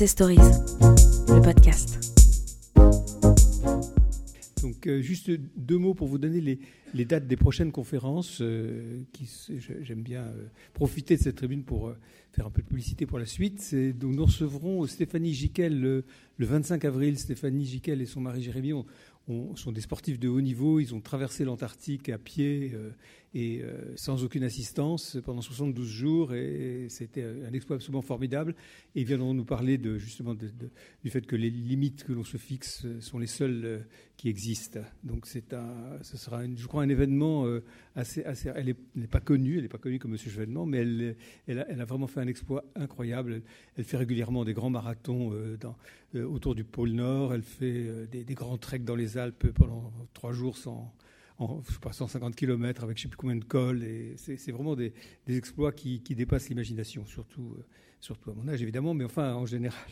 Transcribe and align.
HEC 0.00 0.08
Stories, 0.08 0.36
le 0.38 1.40
podcast. 1.42 1.98
Donc, 4.62 4.86
euh, 4.86 5.00
juste 5.00 5.30
deux 5.56 5.78
mots 5.78 5.94
pour 5.94 6.08
vous 6.08 6.18
donner 6.18 6.58
les, 6.94 7.04
dates 7.04 7.26
des 7.26 7.36
prochaines 7.36 7.72
conférences. 7.72 8.38
euh, 8.40 9.02
J'aime 9.82 10.02
bien 10.02 10.22
euh, 10.22 10.46
profiter 10.74 11.16
de 11.16 11.22
cette 11.22 11.36
tribune 11.36 11.62
pour 11.64 11.92
faire 12.32 12.46
un 12.46 12.50
peu 12.50 12.62
de 12.62 12.66
publicité 12.68 13.06
pour 13.06 13.18
la 13.18 13.26
suite. 13.26 13.74
Nous 14.00 14.24
recevrons 14.24 14.86
Stéphanie 14.86 15.32
Giquel 15.34 15.80
le, 15.80 16.04
le 16.36 16.46
25 16.46 16.84
avril. 16.84 17.18
Stéphanie 17.18 17.64
Giquel 17.66 18.00
et 18.02 18.06
son 18.06 18.20
mari 18.20 18.42
Jérémy 18.42 18.72
ont- 18.72 18.86
ont- 19.28 19.56
sont 19.56 19.72
des 19.72 19.80
sportifs 19.80 20.18
de 20.18 20.28
haut 20.28 20.40
niveau. 20.40 20.80
Ils 20.80 20.94
ont 20.94 21.00
traversé 21.00 21.44
l'Antarctique 21.44 22.08
à 22.08 22.18
pied 22.18 22.72
et 23.34 23.60
euh, 23.62 23.92
sans 23.96 24.24
aucune 24.24 24.42
assistance 24.42 25.18
pendant 25.24 25.42
72 25.42 25.86
jours. 25.86 26.34
Et 26.34 26.86
c'était 26.88 27.22
un 27.22 27.52
exploit 27.52 27.76
absolument 27.76 28.02
formidable. 28.02 28.54
Et 28.94 29.02
ils 29.02 29.06
viendront 29.06 29.34
nous 29.34 29.44
parler 29.44 29.78
de, 29.78 29.98
justement 29.98 30.34
du 30.34 31.10
fait 31.10 31.26
que 31.26 31.36
les 31.36 31.50
limites 31.50 32.04
que 32.04 32.12
l'on 32.12 32.24
se 32.24 32.36
fixe 32.36 32.84
euh, 32.84 33.00
sont 33.00 33.18
les 33.18 33.26
seules 33.26 33.62
euh, 33.64 33.78
qui 34.16 34.28
existent. 34.28 34.80
Donc 35.04 35.26
c'est 35.26 35.52
un, 35.52 35.98
ce 36.02 36.16
sera, 36.16 36.42
je 36.46 36.66
crois, 36.66 36.82
un 36.82 36.88
événement 36.88 37.46
assez, 37.94 38.24
assez. 38.24 38.50
Elle 38.52 38.74
n'est 38.96 39.06
pas 39.06 39.20
connue, 39.20 39.58
elle 39.58 39.62
n'est 39.62 39.68
pas 39.68 39.78
connue 39.78 40.00
comme 40.00 40.10
Monsieur 40.10 40.28
Chevènement, 40.28 40.66
mais 40.66 40.78
elle, 40.78 41.16
elle, 41.46 41.80
a, 41.80 41.84
vraiment 41.84 42.08
fait 42.08 42.18
un 42.18 42.26
exploit 42.26 42.64
incroyable. 42.74 43.42
Elle, 43.76 43.84
fait 43.84 43.96
régulièrement 43.96 44.44
des 44.44 44.54
grands 44.54 44.70
marathons 44.70 45.32
autour 46.16 46.56
du 46.56 46.64
pôle 46.64 46.90
Nord. 46.90 47.32
Elle 47.32 47.42
fait 47.42 48.08
des, 48.08 48.24
des 48.24 48.34
grands 48.34 48.58
treks 48.58 48.84
dans 48.84 48.96
les 48.96 49.18
Alpes 49.18 49.52
pendant 49.52 49.92
trois 50.14 50.32
jours 50.32 50.56
sans. 50.56 50.92
En, 51.38 51.62
je 51.66 51.72
sais 51.72 51.78
pas, 51.78 51.92
150 51.92 52.34
km 52.34 52.82
avec 52.82 52.96
je 52.96 53.02
ne 53.02 53.02
sais 53.04 53.08
plus 53.08 53.16
combien 53.16 53.36
de 53.36 53.44
cols. 53.44 53.84
Et 53.84 54.14
c'est 54.16 54.50
vraiment 54.50 54.74
des, 54.74 54.92
exploits 55.28 55.72
qui, 55.72 56.00
dépassent 56.00 56.48
l'imagination, 56.48 57.06
surtout, 57.06 57.54
euh, 57.56 57.64
surtout 58.00 58.30
à 58.30 58.34
mon 58.34 58.48
âge 58.48 58.60
évidemment, 58.60 58.92
mais 58.92 59.04
enfin 59.04 59.34
en 59.34 59.46
général. 59.46 59.88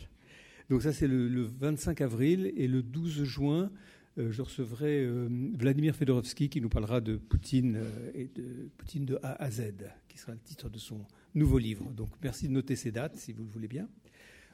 Donc 0.69 0.81
ça 0.81 0.91
c'est 0.91 1.07
le, 1.07 1.29
le 1.29 1.43
25 1.43 2.01
avril 2.01 2.51
et 2.57 2.67
le 2.67 2.83
12 2.83 3.23
juin, 3.23 3.71
euh, 4.17 4.31
je 4.31 4.41
recevrai 4.41 5.03
euh, 5.03 5.29
Vladimir 5.57 5.95
Fedorovski 5.95 6.49
qui 6.49 6.59
nous 6.59 6.69
parlera 6.69 7.01
de 7.01 7.17
Poutine 7.17 7.79
et 8.15 8.29
de 8.35 8.69
Poutine 8.77 9.05
de 9.05 9.19
A 9.21 9.41
à 9.41 9.51
Z, 9.51 9.73
qui 10.09 10.17
sera 10.17 10.33
le 10.33 10.39
titre 10.39 10.69
de 10.69 10.79
son 10.79 11.05
nouveau 11.35 11.59
livre. 11.59 11.89
Donc 11.91 12.09
merci 12.23 12.47
de 12.47 12.53
noter 12.53 12.75
ces 12.75 12.91
dates 12.91 13.15
si 13.15 13.31
vous 13.31 13.43
le 13.43 13.49
voulez 13.49 13.67
bien. 13.67 13.87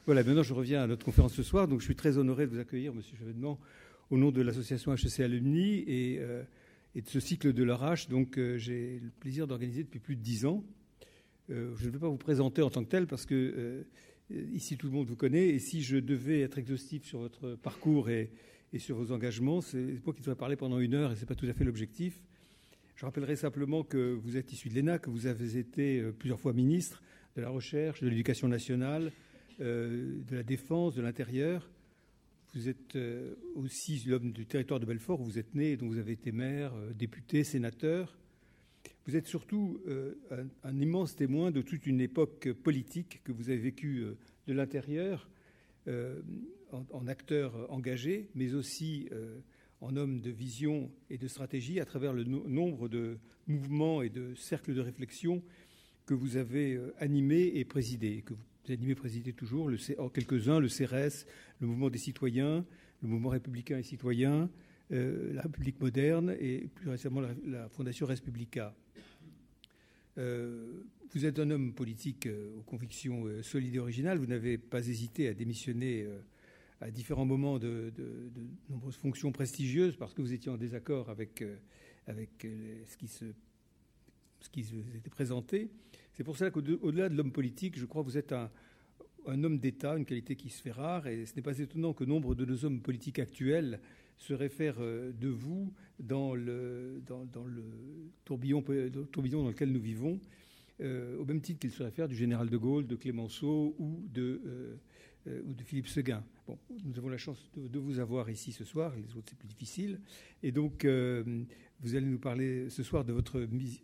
Voilà, 0.06 0.22
maintenant 0.22 0.42
je 0.42 0.52
reviens 0.52 0.82
à 0.82 0.86
notre 0.86 1.04
conférence 1.04 1.32
ce 1.32 1.42
soir. 1.42 1.66
Donc 1.66 1.80
je 1.80 1.86
suis 1.86 1.96
très 1.96 2.18
honoré 2.18 2.46
de 2.46 2.52
vous 2.52 2.58
accueillir, 2.58 2.92
Monsieur 2.94 3.16
Chevènement, 3.16 3.58
au 4.10 4.18
nom 4.18 4.30
de 4.30 4.42
l'association 4.42 4.92
HEC 4.94 5.20
Alumni 5.20 5.78
et, 5.86 6.20
et 6.94 7.02
de 7.02 7.08
ce 7.08 7.20
cycle 7.20 7.52
de 7.52 7.64
l'Arrache. 7.64 8.08
Donc 8.08 8.38
euh, 8.38 8.56
j'ai 8.56 9.00
le 9.02 9.10
plaisir 9.20 9.46
d'organiser 9.46 9.82
depuis 9.82 10.00
plus 10.00 10.16
de 10.16 10.22
dix 10.22 10.46
ans. 10.46 10.64
Euh, 11.50 11.74
je 11.76 11.86
ne 11.86 11.90
vais 11.90 11.98
pas 11.98 12.08
vous 12.08 12.16
présenter 12.16 12.62
en 12.62 12.70
tant 12.70 12.84
que 12.84 12.88
tel 12.88 13.06
parce 13.06 13.26
que 13.26 13.34
euh, 13.34 13.82
ici 14.52 14.76
tout 14.76 14.86
le 14.86 14.92
monde 14.92 15.06
vous 15.06 15.16
connaît 15.16 15.48
et 15.48 15.58
si 15.58 15.82
je 15.82 15.96
devais 15.96 16.40
être 16.40 16.58
exhaustif 16.58 17.04
sur 17.04 17.18
votre 17.18 17.56
parcours 17.56 18.08
et, 18.10 18.30
sur 18.78 18.96
vos 18.96 19.12
engagements, 19.12 19.60
c'est 19.60 20.00
moi 20.04 20.12
qui 20.12 20.20
devrais 20.20 20.34
parler 20.34 20.56
pendant 20.56 20.80
une 20.80 20.94
heure 20.94 21.12
et 21.12 21.14
ce 21.14 21.20
n'est 21.20 21.26
pas 21.26 21.36
tout 21.36 21.46
à 21.46 21.52
fait 21.52 21.62
l'objectif. 21.62 22.20
Je 22.96 23.06
rappellerai 23.06 23.36
simplement 23.36 23.84
que 23.84 24.14
vous 24.14 24.36
êtes 24.36 24.52
issu 24.52 24.68
de 24.68 24.74
l'ENA, 24.74 24.98
que 24.98 25.10
vous 25.10 25.28
avez 25.28 25.58
été 25.58 26.02
plusieurs 26.18 26.40
fois 26.40 26.52
ministre 26.52 27.00
de 27.36 27.42
la 27.42 27.50
Recherche, 27.50 28.00
de 28.02 28.08
l'Éducation 28.08 28.48
nationale, 28.48 29.12
de 29.60 30.24
la 30.32 30.42
Défense, 30.42 30.96
de 30.96 31.02
l'Intérieur. 31.02 31.70
Vous 32.54 32.68
êtes 32.68 32.94
euh, 32.94 33.34
aussi 33.56 34.00
l'homme 34.06 34.30
du 34.30 34.46
territoire 34.46 34.78
de 34.78 34.86
Belfort 34.86 35.20
où 35.20 35.24
vous 35.24 35.38
êtes 35.40 35.56
né, 35.56 35.76
dont 35.76 35.88
vous 35.88 35.98
avez 35.98 36.12
été 36.12 36.30
maire, 36.30 36.72
euh, 36.74 36.92
député, 36.92 37.42
sénateur. 37.42 38.16
Vous 39.06 39.16
êtes 39.16 39.26
surtout 39.26 39.80
euh, 39.88 40.14
un, 40.62 40.78
immense 40.80 41.16
témoin 41.16 41.50
de 41.50 41.62
toute 41.62 41.84
une 41.86 42.00
époque 42.00 42.52
politique 42.52 43.22
que 43.24 43.32
vous 43.32 43.50
avez 43.50 43.58
vécue 43.58 44.04
de 44.46 44.52
l'intérieur, 44.52 45.28
en, 46.72 47.06
acteur 47.06 47.70
engagé, 47.70 48.30
mais 48.34 48.54
aussi 48.54 49.10
en 49.82 49.96
homme 49.96 50.20
de 50.22 50.30
vision 50.30 50.90
et 51.10 51.18
de 51.18 51.28
stratégie 51.28 51.80
à 51.80 51.84
travers 51.84 52.14
le 52.14 52.24
no- 52.24 52.48
nombre 52.48 52.88
de 52.88 53.18
mouvements 53.46 54.00
et 54.00 54.08
de 54.08 54.34
cercles 54.34 54.74
de 54.74 54.80
réflexion 54.80 55.42
que 56.06 56.14
vous 56.14 56.38
avez 56.38 56.80
animés 56.98 57.52
et 57.54 57.66
présidés, 57.66 58.22
que 58.22 58.32
vous 58.32 58.44
animez 58.72 58.92
et 58.92 58.94
présidez 58.94 59.32
toujours, 59.32 59.68
le 59.68 59.78
en 59.98 60.08
quelques-uns, 60.08 60.60
le 60.60 60.68
CRS, 60.68 61.26
le 61.60 61.66
mouvement 61.66 61.90
des 61.90 61.98
citoyens, 61.98 62.64
le 63.02 63.08
mouvement 63.08 63.28
républicain 63.28 63.78
et 63.78 63.82
citoyen, 63.82 64.48
euh, 64.92 65.32
la 65.32 65.42
République 65.42 65.80
moderne 65.80 66.36
et 66.38 66.68
plus 66.74 66.90
récemment 66.90 67.22
la, 67.46 67.68
Fondation 67.70 68.06
Res 68.06 68.20
Publica. 68.20 68.74
Euh, 70.18 70.82
vous 71.12 71.24
êtes 71.24 71.38
un 71.38 71.50
homme 71.50 71.72
politique 71.72 72.26
euh, 72.26 72.58
aux 72.58 72.62
convictions 72.62 73.24
solides 73.42 73.76
et 73.76 73.78
originales. 73.78 74.18
Vous 74.18 74.26
n'avez 74.26 74.58
pas 74.58 74.86
hésité 74.86 75.28
à 75.28 75.34
démissionner 75.34 76.06
à 76.80 76.90
différents 76.90 77.24
moments 77.24 77.58
de, 77.58 77.92
nombreuses 78.68 78.96
fonctions 78.96 79.32
prestigieuses 79.32 79.96
parce 79.96 80.12
que 80.12 80.20
vous 80.20 80.32
étiez 80.32 80.50
en 80.50 80.58
désaccord 80.58 81.08
avec, 81.08 81.42
ce, 82.06 82.96
qui 82.98 83.08
se, 83.08 83.24
ce 84.40 84.50
qui 84.50 84.62
vous 84.62 84.96
était 84.96 85.10
présenté. 85.10 85.70
C'est 86.14 86.22
pour 86.22 86.36
cela 86.36 86.52
qu'au-delà 86.52 87.08
de 87.08 87.16
l'homme 87.16 87.32
politique, 87.32 87.76
je 87.76 87.84
crois 87.86 88.04
que 88.04 88.08
vous 88.08 88.16
êtes 88.16 88.32
un, 88.32 88.48
homme 89.26 89.58
d'État, 89.58 89.96
une 89.96 90.04
qualité 90.04 90.36
qui 90.36 90.48
se 90.48 90.62
fait 90.62 90.70
rare, 90.70 91.08
et 91.08 91.26
ce 91.26 91.34
n'est 91.34 91.42
pas 91.42 91.58
étonnant 91.58 91.92
que 91.92 92.04
nombre 92.04 92.36
de 92.36 92.44
nos 92.44 92.64
hommes 92.64 92.80
politiques 92.80 93.18
actuels 93.18 93.80
se 94.16 94.32
réfèrent 94.32 94.78
euh, 94.78 95.10
de 95.12 95.26
vous 95.26 95.72
dans 95.98 96.36
le, 96.36 97.02
tourbillon, 98.24 98.62
dans 98.62 99.48
lequel 99.48 99.72
nous 99.72 99.80
vivons, 99.80 100.20
euh, 100.80 101.18
au 101.18 101.24
même 101.24 101.40
titre 101.40 101.58
qu'ils 101.58 101.72
se 101.72 101.82
réfèrent 101.82 102.08
du 102.08 102.16
général 102.16 102.48
de 102.48 102.56
Gaulle, 102.56 102.86
de 102.86 102.94
Clémenceau 102.94 103.74
ou 103.80 104.04
de, 104.12 104.40
euh, 105.26 105.42
ou 105.46 105.52
de 105.52 105.64
Philippe 105.64 105.88
Seguin. 105.88 106.22
Bon, 106.46 106.56
nous 106.84 106.96
avons 106.96 107.08
la 107.08 107.18
chance 107.18 107.50
de, 107.56 107.66
de 107.66 107.78
vous 107.80 107.98
avoir 107.98 108.30
ici 108.30 108.52
ce 108.52 108.62
soir, 108.62 108.94
les 108.96 109.16
autres 109.16 109.30
c'est 109.30 109.38
plus 109.38 109.48
difficile, 109.48 109.98
et 110.44 110.52
donc 110.52 110.86
vous 111.84 111.94
allez 111.96 112.06
nous 112.06 112.18
parler 112.18 112.70
ce 112.70 112.82
soir 112.82 113.04
de 113.04 113.12
votre 113.12 113.40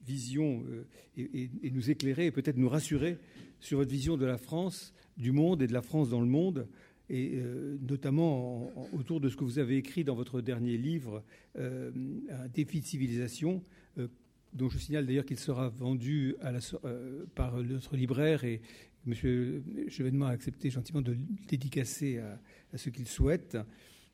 vision 0.07 0.65
euh, 0.71 0.85
et, 1.17 1.71
nous 1.71 1.91
éclairer 1.91 2.27
et 2.27 2.31
peut-être 2.31 2.57
nous 2.57 2.69
rassurer 2.69 3.19
sur 3.61 3.79
votre 3.79 3.91
vision 3.91 4.17
de 4.17 4.25
la 4.25 4.39
France, 4.39 4.93
du 5.17 5.33
monde 5.33 5.63
et 5.63 5.67
de 5.67 5.73
la 5.73 5.83
France 5.83 6.09
dans 6.11 6.21
le 6.21 6.27
monde, 6.27 6.67
et 7.11 7.33
euh, 7.35 7.77
notamment 7.89 8.73
en- 8.79 8.81
en- 8.83 8.99
autour 8.99 9.21
de 9.21 9.29
ce 9.29 9.37
que 9.37 9.45
vous 9.45 9.59
avez 9.59 9.77
écrit 9.77 10.03
dans 10.05 10.15
votre 10.15 10.41
dernier 10.41 10.77
livre, 10.79 11.23
euh, 11.59 11.91
Un 12.31 12.49
défi 12.49 12.81
de 12.81 12.87
civilisation, 12.87 13.63
dont 14.55 14.69
je 14.69 14.79
signale 14.79 15.07
d'ailleurs 15.07 15.25
qu'il 15.27 15.39
sera 15.39 15.69
vendu 15.69 16.35
par 17.37 17.63
notre 17.63 17.97
libraire 17.97 18.43
et 18.45 18.61
M. 19.07 19.15
Chevènement 19.89 20.27
a 20.27 20.31
accepté 20.31 20.71
gentiment 20.71 21.03
de 21.03 21.13
le 21.13 21.19
dédicacer 21.49 22.19
à, 22.19 22.41
à 22.73 22.77
ceux 22.79 22.91
qu'il 22.91 23.07
souhaite. 23.07 23.57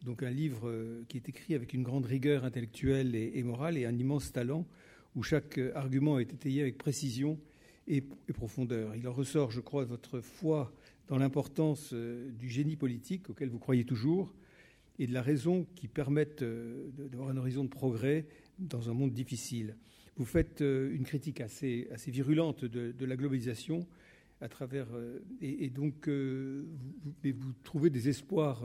Donc 0.04 0.22
un 0.22 0.30
livre 0.30 0.68
euh, 0.68 1.04
qui 1.08 1.16
est 1.16 1.28
écrit 1.28 1.54
avec 1.54 1.72
une 1.72 1.82
grande 1.82 2.06
rigueur 2.06 2.44
intellectuelle 2.44 3.14
et, 3.14 3.42
morale 3.42 3.76
et 3.76 3.86
un 3.86 3.96
immense 3.96 4.32
talent, 4.32 4.66
où 5.14 5.22
chaque 5.22 5.58
euh, 5.58 5.72
argument 5.74 6.18
est 6.18 6.32
étayé 6.32 6.60
avec 6.62 6.78
précision 6.78 7.38
et, 7.88 8.02
profondeur. 8.34 8.94
Il 8.94 9.08
en 9.08 9.12
ressort, 9.12 9.50
je 9.50 9.60
crois, 9.60 9.84
votre 9.84 10.20
foi 10.20 10.72
dans 11.08 11.18
l'importance 11.18 11.90
euh, 11.92 12.30
du 12.32 12.48
génie 12.48 12.76
politique 12.76 13.30
auquel 13.30 13.48
vous 13.48 13.58
croyez 13.58 13.84
toujours 13.84 14.32
et 14.98 15.06
de 15.06 15.12
la 15.12 15.22
raison 15.22 15.66
qui 15.74 15.88
permettent 15.88 16.42
d'avoir 16.42 17.28
un 17.28 17.36
horizon 17.36 17.64
de 17.64 17.68
progrès 17.68 18.26
dans 18.58 18.88
un 18.88 18.94
monde 18.94 19.12
difficile. 19.12 19.76
Vous 20.16 20.24
faites 20.24 20.62
une 20.62 21.04
critique 21.04 21.42
assez, 21.42 21.86
assez 21.92 22.10
virulente 22.10 22.64
de, 22.64 22.92
de 22.92 23.04
la 23.04 23.14
globalisation 23.16 23.86
à 24.40 24.48
travers 24.48 24.86
et, 25.42 25.68
donc 25.68 26.08
vous, 26.08 26.64
vous- 27.22 27.52
trouvez 27.62 27.90
des 27.90 28.08
espoirs 28.08 28.64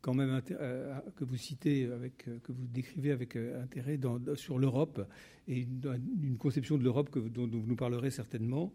quand 0.00 0.14
même 0.14 0.40
euh, 0.52 1.00
que 1.16 1.24
vous 1.24 1.36
citez 1.36 1.86
avec 1.86 2.28
euh, 2.28 2.38
que 2.40 2.52
vous 2.52 2.66
décrivez 2.66 3.10
avec 3.10 3.36
euh, 3.36 3.62
intérêt 3.62 3.98
sur 4.34 4.58
l'Europe 4.58 5.06
et 5.48 5.60
une, 5.60 6.36
conception 6.38 6.78
de 6.78 6.84
l'Europe 6.84 7.16
dont, 7.28 7.46
vous 7.46 7.66
nous 7.66 7.76
parlerez 7.76 8.10
certainement. 8.10 8.72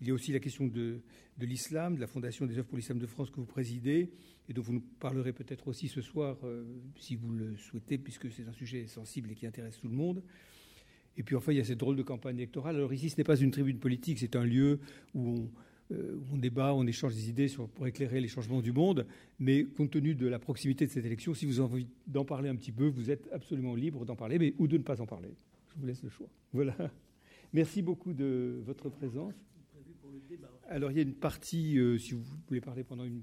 Il 0.00 0.08
y 0.08 0.10
a 0.10 0.14
aussi 0.14 0.32
la 0.32 0.40
question 0.40 0.66
de, 0.66 1.00
de 1.38 1.46
l'islam, 1.46 1.94
de 1.96 2.00
la 2.00 2.06
Fondation 2.06 2.46
des 2.46 2.58
œuvres 2.58 2.66
pour 2.66 2.76
l'islam 2.76 2.98
de 2.98 3.06
France 3.06 3.30
que 3.30 3.36
vous 3.36 3.46
présidez 3.46 4.10
et 4.48 4.52
dont 4.52 4.62
vous 4.62 4.74
nous 4.74 4.84
parlerez 5.00 5.32
peut-être 5.32 5.68
aussi 5.68 5.88
ce 5.88 6.02
soir, 6.02 6.36
si 6.98 7.16
vous 7.16 7.30
le 7.30 7.56
souhaitez, 7.56 7.96
puisque 7.96 8.30
c'est 8.30 8.46
un 8.46 8.52
sujet 8.52 8.86
sensible 8.86 9.30
et 9.30 9.34
qui 9.34 9.46
intéresse 9.46 9.78
tout 9.78 9.88
le 9.88 9.94
monde. 9.94 10.22
Et 11.16 11.22
puis 11.22 11.36
enfin, 11.36 11.52
il 11.52 11.58
y 11.58 11.60
a 11.60 11.64
cette 11.64 11.78
drôle 11.78 11.96
de 11.96 12.02
campagne 12.02 12.36
électorale. 12.36 12.76
Alors 12.76 12.92
ici, 12.92 13.08
ce 13.08 13.16
n'est 13.16 13.24
pas 13.24 13.36
une 13.36 13.52
tribune 13.52 13.78
politique, 13.78 14.18
c'est 14.18 14.36
un 14.36 14.44
lieu 14.44 14.80
où 15.14 15.28
on, 15.28 15.50
on 15.90 16.36
débat, 16.36 16.74
on 16.74 16.86
échange 16.86 17.14
des 17.14 17.28
idées 17.28 17.46
pour 17.74 17.86
éclairer 17.86 18.20
les 18.20 18.28
changements 18.28 18.62
du 18.62 18.72
monde. 18.72 19.06
Mais 19.38 19.64
compte 19.64 19.90
tenu 19.90 20.14
de 20.14 20.26
la 20.26 20.38
proximité 20.38 20.86
de 20.86 20.90
cette 20.90 21.04
élection, 21.04 21.34
si 21.34 21.46
vous 21.46 21.60
avez 21.60 21.72
envie 21.72 21.86
d'en 22.06 22.24
parler 22.24 22.48
un 22.48 22.56
petit 22.56 22.72
peu, 22.72 22.86
vous 22.86 23.10
êtes 23.10 23.28
absolument 23.32 23.74
libre 23.74 24.04
d'en 24.04 24.16
parler, 24.16 24.38
mais 24.38 24.54
ou 24.58 24.66
de 24.66 24.78
ne 24.78 24.82
pas 24.82 25.00
en 25.00 25.06
parler. 25.06 25.34
Je 25.74 25.80
vous 25.80 25.86
laisse 25.86 26.02
le 26.02 26.08
choix. 26.08 26.28
Voilà. 26.52 26.74
Merci 27.52 27.82
beaucoup 27.82 28.12
de 28.12 28.62
votre 28.64 28.88
présence. 28.88 29.34
Alors 30.68 30.90
il 30.90 30.96
y 30.96 31.00
a 31.00 31.02
une 31.02 31.14
partie, 31.14 31.78
euh, 31.78 31.98
si 31.98 32.12
vous 32.14 32.22
voulez 32.48 32.60
parler 32.60 32.84
pendant 32.84 33.04
une 33.04 33.22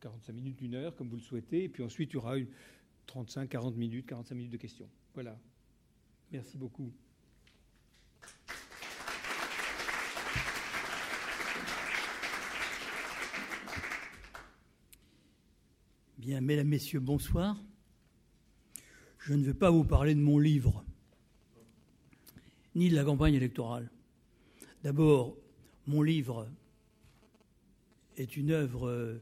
45 0.00 0.32
minutes, 0.32 0.60
une 0.60 0.74
heure, 0.74 0.94
comme 0.94 1.08
vous 1.08 1.16
le 1.16 1.22
souhaitez, 1.22 1.64
et 1.64 1.68
puis 1.68 1.82
ensuite 1.82 2.10
il 2.10 2.14
y 2.14 2.16
aura 2.16 2.36
une 2.36 2.48
35, 3.06 3.48
40 3.48 3.76
minutes, 3.76 4.06
45 4.06 4.34
minutes 4.34 4.52
de 4.52 4.56
questions. 4.56 4.88
Voilà. 5.14 5.38
Merci 6.32 6.58
beaucoup. 6.58 6.92
Mesdames, 16.26 16.66
messieurs, 16.66 16.98
bonsoir. 16.98 17.56
Je 19.20 19.32
ne 19.34 19.44
vais 19.44 19.54
pas 19.54 19.70
vous 19.70 19.84
parler 19.84 20.12
de 20.12 20.20
mon 20.20 20.40
livre, 20.40 20.84
ni 22.74 22.90
de 22.90 22.96
la 22.96 23.04
campagne 23.04 23.34
électorale. 23.34 23.88
D'abord, 24.82 25.36
mon 25.86 26.02
livre 26.02 26.48
est 28.16 28.36
une 28.36 28.50
œuvre 28.50 29.20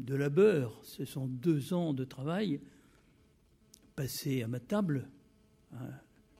de 0.00 0.14
labeur. 0.16 0.80
Ce 0.82 1.04
sont 1.04 1.28
deux 1.28 1.72
ans 1.74 1.94
de 1.94 2.04
travail 2.04 2.60
passés 3.94 4.42
à 4.42 4.48
ma 4.48 4.58
table. 4.58 5.08
Hein, 5.74 5.90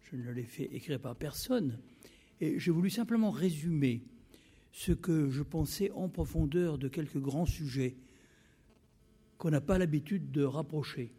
je 0.03 0.17
ne 0.17 0.32
l'ai 0.32 0.43
fait 0.43 0.75
écrire 0.75 0.99
par 0.99 1.15
personne. 1.15 1.79
Et 2.41 2.59
j'ai 2.59 2.73
voulu 2.73 2.91
simplement 2.91 3.31
résumer 3.31 4.03
ce 4.73 4.91
que 4.91 5.31
je 5.31 5.44
pensais 5.44 5.93
en 5.93 6.09
profondeur 6.09 6.76
de 6.76 6.88
quelques 6.88 7.21
grands 7.21 7.47
sujets 7.47 7.97
qu'on 9.44 9.50
n'a 9.50 9.61
pas 9.61 9.76
l'habitude 9.76 10.31
de 10.31 10.43
rapprocher. 10.43 11.12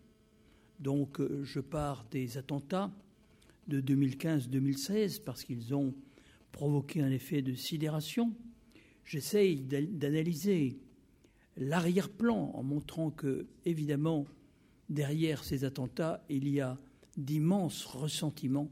Donc 0.79 1.19
euh, 1.19 1.43
je 1.43 1.59
pars 1.59 2.07
des 2.09 2.39
attentats 2.39 2.91
de 3.67 3.79
2015-2016 3.79 5.21
parce 5.23 5.43
qu'ils 5.43 5.75
ont 5.75 5.93
provoqué 6.51 7.03
un 7.03 7.11
effet 7.11 7.43
de 7.43 7.53
sidération. 7.53 8.33
J'essaye 9.03 9.61
d'analyser 9.61 10.79
l'arrière-plan 11.55 12.49
en 12.55 12.63
montrant 12.63 13.11
que, 13.11 13.45
évidemment, 13.63 14.25
derrière 14.89 15.43
ces 15.43 15.63
attentats, 15.63 16.25
il 16.27 16.49
y 16.49 16.61
a 16.61 16.79
d'immenses 17.17 17.85
ressentiments. 17.85 18.71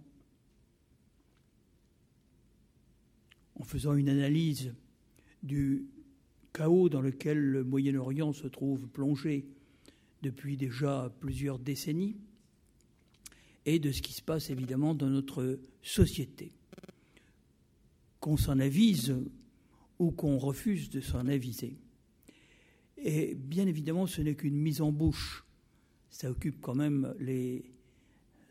En 3.60 3.64
faisant 3.64 3.94
une 3.94 4.10
analyse 4.10 4.74
du 5.44 5.86
chaos 6.54 6.90
dans 6.90 7.02
lequel 7.02 7.40
le 7.40 7.64
Moyen-Orient 7.64 8.32
se 8.32 8.48
trouve 8.48 8.88
plongé 8.88 9.46
depuis 10.22 10.56
déjà 10.56 11.14
plusieurs 11.20 11.60
décennies 11.60 12.16
et 13.66 13.80
de 13.80 13.92
ce 13.92 14.02
qui 14.02 14.14
se 14.14 14.22
passe 14.22 14.50
évidemment 14.50 14.94
dans 14.94 15.10
notre 15.10 15.60
société. 15.82 16.52
Qu'on 18.20 18.38
s'en 18.38 18.60
avise 18.60 19.16
ou 20.00 20.12
qu'on 20.12 20.38
refuse 20.38 20.90
de 20.90 21.02
s'en 21.02 21.28
aviser. 21.28 21.78
Et 22.98 23.36
bien 23.36 23.68
évidemment, 23.68 24.08
ce 24.08 24.22
n'est 24.22 24.36
qu'une 24.36 24.56
mise 24.56 24.82
en 24.82 24.92
bouche. 24.92 25.46
Ça 26.10 26.32
occupe 26.32 26.62
quand 26.62 26.76
même 26.76 27.14
les 27.20 27.66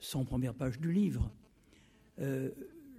100 0.00 0.24
premières 0.24 0.54
pages 0.54 0.78
du 0.78 0.92
livre. 0.92 1.32
Euh, 2.18 2.50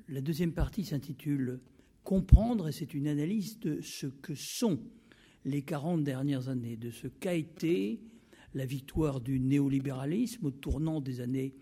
la 0.08 0.22
deuxième 0.22 0.54
partie 0.54 0.84
s'intitule 0.84 1.60
comprendre, 2.04 2.68
et 2.68 2.72
c'est 2.72 2.94
une 2.94 3.08
analyse 3.08 3.60
de 3.60 3.82
ce 3.82 4.08
que 4.08 4.36
sont 4.36 4.80
les 5.46 5.62
40 5.62 6.04
dernières 6.04 6.50
années, 6.50 6.78
de 6.78 6.92
ce 6.92 7.08
qu'a 7.08 7.34
été 7.34 8.02
la 8.54 8.66
victoire 8.66 9.20
du 9.20 9.40
néolibéralisme 9.40 10.46
au 10.46 10.52
tournant 10.52 11.02
des 11.02 11.22
années 11.22 11.54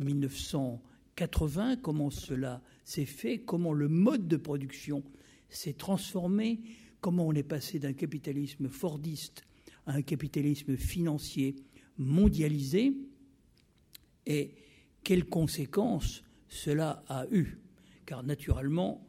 1980, 0.00 1.76
comment 1.76 2.10
cela 2.10 2.62
s'est 2.84 3.04
fait, 3.04 3.38
comment 3.38 3.72
le 3.72 3.88
mode 3.88 4.28
de 4.28 4.36
production 4.36 5.02
s'est 5.48 5.74
transformé, 5.74 6.60
comment 7.00 7.26
on 7.26 7.32
est 7.32 7.42
passé 7.42 7.78
d'un 7.78 7.92
capitalisme 7.92 8.68
fordiste 8.68 9.44
à 9.86 9.94
un 9.94 10.02
capitalisme 10.02 10.76
financier 10.76 11.56
mondialisé, 11.96 12.94
et 14.26 14.54
quelles 15.02 15.24
conséquences 15.24 16.22
cela 16.48 17.02
a 17.08 17.26
eu. 17.30 17.58
Car 18.04 18.22
naturellement, 18.22 19.07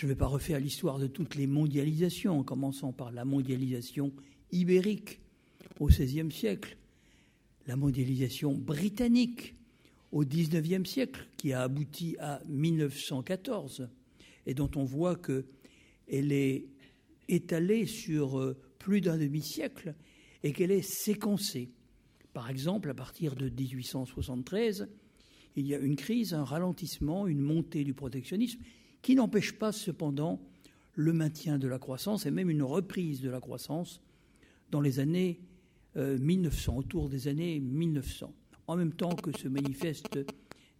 je 0.00 0.06
ne 0.06 0.12
vais 0.12 0.16
pas 0.16 0.28
refaire 0.28 0.58
l'histoire 0.58 0.98
de 0.98 1.06
toutes 1.06 1.34
les 1.34 1.46
mondialisations, 1.46 2.38
en 2.38 2.42
commençant 2.42 2.90
par 2.90 3.12
la 3.12 3.26
mondialisation 3.26 4.14
ibérique 4.50 5.20
au 5.78 5.88
XVIe 5.88 6.32
siècle, 6.32 6.78
la 7.66 7.76
mondialisation 7.76 8.54
britannique 8.54 9.54
au 10.10 10.24
XIXe 10.24 10.88
siècle, 10.88 11.26
qui 11.36 11.52
a 11.52 11.60
abouti 11.60 12.16
à 12.18 12.40
1914, 12.48 13.90
et 14.46 14.54
dont 14.54 14.70
on 14.74 14.84
voit 14.84 15.16
qu'elle 15.16 16.32
est 16.32 16.64
étalée 17.28 17.84
sur 17.84 18.38
euh, 18.38 18.56
plus 18.78 19.02
d'un 19.02 19.18
demi-siècle 19.18 19.94
et 20.42 20.54
qu'elle 20.54 20.70
est 20.70 20.80
séquencée. 20.80 21.68
Par 22.32 22.48
exemple, 22.48 22.88
à 22.88 22.94
partir 22.94 23.36
de 23.36 23.50
1873, 23.50 24.88
il 25.56 25.66
y 25.66 25.74
a 25.74 25.78
une 25.78 25.96
crise, 25.96 26.32
un 26.32 26.44
ralentissement, 26.44 27.26
une 27.26 27.40
montée 27.40 27.84
du 27.84 27.92
protectionnisme 27.92 28.60
qui 29.02 29.14
n'empêche 29.14 29.52
pas 29.52 29.72
cependant 29.72 30.40
le 30.94 31.12
maintien 31.12 31.58
de 31.58 31.68
la 31.68 31.78
croissance 31.78 32.24
et 32.26 32.30
même 32.30 32.50
une 32.50 32.62
reprise 32.62 33.20
de 33.20 33.30
la 33.30 33.40
croissance 33.40 34.00
dans 34.70 34.80
les 34.80 35.00
années 35.00 35.40
1900, 35.96 36.72
euh, 36.72 36.78
autour 36.78 37.08
des 37.08 37.26
années 37.28 37.60
1900, 37.60 38.34
en 38.66 38.76
même 38.76 38.92
temps 38.92 39.14
que 39.14 39.36
se 39.36 39.48
manifestent 39.48 40.18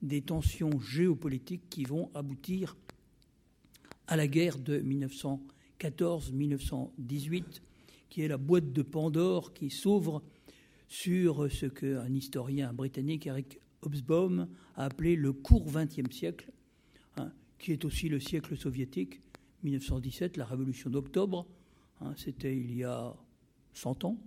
des 0.02 0.22
tensions 0.22 0.80
géopolitiques 0.80 1.68
qui 1.68 1.84
vont 1.84 2.10
aboutir 2.14 2.76
à 4.06 4.16
la 4.16 4.26
guerre 4.26 4.58
de 4.58 4.80
1914-1918, 4.80 7.60
qui 8.08 8.22
est 8.22 8.28
la 8.28 8.38
boîte 8.38 8.72
de 8.72 8.82
Pandore 8.82 9.52
qui 9.52 9.70
s'ouvre 9.70 10.22
sur 10.88 11.50
ce 11.50 11.66
qu'un 11.66 12.12
historien 12.12 12.72
britannique, 12.72 13.26
Eric 13.26 13.60
Hobsbawm, 13.82 14.48
a 14.76 14.86
appelé 14.86 15.16
le 15.16 15.32
court 15.32 15.66
XXe 15.66 16.14
siècle, 16.14 16.50
qui 17.60 17.72
est 17.72 17.84
aussi 17.84 18.08
le 18.08 18.18
siècle 18.18 18.56
soviétique, 18.56 19.20
1917, 19.62 20.38
la 20.38 20.46
révolution 20.46 20.90
d'octobre, 20.90 21.46
hein, 22.00 22.14
c'était 22.16 22.56
il 22.56 22.74
y 22.74 22.84
a 22.84 23.14
100 23.74 24.04
ans. 24.04 24.18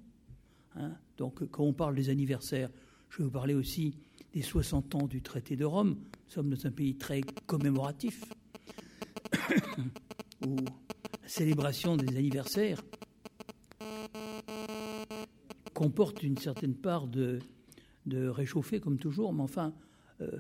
Hein. 0.76 0.92
Donc 1.18 1.44
quand 1.50 1.64
on 1.64 1.74
parle 1.74 1.96
des 1.96 2.10
anniversaires, 2.10 2.70
je 3.10 3.18
vais 3.18 3.24
vous 3.26 3.32
parler 3.32 3.56
aussi 3.56 3.98
des 4.34 4.44
60 4.44 4.96
ans 4.96 5.08
du 5.08 5.22
traité 5.22 5.56
de 5.56 5.66
Rome. 5.66 5.98
Nous 6.00 6.32
sommes 6.32 6.50
dans 6.50 6.68
un 6.68 6.72
pays 6.72 6.96
très 6.96 7.22
commémoratif, 7.48 8.24
où 10.48 10.56
la 10.56 11.28
célébration 11.28 11.98
des 11.98 12.16
anniversaires 12.16 12.82
comporte 15.74 16.22
une 16.22 16.38
certaine 16.38 16.76
part 16.76 17.08
de, 17.08 17.40
de 18.06 18.32
comme 18.80 18.98
toujours, 18.98 19.34
mais 19.34 19.42
enfin, 19.42 19.74
euh, 20.22 20.40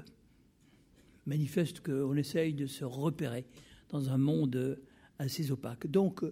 manifeste 1.26 1.82
qu'on 1.82 2.16
essaye 2.16 2.54
de 2.54 2.66
se 2.66 2.86
repérer 2.86 3.46
dans 3.90 4.10
un 4.10 4.18
monde 4.18 4.80
assez 5.20 5.52
opaque. 5.52 5.88
Donc, 5.88 6.24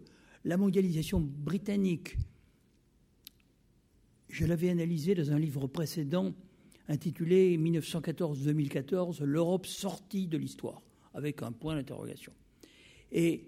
la 0.44 0.58
mondialisation 0.58 1.20
britannique, 1.20 2.18
je 4.30 4.46
l'avais 4.46 4.70
analysée 4.70 5.14
dans 5.16 5.32
un 5.32 5.40
livre 5.40 5.68
précédent 5.68 6.34
intitulé 6.88 7.58
1914-2014, 7.58 9.24
L'Europe 9.24 9.66
sortie 9.66 10.28
de 10.28 10.38
l'histoire, 10.38 10.82
avec 11.14 11.44
un 11.44 11.52
point 11.52 11.76
d'interrogation. 11.76 12.34
Et 13.12 13.48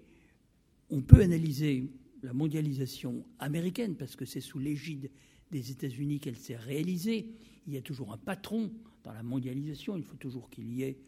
on 0.90 1.02
peut 1.02 1.20
analyser 1.20 1.90
la 2.22 2.32
mondialisation 2.32 3.24
américaine, 3.38 3.96
parce 3.96 4.16
que 4.16 4.24
c'est 4.24 4.40
sous 4.40 4.58
l'égide 4.58 5.10
des 5.50 5.70
États-Unis 5.70 6.20
qu'elle 6.20 6.36
s'est 6.36 6.56
réalisée. 6.56 7.28
Il 7.66 7.74
y 7.74 7.76
a 7.76 7.82
toujours 7.82 8.12
un 8.12 8.18
patron 8.18 8.70
dans 9.02 9.12
la 9.12 9.22
mondialisation, 9.22 9.96
il 9.96 10.04
faut 10.04 10.16
toujours 10.16 10.48
qu'il 10.48 10.72
y 10.72 10.82
ait 10.82 10.98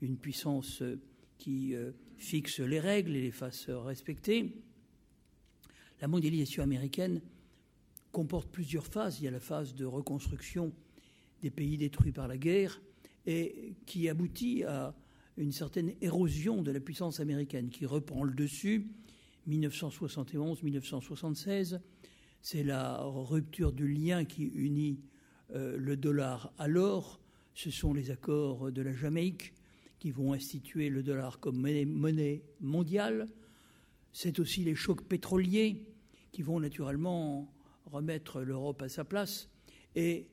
une 0.00 0.16
puissance 0.16 0.82
euh, 0.82 1.00
qui 1.38 1.74
euh, 1.74 1.90
fixe 2.16 2.60
les 2.60 2.78
règles 2.80 3.16
et 3.16 3.22
les 3.22 3.30
fasse 3.30 3.70
respecter. 3.70 4.62
La 6.00 6.08
mondialisation 6.08 6.62
américaine 6.62 7.20
comporte 8.12 8.50
plusieurs 8.50 8.86
phases. 8.86 9.20
Il 9.20 9.24
y 9.24 9.28
a 9.28 9.30
la 9.30 9.40
phase 9.40 9.74
de 9.74 9.84
reconstruction 9.84 10.72
des 11.42 11.50
pays 11.50 11.76
détruits 11.76 12.12
par 12.12 12.28
la 12.28 12.38
guerre 12.38 12.80
et 13.26 13.74
qui 13.86 14.08
aboutit 14.08 14.64
à 14.64 14.94
une 15.36 15.52
certaine 15.52 15.92
érosion 16.00 16.62
de 16.62 16.72
la 16.72 16.80
puissance 16.80 17.20
américaine 17.20 17.68
qui 17.70 17.86
reprend 17.86 18.24
le 18.24 18.34
dessus. 18.34 18.90
1971-1976, 19.48 21.78
c'est 22.42 22.64
la 22.64 23.00
rupture 23.02 23.72
du 23.72 23.86
lien 23.86 24.24
qui 24.24 24.44
unit 24.44 24.98
le 25.54 25.96
dollar 25.96 26.52
à 26.58 26.68
l'or, 26.68 27.20
ce 27.58 27.72
sont 27.72 27.92
les 27.92 28.12
accords 28.12 28.70
de 28.70 28.82
la 28.82 28.94
Jamaïque 28.94 29.52
qui 29.98 30.12
vont 30.12 30.32
instituer 30.32 30.90
le 30.90 31.02
dollar 31.02 31.40
comme 31.40 31.58
monnaie 31.58 32.44
mondiale. 32.60 33.26
C'est 34.12 34.38
aussi 34.38 34.62
les 34.62 34.76
chocs 34.76 35.02
pétroliers 35.02 35.84
qui 36.30 36.42
vont 36.42 36.60
naturellement 36.60 37.52
remettre 37.86 38.42
l'Europe 38.42 38.82
à 38.82 38.88
sa 38.88 39.04
place. 39.04 39.50
Et 39.96 40.28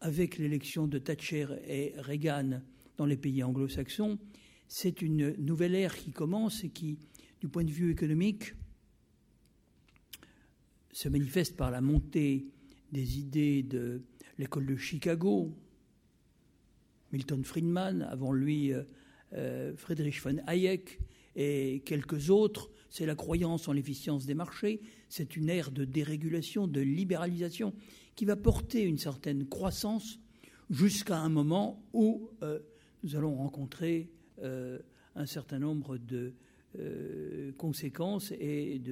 avec 0.00 0.38
l'élection 0.38 0.88
de 0.88 0.98
Thatcher 0.98 1.46
et 1.64 1.94
Reagan 1.96 2.60
dans 2.96 3.06
les 3.06 3.16
pays 3.16 3.44
anglo-saxons, 3.44 4.18
c'est 4.66 5.02
une 5.02 5.30
nouvelle 5.36 5.76
ère 5.76 5.96
qui 5.96 6.10
commence 6.10 6.64
et 6.64 6.70
qui, 6.70 6.98
du 7.40 7.46
point 7.46 7.62
de 7.62 7.70
vue 7.70 7.92
économique, 7.92 8.52
se 10.90 11.08
manifeste 11.08 11.56
par 11.56 11.70
la 11.70 11.80
montée 11.80 12.48
des 12.90 13.20
idées 13.20 13.62
de 13.62 14.02
l'école 14.38 14.66
de 14.66 14.74
Chicago, 14.74 15.56
Milton 17.16 17.44
Friedman, 17.44 18.02
avant 18.02 18.30
lui 18.30 18.74
euh, 18.74 18.82
euh, 19.32 19.74
Friedrich 19.74 20.20
von 20.22 20.36
Hayek 20.46 21.00
et 21.34 21.80
quelques 21.86 22.28
autres. 22.28 22.70
c'est 22.90 23.06
la 23.06 23.14
croyance 23.14 23.68
en 23.68 23.72
l'efficience 23.72 24.26
des 24.26 24.34
marchés, 24.34 24.82
c'est 25.08 25.34
une 25.34 25.48
ère 25.48 25.70
de 25.70 25.86
dérégulation, 25.86 26.66
de 26.66 26.82
libéralisation 26.82 27.72
qui 28.16 28.26
va 28.26 28.36
porter 28.36 28.82
une 28.82 28.98
certaine 28.98 29.46
croissance 29.46 30.18
jusqu'à 30.68 31.18
un 31.18 31.30
moment 31.30 31.82
où 31.94 32.28
euh, 32.42 32.58
nous 33.02 33.16
allons 33.16 33.34
rencontrer 33.34 34.10
un 35.14 35.24
certain 35.24 35.58
nombre 35.58 35.96
de 35.96 36.34
conséquences 37.56 38.32
et 38.32 38.82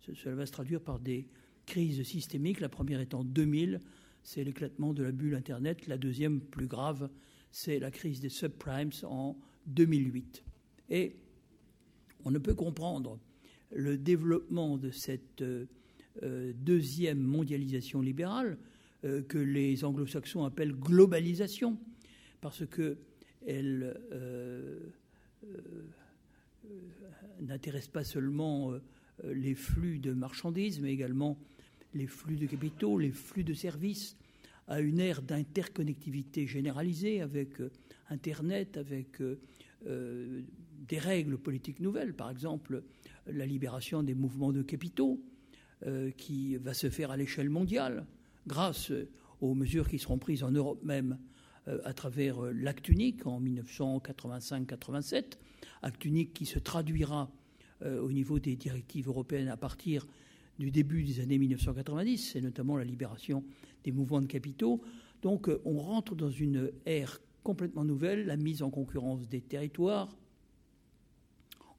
cela 0.00 0.34
va 0.34 0.46
se 0.46 0.50
traduire 0.50 0.80
par 0.80 0.98
des 0.98 1.28
crises 1.66 2.02
systémiques. 2.02 2.58
La 2.58 2.68
première 2.68 3.00
étant 3.00 3.22
2000, 3.22 3.80
c'est 4.28 4.44
l'éclatement 4.44 4.92
de 4.92 5.02
la 5.02 5.10
bulle 5.10 5.34
Internet. 5.34 5.86
La 5.86 5.96
deuxième, 5.96 6.42
plus 6.42 6.66
grave, 6.66 7.08
c'est 7.50 7.78
la 7.78 7.90
crise 7.90 8.20
des 8.20 8.28
subprimes 8.28 8.90
en 9.04 9.38
2008. 9.68 10.44
Et 10.90 11.16
on 12.26 12.30
ne 12.30 12.38
peut 12.38 12.54
comprendre 12.54 13.18
le 13.72 13.96
développement 13.96 14.76
de 14.76 14.90
cette 14.90 15.42
deuxième 16.22 17.20
mondialisation 17.20 18.02
libérale 18.02 18.58
euh, 19.04 19.22
que 19.22 19.38
les 19.38 19.82
anglo-saxons 19.82 20.44
appellent 20.44 20.74
globalisation, 20.74 21.78
parce 22.42 22.64
euh, 22.78 22.96
euh, 23.48 24.90
n'intéresse 27.40 27.88
pas 27.88 28.04
seulement 28.04 28.74
les 29.24 29.54
flux 29.54 30.00
de 30.00 30.12
marchandises, 30.12 30.80
mais 30.80 30.92
également 30.92 31.38
les 31.94 32.06
flux 32.06 32.36
de 32.36 32.46
capitaux, 32.46 32.98
les 32.98 33.10
flux 33.10 33.44
de 33.44 33.54
services, 33.54 34.16
à 34.66 34.80
une 34.80 35.00
ère 35.00 35.22
d'interconnectivité 35.22 36.46
généralisée 36.46 37.22
avec 37.22 37.54
Internet, 38.10 38.76
avec 38.76 39.22
des 39.82 40.98
règles 40.98 41.38
politiques 41.38 41.80
nouvelles, 41.80 42.12
par 42.12 42.30
exemple 42.30 42.82
la 43.26 43.46
libération 43.46 44.02
des 44.02 44.14
mouvements 44.14 44.52
de 44.52 44.60
capitaux, 44.60 45.22
qui 46.18 46.56
va 46.56 46.74
se 46.74 46.90
faire 46.90 47.10
à 47.10 47.16
l'échelle 47.16 47.48
mondiale 47.48 48.04
grâce 48.46 48.92
aux 49.40 49.54
mesures 49.54 49.88
qui 49.88 49.98
seront 49.98 50.18
prises 50.18 50.42
en 50.42 50.50
Europe 50.50 50.82
même 50.82 51.18
euh, 51.68 51.78
à 51.84 51.92
travers 51.92 52.44
euh, 52.44 52.52
l'acte 52.52 52.88
unique 52.88 53.26
en 53.26 53.40
1985-87, 53.40 55.38
acte 55.82 56.04
unique 56.04 56.32
qui 56.32 56.46
se 56.46 56.58
traduira 56.58 57.30
euh, 57.82 58.00
au 58.00 58.10
niveau 58.10 58.38
des 58.38 58.56
directives 58.56 59.08
européennes 59.08 59.48
à 59.48 59.56
partir 59.56 60.06
du 60.58 60.70
début 60.70 61.04
des 61.04 61.20
années 61.20 61.38
1990, 61.38 62.32
c'est 62.32 62.40
notamment 62.40 62.76
la 62.76 62.84
libération 62.84 63.44
des 63.84 63.92
mouvements 63.92 64.20
de 64.20 64.26
capitaux. 64.26 64.82
Donc 65.22 65.50
on 65.64 65.78
rentre 65.78 66.14
dans 66.14 66.30
une 66.30 66.72
ère 66.86 67.20
complètement 67.42 67.84
nouvelle, 67.84 68.26
la 68.26 68.36
mise 68.36 68.62
en 68.62 68.70
concurrence 68.70 69.28
des 69.28 69.40
territoires 69.40 70.08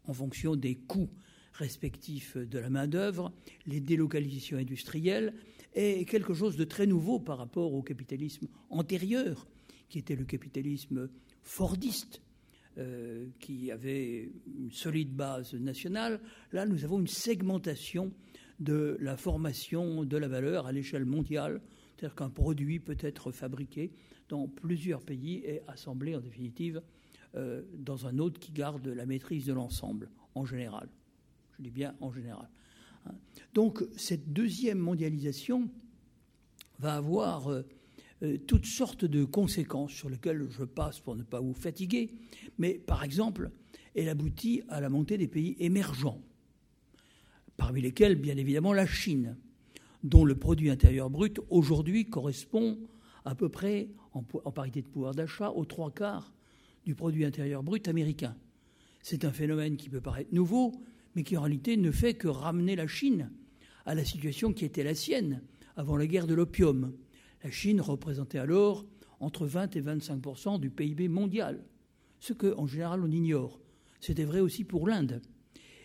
en 0.10 0.14
fonction 0.14 0.56
des 0.56 0.76
coûts 0.76 1.10
respectifs 1.54 2.38
de 2.38 2.58
la 2.58 2.70
main-d'œuvre, 2.70 3.32
les 3.66 3.80
délocalisations 3.80 4.58
industrielles, 4.58 5.34
est 5.74 6.10
quelque 6.10 6.34
chose 6.34 6.56
de 6.56 6.64
très 6.64 6.88
nouveau 6.88 7.20
par 7.20 7.38
rapport 7.38 7.74
au 7.74 7.84
capitalisme 7.84 8.48
antérieur, 8.70 9.48
qui 9.88 10.00
était 10.00 10.16
le 10.16 10.26
capitalisme 10.26 11.10
fordiste, 11.44 12.22
euh, 12.78 13.28
qui 13.40 13.72
avait 13.72 14.32
une 14.48 14.72
solide 14.72 15.14
base 15.14 15.54
nationale. 15.54 16.22
Là, 16.54 16.66
nous 16.66 16.84
avons 16.84 17.00
une 17.00 17.08
segmentation 17.08 18.12
de 18.60 18.98
la 19.00 19.18
formation 19.18 20.04
de 20.04 20.18
la 20.18 20.28
valeur 20.28 20.68
à 20.68 20.72
l'échelle 20.72 21.06
mondiale, 21.06 21.62
c'est-à-dire 21.96 22.16
qu'un 22.16 22.30
produit 22.30 22.80
peut 22.80 22.98
être 23.00 23.32
fabriqué 23.32 23.92
dans 24.28 24.48
plusieurs 24.48 25.02
pays 25.02 25.42
et 25.46 25.62
assemblé 25.68 26.16
en 26.16 26.20
définitive 26.20 26.82
euh, 27.36 27.64
dans 27.74 28.08
un 28.08 28.18
autre 28.20 28.40
qui 28.40 28.52
garde 28.52 28.88
la 28.88 29.06
maîtrise 29.06 29.46
de 29.46 29.54
l'ensemble, 29.54 30.10
en 30.36 30.46
général. 30.46 30.90
Je 31.58 31.64
dis 31.64 31.72
bien 31.72 31.96
en 32.00 32.12
général. 32.12 32.50
Donc 33.54 33.84
cette 33.96 34.32
deuxième 34.34 34.80
mondialisation 34.80 35.70
va 36.80 36.96
avoir 36.96 37.50
euh, 37.50 37.64
euh, 38.24 38.38
toutes 38.38 38.66
sortes 38.66 39.06
de 39.06 39.24
conséquences 39.26 39.92
sur 39.92 40.10
lesquelles 40.10 40.48
je 40.50 40.64
passe 40.64 41.00
pour 41.00 41.16
ne 41.16 41.24
pas 41.24 41.40
vous 41.40 41.54
fatiguer. 41.54 42.12
Mais 42.58 42.74
par 42.74 43.04
exemple, 43.04 43.52
elle 43.96 44.10
aboutit 44.10 44.64
à 44.70 44.82
la 44.82 44.90
montée 44.90 45.18
des 45.18 45.28
pays 45.28 45.56
émergents, 45.60 46.22
parmi 47.60 47.82
lesquels 47.82 48.16
bien 48.16 48.38
évidemment 48.38 48.72
la 48.72 48.88
Chine, 48.88 49.36
dont 50.04 50.24
le 50.24 50.36
produit 50.36 50.70
intérieur 50.70 51.10
brut 51.10 51.42
aujourd'hui 51.50 52.10
correspond 52.10 52.80
à 53.26 53.36
peu 53.36 53.50
près, 53.50 53.90
en, 54.14 54.24
parité 54.24 54.82
de 54.82 54.88
pouvoir 54.88 55.14
d'achat, 55.14 55.52
aux 55.52 55.66
trois 55.66 55.92
quarts 55.92 56.34
du 56.86 56.96
produit 56.96 57.26
intérieur 57.26 57.62
brut 57.62 57.88
américain. 57.90 58.36
C'est 59.04 59.26
un 59.26 59.34
phénomène 59.34 59.76
qui 59.76 59.90
peut 59.90 60.00
paraître 60.00 60.34
nouveau, 60.34 60.72
mais 61.16 61.24
qui 61.24 61.36
en 61.36 61.42
réalité 61.42 61.76
ne 61.76 61.92
fait 61.92 62.14
que 62.14 62.30
ramener 62.30 62.78
la 62.78 62.88
Chine 62.88 63.30
à 63.86 63.94
la 63.94 64.06
situation 64.06 64.54
qui 64.54 64.64
était 64.64 64.84
la 64.84 64.96
sienne 64.96 65.42
avant 65.76 65.98
la 65.98 66.08
guerre 66.08 66.28
de 66.28 66.34
l'opium. 66.34 66.94
La 67.44 67.52
Chine 67.52 67.82
représentait 67.82 68.40
alors 68.40 68.86
entre 69.20 69.46
20 69.46 69.76
et 69.76 69.82
25% 69.82 70.62
du 70.62 70.70
PIB 70.70 71.10
mondial, 71.10 71.66
ce 72.20 72.32
que 72.32 72.56
en 72.56 72.68
général 72.68 73.02
on 73.04 73.12
ignore. 73.12 73.60
C'était 74.00 74.24
vrai 74.24 74.40
aussi 74.40 74.64
pour 74.64 74.88
l'Inde. 74.88 75.22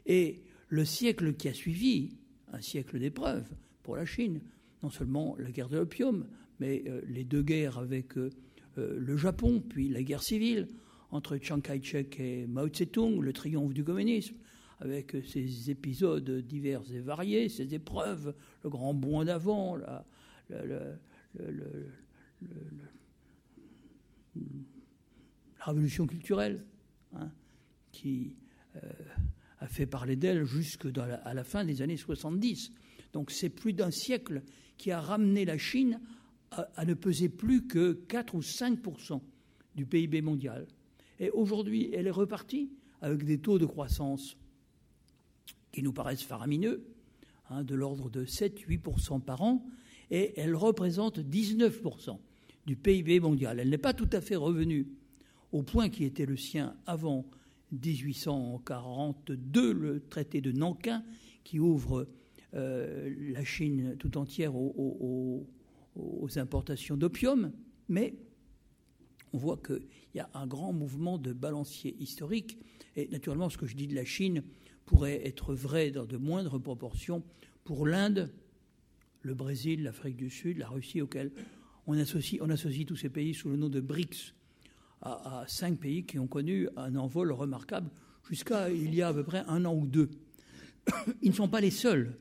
Et 0.06 0.44
le 0.74 0.84
siècle 0.84 1.34
qui 1.34 1.48
a 1.48 1.54
suivi, 1.54 2.16
un 2.52 2.60
siècle 2.60 2.98
d'épreuves 2.98 3.48
pour 3.84 3.94
la 3.94 4.04
Chine, 4.04 4.40
non 4.82 4.90
seulement 4.90 5.36
la 5.38 5.52
guerre 5.52 5.68
de 5.68 5.76
l'opium, 5.76 6.26
mais 6.58 6.82
euh, 6.88 7.00
les 7.06 7.22
deux 7.22 7.42
guerres 7.42 7.78
avec 7.78 8.18
euh, 8.18 8.30
euh, 8.78 8.98
le 8.98 9.16
Japon, 9.16 9.62
puis 9.68 9.88
la 9.88 10.02
guerre 10.02 10.22
civile 10.22 10.66
entre 11.12 11.36
Chiang 11.36 11.60
Kai-shek 11.60 12.18
et 12.18 12.48
Mao 12.48 12.66
Tse-tung, 12.66 13.20
le 13.20 13.32
triomphe 13.32 13.72
du 13.72 13.84
communisme, 13.84 14.34
avec 14.80 15.16
ces 15.28 15.70
épisodes 15.70 16.28
divers 16.40 16.82
et 16.92 16.98
variés, 16.98 17.48
ces 17.48 17.72
épreuves, 17.72 18.34
le 18.64 18.70
grand 18.70 18.94
bond 18.94 19.24
d'avant, 19.24 19.76
la, 19.76 20.04
révolution 25.60 26.08
culturelle, 26.08 26.64
hein, 27.14 27.30
qui 27.92 28.34
a 29.64 29.68
fait 29.68 29.86
parler 29.86 30.14
d'elle 30.14 30.44
jusque 30.44 30.86
à 30.98 31.34
la 31.34 31.44
fin 31.44 31.64
des 31.64 31.80
années 31.80 31.96
70. 31.96 32.70
Donc 33.12 33.30
c'est 33.30 33.48
plus 33.48 33.72
d'un 33.72 33.90
siècle 33.90 34.42
qui 34.76 34.90
a 34.90 35.00
ramené 35.00 35.44
la 35.44 35.56
Chine 35.56 36.00
à, 36.50 36.68
à, 36.76 36.84
ne 36.84 36.92
peser 36.92 37.30
plus 37.30 37.66
que 37.66 37.92
4 37.92 38.34
ou 38.34 38.40
5% 38.40 39.20
du 39.74 39.86
PIB 39.86 40.20
mondial. 40.20 40.66
Et 41.18 41.30
aujourd'hui, 41.30 41.90
elle 41.94 42.06
est 42.06 42.12
repartie 42.12 42.70
avec 43.00 43.24
des 43.24 43.38
taux 43.38 43.58
de 43.58 43.64
croissance 43.64 44.36
qui 45.72 45.82
nous 45.82 45.92
paraissent 45.92 46.22
faramineux, 46.22 46.86
hein, 47.48 47.64
de 47.64 47.74
l'ordre 47.74 48.10
de 48.10 48.26
7-8% 48.26 49.22
par 49.22 49.42
an, 49.42 49.66
et 50.10 50.38
elle 50.38 50.54
représente 50.54 51.18
19% 51.18 52.18
du 52.66 52.76
PIB 52.76 53.20
mondial. 53.20 53.60
Elle 53.60 53.70
n'est 53.70 53.78
pas 53.78 53.94
tout 53.94 54.10
à 54.12 54.20
fait 54.20 54.36
revenue 54.36 54.88
au 55.52 55.62
point 55.62 55.88
qui 55.88 56.04
était 56.04 56.26
le 56.26 56.36
sien 56.36 56.76
avant 56.86 57.24
1842, 57.72 59.72
le 59.72 60.00
traité 60.00 60.40
de 60.40 60.52
Nankin, 60.52 61.04
qui 61.42 61.58
ouvre 61.58 62.06
euh, 62.54 63.12
la 63.32 63.44
Chine 63.44 63.96
tout 63.98 64.16
entière 64.16 64.54
aux, 64.54 65.46
importations 66.36 66.96
d'opium, 66.96 67.52
mais 67.88 68.14
on 69.32 69.38
voit 69.38 69.58
qu'il 69.58 69.86
y 70.14 70.20
a 70.20 70.30
un 70.34 70.46
grand 70.46 70.72
mouvement 70.72 71.18
de 71.18 71.32
balancier 71.32 71.96
historique. 72.00 72.58
Et 72.96 73.08
naturellement, 73.08 73.50
ce 73.50 73.58
que 73.58 73.66
je 73.66 73.76
dis 73.76 73.86
de 73.86 73.94
la 73.94 74.04
Chine, 74.04 74.42
pourrait 74.86 75.26
être 75.26 75.54
vrai 75.54 75.90
dans 75.90 76.04
de 76.04 76.16
moindres 76.16 76.60
proportions 76.60 77.22
pour 77.64 77.86
l'Inde, 77.86 78.32
le 79.22 79.34
Brésil, 79.34 79.82
l'Afrique 79.82 80.16
du 80.16 80.30
Sud, 80.30 80.58
la 80.58 80.68
Russie, 80.68 81.00
auxquels 81.00 81.32
on 81.86 81.98
associe 81.98 82.86
tous 82.86 82.96
ces 82.96 83.08
pays 83.08 83.34
sous 83.34 83.48
le 83.48 83.56
nom 83.56 83.68
de 83.68 83.80
BRICS, 83.80 84.34
à, 85.04 85.44
cinq 85.46 85.78
pays 85.78 86.04
qui 86.04 86.18
ont 86.18 86.26
connu 86.26 86.68
un 86.76 86.96
envol 86.96 87.32
remarquable 87.32 87.90
jusqu'à 88.28 88.70
il 88.70 88.94
y 88.94 89.02
a 89.02 89.08
à 89.08 89.14
peu 89.14 89.22
près 89.22 89.44
un 89.46 89.64
an 89.64 89.74
ou 89.74 89.86
deux. 89.86 90.10
Ils 91.22 91.30
ne 91.30 91.34
sont 91.34 91.48
pas 91.48 91.60
les 91.60 91.70
seuls. 91.70 92.18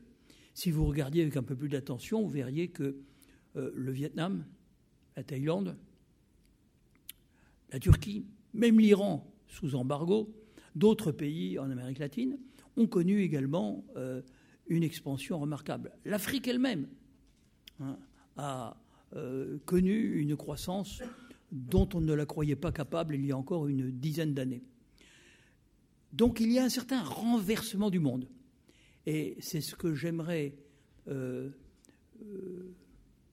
Si 0.54 0.70
vous 0.70 0.86
regardiez 0.86 1.24
avec 1.24 1.38
un 1.38 1.44
peu 1.44 1.56
plus 1.56 1.70
d'attention, 1.70 2.22
vous 2.22 2.30
verriez 2.30 2.68
que 2.68 2.98
euh, 3.56 3.72
le 3.74 3.92
Vietnam, 3.92 4.46
la 5.16 5.24
Thaïlande, 5.24 5.78
la 7.72 7.80
Turquie, 7.80 8.25
même 8.54 8.80
l'Iran 8.80 9.34
sous 9.48 9.75
embargo, 9.75 10.34
d'autres 10.75 11.12
pays 11.12 11.58
en 11.58 11.70
Amérique 11.72 12.00
latine, 12.00 12.38
ont 12.78 12.88
connu 12.88 13.22
également 13.22 13.86
euh, 13.96 14.22
une 14.68 14.84
expansion 14.84 15.40
remarquable. 15.40 15.92
L'Afrique 16.06 16.48
elle-même 16.48 16.88
hein, 17.80 17.98
a 18.38 18.78
euh, 19.16 19.60
connu 19.66 20.20
une 20.20 20.36
croissance 20.36 21.02
dont 21.53 21.88
on 21.93 22.01
ne 22.01 22.13
la 22.13 22.25
croyait 22.25 22.57
pas 22.57 22.72
capable 22.72 23.15
il 23.15 23.25
y 23.25 23.31
a 23.31 23.38
encore 23.38 23.67
une 23.67 23.89
dizaine 23.91 24.33
d'années. 24.33 24.63
Donc 26.12 26.39
il 26.39 26.51
y 26.51 26.60
a 26.60 26.63
un 26.63 26.69
certain 26.69 27.01
renversement 27.01 27.89
du 27.89 28.00
monde. 28.00 28.27
Et 29.05 29.38
c'est 29.39 29.62
ce 29.62 29.75
que 29.75 29.95
j'aimerais 29.95 30.55
euh, 31.07 31.50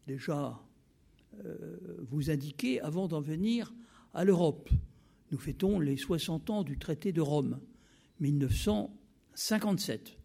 déjà 0.07 0.61
vous 2.11 2.31
indiquer 2.31 2.81
avant 2.81 3.09
d'en 3.09 3.21
venir 3.21 3.73
à 4.15 4.25
l'Europe. 4.25 4.69
Nous 5.31 5.39
fêtons 5.39 5.79
les 5.79 5.97
60 5.97 6.51
ans 6.51 6.63
du 6.65 6.77
traité 6.77 7.13
de 7.13 7.21
Rome, 7.21 7.61
1900 8.19 8.95
57, 9.35 10.19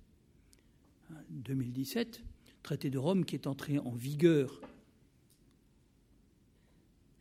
2017, 1.29 2.21
traité 2.63 2.89
de 2.89 2.97
Rome 2.97 3.23
qui 3.23 3.35
est 3.35 3.47
entré 3.47 3.79
en 3.79 3.91
vigueur 3.91 4.59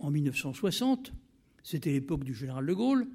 en 0.05 0.11
1960, 0.11 1.15
c'était 1.63 1.91
l'époque 1.91 2.25
du 2.25 2.35
général 2.35 2.67
de 2.67 2.75
Gaulle, 2.75 3.09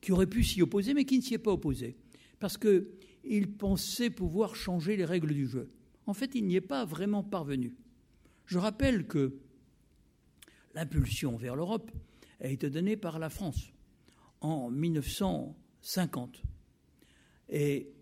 qui 0.00 0.10
aurait 0.10 0.26
pu 0.26 0.42
s'y 0.42 0.62
opposer, 0.62 0.94
mais 0.94 1.04
qui 1.04 1.18
ne 1.18 1.22
s'y 1.22 1.34
est 1.34 1.38
pas 1.38 1.52
opposé, 1.52 1.98
parce 2.38 2.56
qu'il 2.56 3.52
pensait 3.58 4.08
pouvoir 4.08 4.56
changer 4.56 4.96
les 4.96 5.04
règles 5.04 5.34
du 5.34 5.46
jeu. 5.46 5.70
En 6.06 6.14
fait, 6.14 6.34
il 6.34 6.46
n'y 6.46 6.56
est 6.56 6.62
pas 6.62 6.86
vraiment 6.86 7.22
parvenu. 7.22 7.74
Je 8.46 8.56
rappelle 8.56 9.06
que 9.06 9.38
l'impulsion 10.74 11.36
vers 11.36 11.56
l'Europe 11.56 11.90
a 12.40 12.48
été 12.48 12.70
donnée 12.70 12.96
par 12.96 13.18
la 13.18 13.28
France 13.28 13.70
en 14.40 14.70
1950. 14.70 16.42
Et 17.50 17.92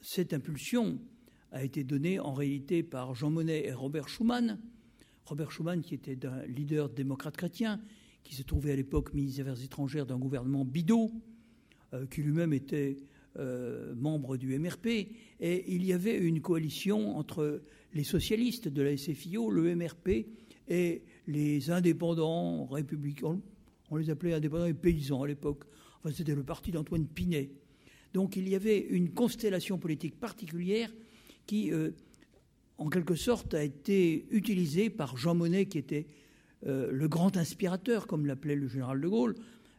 cette 0.00 0.32
impulsion 0.32 0.98
a 1.52 1.62
été 1.62 1.84
donnée 1.84 2.18
en 2.18 2.34
réalité 2.34 2.82
par 2.82 3.14
Jean 3.14 3.30
Monnet 3.30 3.66
et 3.66 3.72
Robert 3.72 4.08
Schuman. 4.08 4.58
Robert 5.26 5.50
Schuman, 5.50 5.82
qui 5.82 5.94
était 5.94 6.24
un 6.26 6.46
leader 6.46 6.88
démocrate 6.88 7.36
chrétien, 7.36 7.80
qui 8.22 8.34
se 8.34 8.42
trouvait 8.42 8.72
à 8.72 8.76
l'époque 8.76 9.12
ministre 9.12 9.42
des 9.42 9.48
Affaires 9.48 9.64
étrangères 9.64 10.06
d'un 10.06 10.18
gouvernement 10.18 10.64
bidot, 10.64 11.10
euh, 11.92 12.06
qui 12.06 12.22
lui-même 12.22 12.52
était 12.52 12.96
euh, 13.38 13.94
membre 13.96 14.36
du 14.36 14.58
MRP, 14.58 14.86
et 15.40 15.74
il 15.74 15.84
y 15.84 15.92
avait 15.92 16.16
une 16.16 16.40
coalition 16.40 17.18
entre 17.18 17.60
les 17.92 18.04
socialistes 18.04 18.68
de 18.68 18.82
la 18.82 18.96
SFIO, 18.96 19.50
le 19.50 19.74
MRP, 19.74 20.26
et 20.68 21.02
les 21.26 21.70
indépendants 21.70 22.66
républicains, 22.66 23.40
on 23.90 23.96
les 23.96 24.10
appelait 24.10 24.34
indépendants 24.34 24.66
et 24.66 24.74
paysans 24.74 25.22
à 25.22 25.26
l'époque. 25.26 25.64
Enfin, 26.02 26.14
c'était 26.14 26.34
le 26.34 26.42
parti 26.42 26.70
d'Antoine 26.70 27.06
Pinet. 27.06 27.50
Donc 28.12 28.36
il 28.36 28.48
y 28.48 28.54
avait 28.54 28.78
une 28.78 29.10
constellation 29.10 29.78
politique 29.78 30.18
particulière 30.18 30.92
qui, 31.46 31.72
euh, 31.72 31.90
en 32.78 32.90
quelque 32.90 33.14
sorte, 33.14 33.54
a 33.54 33.62
été 33.62 34.26
utilisée 34.30 34.90
par 34.90 35.16
Jean 35.16 35.34
Monnet, 35.34 35.66
qui 35.66 35.78
était 35.78 36.06
euh, 36.66 36.90
le 36.90 37.08
grand 37.08 37.36
inspirateur, 37.36 38.06
comme 38.06 38.26
l'appelait 38.26 38.56
le 38.56 38.68
général 38.68 39.00
de 39.00 39.08
Gaulle, 39.08 39.34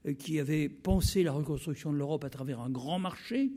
euh, 0.05 0.13
qui 0.13 0.39
avait 0.39 0.69
pensé 0.69 1.23
la 1.23 1.31
reconstruction 1.31 1.91
de 1.91 1.97
l'Europe 1.97 2.23
à 2.23 2.29
travers 2.29 2.59
un 2.59 2.69
grand 2.69 2.99
marché, 2.99 3.51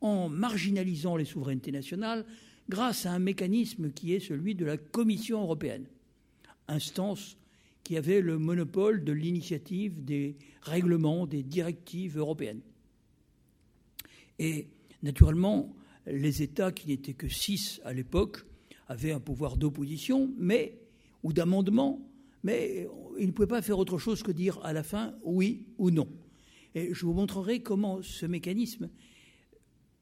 en 0.00 0.28
marginalisant 0.28 1.16
les 1.16 1.24
souverainetés 1.24 1.72
nationales, 1.72 2.26
grâce 2.68 3.06
à 3.06 3.12
un 3.12 3.18
mécanisme 3.18 3.90
qui 3.92 4.14
est 4.14 4.20
celui 4.20 4.54
de 4.54 4.64
la 4.64 4.76
Commission 4.76 5.42
européenne, 5.42 5.86
instance 6.68 7.36
qui 7.84 7.96
avait 7.96 8.20
le 8.20 8.38
monopole 8.38 9.04
de 9.04 9.12
l'initiative 9.12 10.04
des 10.04 10.36
règlements, 10.62 11.26
des 11.26 11.42
directives 11.42 12.16
européennes. 12.16 12.60
Et 14.38 14.68
naturellement, 15.02 15.74
les 16.06 16.42
États, 16.42 16.72
qui 16.72 16.88
n'étaient 16.88 17.14
que 17.14 17.28
six 17.28 17.80
à 17.84 17.92
l'époque, 17.92 18.44
avaient 18.92 19.12
un 19.12 19.20
pouvoir 19.20 19.56
d'opposition, 19.56 20.30
ou 21.22 21.32
d'amendement, 21.32 22.06
mais 22.42 22.88
ils 23.18 23.26
ne 23.26 23.32
pouvaient 23.32 23.48
pas 23.48 23.62
faire 23.62 23.78
autre 23.78 23.98
chose 23.98 24.22
que 24.22 24.32
dire 24.32 24.60
à 24.62 24.72
la 24.72 24.82
fin 24.82 25.14
oui 25.24 25.66
ou 25.78 25.90
non. 25.90 26.08
Et 26.74 26.92
je 26.94 27.06
vous 27.06 27.12
montrerai 27.12 27.60
comment 27.60 28.02
ce 28.02 28.26
mécanisme 28.26 28.90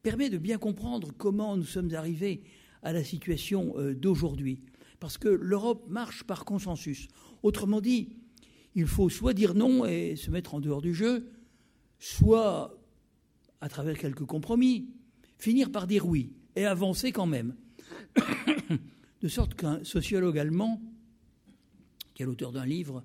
permet 0.02 0.30
de 0.30 0.38
bien 0.38 0.58
comprendre 0.58 1.12
comment 1.16 1.56
nous 1.56 1.64
sommes 1.64 1.94
arrivés 1.94 2.42
à 2.82 2.92
la 2.92 3.04
situation 3.04 3.74
euh, 3.76 3.94
d'aujourd'hui. 3.94 4.62
Parce 4.98 5.18
que 5.18 5.28
l'Europe 5.28 5.86
marche 5.88 6.24
par 6.24 6.44
consensus. 6.44 7.08
Autrement 7.42 7.80
dit, 7.80 8.16
il 8.74 8.86
faut 8.86 9.08
soit 9.08 9.34
dire 9.34 9.54
non 9.54 9.84
et 9.84 10.16
se 10.16 10.30
mettre 10.30 10.54
en 10.54 10.60
dehors 10.60 10.80
du 10.80 10.94
jeu, 10.94 11.28
soit, 11.98 12.78
à 13.60 13.68
travers 13.68 13.98
quelques 13.98 14.24
compromis, 14.24 14.88
finir 15.38 15.70
par 15.70 15.86
dire 15.86 16.06
oui 16.06 16.32
et 16.56 16.64
avancer 16.64 17.12
quand 17.12 17.26
même. 17.26 17.54
de 19.22 19.28
sorte 19.28 19.54
qu'un 19.54 19.82
sociologue 19.84 20.38
allemand, 20.38 20.80
qui 22.14 22.22
est 22.22 22.26
l'auteur 22.26 22.52
d'un 22.52 22.66
livre 22.66 23.04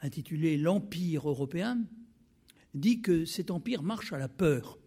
intitulé 0.00 0.56
L'Empire 0.56 1.28
européen, 1.28 1.78
dit 2.74 3.02
que 3.02 3.24
cet 3.24 3.50
empire 3.50 3.82
marche 3.82 4.12
à 4.12 4.18
la 4.18 4.28
peur, 4.28 4.78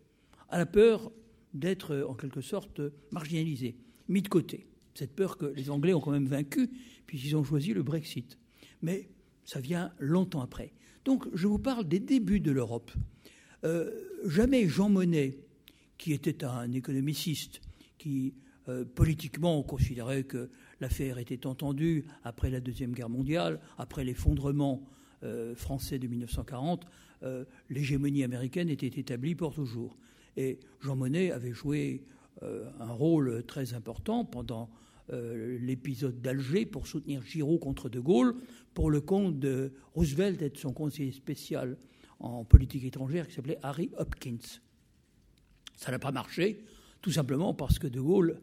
à 0.50 0.58
la 0.58 0.66
peur 0.66 1.12
d'être 1.54 2.06
en 2.08 2.16
quelque 2.16 2.42
sorte 2.42 2.82
marginalisé, 3.12 3.76
mis 4.08 4.22
de 4.22 4.28
côté. 4.28 4.68
Cette 4.96 5.16
peur 5.16 5.38
que 5.38 5.46
les 5.46 5.70
Anglais 5.70 5.94
ont 5.94 6.00
quand 6.00 6.12
même 6.12 6.28
vaincu, 6.28 6.70
puisqu'ils 7.08 7.36
ont 7.36 7.44
choisi 7.44 7.74
le 7.74 7.84
Brexit. 7.84 8.38
Mais 8.82 9.10
ça 9.46 9.60
vient 9.60 9.92
longtemps 10.00 10.42
après. 10.42 10.74
Donc 11.06 11.28
je 11.34 11.48
vous 11.48 11.60
parle 11.60 11.88
des 11.88 12.00
débuts 12.00 12.40
de 12.40 12.52
l'Europe. 12.52 12.92
Euh, 13.64 13.92
jamais 14.26 14.68
Jean 14.68 14.90
Monnet, 14.90 15.38
qui 15.98 16.14
était 16.14 16.44
un 16.44 16.72
économiciste, 16.72 17.62
qui 17.98 18.34
euh, 18.70 18.86
politiquement 18.86 19.62
considérait 19.64 20.24
que 20.24 20.50
l'affaire 20.80 21.18
était 21.18 21.46
entendue 21.46 22.06
après 22.24 22.50
la 22.50 22.60
Deuxième 22.60 22.94
Guerre 22.94 23.10
mondiale, 23.10 23.60
après 23.78 24.04
l'effondrement 24.04 24.84
euh, 25.24 25.56
français 25.56 26.00
de 26.00 26.08
1940, 26.08 26.86
l'hégémonie 27.70 28.26
américaine 28.26 28.68
était 28.68 29.00
établie 29.00 29.34
pour 29.34 29.56
toujours. 29.56 29.98
Et 30.36 30.60
Jean 30.82 30.98
Monnet 30.98 31.32
avait 31.32 31.54
joué 31.54 32.04
un 32.42 32.92
rôle 32.92 33.46
très 33.46 33.74
important 33.74 34.26
pendant 34.26 34.70
euh, 35.12 35.58
l'épisode 35.60 36.22
d'Alger 36.22 36.66
pour 36.66 36.88
soutenir 36.88 37.22
Giraud 37.24 37.58
contre 37.58 37.90
De 37.90 38.00
Gaulle, 38.00 38.36
pour 38.74 38.90
le 38.90 39.02
compte 39.02 39.38
de 39.38 39.74
Roosevelt 39.96 40.42
et 40.42 40.50
de 40.50 40.58
son 40.58 40.72
conseiller 40.72 41.12
spécial 41.12 41.78
en 42.20 42.46
politique 42.46 42.86
étrangère 42.86 43.28
qui 43.28 43.34
s'appelait 43.34 43.60
Harry 43.64 43.92
Hopkins. 43.98 44.62
Ça 45.76 45.92
n'a 45.92 46.00
pas 46.00 46.14
marché, 46.14 46.64
tout 47.02 47.12
simplement 47.12 47.54
parce 47.54 47.80
que 47.80 47.88
De 47.88 48.00
Gaulle 48.00 48.40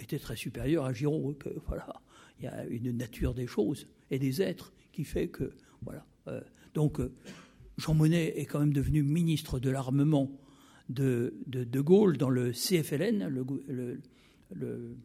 était 0.00 0.18
très 0.18 0.36
supérieur 0.36 0.84
à 0.84 0.92
Giraud. 0.92 1.36
voilà, 1.66 2.02
il 2.38 2.44
y 2.44 2.48
a 2.48 2.64
une 2.66 2.90
nature 2.96 3.34
des 3.34 3.46
choses 3.46 3.86
et 4.10 4.18
des 4.18 4.42
êtres 4.42 4.72
qui 4.92 5.04
fait 5.04 5.28
que 5.28 5.52
voilà. 5.82 6.04
Euh, 6.28 6.40
donc 6.74 7.00
euh, 7.00 7.12
Jean 7.78 7.94
Monnet 7.94 8.38
est 8.38 8.46
quand 8.46 8.60
même 8.60 8.72
devenu 8.72 9.02
ministre 9.02 9.58
de 9.58 9.70
l'armement 9.70 10.30
de, 10.88 11.34
de, 11.46 11.80
Gaulle 11.80 12.16
dans 12.16 12.30
le 12.30 12.50
CFLN, 12.50 13.28
le, 13.28 14.00
le 14.52 14.96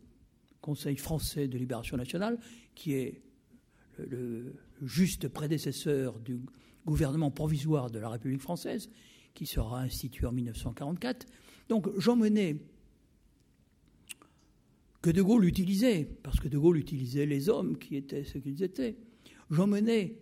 Conseil 0.61 0.97
français 0.97 1.47
de 1.47 1.59
libération 1.59 1.95
nationale, 1.95 2.39
qui 2.73 2.93
est 2.93 3.21
le, 3.99 4.55
juste 4.81 5.27
prédécesseur 5.27 6.19
du 6.19 6.39
gouvernement 6.85 7.31
provisoire 7.31 7.91
de 7.91 7.99
la 7.99 8.09
République 8.09 8.41
française, 8.41 8.89
qui 9.33 9.45
sera 9.45 9.81
institué 9.81 10.25
en 10.25 10.31
1944. 10.31 11.27
Donc 11.69 11.87
Jean 11.99 12.15
Monnet, 12.15 12.57
que 15.05 15.11
De 15.11 15.21
Gaulle 15.21 15.45
utilisait, 15.45 16.09
parce 16.23 16.39
que 16.39 16.47
De 16.47 16.57
Gaulle 16.57 16.77
utilisait 16.77 17.27
les 17.27 17.47
hommes 17.47 17.77
qui 17.77 17.95
étaient 17.95 18.23
ce 18.23 18.39
qu'ils 18.39 18.63
étaient, 18.63 18.95
Jean 19.51 19.67
Monnet, 19.67 20.17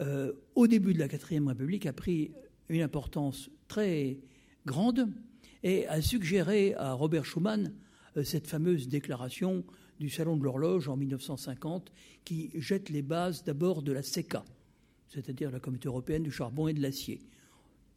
euh, 0.00 0.32
au 0.56 0.66
début 0.66 0.92
de 0.92 0.98
la 0.98 1.06
quatrième 1.06 1.46
République, 1.46 1.86
a 1.86 1.92
pris 1.92 2.32
une 2.68 2.80
importance 2.80 3.48
très 3.68 4.18
grande 4.66 5.08
et 5.62 5.86
a 5.86 6.02
suggéré 6.02 6.74
à 6.74 6.94
Robert 6.94 7.24
Schuman 7.24 7.72
euh, 8.16 8.24
cette 8.24 8.48
fameuse 8.48 8.88
déclaration 8.88 9.64
du 10.00 10.10
Salon 10.10 10.36
de 10.36 10.42
l'horloge 10.42 10.88
en 10.88 10.96
1950 10.96 11.92
qui 12.24 12.50
jette 12.56 12.88
les 12.88 13.02
bases 13.02 13.44
d'abord 13.44 13.84
de 13.84 13.92
la 13.92 14.02
CECA, 14.02 14.44
c'est-à-dire 15.06 15.52
la 15.52 15.60
Communauté 15.60 15.86
européenne 15.86 16.24
du 16.24 16.32
charbon 16.32 16.66
et 16.66 16.74
de 16.74 16.82
l'acier. 16.82 17.20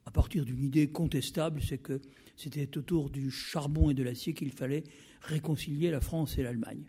À 0.07 0.11
partir 0.11 0.45
d'une 0.45 0.63
idée 0.63 0.87
contestable, 0.87 1.61
c'est 1.61 1.79
que 1.79 1.99
c'était 2.37 2.77
autour 2.77 3.09
du 3.09 3.29
charbon 3.29 3.89
et 3.89 3.93
de 3.93 4.03
l'acier 4.03 4.33
qu'il 4.33 4.53
fallait 4.53 4.83
réconcilier 5.19 5.91
la 5.91 5.99
France 5.99 6.37
et 6.37 6.43
l'Allemagne. 6.43 6.85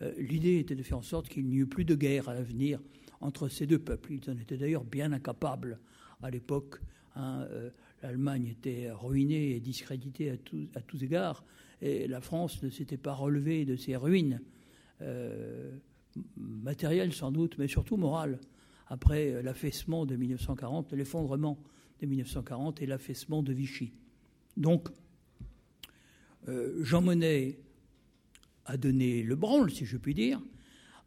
Euh, 0.00 0.14
l'idée 0.16 0.56
était 0.56 0.74
de 0.74 0.82
faire 0.82 0.96
en 0.96 1.02
sorte 1.02 1.28
qu'il 1.28 1.44
n'y 1.44 1.56
eût 1.56 1.66
plus 1.66 1.84
de 1.84 1.94
guerre 1.94 2.30
à 2.30 2.34
l'avenir 2.34 2.80
entre 3.20 3.48
ces 3.48 3.66
deux 3.66 3.78
peuples. 3.78 4.14
Ils 4.14 4.30
en 4.30 4.38
étaient 4.38 4.56
d'ailleurs 4.56 4.84
bien 4.84 5.12
incapables 5.12 5.80
à 6.22 6.30
l'époque. 6.30 6.80
Hein, 7.14 7.46
euh, 7.50 7.68
L'Allemagne 8.02 8.46
était 8.46 8.90
ruinée 8.90 9.50
et 9.50 9.60
discréditée 9.60 10.30
à, 10.30 10.36
à 10.74 10.80
tous 10.80 11.02
égards, 11.02 11.44
et 11.82 12.08
la 12.08 12.22
France 12.22 12.62
ne 12.62 12.70
s'était 12.70 12.96
pas 12.96 13.12
relevée 13.12 13.66
de 13.66 13.76
ses 13.76 13.96
ruines. 13.96 14.40
Euh, 15.02 15.76
matériel 16.38 17.12
sans 17.12 17.32
doute, 17.32 17.58
mais 17.58 17.68
surtout 17.68 17.98
moral, 17.98 18.40
après 18.86 19.42
l'affaissement 19.42 20.06
de 20.06 20.16
1940, 20.16 20.94
l'effondrement 20.94 21.58
de 22.02 22.06
1940 22.06 22.82
et 22.82 22.86
l'affaissement 22.86 23.42
de 23.42 23.52
Vichy. 23.52 23.92
Donc, 24.56 24.88
euh, 26.48 26.84
Jean 26.84 27.00
Monnet 27.00 27.58
a 28.66 28.76
donné 28.76 29.22
le 29.22 29.36
branle, 29.36 29.70
si 29.70 29.86
je 29.86 29.96
puis 29.96 30.14
dire, 30.14 30.40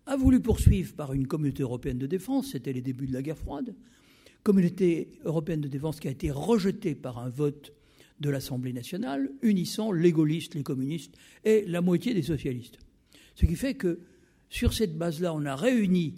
a 0.06 0.16
voulu 0.16 0.40
poursuivre 0.40 0.94
par 0.94 1.14
une 1.14 1.28
communauté 1.28 1.64
européenne 1.64 1.98
de 1.98 2.08
défense, 2.08 2.52
c'était 2.52 2.74
les 2.74 2.82
débuts 2.82 3.08
de 3.08 3.14
la 3.14 3.22
guerre 3.22 3.38
froide, 3.38 3.76
communauté 4.44 5.10
européenne 5.24 5.62
de 5.62 5.68
défense 5.68 6.00
qui 6.00 6.08
a 6.08 6.12
été 6.12 6.32
rejetée 6.32 6.96
par 6.96 7.20
un 7.20 7.30
vote 7.30 7.74
de 8.20 8.30
l'Assemblée 8.30 8.74
nationale, 8.74 9.30
unissant 9.42 9.92
les 9.92 10.12
gaullistes, 10.12 10.56
les 10.56 10.64
communistes 10.64 11.16
et 11.44 11.66
la 11.66 11.82
moitié 11.82 12.14
des 12.14 12.24
socialistes. 12.24 12.78
Ce 13.36 13.46
qui 13.46 13.56
fait 13.56 13.74
que 13.74 14.00
sur 14.50 14.74
cette 14.74 14.98
base-là, 14.98 15.34
on 15.34 15.46
a 15.46 15.56
réuni 15.56 16.14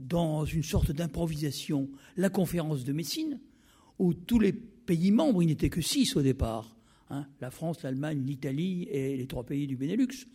dans 0.00 0.44
une 0.44 0.62
sorte 0.62 0.92
d'improvisation 0.92 1.88
la 2.16 2.30
conférence 2.30 2.84
de 2.84 2.92
Messine, 2.92 3.38
où 3.98 4.14
tous 4.14 4.40
les 4.40 4.52
pays 4.52 5.10
membres, 5.10 5.42
il 5.42 5.46
n'était 5.46 5.68
que 5.68 5.82
six 5.82 6.16
au 6.16 6.22
départ, 6.22 6.74
hein, 7.10 7.26
la 7.40 7.50
France, 7.50 7.82
l'Allemagne, 7.82 8.22
l'Italie 8.24 8.88
et 8.90 9.16
les 9.16 9.26
trois 9.26 9.44
pays 9.44 9.66
du 9.66 9.76
Benelux, 9.76 10.26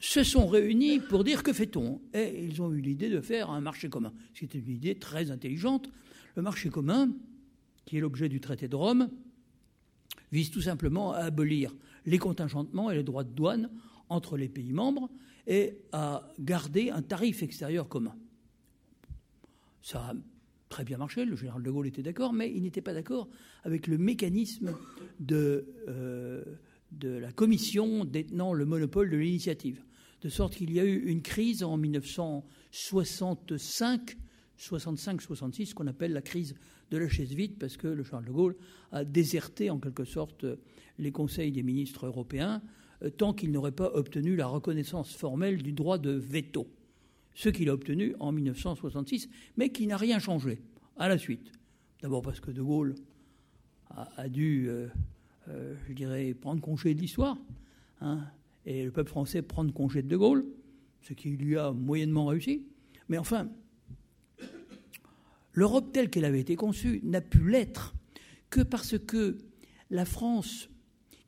se 0.00 0.22
sont 0.22 0.46
réunis 0.46 1.00
pour 1.00 1.24
dire 1.24 1.42
que 1.42 1.52
fait-on 1.52 2.00
Et 2.12 2.44
ils 2.44 2.60
ont 2.60 2.72
eu 2.72 2.80
l'idée 2.80 3.08
de 3.08 3.20
faire 3.20 3.50
un 3.50 3.60
marché 3.60 3.88
commun. 3.88 4.12
C'était 4.34 4.58
une 4.58 4.70
idée 4.70 4.96
très 4.96 5.30
intelligente. 5.30 5.88
Le 6.34 6.42
marché 6.42 6.68
commun, 6.70 7.10
qui 7.84 7.96
est 7.96 8.00
l'objet 8.00 8.28
du 8.28 8.40
traité 8.40 8.68
de 8.68 8.76
Rome, 8.76 9.08
vise 10.30 10.50
tout 10.50 10.60
simplement 10.60 11.12
à 11.12 11.18
abolir 11.18 11.74
les 12.06 12.18
contingentements 12.18 12.90
et 12.90 12.96
les 12.96 13.02
droits 13.02 13.24
de 13.24 13.32
douane 13.32 13.70
entre 14.08 14.36
les 14.36 14.48
pays 14.48 14.72
membres 14.72 15.10
et 15.48 15.80
à 15.92 16.32
garder 16.38 16.90
un 16.90 17.02
tarif 17.02 17.42
extérieur 17.42 17.88
commun. 17.88 18.14
Ça 19.82 20.10
a 20.10 20.14
très 20.68 20.84
bien 20.84 20.98
marché, 20.98 21.24
le 21.24 21.34
général 21.34 21.62
de 21.62 21.70
Gaulle 21.70 21.86
était 21.86 22.02
d'accord, 22.02 22.34
mais 22.34 22.52
il 22.54 22.62
n'était 22.62 22.82
pas 22.82 22.92
d'accord 22.92 23.30
avec 23.64 23.86
le 23.86 23.96
mécanisme 23.96 24.74
de, 25.18 25.66
euh, 25.88 26.44
la 27.02 27.32
commission 27.32 28.04
détenant 28.04 28.52
le 28.52 28.66
monopole 28.66 29.08
de 29.10 29.16
l'initiative. 29.16 29.82
De 30.20 30.28
sorte 30.28 30.56
qu'il 30.56 30.70
y 30.72 30.80
a 30.80 30.84
eu 30.84 31.06
une 31.06 31.22
crise 31.22 31.62
en 31.62 31.78
1965, 31.78 34.18
65-66, 34.58 35.72
qu'on 35.72 35.86
appelle 35.86 36.12
la 36.12 36.20
crise 36.20 36.54
de 36.90 36.98
la 36.98 37.08
chaise 37.08 37.32
vide, 37.32 37.56
parce 37.58 37.78
que 37.78 37.88
le 37.88 38.04
Charles 38.04 38.26
de 38.26 38.32
Gaulle 38.32 38.56
a 38.92 39.04
déserté 39.04 39.70
en 39.70 39.78
quelque 39.78 40.04
sorte 40.04 40.44
les 40.98 41.12
conseils 41.12 41.52
des 41.52 41.62
ministres 41.62 42.04
européens 42.06 42.60
tant 43.16 43.32
qu'il 43.32 43.52
n'aurait 43.52 43.72
pas 43.72 43.90
obtenu 43.94 44.36
la 44.36 44.46
reconnaissance 44.46 45.14
formelle 45.14 45.62
du 45.62 45.72
droit 45.72 45.98
de 45.98 46.10
veto. 46.10 46.66
Ce 47.34 47.48
qu'il 47.48 47.68
a 47.68 47.74
obtenu 47.74 48.14
en 48.18 48.32
1966, 48.32 49.28
mais 49.56 49.70
qui 49.70 49.86
n'a 49.86 49.96
rien 49.96 50.18
changé 50.18 50.60
à 50.96 51.08
la 51.08 51.18
suite. 51.18 51.52
D'abord 52.02 52.22
parce 52.22 52.40
que 52.40 52.50
De 52.50 52.62
Gaulle 52.62 52.94
a, 53.90 54.28
dû, 54.28 54.68
euh, 54.68 54.88
euh, 55.48 55.74
je 55.88 55.92
dirais, 55.92 56.34
prendre 56.34 56.60
congé 56.60 56.94
de 56.94 57.00
l'histoire, 57.00 57.38
hein, 58.00 58.20
et 58.66 58.84
le 58.84 58.90
peuple 58.90 59.10
français 59.10 59.42
prendre 59.42 59.72
congé 59.72 60.02
de 60.02 60.08
De 60.08 60.16
Gaulle, 60.16 60.44
ce 61.02 61.14
qui 61.14 61.30
lui 61.30 61.56
a 61.56 61.72
moyennement 61.72 62.26
réussi. 62.26 62.66
Mais 63.08 63.18
enfin, 63.18 63.48
l'Europe 65.52 65.92
telle 65.92 66.10
qu'elle 66.10 66.24
avait 66.24 66.40
été 66.40 66.56
conçue 66.56 67.00
n'a 67.02 67.20
pu 67.20 67.48
l'être 67.48 67.94
que 68.50 68.60
parce 68.60 68.98
que 68.98 69.38
la 69.90 70.04
France 70.04 70.68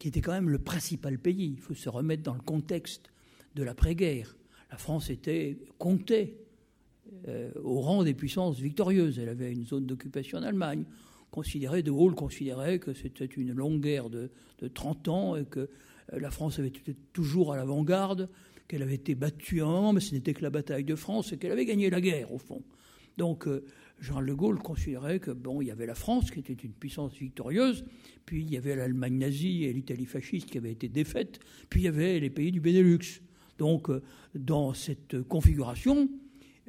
qui 0.00 0.08
était 0.08 0.22
quand 0.22 0.32
même 0.32 0.48
le 0.48 0.58
principal 0.58 1.18
pays. 1.18 1.52
Il 1.52 1.60
faut 1.60 1.74
se 1.74 1.88
remettre 1.88 2.24
dans 2.24 2.34
le 2.34 2.40
contexte 2.40 3.12
de 3.54 3.62
l'après-guerre. 3.62 4.34
La 4.72 4.78
France 4.78 5.10
était 5.10 5.58
comptée 5.78 6.38
euh, 7.28 7.50
au 7.62 7.80
rang 7.80 8.02
des 8.02 8.14
puissances 8.14 8.58
victorieuses. 8.58 9.18
Elle 9.18 9.28
avait 9.28 9.52
une 9.52 9.66
zone 9.66 9.86
d'occupation 9.86 10.38
en 10.38 10.42
Allemagne. 10.42 10.84
Considérait, 11.30 11.82
de 11.82 11.90
Gaulle 11.92 12.14
considérait 12.14 12.78
que 12.78 12.94
c'était 12.94 13.26
une 13.26 13.52
longue 13.52 13.80
guerre 13.82 14.08
de, 14.08 14.30
30 14.72 15.08
ans 15.08 15.36
et 15.36 15.44
que 15.44 15.60
euh, 15.60 15.68
la 16.18 16.30
France 16.30 16.58
avait 16.58 16.68
été 16.68 16.96
toujours 17.12 17.52
à 17.52 17.56
l'avant-garde, 17.56 18.30
qu'elle 18.68 18.82
avait 18.82 18.94
été 18.94 19.14
battue 19.14 19.60
à 19.60 19.66
un 19.66 19.68
moment, 19.68 19.92
mais 19.92 20.00
ce 20.00 20.14
n'était 20.14 20.32
que 20.32 20.42
la 20.42 20.50
bataille 20.50 20.84
de 20.84 20.96
France 20.96 21.32
et 21.32 21.36
qu'elle 21.36 21.52
avait 21.52 21.66
gagné 21.66 21.90
la 21.90 22.00
guerre, 22.00 22.32
au 22.32 22.38
fond. 22.38 22.62
Donc, 23.18 23.46
euh, 23.46 23.66
Jean 24.00 24.22
de 24.22 24.32
Gaulle 24.32 24.58
considérait 24.58 25.20
que 25.20 25.30
bon, 25.30 25.60
il 25.60 25.68
y 25.68 25.70
avait 25.70 25.86
la 25.86 25.94
France 25.94 26.30
qui 26.30 26.40
était 26.40 26.54
une 26.54 26.72
puissance 26.72 27.14
victorieuse, 27.14 27.84
puis 28.24 28.42
il 28.42 28.50
y 28.50 28.56
avait 28.56 28.74
l'Allemagne 28.74 29.18
nazie 29.18 29.64
et 29.64 29.72
l'Italie 29.72 30.06
fasciste 30.06 30.50
qui 30.50 30.58
avaient 30.58 30.72
été 30.72 30.88
défaites, 30.88 31.38
puis 31.68 31.82
il 31.82 31.84
y 31.84 31.88
avait 31.88 32.18
les 32.18 32.30
pays 32.30 32.50
du 32.50 32.60
Benelux. 32.60 33.22
Donc, 33.58 33.90
euh, 33.90 34.02
dans 34.34 34.72
cette 34.72 35.22
configuration, 35.22 36.08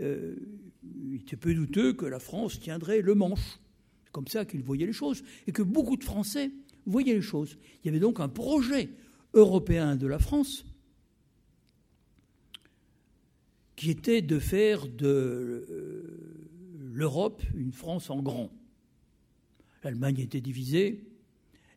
euh, 0.02 0.36
il 0.84 1.16
était 1.16 1.38
peu 1.38 1.54
douteux 1.54 1.94
que 1.94 2.06
la 2.06 2.20
France 2.20 2.60
tiendrait 2.60 3.02
le 3.02 3.16
manche. 3.16 3.60
C'est 4.04 4.12
comme 4.12 4.28
ça 4.28 4.44
qu'il 4.44 4.62
voyait 4.62 4.86
les 4.86 4.94
choses, 4.94 5.24
et 5.48 5.54
que 5.54 5.62
beaucoup 5.62 5.96
de 5.96 6.04
Français 6.04 6.52
voyaient 6.86 7.14
les 7.14 7.22
choses. 7.22 7.58
Il 7.84 7.88
y 7.88 7.90
avait 7.90 8.00
donc 8.00 8.20
un 8.20 8.28
projet 8.28 8.90
européen 9.34 9.96
de 9.96 10.08
la 10.08 10.20
France 10.20 10.66
qui 13.78 13.90
était 13.90 14.22
de 14.22 14.38
faire 14.38 14.88
de 14.88 15.08
euh, 15.08 16.01
l'Europe 17.02 17.42
une 17.56 17.72
France 17.72 18.12
en 18.12 18.22
grand. 18.22 18.52
L'Allemagne 19.84 20.20
était 20.20 20.40
divisée 20.40 21.04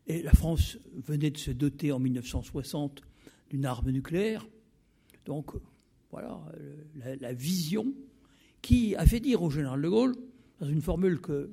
et 0.06 0.20
la 0.22 0.32
France 0.32 0.76
venait 0.92 1.30
de 1.30 1.38
se 1.38 1.50
doter 1.50 1.92
en 1.92 1.98
1960 1.98 3.00
d'une 3.48 3.64
arme 3.64 3.90
nucléaire. 3.90 4.46
Donc 5.24 5.52
voilà 6.10 6.44
la, 7.18 7.32
vision 7.32 7.94
qui 8.60 8.94
a 8.96 9.06
fait 9.06 9.20
dire 9.20 9.42
au 9.42 9.48
général 9.48 9.80
de 9.80 9.88
Gaulle, 9.88 10.14
dans 10.60 10.68
une 10.68 10.82
formule 10.82 11.18
que 11.22 11.50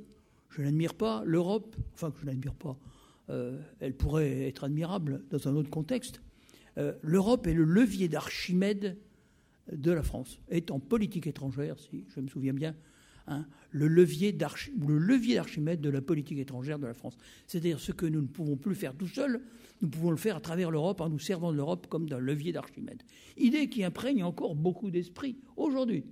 je 0.50 0.62
n'admire 0.62 0.94
pas, 0.94 1.24
l'Europe, 1.26 1.78
enfin 1.94 2.12
que 2.12 2.20
je 2.20 2.26
n'admire 2.26 2.56
pas, 2.56 2.78
euh, 3.30 3.58
elle 3.80 3.96
pourrait 3.96 4.50
être 4.50 4.66
admirable 4.66 5.24
dans 5.30 5.48
un 5.48 5.56
autre 5.56 5.70
contexte, 5.70 6.22
euh, 6.78 6.92
l'Europe 7.02 7.48
est 7.48 7.54
le 7.54 7.64
levier 7.64 8.10
d'Archimède 8.10 8.98
de 9.72 9.92
la 9.94 10.04
France, 10.04 10.42
est 10.50 10.72
en 10.72 10.80
politique 10.82 11.26
étrangère, 11.26 11.80
si 11.80 12.04
je 12.14 12.20
me 12.20 12.28
souviens 12.28 12.54
bien, 12.54 12.76
Hein, 13.32 13.46
le 13.70 13.88
levier 13.88 14.34
d'Archimède 14.34 15.80
de 15.80 15.90
la 15.90 16.02
politique 16.02 16.38
étrangère 16.38 16.78
de 16.78 16.86
la 16.86 16.94
France. 16.94 17.18
C'est-à-dire 17.48 17.80
ce 17.80 17.94
que 17.94 18.06
nous 18.06 18.22
ne 18.22 18.28
pouvons 18.28 18.58
plus 18.58 18.76
faire 18.76 18.94
tout 18.94 19.08
seuls, 19.08 19.42
nous 19.82 19.88
pouvons 19.88 20.12
le 20.12 20.18
faire 20.18 20.36
à 20.36 20.42
travers 20.42 20.70
l'Europe 20.70 21.00
en 21.00 21.08
nous 21.08 21.18
servant 21.18 21.54
de 21.54 21.56
l'Europe 21.56 21.88
comme 21.88 22.10
d'un 22.10 22.20
levier 22.20 22.52
d'Archimède. 22.52 23.02
Idée 23.38 23.70
qui 23.70 23.86
imprègne 23.86 24.26
encore 24.26 24.54
beaucoup 24.54 24.92
d'esprits 24.92 25.38
aujourd'hui, 25.56 26.04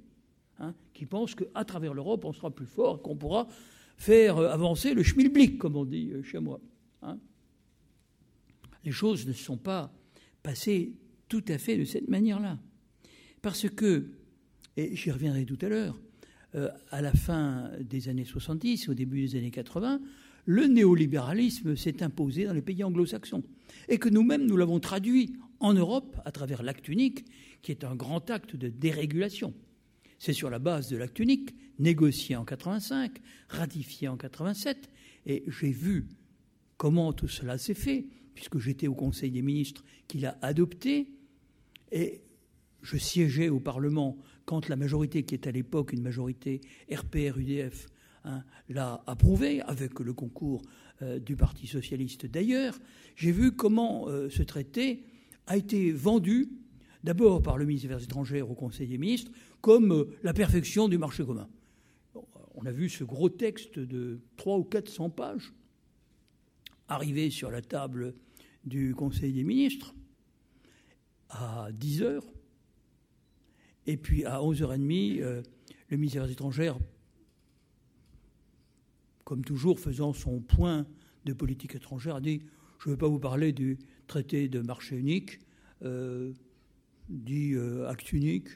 hein, 0.60 0.74
qui 0.94 1.06
pensent 1.06 1.36
qu'à 1.36 1.66
travers 1.66 1.94
l'Europe, 1.94 2.24
on 2.24 2.32
sera 2.32 2.52
plus 2.52 2.66
fort, 2.66 3.02
qu'on 3.02 3.18
pourra 3.18 3.50
faire 3.98 4.38
euh, 4.38 4.50
avancer 4.50 4.94
le 4.94 5.04
schmilblick, 5.04 5.58
comme 5.58 5.76
on 5.76 5.84
dit 5.84 6.12
euh, 6.14 6.24
chez 6.24 6.40
moi. 6.40 6.62
Hein. 7.02 7.20
Les 8.86 8.92
choses 8.92 9.28
ne 9.28 9.34
sont 9.34 9.58
pas 9.58 9.94
passées 10.42 10.94
tout 11.28 11.44
à 11.50 11.58
fait 11.58 11.76
de 11.76 11.84
cette 11.84 12.08
manière-là. 12.08 12.58
Parce 13.42 13.70
que, 13.70 14.10
et 14.78 14.96
j'y 14.96 15.12
reviendrai 15.12 15.46
tout 15.46 15.60
à 15.62 15.68
l'heure, 15.68 16.00
euh, 16.56 16.70
à 16.90 17.02
la 17.02 17.14
fin 17.14 17.70
des 17.80 18.10
années 18.10 18.26
70, 18.26 18.90
au 18.90 18.94
début 18.94 19.22
des 19.22 19.38
années 19.38 19.52
80, 19.52 20.02
le 20.46 20.66
néolibéralisme 20.66 21.76
s'est 21.76 22.02
imposé 22.02 22.46
dans 22.46 22.54
les 22.54 22.62
pays 22.62 22.84
anglo-saxons. 22.84 23.44
Et 23.88 24.00
que 24.00 24.10
nous-mêmes, 24.10 24.46
nous 24.48 24.58
l'avons 24.58 24.80
traduit 24.80 25.36
en 25.60 25.74
Europe 25.74 26.20
à 26.26 26.32
travers 26.32 26.64
l'acte 26.64 26.88
unique, 26.88 27.26
qui 27.62 27.72
est 27.72 27.84
un 27.84 27.96
grand 27.96 28.30
acte 28.30 28.56
de 28.56 28.70
dérégulation. 28.70 29.54
C'est 30.18 30.34
sur 30.34 30.50
la 30.50 30.60
base 30.60 30.90
de 30.90 30.98
l'acte 30.98 31.20
unique, 31.20 31.54
négocié 31.78 32.36
en 32.36 32.46
85, 32.46 33.20
ratifié 33.48 34.08
en 34.08 34.18
87, 34.18 34.90
et 35.28 35.44
j'ai 35.48 35.72
vu 35.72 36.08
comment 36.78 37.14
tout 37.14 37.28
cela 37.28 37.58
s'est 37.58 37.74
fait, 37.74 38.08
puisque 38.34 38.58
j'étais 38.58 38.88
au 38.88 38.96
Conseil 38.96 39.32
des 39.32 39.42
ministres 39.42 39.84
qui 40.08 40.20
l'a 40.20 40.38
adopté, 40.42 41.10
et 41.92 42.22
je 42.82 42.98
siégeais 42.98 43.50
au 43.50 43.60
Parlement 43.60 44.18
quand 44.50 44.68
la 44.68 44.76
majorité, 44.76 45.22
qui 45.22 45.36
est 45.36 45.46
à 45.46 45.52
l'époque 45.52 45.94
une 45.94 46.02
majorité 46.02 46.60
RPR-UDF, 46.92 47.86
hein, 48.24 48.44
l'a 48.68 49.04
approuvé, 49.06 49.62
avec 49.62 50.00
le 50.00 50.12
concours 50.12 50.64
euh, 51.04 51.20
du 51.20 51.36
Parti 51.36 51.68
socialiste 51.68 52.26
d'ailleurs, 52.26 52.80
j'ai 53.16 53.32
vu 53.32 53.52
comment 53.52 54.10
euh, 54.10 54.28
ce 54.28 54.42
traité 54.42 55.04
a 55.46 55.56
été 55.56 55.92
vendu, 55.92 56.50
d'abord 57.04 57.44
par 57.44 57.60
le 57.60 57.66
ministre 57.68 57.90
des 57.90 57.94
Affaires 57.94 58.06
étrangères 58.06 58.50
au 58.50 58.56
Conseil 58.56 58.88
des 58.88 58.98
ministres, 58.98 59.32
comme 59.62 59.94
euh, 59.94 60.18
la 60.24 60.34
perfection 60.34 60.88
du 60.88 60.98
marché 60.98 61.24
commun. 61.24 61.48
On 62.56 62.66
a 62.66 62.72
vu 62.72 62.90
ce 62.90 63.04
gros 63.04 63.30
texte 63.30 63.78
de 63.78 64.20
300 64.38 64.62
ou 64.62 64.64
400 64.64 65.10
pages 65.12 65.54
arriver 66.88 67.30
sur 67.30 67.52
la 67.52 67.62
table 67.62 68.16
du 68.66 68.96
Conseil 68.96 69.32
des 69.32 69.44
ministres 69.44 69.94
à 71.30 71.70
10 71.72 72.02
heures 72.02 72.26
et 73.90 73.98
puis 73.98 74.24
à 74.24 74.38
11h30, 74.38 75.20
euh, 75.20 75.42
le 75.90 75.98
ministère 75.98 76.28
des 76.28 76.34
étrangères, 76.34 76.78
comme 79.24 79.44
toujours 79.44 79.80
faisant 79.80 80.14
son 80.14 80.42
point 80.42 80.86
de 81.26 81.34
politique 81.34 81.74
étrangère, 81.74 82.18
a 82.18 82.22
dit 82.22 82.44
Je 82.78 82.90
ne 82.90 82.94
vais 82.94 83.00
pas 83.00 83.08
vous 83.08 83.18
parler 83.18 83.52
du 83.52 83.80
traité 84.06 84.48
de 84.48 84.60
marché 84.60 84.96
unique, 84.96 85.40
euh, 85.84 86.34
dit 87.10 87.54
euh, 87.54 87.90
acte 87.90 88.14
unique, 88.14 88.50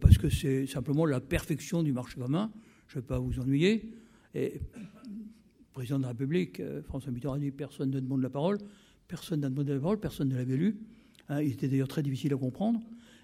parce 0.00 0.16
que 0.16 0.30
c'est 0.30 0.66
simplement 0.66 1.04
la 1.04 1.20
perfection 1.20 1.82
du 1.82 1.92
marché 1.92 2.18
commun. 2.18 2.50
Je 2.88 2.96
ne 2.96 3.02
vais 3.02 3.06
pas 3.06 3.18
vous 3.18 3.38
ennuyer. 3.38 3.92
Et 4.34 4.62
le 4.74 5.20
président 5.74 5.98
de 5.98 6.04
la 6.04 6.08
République, 6.08 6.62
François 6.84 7.12
Mitterrand, 7.12 7.34
a 7.34 7.38
dit 7.38 7.50
Personne 7.50 7.90
ne 7.90 8.00
demande 8.00 8.22
la 8.22 8.30
parole. 8.30 8.56
Personne 9.06 9.40
n'a 9.40 9.50
demandé 9.50 9.74
la 9.74 9.80
parole, 9.80 10.00
personne 10.00 10.30
ne 10.30 10.36
l'avait 10.36 10.56
lu. 10.56 10.78
Hein, 11.28 11.42
il 11.42 11.52
était 11.52 11.68
d'ailleurs 11.68 11.88
très 11.88 12.02
difficile 12.02 12.32
à 12.32 12.38
comprendre. 12.38 12.80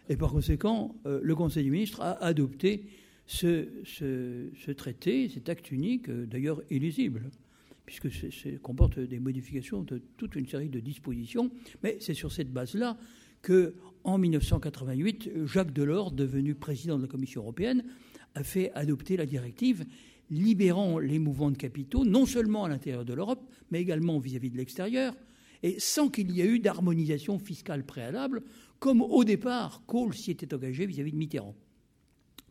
Et 0.09 0.17
par 0.17 0.33
conséquent, 0.33 0.95
euh, 1.07 1.21
le 1.23 1.35
Conseil 1.35 1.65
des 1.65 1.71
ministres 1.71 2.01
a 2.01 2.13
adopté 2.25 2.87
ce, 3.27 3.69
traité, 4.73 5.29
cet 5.29 5.49
acte 5.49 5.71
unique, 5.71 6.09
euh, 6.09 6.27
d'ailleurs 6.27 6.61
illisible, 6.71 7.31
puisque 7.87 8.13
ça 8.13 8.29
comporte 8.63 8.99
des 8.99 9.19
modifications 9.19 9.83
de 9.83 10.01
toute 10.17 10.37
une 10.37 10.47
série 10.47 10.69
de 10.69 10.81
dispositions. 10.81 11.51
Mais 11.83 11.97
c'est 12.01 12.15
sur 12.15 12.33
cette 12.33 12.53
base-là 12.53 12.97
que, 13.43 13.75
en 14.05 14.19
1988, 14.19 15.47
Jacques 15.47 15.73
Delors, 15.73 16.13
devenu 16.13 16.55
président 16.55 16.97
de 16.97 17.03
la 17.03 17.09
Commission 17.09 17.43
européenne, 17.43 17.85
a 18.35 18.45
fait 18.45 18.73
adopter 18.73 19.17
la 19.17 19.27
directive 19.27 19.85
libérant 20.31 20.99
les 20.99 21.19
mouvements 21.19 21.51
de 21.51 21.57
capitaux, 21.57 22.05
non 22.05 22.25
seulement 22.25 22.65
à 22.65 22.69
l'intérieur 22.69 23.05
de 23.05 23.13
l'Europe, 23.13 23.43
mais 23.71 23.81
également 23.81 24.19
vis-à-vis 24.19 24.51
de 24.51 24.57
l'extérieur, 24.57 25.15
et 25.63 25.77
sans 25.79 26.09
qu'il 26.09 26.31
y 26.31 26.41
ait 26.41 26.47
eu 26.47 26.59
d'harmonisation 26.59 27.39
fiscale 27.39 27.85
préalable, 27.85 28.43
comme 28.83 29.01
au 29.01 29.23
départ 29.23 29.85
Kohl 29.87 30.13
s'y 30.13 30.33
était 30.33 30.53
engagé 30.53 30.87
vis-à-vis 30.87 31.13
de 31.13 31.17
Mitterrand. 31.17 31.55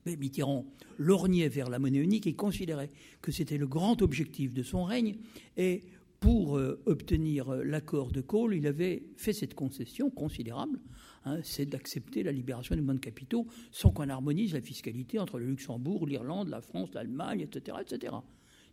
Mais 0.06 0.16
Mitterrand 0.16 0.66
lorgnait 0.98 1.50
vers 1.50 1.70
la 1.70 1.78
monnaie 1.78 2.00
unique 2.00 2.26
et 2.26 2.36
considérait 2.36 2.90
que 3.22 3.34
c'était 3.34 3.58
le 3.58 3.68
grand 3.68 4.02
objectif 4.02 4.54
de 4.54 4.64
son 4.64 4.86
règne, 4.86 5.18
et 5.58 5.84
pour 6.22 6.58
euh, 6.58 6.82
obtenir 6.86 7.50
euh, 7.50 7.64
l'accord 7.66 8.14
de 8.14 8.22
Kohl, 8.22 8.56
il 8.56 8.66
avait 8.66 9.04
fait 9.18 9.34
cette 9.34 9.56
concession 9.56 10.10
considérable, 10.10 10.80
hein, 11.26 11.40
c'est 11.44 11.66
d'accepter 11.66 12.24
la 12.24 12.32
libération 12.32 12.76
des 12.76 12.82
moyens 12.82 13.02
de 13.02 13.06
capitaux 13.06 13.46
sans 13.70 13.92
qu'on 13.92 14.08
harmonise 14.08 14.54
la 14.54 14.62
fiscalité 14.62 15.20
entre 15.20 15.38
le 15.38 15.48
Luxembourg, 15.48 16.08
l'Irlande, 16.08 16.48
la 16.48 16.62
France, 16.62 16.92
l'Allemagne, 16.94 17.42
etc., 17.42 17.76
etc. 17.82 18.14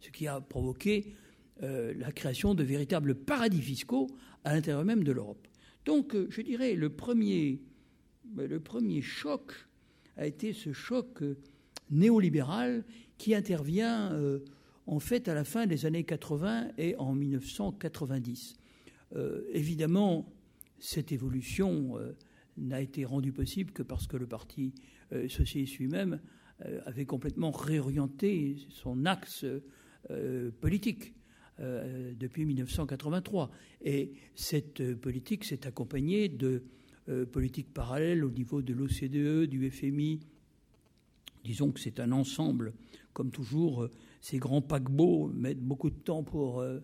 Ce 0.01 0.11
qui 0.11 0.29
a 0.29 0.40
provoqué 0.40 1.12
euh, 1.64 1.92
la 1.99 2.12
création 2.12 2.55
de 2.55 2.62
véritables 2.62 3.16
paradis 3.16 3.62
fiscaux 3.62 4.07
à 4.44 4.55
l'intérieur 4.55 4.85
même 4.85 5.03
de 5.03 5.11
l'Europe. 5.11 5.47
Donc, 5.88 6.14
je 6.29 6.42
dirais, 6.42 6.74
le 6.74 6.90
premier, 6.90 7.62
le 8.37 8.61
premier 8.61 9.01
choc 9.01 9.55
a 10.18 10.27
été 10.27 10.53
ce 10.53 10.74
choc 10.74 11.24
néolibéral 11.90 12.85
qui 13.16 13.35
intervient 13.35 14.12
en 14.85 14.98
fait 14.98 15.29
à 15.29 15.35
la 15.35 15.44
fin 15.44 15.66
des 15.66 15.87
années 15.87 16.05
80 16.05 16.72
et 16.77 16.94
en 16.96 17.14
1990. 17.14 18.53
Euh, 19.16 19.40
évidemment, 19.55 20.31
cette 20.79 21.11
évolution 21.11 21.96
euh, 21.96 22.12
n'a 22.59 22.83
été 22.83 23.07
rendue 23.07 23.33
possible 23.33 23.72
que 23.72 23.83
parce 23.83 24.07
que 24.07 24.18
le 24.18 24.27
Parti 24.27 24.74
euh, 25.12 25.27
socialiste 25.27 25.79
lui-même 25.79 26.20
avait 26.85 27.07
complètement 27.07 27.53
réorienté 27.53 28.57
son 28.68 29.07
axe 29.07 29.46
politique 30.61 31.14
depuis 31.59 32.44
1983. 32.44 33.51
Et 33.83 34.12
cette 34.35 34.94
politique 34.94 35.44
s'est 35.44 35.66
accompagnée 35.66 36.29
de 36.29 36.62
politiques 37.33 37.73
parallèles 37.73 38.25
au 38.25 38.31
niveau 38.31 38.62
de 38.62 38.73
l'OCDE, 38.75 39.49
du 39.49 39.71
FMI. 39.71 40.21
Disons 41.44 41.73
que 41.73 41.81
c'est 41.81 42.01
un 42.01 42.12
ensemble, 42.12 42.75
comme 43.12 43.31
toujours, 43.31 43.88
ces 44.21 44.38
grands 44.38 44.62
paquebots 44.62 45.29
mettent 45.35 45.62
beaucoup 45.62 45.90
de 45.90 45.97
temps 45.97 46.23
pour 46.23 46.61
euh, 46.61 46.81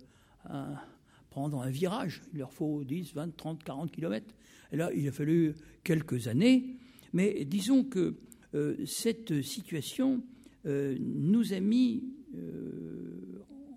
prendre 1.31 1.63
un 1.63 1.71
virage. 1.71 2.23
Il 2.33 2.39
leur 2.39 2.53
faut 2.53 2.85
10, 2.85 3.15
20, 3.15 3.37
30, 3.37 3.65
40 3.65 3.91
kilomètres. 3.91 4.35
Et 4.73 4.77
là, 4.77 4.91
il 4.95 5.07
a 5.09 5.13
fallu 5.13 5.55
quelques 5.83 6.29
années. 6.29 6.77
Mais 7.13 7.45
disons 7.45 7.85
que 7.85 8.17
euh, 8.55 8.77
cette 8.87 9.43
situation 9.43 10.23
euh, 10.67 10.97
nous 11.01 11.53
a 11.53 11.61
mis 11.61 12.05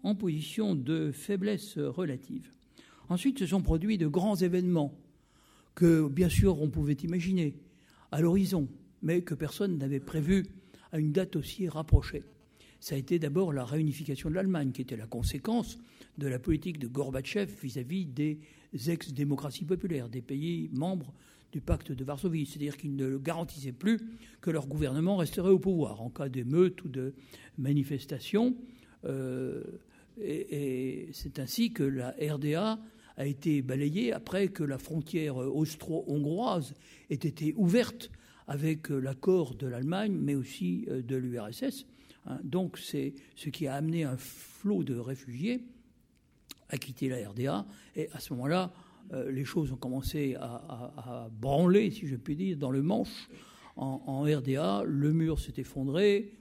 en 0.04 0.16
position 0.16 0.76
de 0.76 1.12
faiblesse 1.12 1.78
relative. 1.78 2.52
Ensuite, 3.10 3.40
se 3.40 3.46
sont 3.48 3.62
produits 3.62 3.98
de 3.98 4.08
grands 4.08 4.36
événements 4.36 4.94
que, 5.76 6.08
bien 6.08 6.30
sûr, 6.30 6.62
on 6.62 6.70
pouvait 6.70 6.94
imaginer 6.94 7.56
à 8.12 8.22
l'horizon, 8.22 8.68
mais 9.02 9.22
que 9.22 9.34
personne 9.34 9.78
n'avait 9.78 10.00
prévu 10.00 10.46
à 10.92 11.00
une 11.00 11.12
date 11.12 11.36
aussi 11.36 11.68
rapprochée 11.68 12.24
ça 12.80 12.96
a 12.96 12.98
été 12.98 13.20
d'abord 13.20 13.54
la 13.54 13.66
réunification 13.66 14.30
de 14.30 14.36
l'Allemagne, 14.36 14.72
qui 14.72 14.82
était 14.82 14.98
la 14.98 15.08
conséquence 15.08 15.78
de 16.18 16.28
la 16.28 16.40
politique 16.40 16.80
de 16.80 16.88
Gorbatchev 16.88 17.52
vis-à-vis 17.62 18.06
des 18.06 18.40
ex-démocraties 18.88 19.66
populaires, 19.66 20.10
des 20.10 20.22
pays 20.22 20.70
membres 20.74 21.14
du 21.52 21.62
pacte 21.62 21.92
de 21.92 22.04
Varsovie. 22.04 22.46
C'est-à-dire 22.46 22.78
qu'ils 22.78 22.96
ne 22.96 23.18
garantissaient 23.18 23.72
plus 23.72 24.00
que 24.42 24.52
leur 24.52 24.68
gouvernement 24.68 25.18
resterait 25.18 25.50
au 25.50 25.60
pouvoir 25.60 26.02
en 26.02 26.10
cas 26.10 26.30
d'émeute 26.30 26.84
ou 26.84 26.90
de 26.90 27.14
manifestation. 27.58 28.56
Euh, 29.06 29.64
et, 30.20 31.10
c'est 31.14 31.40
ainsi 31.40 31.72
que 31.72 31.84
la 31.84 32.16
RDA 32.20 32.80
a 33.18 33.26
été 33.26 33.62
balayée 33.62 34.14
après 34.14 34.48
que 34.48 34.64
la 34.64 34.78
frontière 34.78 35.38
austro-hongroise 35.38 36.74
ait 37.10 37.16
été 37.16 37.54
ouverte 37.56 38.12
avec 38.48 38.90
l'accord 38.90 39.56
de 39.56 39.68
l'Allemagne, 39.68 40.14
mais 40.14 40.36
aussi 40.36 40.86
euh, 40.90 41.02
de 41.02 41.16
l'URSS. 41.16 41.86
Hein, 42.26 42.40
donc 42.44 42.78
c'est 42.78 43.14
ce 43.36 43.50
qui 43.50 43.68
a 43.68 43.76
amené 43.76 44.04
un 44.04 44.18
flot 44.18 44.84
de 44.84 44.96
réfugiés 44.96 45.64
à 46.70 46.78
quitter 46.78 47.10
la 47.10 47.30
RDA. 47.30 47.66
Et 47.96 48.10
à 48.12 48.20
ce 48.20 48.34
moment-là, 48.34 48.72
euh, 49.14 49.32
les 49.32 49.46
choses 49.46 49.72
ont 49.72 49.78
commencé 49.78 50.36
à, 50.36 51.30
branler, 51.32 51.92
si 51.92 52.08
je 52.08 52.16
puis 52.16 52.36
dire, 52.36 52.58
dans 52.58 52.72
le 52.72 52.82
manche 52.82 53.30
en, 53.76 54.22
RDA. 54.22 54.84
Le 54.86 55.14
mur 55.14 55.40
s'est 55.40 55.54
effondré 55.58 56.34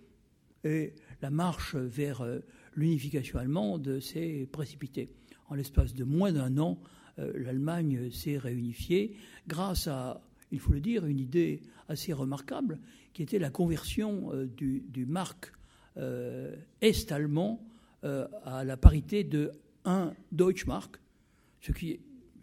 et 0.64 0.94
la 1.22 1.30
marche 1.30 1.74
vers 1.76 2.20
euh, 2.20 2.40
l'unification 2.74 3.38
allemande 3.38 4.00
s'est 4.00 4.48
précipitée. 4.50 5.10
En 5.48 5.54
l'espace 5.54 5.94
de 5.94 6.04
moins 6.04 6.32
d'un 6.32 6.58
an, 6.58 6.80
euh, 7.18 7.32
l'Allemagne 7.36 8.10
s'est 8.10 8.38
réunifiée 8.38 9.16
grâce 9.46 9.86
à, 9.86 10.20
il 10.50 10.60
faut 10.60 10.72
le 10.72 10.80
dire, 10.80 11.06
une 11.06 11.20
idée 11.20 11.62
assez 11.88 12.12
remarquable 12.12 12.78
qui 13.12 13.22
était 13.22 13.38
la 13.38 13.50
conversion 13.50 14.30
du, 14.56 14.84
du 14.88 15.06
marque 15.06 15.52
euh, 15.98 16.54
est-allemand 16.82 17.66
euh, 18.04 18.28
à 18.44 18.64
la 18.64 18.76
parité 18.76 19.24
de 19.24 19.52
1 19.86 20.12
Deutschmark, 20.30 21.00
ce 21.62 21.72
qui 21.72 21.98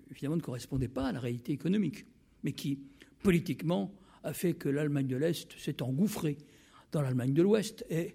évidemment 0.09 0.38
ne 0.38 0.41
correspondait 0.41 0.88
pas 0.88 1.09
à 1.09 1.12
la 1.12 1.19
réalité 1.19 1.51
économique, 1.51 2.07
mais 2.43 2.53
qui 2.53 2.79
politiquement 3.21 3.93
a 4.23 4.33
fait 4.33 4.55
que 4.55 4.69
l'Allemagne 4.69 5.05
de 5.05 5.17
l'Est 5.17 5.55
s'est 5.59 5.83
engouffrée 5.83 6.39
dans 6.91 7.03
l'Allemagne 7.03 7.36
de 7.36 7.43
l'Ouest 7.43 7.86
et 7.91 8.07
euh, 8.07 8.12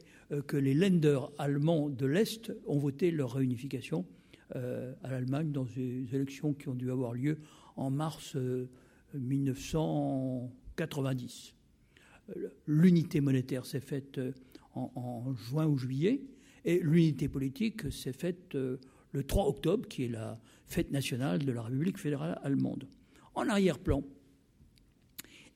que 0.47 0.57
les 0.57 0.75
lenders 0.75 1.31
allemands 1.39 1.89
de 1.89 2.07
l'Est 2.07 2.53
ont 2.67 2.79
voté 2.79 3.11
leur 3.11 3.33
réunification 3.33 4.07
à 4.55 5.11
l'Allemagne 5.11 5.51
dans 5.53 5.65
des 5.65 6.15
élections 6.15 6.55
qui 6.55 6.69
ont 6.69 6.75
dû 6.75 6.91
avoir 6.91 7.15
lieu 7.15 7.39
en 7.77 7.91
mars 7.91 8.37
1990. 9.15 11.55
L'unité 12.67 13.21
monétaire 13.21 13.65
s'est 13.65 13.81
faite 13.81 14.21
en, 14.75 15.35
juin 15.35 15.67
ou 15.67 15.77
juillet, 15.77 16.23
et 16.65 16.81
l'unité 16.81 17.29
politique 17.29 17.91
s'est 17.93 18.13
faite 18.13 18.55
euh, 18.55 18.79
le 19.13 19.25
3 19.25 19.47
octobre, 19.47 19.89
qui 19.89 20.05
est 20.05 20.09
la 20.09 20.39
fête 20.67 20.91
nationale 20.91 21.45
de 21.45 21.53
la 21.53 21.63
République 21.63 21.99
fédérale 21.99 22.39
allemande. 22.43 22.87
En 23.35 23.49
arrière-plan, 23.49 24.05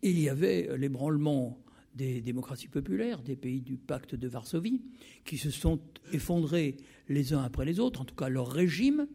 il 0.00 0.18
y 0.18 0.28
avait 0.28 0.76
l'ébranlement 0.78 1.58
des 1.94 2.20
démocraties 2.20 2.68
populaires, 2.68 3.22
des 3.22 3.36
pays 3.36 3.60
du 3.60 3.76
pacte 3.76 4.14
de 4.14 4.28
Varsovie, 4.28 4.80
qui 5.24 5.36
se 5.36 5.50
sont 5.50 5.80
effondrés 6.12 6.76
les 7.08 7.32
uns 7.32 7.42
après 7.42 7.64
les 7.64 7.80
autres, 7.80 8.00
en 8.00 8.04
tout 8.04 8.14
cas 8.14 8.28
leur 8.28 8.50
régime, 8.50 9.06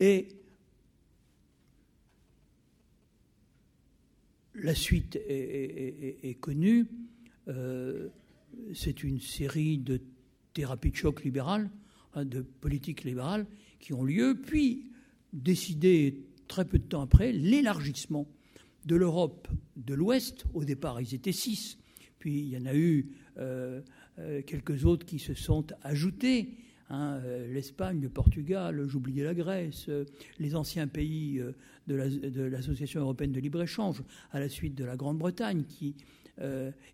et 0.00 0.28
la 4.54 4.74
suite 4.74 5.16
est, 5.16 6.36
connue. 6.40 6.86
Euh, 7.48 8.08
c'est 8.74 9.02
une 9.02 9.20
série 9.20 9.78
de 9.78 10.00
thérapies 10.52 10.90
de 10.90 10.96
choc 10.96 11.24
libérales, 11.24 11.70
hein, 12.14 12.24
de 12.24 12.42
politiques 12.42 13.04
libérales 13.04 13.46
qui 13.80 13.92
ont 13.92 14.04
lieu, 14.04 14.38
puis 14.40 14.90
décidé 15.32 16.24
très 16.48 16.64
peu 16.64 16.78
de 16.78 16.84
temps 16.84 17.02
après 17.02 17.32
l'élargissement 17.32 18.28
de 18.84 18.96
l'Europe 18.96 19.48
de 19.76 19.94
l'Ouest. 19.94 20.44
Au 20.54 20.64
départ, 20.64 21.00
ils 21.00 21.14
étaient 21.14 21.32
six, 21.32 21.78
puis 22.22 22.38
il 22.38 22.50
y 22.50 22.56
en 22.56 22.66
a 22.66 22.74
eu 22.74 23.08
euh, 23.36 23.80
euh, 24.20 24.42
quelques 24.46 24.84
autres 24.84 25.04
qui 25.04 25.18
se 25.18 25.34
sont 25.34 25.66
ajoutés. 25.82 26.50
Hein, 26.88 27.20
euh, 27.24 27.52
L'Espagne, 27.52 28.00
le 28.00 28.08
Portugal, 28.08 28.80
j'oubliais 28.86 29.24
la 29.24 29.34
Grèce, 29.34 29.90
les 30.38 30.54
anciens 30.54 30.86
pays 30.86 31.42
de 31.88 32.44
l'Association 32.44 33.00
européenne 33.00 33.32
de 33.32 33.40
libre-échange, 33.40 34.04
à 34.30 34.38
la 34.38 34.48
suite 34.48 34.76
de 34.76 34.84
la 34.84 34.96
Grande-Bretagne, 34.96 35.64
qui 35.64 35.96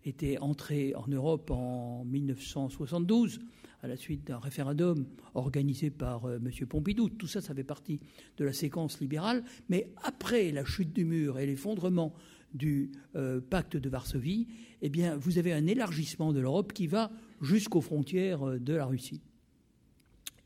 était 0.03 0.39
entré 0.39 0.95
en 0.95 1.07
Europe 1.07 1.51
en 1.51 2.05
1972 2.05 3.39
à 3.83 3.87
la 3.87 3.97
suite 3.97 4.25
d'un 4.25 4.39
référendum 4.39 5.05
organisé 5.35 5.91
par 5.91 6.27
M. 6.27 6.49
Pompidou. 6.67 7.07
Tout 7.09 7.27
ça, 7.27 7.39
ça 7.39 7.53
fait 7.53 7.63
partie 7.63 7.99
de 8.37 8.45
la 8.45 8.51
séquence 8.51 8.99
libérale. 8.99 9.43
Mais 9.69 9.93
après 10.03 10.51
la 10.51 10.65
chute 10.65 10.91
du 10.91 11.05
mur 11.05 11.37
et 11.37 11.45
l'effondrement 11.45 12.13
du 12.53 12.91
euh, 13.15 13.41
pacte 13.41 13.77
de 13.77 13.89
Varsovie, 13.89 14.47
eh 14.81 14.89
bien, 14.89 15.15
vous 15.17 15.37
avez 15.37 15.53
un 15.53 15.67
élargissement 15.67 16.33
de 16.33 16.39
l'Europe 16.39 16.73
qui 16.73 16.87
va 16.87 17.11
jusqu'aux 17.41 17.81
frontières 17.81 18.59
de 18.59 18.73
la 18.73 18.85
Russie 18.85 19.21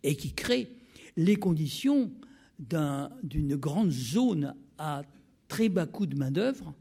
et 0.03 0.15
qui 0.15 0.33
crée 0.33 0.69
les 1.15 1.35
conditions 1.35 2.11
d'une 2.59 3.55
grande 3.55 3.91
zone 3.91 4.55
à 4.77 5.03
très 5.47 5.69
bas 5.69 5.85
coût 5.85 6.05
de 6.05 6.15
main-d'œuvre, 6.15 6.73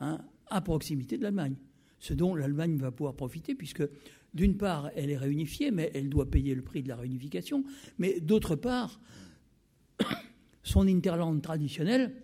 hein, 0.00 0.20
à 0.48 0.60
proximité 0.60 1.16
de 1.18 1.22
l'Allemagne. 1.22 1.56
Ce 1.98 2.14
dont 2.14 2.34
l'Allemagne 2.34 2.76
va 2.76 2.90
pouvoir 2.90 3.14
profiter, 3.14 3.54
puisque 3.54 3.82
d'une 4.32 4.56
part, 4.56 4.90
elle 4.94 5.10
est 5.10 5.16
réunifiée, 5.16 5.70
mais 5.70 5.90
elle 5.94 6.08
doit 6.08 6.30
payer 6.30 6.54
le 6.54 6.62
prix 6.62 6.82
de 6.82 6.88
la 6.88 6.96
réunification, 6.96 7.64
mais 7.98 8.20
d'autre 8.20 8.56
part, 8.56 9.00
son 10.62 10.86
interland 10.86 11.40
traditionnel 11.42 12.14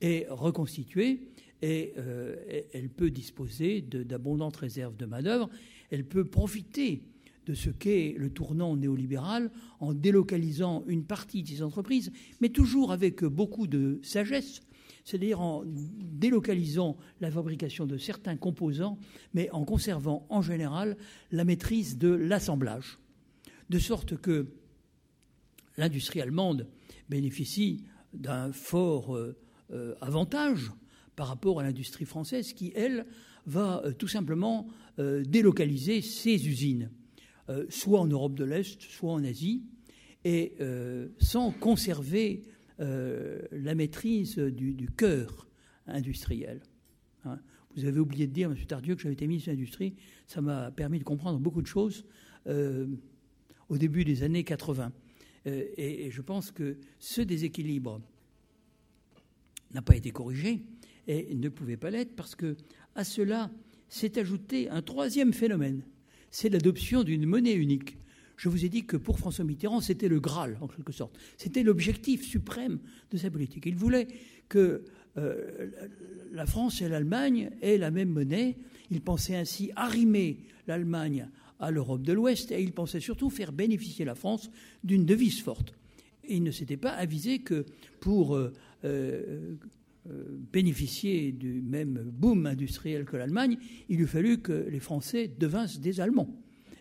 est 0.00 0.26
reconstitué 0.28 1.31
et 1.62 1.94
euh, 1.96 2.36
elle 2.72 2.90
peut 2.90 3.10
disposer 3.10 3.80
d'abondantes 3.80 4.56
réserves 4.56 4.96
de 4.96 5.06
main-d'œuvre. 5.06 5.48
Elle 5.90 6.04
peut 6.04 6.24
profiter 6.24 7.02
de 7.46 7.54
ce 7.54 7.70
qu'est 7.70 8.14
le 8.18 8.30
tournant 8.30 8.76
néolibéral 8.76 9.50
en 9.80 9.94
délocalisant 9.94 10.84
une 10.86 11.04
partie 11.04 11.42
de 11.42 11.48
ces 11.48 11.62
entreprises, 11.62 12.12
mais 12.40 12.50
toujours 12.50 12.92
avec 12.92 13.24
beaucoup 13.24 13.66
de 13.66 13.98
sagesse, 14.02 14.60
c'est-à-dire 15.04 15.40
en 15.40 15.64
délocalisant 15.66 16.96
la 17.20 17.30
fabrication 17.30 17.86
de 17.86 17.96
certains 17.96 18.36
composants, 18.36 18.98
mais 19.34 19.50
en 19.50 19.64
conservant 19.64 20.26
en 20.28 20.42
général 20.42 20.96
la 21.30 21.44
maîtrise 21.44 21.98
de 21.98 22.08
l'assemblage. 22.08 22.98
De 23.70 23.78
sorte 23.78 24.16
que 24.16 24.46
l'industrie 25.76 26.20
allemande 26.20 26.68
bénéficie 27.08 27.84
d'un 28.12 28.52
fort 28.52 29.16
euh, 29.16 29.36
euh, 29.72 29.94
avantage 30.00 30.70
par 31.16 31.28
rapport 31.28 31.60
à 31.60 31.62
l'industrie 31.62 32.04
française 32.04 32.52
qui, 32.52 32.72
elle, 32.74 33.06
va 33.46 33.82
euh, 33.84 33.92
tout 33.92 34.08
simplement 34.08 34.68
délocaliser 34.98 36.02
ses 36.02 36.46
usines, 36.46 36.90
soit 37.70 37.98
en 37.98 38.06
Europe 38.06 38.34
de 38.34 38.44
l'Est, 38.44 38.78
soit 38.82 39.10
en 39.10 39.24
Asie, 39.24 39.62
et 40.22 40.52
sans 41.18 41.50
conserver 41.50 42.42
la 42.78 43.74
maîtrise 43.74 44.36
du, 44.36 44.90
cœur 44.94 45.48
industriel. 45.86 46.60
Hein. 47.24 47.38
Vous 47.74 47.86
avez 47.86 47.98
oublié 47.98 48.26
de 48.26 48.34
dire, 48.34 48.50
M. 48.50 48.56
Tardieu, 48.66 48.96
que 48.96 49.00
j'avais 49.00 49.14
été 49.14 49.26
ministre 49.26 49.48
de 49.48 49.56
l'Industrie. 49.56 49.94
Ça 50.26 50.42
m'a 50.42 50.70
permis 50.70 50.98
de 50.98 51.04
comprendre 51.04 51.38
beaucoup 51.38 51.62
de 51.62 51.66
choses 51.66 52.04
au 52.46 53.78
début 53.78 54.04
des 54.04 54.24
années 54.24 54.44
80. 54.44 54.92
et, 55.46 56.10
je 56.10 56.20
pense 56.20 56.50
que 56.50 56.76
ce 56.98 57.22
déséquilibre 57.22 58.02
n'a 59.72 59.80
pas 59.80 59.96
été 59.96 60.10
corrigé 60.10 60.66
et 61.08 61.34
ne 61.34 61.48
pouvait 61.48 61.76
pas 61.76 61.90
l'être 61.90 62.14
parce 62.14 62.34
que 62.34 62.56
à 62.94 63.04
cela 63.04 63.50
s'est 63.88 64.18
ajouté 64.18 64.68
un 64.68 64.82
troisième 64.82 65.32
phénomène, 65.32 65.82
c'est 66.30 66.48
l'adoption 66.48 67.02
d'une 67.02 67.26
monnaie 67.26 67.54
unique. 67.54 67.96
Je 68.36 68.48
vous 68.48 68.64
ai 68.64 68.68
dit 68.68 68.84
que 68.84 68.96
pour 68.96 69.18
François 69.18 69.44
Mitterrand, 69.44 69.80
c'était 69.80 70.08
le 70.08 70.18
Graal, 70.18 70.58
en 70.60 70.66
quelque 70.66 70.92
sorte. 70.92 71.16
C'était 71.36 71.62
l'objectif 71.62 72.26
suprême 72.26 72.80
de 73.10 73.16
sa 73.16 73.30
politique. 73.30 73.66
Il 73.66 73.76
voulait 73.76 74.08
que 74.48 74.84
euh, 75.18 75.70
la 76.32 76.46
France 76.46 76.80
et 76.80 76.88
l'Allemagne 76.88 77.50
aient 77.60 77.78
la 77.78 77.90
même 77.90 78.08
monnaie. 78.08 78.56
Il 78.90 79.00
pensait 79.00 79.36
ainsi 79.36 79.70
arrimer 79.76 80.38
l'Allemagne 80.66 81.28
à 81.60 81.70
l'Europe 81.70 82.02
de 82.02 82.12
l'Ouest 82.12 82.50
et 82.50 82.60
il 82.60 82.72
pensait 82.72 83.00
surtout 83.00 83.30
faire 83.30 83.52
bénéficier 83.52 84.04
la 84.04 84.14
France 84.14 84.50
d'une 84.82 85.06
devise 85.06 85.40
forte. 85.40 85.74
il 86.28 86.42
ne 86.42 86.50
s'était 86.50 86.76
pas 86.76 86.90
avisé 86.90 87.40
que 87.40 87.64
pour 88.00 88.34
euh, 88.34 88.52
euh, 88.84 89.54
bénéficier 90.52 91.32
du 91.32 91.62
même 91.62 92.02
boom 92.12 92.46
industriel 92.46 93.04
que 93.04 93.16
l'Allemagne, 93.16 93.56
il 93.88 94.00
eût 94.00 94.06
fallu 94.06 94.38
que 94.38 94.66
les 94.68 94.80
Français 94.80 95.28
devinssent 95.38 95.80
des 95.80 96.00
Allemands 96.00 96.28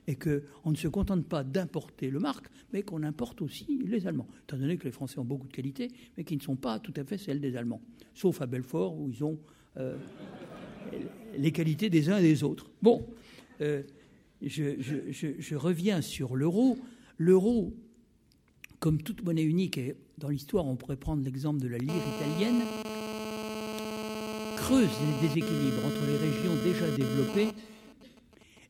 et 0.08 0.16
qu'on 0.16 0.72
ne 0.72 0.76
se 0.76 0.88
contente 0.88 1.26
pas 1.28 1.44
d'importer 1.44 2.10
le 2.10 2.20
marque, 2.20 2.48
mais 2.74 2.82
qu'on 2.82 3.04
importe 3.04 3.42
aussi 3.42 3.80
les 3.86 4.08
Allemands, 4.08 4.28
étant 4.44 4.58
donné 4.58 4.78
que 4.78 4.86
les 4.86 4.92
Français 4.92 5.20
ont 5.20 5.26
beaucoup 5.26 5.48
de 5.48 5.54
qualités, 5.54 5.90
mais 6.18 6.24
qui 6.24 6.36
ne 6.36 6.42
sont 6.42 6.56
pas 6.56 6.80
tout 6.80 6.94
à 6.96 7.04
fait 7.04 7.18
celles 7.18 7.40
des 7.40 7.56
Allemands, 7.56 7.82
sauf 8.14 8.42
à 8.42 8.48
Belfort, 8.48 9.00
où 9.00 9.10
ils 9.10 9.24
ont 9.24 9.38
euh, 9.78 9.98
les 11.38 11.52
qualités 11.52 11.90
des 11.90 12.10
uns 12.10 12.18
et 12.18 12.24
des 12.24 12.44
autres. 12.44 12.72
Bon, 12.82 13.06
je, 13.60 13.84
je, 14.42 15.56
reviens 15.56 16.02
sur 16.02 16.36
l'euro. 16.36 16.78
L'euro, 17.18 17.74
comme 18.80 19.02
toute 19.02 19.24
monnaie 19.24 19.44
unique, 19.44 19.78
et 19.78 19.96
dans 20.18 20.30
l'histoire 20.30 20.66
on 20.66 20.76
pourrait 20.76 20.98
prendre 20.98 21.24
l'exemple 21.24 21.62
de 21.62 21.68
la 21.68 21.78
lire 21.78 21.94
italienne, 22.18 22.64
creuse 24.62 24.90
les 25.08 25.28
déséquilibres 25.28 25.84
entre 25.84 26.06
les 26.06 26.18
régions 26.18 26.56
déjà 26.64 26.88
développées 26.96 27.50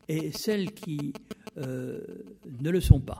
et 0.07 0.31
celles 0.31 0.71
qui 0.71 1.11
euh, 1.57 1.99
ne 2.61 2.69
le 2.69 2.79
sont 2.79 3.01
pas. 3.01 3.19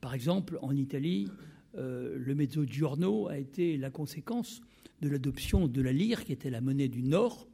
Par 0.00 0.12
exemple, 0.12 0.58
en 0.62 0.74
Italie, 0.74 1.28
euh, 1.76 2.16
le 2.18 2.34
mezzogiorno 2.34 3.28
a 3.28 3.38
été 3.38 3.76
la 3.76 3.90
conséquence 3.90 4.62
de 5.00 5.08
l'adoption 5.08 5.68
de 5.68 5.80
la 5.80 5.92
lire, 5.92 6.24
qui 6.24 6.32
était 6.32 6.50
la 6.50 6.60
monnaie 6.60 6.88
du 6.88 7.04
Nord, 7.04 7.46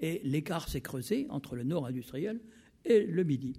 et 0.00 0.20
l'écart 0.24 0.68
s'est 0.68 0.80
creusé 0.80 1.28
entre 1.30 1.54
le 1.54 1.62
Nord 1.62 1.86
industriel 1.86 2.40
et 2.84 3.06
le 3.06 3.22
Midi. 3.22 3.54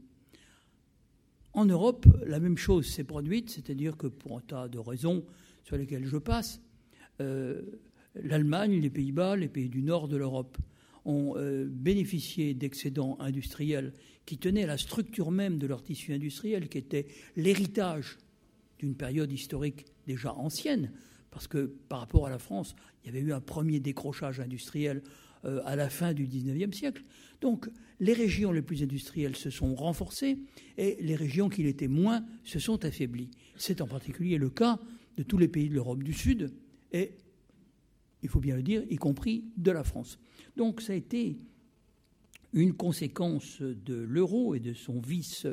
En 1.53 1.63
Europe, 1.63 2.06
la 2.25 2.41
même 2.41 2.58
chose 2.58 2.86
s'est 2.86 3.06
produite, 3.06 3.49
c'est-à-dire 3.49 3.95
que 3.95 4.08
pour 4.08 4.38
un 4.38 4.41
tas 4.41 4.67
de 4.67 4.77
raisons 4.77 5.23
sur 5.63 5.77
lesquelles 5.77 6.06
je 6.06 6.17
passe, 6.17 6.60
euh, 7.21 7.62
l'Allemagne, 8.15 8.80
les 8.80 8.89
Pays-Bas, 8.89 9.36
les 9.36 9.47
pays 9.47 9.69
du 9.69 9.82
nord 9.82 10.08
de 10.08 10.17
l'Europe 10.17 10.58
ont 11.06 11.34
euh, 11.36 11.65
bénéficié 11.69 12.54
d'excédents 12.54 13.17
industriels 13.19 13.93
qui 14.26 14.38
tenaient 14.38 14.63
à 14.63 14.67
la 14.67 14.78
structure 14.78 15.32
même 15.32 15.58
de 15.58 15.67
leur 15.67 15.84
tissu 15.84 16.13
industriel, 16.13 16.69
qui 16.69 16.78
était 16.78 17.08
l'héritage 17.36 18.17
d'une 18.80 18.95
période 18.95 19.32
historique 19.32 19.86
déjà 20.08 20.34
ancienne, 20.34 20.91
parce 21.30 21.47
que 21.47 21.73
par 21.89 21.99
rapport 21.99 22.28
à 22.28 22.30
la 22.30 22.39
France, 22.39 22.76
il 23.04 23.08
y 23.08 23.10
avait 23.10 23.26
eu 23.26 23.34
un 23.34 23.41
premier 23.41 23.80
décrochage 23.80 24.39
industriel 24.39 25.02
euh, 25.45 25.62
à 25.65 25.76
la 25.76 25.89
fin 25.89 26.13
du 26.13 26.26
XIXe 26.26 26.76
siècle. 26.76 27.04
Donc 27.41 27.69
les 27.99 28.13
régions 28.13 28.52
les 28.52 28.62
plus 28.62 28.82
industrielles 28.82 29.36
se 29.36 29.49
sont 29.49 29.76
renforcées 29.76 30.38
et 30.78 30.97
les 31.02 31.15
régions 31.15 31.49
qui 31.49 31.63
l'étaient 31.63 31.89
moins 31.89 32.26
se 32.43 32.60
sont 32.60 32.86
affaiblies. 32.86 33.32
C'est 33.58 33.82
en 33.82 33.88
particulier 33.88 34.38
le 34.38 34.49
cas 34.49 34.80
de 35.17 35.23
tous 35.23 35.38
les 35.38 35.49
pays 35.49 35.67
de 35.67 35.73
l'Europe 35.73 36.02
du 36.02 36.13
Sud 36.13 36.54
et, 36.93 37.12
il 38.23 38.29
faut 38.29 38.39
bien 38.39 38.55
le 38.55 38.63
dire, 38.63 38.83
y 38.89 38.95
compris 38.95 39.45
de 39.57 39.71
la 39.71 39.83
France. 39.83 40.17
Donc 40.57 40.81
ça 40.81 40.93
a 40.93 40.95
été 40.95 41.38
une 42.53 42.73
conséquence 42.73 43.62
de 43.62 43.95
l'euro 43.95 44.55
et 44.55 44.59
de 44.59 44.73
son 44.73 44.99
vice 44.99 45.47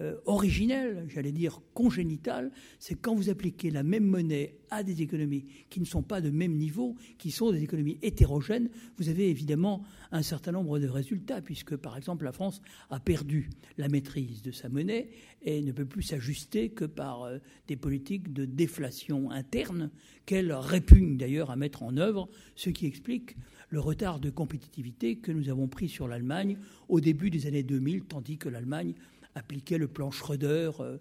euh, 0.00 0.16
originel, 0.26 1.06
j'allais 1.08 1.32
dire 1.32 1.60
congénital, 1.72 2.50
c'est 2.78 2.94
quand 2.94 3.14
vous 3.14 3.30
appliquez 3.30 3.70
la 3.70 3.82
même 3.82 4.04
monnaie 4.04 4.58
à 4.70 4.82
des 4.82 5.00
économies 5.00 5.46
qui 5.70 5.80
ne 5.80 5.86
sont 5.86 6.02
pas 6.02 6.20
de 6.20 6.30
même 6.30 6.54
niveau, 6.54 6.96
qui 7.18 7.30
sont 7.30 7.50
des 7.50 7.62
économies 7.62 7.98
hétérogènes, 8.02 8.68
vous 8.98 9.08
avez 9.08 9.30
évidemment 9.30 9.84
un 10.12 10.22
certain 10.22 10.52
nombre 10.52 10.78
de 10.78 10.88
résultats, 10.88 11.40
puisque 11.40 11.76
par 11.76 11.96
exemple 11.96 12.24
la 12.24 12.32
France 12.32 12.60
a 12.90 13.00
perdu 13.00 13.48
la 13.78 13.88
maîtrise 13.88 14.42
de 14.42 14.50
sa 14.50 14.68
monnaie 14.68 15.08
et 15.42 15.62
ne 15.62 15.72
peut 15.72 15.86
plus 15.86 16.02
s'ajuster 16.02 16.68
que 16.70 16.84
par 16.84 17.22
euh, 17.22 17.38
des 17.68 17.76
politiques 17.76 18.32
de 18.32 18.44
déflation 18.44 19.30
interne 19.30 19.90
qu'elle 20.26 20.52
répugne 20.52 21.16
d'ailleurs 21.16 21.50
à 21.50 21.56
mettre 21.56 21.82
en 21.82 21.96
œuvre, 21.96 22.28
ce 22.54 22.70
qui 22.70 22.86
explique 22.86 23.36
le 23.68 23.80
retard 23.80 24.20
de 24.20 24.30
compétitivité 24.30 25.16
que 25.16 25.32
nous 25.32 25.48
avons 25.48 25.68
pris 25.68 25.88
sur 25.88 26.06
l'Allemagne 26.08 26.58
au 26.88 27.00
début 27.00 27.30
des 27.30 27.46
années 27.46 27.62
2000, 27.62 28.04
tandis 28.04 28.38
que 28.38 28.48
l'Allemagne 28.48 28.94
appliquait 29.36 29.78
le 29.78 29.86
plan 29.86 30.10
Schröder. 30.10 30.70
Euh, 30.80 30.96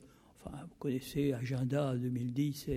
vous 0.46 0.76
connaissez 0.78 1.34
Agenda 1.34 1.96
2010 1.96 2.68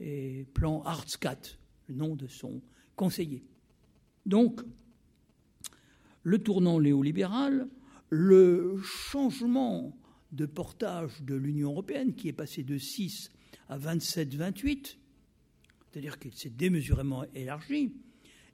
et, 0.00 0.46
plan 0.54 0.82
Artscat, 0.84 1.58
le 1.88 1.94
nom 1.94 2.16
de 2.16 2.26
son 2.26 2.62
conseiller. 2.96 3.44
Donc, 4.24 4.62
le 6.22 6.38
tournant 6.38 6.80
néolibéral, 6.80 7.68
le 8.08 8.80
changement 8.82 9.98
de 10.32 10.46
portage 10.46 11.22
de 11.22 11.34
l'Union 11.34 11.72
européenne 11.72 12.14
qui 12.14 12.28
est 12.28 12.32
passé 12.32 12.62
de 12.62 12.78
6 12.78 13.30
à 13.68 13.78
27-28, 13.78 14.96
c'est-à-dire 15.90 16.18
qu'il 16.18 16.32
s'est 16.32 16.50
démesurément 16.50 17.24
élargi, 17.34 17.92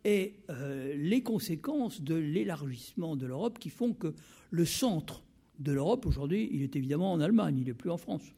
et 0.04 0.40
euh, 0.48 0.94
les 0.96 1.22
conséquences 1.22 2.00
de 2.00 2.14
l'élargissement 2.14 3.16
de 3.16 3.26
l'Europe 3.26 3.58
qui 3.58 3.70
font 3.70 3.92
que 3.92 4.14
le 4.50 4.64
centre 4.64 5.22
de 5.60 5.72
l'Europe, 5.72 6.06
aujourd'hui, 6.06 6.48
il 6.52 6.62
est 6.62 6.74
évidemment 6.74 7.12
en 7.12 7.20
Allemagne, 7.20 7.58
il 7.58 7.66
n'est 7.66 7.74
plus 7.74 7.90
en 7.90 7.98
France. 7.98 8.34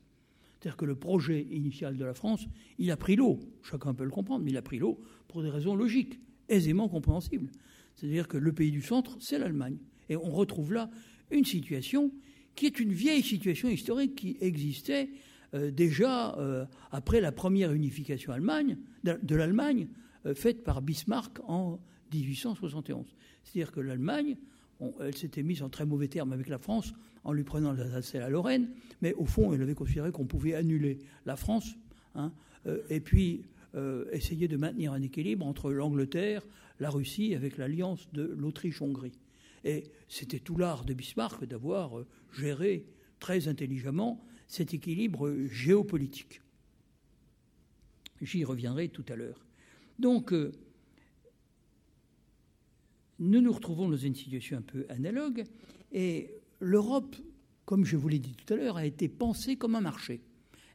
C'est-à-dire 0.62 0.76
que 0.76 0.84
le 0.84 0.94
projet 0.94 1.46
initial 1.50 1.96
de 1.96 2.04
la 2.04 2.14
France, 2.14 2.46
il 2.78 2.90
a 2.90 2.96
pris 2.96 3.16
l'eau. 3.16 3.40
Chacun 3.62 3.94
peut 3.94 4.04
le 4.04 4.10
comprendre, 4.10 4.44
mais 4.44 4.50
il 4.50 4.56
a 4.56 4.62
pris 4.62 4.78
l'eau 4.78 5.00
pour 5.28 5.42
des 5.42 5.50
raisons 5.50 5.74
logiques, 5.74 6.20
aisément 6.48 6.88
compréhensibles. 6.88 7.50
C'est-à-dire 7.96 8.28
que 8.28 8.36
le 8.36 8.52
pays 8.52 8.70
du 8.70 8.82
centre, 8.82 9.16
c'est 9.20 9.38
l'Allemagne. 9.38 9.78
Et 10.08 10.16
on 10.16 10.30
retrouve 10.30 10.72
là 10.72 10.90
une 11.30 11.44
situation 11.44 12.12
qui 12.54 12.66
est 12.66 12.78
une 12.78 12.92
vieille 12.92 13.22
situation 13.22 13.68
historique 13.68 14.14
qui 14.14 14.36
existait 14.40 15.10
euh, 15.54 15.70
déjà 15.70 16.36
euh, 16.38 16.64
après 16.90 17.20
la 17.20 17.32
première 17.32 17.72
unification 17.72 18.32
Allemagne, 18.32 18.78
de, 19.04 19.34
l'Allemagne, 19.34 19.88
euh, 20.26 20.34
faite 20.34 20.64
par 20.64 20.82
Bismarck 20.82 21.40
en 21.48 21.80
1871. 22.12 23.06
C'est-à-dire 23.42 23.72
que 23.72 23.80
l'Allemagne, 23.80 24.36
elle 25.00 25.16
s'était 25.16 25.42
mise 25.42 25.62
en 25.62 25.68
très 25.68 25.86
mauvais 25.86 26.08
termes 26.08 26.32
avec 26.32 26.48
la 26.48 26.58
France 26.58 26.92
en 27.24 27.32
lui 27.32 27.44
prenant 27.44 27.72
l'Alsace 27.72 28.14
et 28.14 28.18
la 28.18 28.28
Lorraine, 28.28 28.68
mais 29.00 29.14
au 29.14 29.24
fond, 29.24 29.52
elle 29.52 29.62
avait 29.62 29.74
considéré 29.74 30.10
qu'on 30.10 30.26
pouvait 30.26 30.54
annuler 30.54 30.98
la 31.24 31.36
France 31.36 31.74
hein, 32.14 32.32
euh, 32.66 32.82
et 32.90 33.00
puis 33.00 33.44
euh, 33.74 34.06
essayer 34.12 34.48
de 34.48 34.56
maintenir 34.56 34.92
un 34.92 35.02
équilibre 35.02 35.46
entre 35.46 35.70
l'Angleterre, 35.70 36.42
la 36.80 36.90
Russie, 36.90 37.34
avec 37.34 37.56
l'alliance 37.56 38.08
de 38.12 38.34
l'Autriche-Hongrie. 38.38 39.18
Et 39.64 39.84
c'était 40.08 40.40
tout 40.40 40.56
l'art 40.56 40.84
de 40.84 40.94
Bismarck 40.94 41.44
d'avoir 41.44 41.98
euh, 41.98 42.06
géré 42.32 42.86
très 43.20 43.46
intelligemment 43.48 44.24
cet 44.48 44.74
équilibre 44.74 45.32
géopolitique. 45.48 46.42
J'y 48.20 48.44
reviendrai 48.44 48.88
tout 48.88 49.04
à 49.08 49.16
l'heure. 49.16 49.46
Donc, 49.98 50.32
nous 53.18 53.40
nous 53.40 53.52
retrouvons 53.52 53.88
dans 53.88 53.96
une 53.96 54.14
situation 54.14 54.58
un 54.58 54.62
peu 54.62 54.84
analogue 54.88 55.44
et 55.92 56.41
l'Europe 56.62 57.16
comme 57.64 57.84
je 57.84 57.96
vous 57.96 58.08
l'ai 58.08 58.18
dit 58.18 58.34
tout 58.34 58.52
à 58.52 58.56
l'heure, 58.56 58.76
a 58.76 58.84
été 58.84 59.08
pensée 59.08 59.56
comme 59.56 59.74
un 59.74 59.80
marché. 59.80 60.20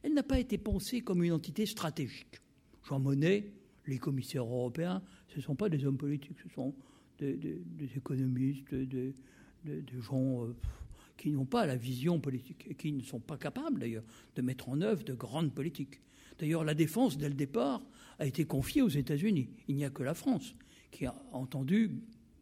Elle 0.02 0.14
n'a 0.14 0.22
pas 0.22 0.38
été 0.38 0.58
pensée 0.58 1.00
comme 1.00 1.22
une 1.22 1.32
entité 1.32 1.66
stratégique. 1.66 2.40
Jean 2.88 2.98
Monnet, 2.98 3.52
les 3.86 3.98
commissaires 3.98 4.44
européens, 4.44 5.02
ce 5.28 5.36
ne 5.36 5.42
sont 5.42 5.54
pas 5.54 5.68
des 5.68 5.84
hommes 5.84 5.98
politiques, 5.98 6.38
ce 6.42 6.52
sont 6.54 6.74
des, 7.18 7.60
économistes, 7.96 8.74
des, 8.74 9.14
gens 10.00 10.44
euh, 10.44 10.54
qui 11.16 11.30
n'ont 11.30 11.44
pas 11.44 11.66
la 11.66 11.76
vision 11.76 12.20
politique 12.20 12.66
et 12.70 12.74
qui 12.74 12.92
ne 12.92 13.02
sont 13.02 13.20
pas 13.20 13.36
capables 13.36 13.80
d'ailleurs 13.80 14.04
de 14.36 14.42
mettre 14.42 14.68
en 14.68 14.80
œuvre 14.80 15.04
de 15.04 15.14
grandes 15.14 15.52
politiques. 15.52 16.00
D'ailleurs, 16.38 16.64
la 16.64 16.74
défense, 16.74 17.18
dès 17.18 17.28
le 17.28 17.34
départ, 17.34 17.82
a 18.18 18.26
été 18.26 18.44
confiée 18.44 18.82
aux 18.82 18.88
États-Unis. 18.88 19.50
Il 19.66 19.76
n'y 19.76 19.84
a 19.84 19.90
que 19.90 20.04
la 20.04 20.14
France 20.14 20.54
qui 20.90 21.06
a 21.06 21.14
entendu 21.32 21.90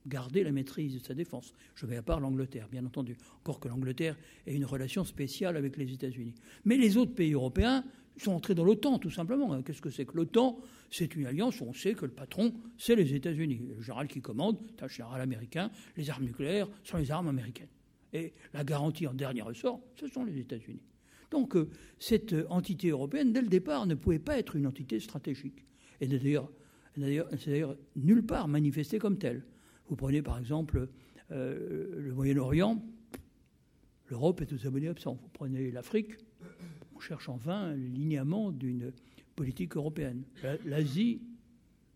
garder 0.07 0.42
la 0.44 0.52
maîtrise 0.52 0.94
de 0.94 0.98
sa 0.98 1.14
défense. 1.14 1.52
Je 1.74 1.86
mets 1.86 1.96
à 1.96 2.02
part 2.02 2.20
l'Angleterre, 2.20 2.68
bien 2.70 2.84
entendu. 2.84 3.16
Encore 3.40 3.61
que 3.61 3.68
l'Angleterre 3.68 4.16
ait 4.46 4.54
une 4.54 4.64
relation 4.64 5.04
spéciale 5.04 5.57
avec 5.57 5.76
les 5.76 5.92
États-Unis. 5.92 6.34
Mais 6.64 6.76
les 6.76 6.96
autres 6.96 7.14
pays 7.14 7.32
européens 7.32 7.84
sont 8.16 8.32
entrés 8.32 8.54
dans 8.54 8.64
l'OTAN, 8.64 8.98
tout 8.98 9.11
simplement. 9.11 9.62
Qu'est-ce 9.62 9.82
que 9.82 9.90
c'est 9.90 10.07
que 10.07 10.16
l'OTAN? 10.16 10.59
C'est 10.90 11.14
une 11.16 11.26
alliance 11.26 11.61
où 11.61 11.64
on 11.64 11.74
sait 11.74 11.94
que 11.94 12.07
le 12.07 12.12
patron, 12.12 12.54
c'est 12.78 12.96
les 12.96 13.14
États-Unis. 13.14 13.61
Le 13.76 13.82
général 13.82 14.09
qui 14.09 14.20
commande, 14.20 14.59
c'est 14.70 14.84
un 14.84 14.88
général 14.88 15.20
américain. 15.20 15.70
Les 15.96 16.09
armes 16.09 16.24
nucléaires 16.24 16.68
sont 16.84 16.96
les 16.96 17.11
armes 17.11 17.28
américaines. 17.28 17.68
Et 18.12 18.32
la 18.54 18.64
garantie 18.64 19.07
en 19.07 19.14
dernier 19.14 19.42
ressort, 19.42 19.80
ce 19.96 20.07
sont 20.07 20.24
les 20.24 20.38
États-Unis. 20.38 20.82
Donc 21.30 21.57
euh, 21.57 21.68
cette 21.98 22.34
entité 22.48 22.88
européenne, 22.88 23.32
dès 23.32 23.42
le 23.42 23.48
départ, 23.48 23.86
ne 23.86 23.94
pouvait 23.94 24.20
pas 24.20 24.38
être 24.38 24.57
une 24.57 24.66
entité 24.66 25.00
stratégique. 25.00 25.64
Et 26.00 26.07
d'ailleurs, 26.07 26.50
d'ailleurs 26.96 27.76
nulle 27.96 28.24
part 28.24 28.48
manifestée 28.48 28.98
comme 28.98 29.18
telle. 29.18 29.44
Vous 29.89 29.97
prenez 29.97 30.22
par 30.22 30.39
exemple 30.39 30.89
euh, 31.30 32.01
le 32.01 32.14
Moyen-Orient, 32.14 32.82
l'Europe 34.09 34.41
est 34.41 34.53
aux 34.53 34.66
abonnés 34.66 34.89
absents. 34.89 35.18
Vous 35.20 35.28
prenez 35.32 35.70
l'Afrique, 35.70 36.12
on 36.95 37.01
cherche 37.01 37.28
en 37.28 37.37
vain 37.37 37.72
le 37.74 37.87
linéament 37.87 38.53
d'une 38.53 38.93
politique 39.34 39.76
européenne. 39.76 40.24
L'Asie, 40.64 41.20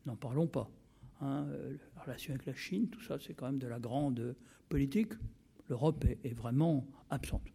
n'en 0.07 0.17
parlons 0.17 0.47
pas. 0.47 0.71
Hein, 1.21 1.47
la 1.97 2.03
relation 2.03 2.33
avec 2.35 2.47
la 2.47 2.55
Chine, 2.55 2.89
tout 2.89 3.03
ça, 3.03 3.19
c'est 3.19 3.35
quand 3.35 3.47
même 3.47 3.59
de 3.59 3.67
la 3.67 3.79
grande 3.79 4.35
politique. 4.69 5.13
L'Europe 5.69 6.05
est, 6.25 6.35
vraiment 6.35 6.87
absente. 7.11 7.47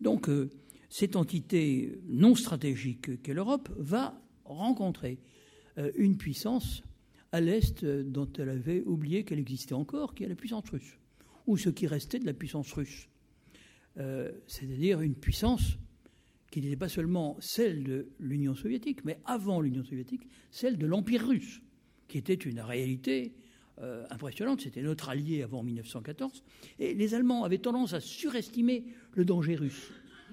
Donc, 0.00 0.28
euh, 0.28 0.50
cette 0.88 1.16
entité 1.16 1.98
non 2.06 2.34
stratégique 2.34 3.22
qu'est 3.22 3.32
l'Europe 3.32 3.70
va 3.78 4.20
rencontrer 4.44 5.18
euh, 5.78 5.90
une 5.96 6.18
puissance 6.18 6.82
à 7.32 7.40
l'Est 7.40 7.84
dont 7.84 8.30
elle 8.38 8.50
avait 8.50 8.82
oublié 8.82 9.24
qu'elle 9.24 9.38
existait 9.38 9.74
encore, 9.74 10.14
qui 10.14 10.24
est 10.24 10.28
la 10.28 10.34
puissance 10.34 10.68
russe, 10.70 10.98
ou 11.46 11.56
ce 11.56 11.70
qui 11.70 11.86
restait 11.86 12.18
de 12.18 12.26
la 12.26 12.34
puissance 12.34 12.72
russe. 12.72 13.08
Euh, 13.98 14.30
c'est-à-dire 14.46 15.00
une 15.00 15.14
puissance 15.14 15.78
qui 16.50 16.60
n'était 16.60 16.76
pas 16.76 16.88
seulement 16.88 17.36
celle 17.40 17.82
de 17.82 18.08
l'Union 18.20 18.54
soviétique, 18.54 19.04
mais 19.04 19.18
avant 19.24 19.60
l'Union 19.60 19.82
soviétique, 19.82 20.28
celle 20.50 20.76
de 20.76 20.86
l'Empire 20.86 21.26
russe, 21.26 21.62
qui 22.08 22.18
était 22.18 22.34
une 22.34 22.60
réalité 22.60 23.34
euh, 23.80 24.04
impressionnante. 24.10 24.60
C'était 24.60 24.82
notre 24.82 25.08
allié 25.08 25.42
avant 25.42 25.62
1914. 25.62 26.44
Et 26.78 26.92
les 26.92 27.14
Allemands 27.14 27.44
avaient 27.44 27.58
tendance 27.58 27.94
à 27.94 28.00
surestimer 28.00 28.84
le 29.14 29.24
danger 29.24 29.56
russe, 29.56 29.90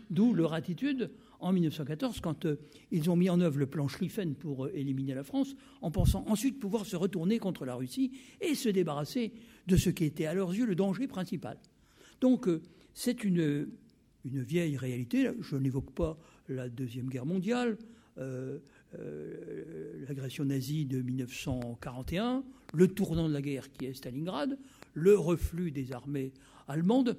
d'où 0.09 0.33
leur 0.33 0.53
attitude 0.53 1.09
en 1.39 1.53
1914 1.53 2.19
quand 2.21 2.45
euh, 2.45 2.57
ils 2.91 3.09
ont 3.09 3.15
mis 3.15 3.29
en 3.29 3.39
œuvre 3.41 3.57
le 3.59 3.67
plan 3.67 3.87
Schlieffen 3.87 4.35
pour 4.35 4.65
euh, 4.65 4.71
éliminer 4.75 5.13
la 5.13 5.23
France, 5.23 5.55
en 5.81 5.91
pensant 5.91 6.25
ensuite 6.27 6.59
pouvoir 6.59 6.85
se 6.85 6.95
retourner 6.95 7.39
contre 7.39 7.65
la 7.65 7.75
Russie 7.75 8.11
et 8.41 8.55
se 8.55 8.69
débarrasser 8.69 9.33
de 9.67 9.77
ce 9.77 9.89
qui 9.89 10.05
était 10.05 10.25
à 10.25 10.33
leurs 10.33 10.53
yeux 10.53 10.65
le 10.65 10.75
danger 10.75 11.07
principal. 11.07 11.57
Donc 12.21 12.47
euh, 12.47 12.61
c'est 12.93 13.23
une, 13.23 13.67
une, 14.25 14.41
vieille 14.41 14.77
réalité. 14.77 15.29
Je 15.41 15.55
n'évoque 15.55 15.91
pas 15.91 16.17
la 16.47 16.67
Deuxième 16.69 17.09
Guerre 17.09 17.25
mondiale, 17.25 17.77
l'agression 20.07 20.43
nazie 20.43 20.85
de 20.85 21.01
1941, 21.01 22.43
le 22.73 22.87
tournant 22.87 23.29
de 23.29 23.33
la 23.33 23.41
guerre 23.41 23.71
qui 23.71 23.85
est 23.85 23.93
Stalingrad, 23.93 24.57
le 24.93 25.17
reflux 25.17 25.71
des 25.71 25.93
armées 25.93 26.33
allemandes 26.67 27.15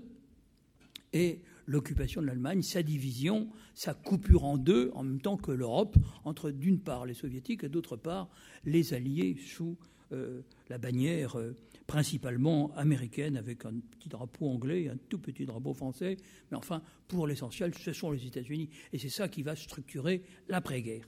et 1.13 1.41
l'occupation 1.67 2.21
de 2.21 2.27
l'Allemagne, 2.27 2.63
sa 2.63 2.83
division, 2.83 3.49
sa 3.75 3.95
coupure 3.95 4.45
en 4.45 4.59
deux, 4.59 4.91
en 4.95 5.03
même 5.03 5.21
temps 5.21 5.37
que 5.37 5.53
l'Europe, 5.53 5.97
entre 6.25 6.51
d'une 6.51 6.81
part 6.81 7.07
les 7.07 7.15
soviétiques 7.15 7.65
et 7.65 7.69
d'autre 7.69 7.97
part 7.97 8.29
les 8.65 8.95
alliés 8.95 9.37
sous 9.37 9.77
euh, 10.13 10.41
la 10.69 10.79
bannière 10.79 11.39
euh, 11.39 11.55
principalement 11.87 12.73
américaine, 12.77 13.37
avec 13.37 13.65
un 13.65 13.75
petit 13.99 14.09
drapeau 14.09 14.49
anglais, 14.49 14.89
un 14.89 14.97
tout 15.09 15.19
petit 15.19 15.47
drapeau 15.47 15.73
français, 15.73 16.17
mais 16.51 16.57
enfin, 16.57 16.83
pour 17.07 17.27
l'essentiel, 17.27 17.73
ce 17.75 17.93
sont 17.93 18.11
les 18.11 18.27
États-Unis. 18.27 18.69
Et 18.93 18.99
c'est 18.99 19.09
ça 19.09 19.29
qui 19.29 19.43
va 19.43 19.55
structurer 19.55 20.23
l'après-guerre. 20.49 21.07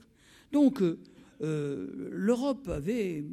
Donc, 0.51 0.81
euh, 0.81 2.09
l'Europe 2.11 2.67
avait 2.69 3.25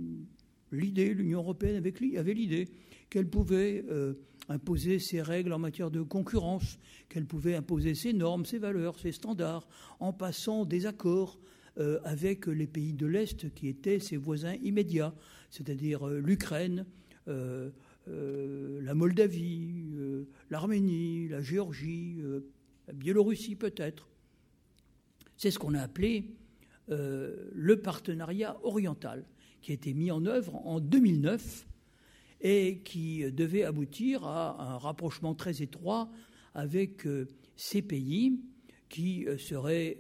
l'idée, 0.73 1.15
l'Union 1.15 1.41
européenne 1.41 1.77
avait 1.77 2.35
l'idée 2.35 2.69
qu'elle 3.09 3.29
pouvait 3.29 3.85
imposer 4.51 4.99
ses 4.99 5.23
règles 5.23 5.53
en 5.53 5.59
matière 5.59 5.91
de 5.91 6.03
concurrence, 6.03 6.79
qu'elle 7.09 7.25
pouvait 7.25 7.55
imposer 7.55 7.95
ses 7.95 8.13
normes, 8.13 8.45
ses 8.45 8.59
valeurs, 8.59 8.99
ses 8.99 9.13
standards, 9.13 9.67
en 10.01 10.13
passant 10.13 10.65
des 10.65 10.87
accords 10.87 11.39
euh, 11.79 12.01
avec 12.05 12.47
les 12.47 12.67
pays 12.67 12.93
de 12.93 13.07
l'Est 13.07 13.55
qui 13.55 13.69
étaient 13.69 14.01
ses 14.01 14.17
voisins 14.17 14.55
immédiats, 14.63 15.15
c'est-à-dire 15.51 16.07
euh, 16.07 16.19
l'Ukraine, 16.19 16.85
euh, 17.29 17.71
la 18.07 18.95
Moldavie, 18.95 19.85
l'Arménie, 20.51 21.29
la 21.29 21.43
Géorgie, 21.43 22.17
la 22.89 22.93
Biélorussie 22.93 23.55
peut-être. 23.55 24.09
C'est 25.37 25.53
ce 25.53 25.61
qu'on 25.61 25.75
a 25.75 25.81
appelé 25.81 26.25
le 26.89 27.77
partenariat 27.77 28.59
oriental, 28.65 29.25
qui 29.61 29.71
a 29.71 29.75
été 29.75 29.95
mis 29.95 30.11
en 30.11 30.27
œuvre 30.27 30.57
en 30.67 30.81
2009 30.81 31.69
et 32.41 32.79
qui 32.79 33.31
devait 33.33 33.65
aboutir 33.65 34.25
à 34.25 34.75
un 34.75 34.79
rapprochement 34.79 35.35
très 35.35 35.63
étroit 35.63 36.11
avec 36.55 37.07
euh, 37.07 37.29
ces 37.57 37.83
pays 37.83 38.41
qui 38.89 39.27
euh, 39.27 39.39
seraient 39.39 39.99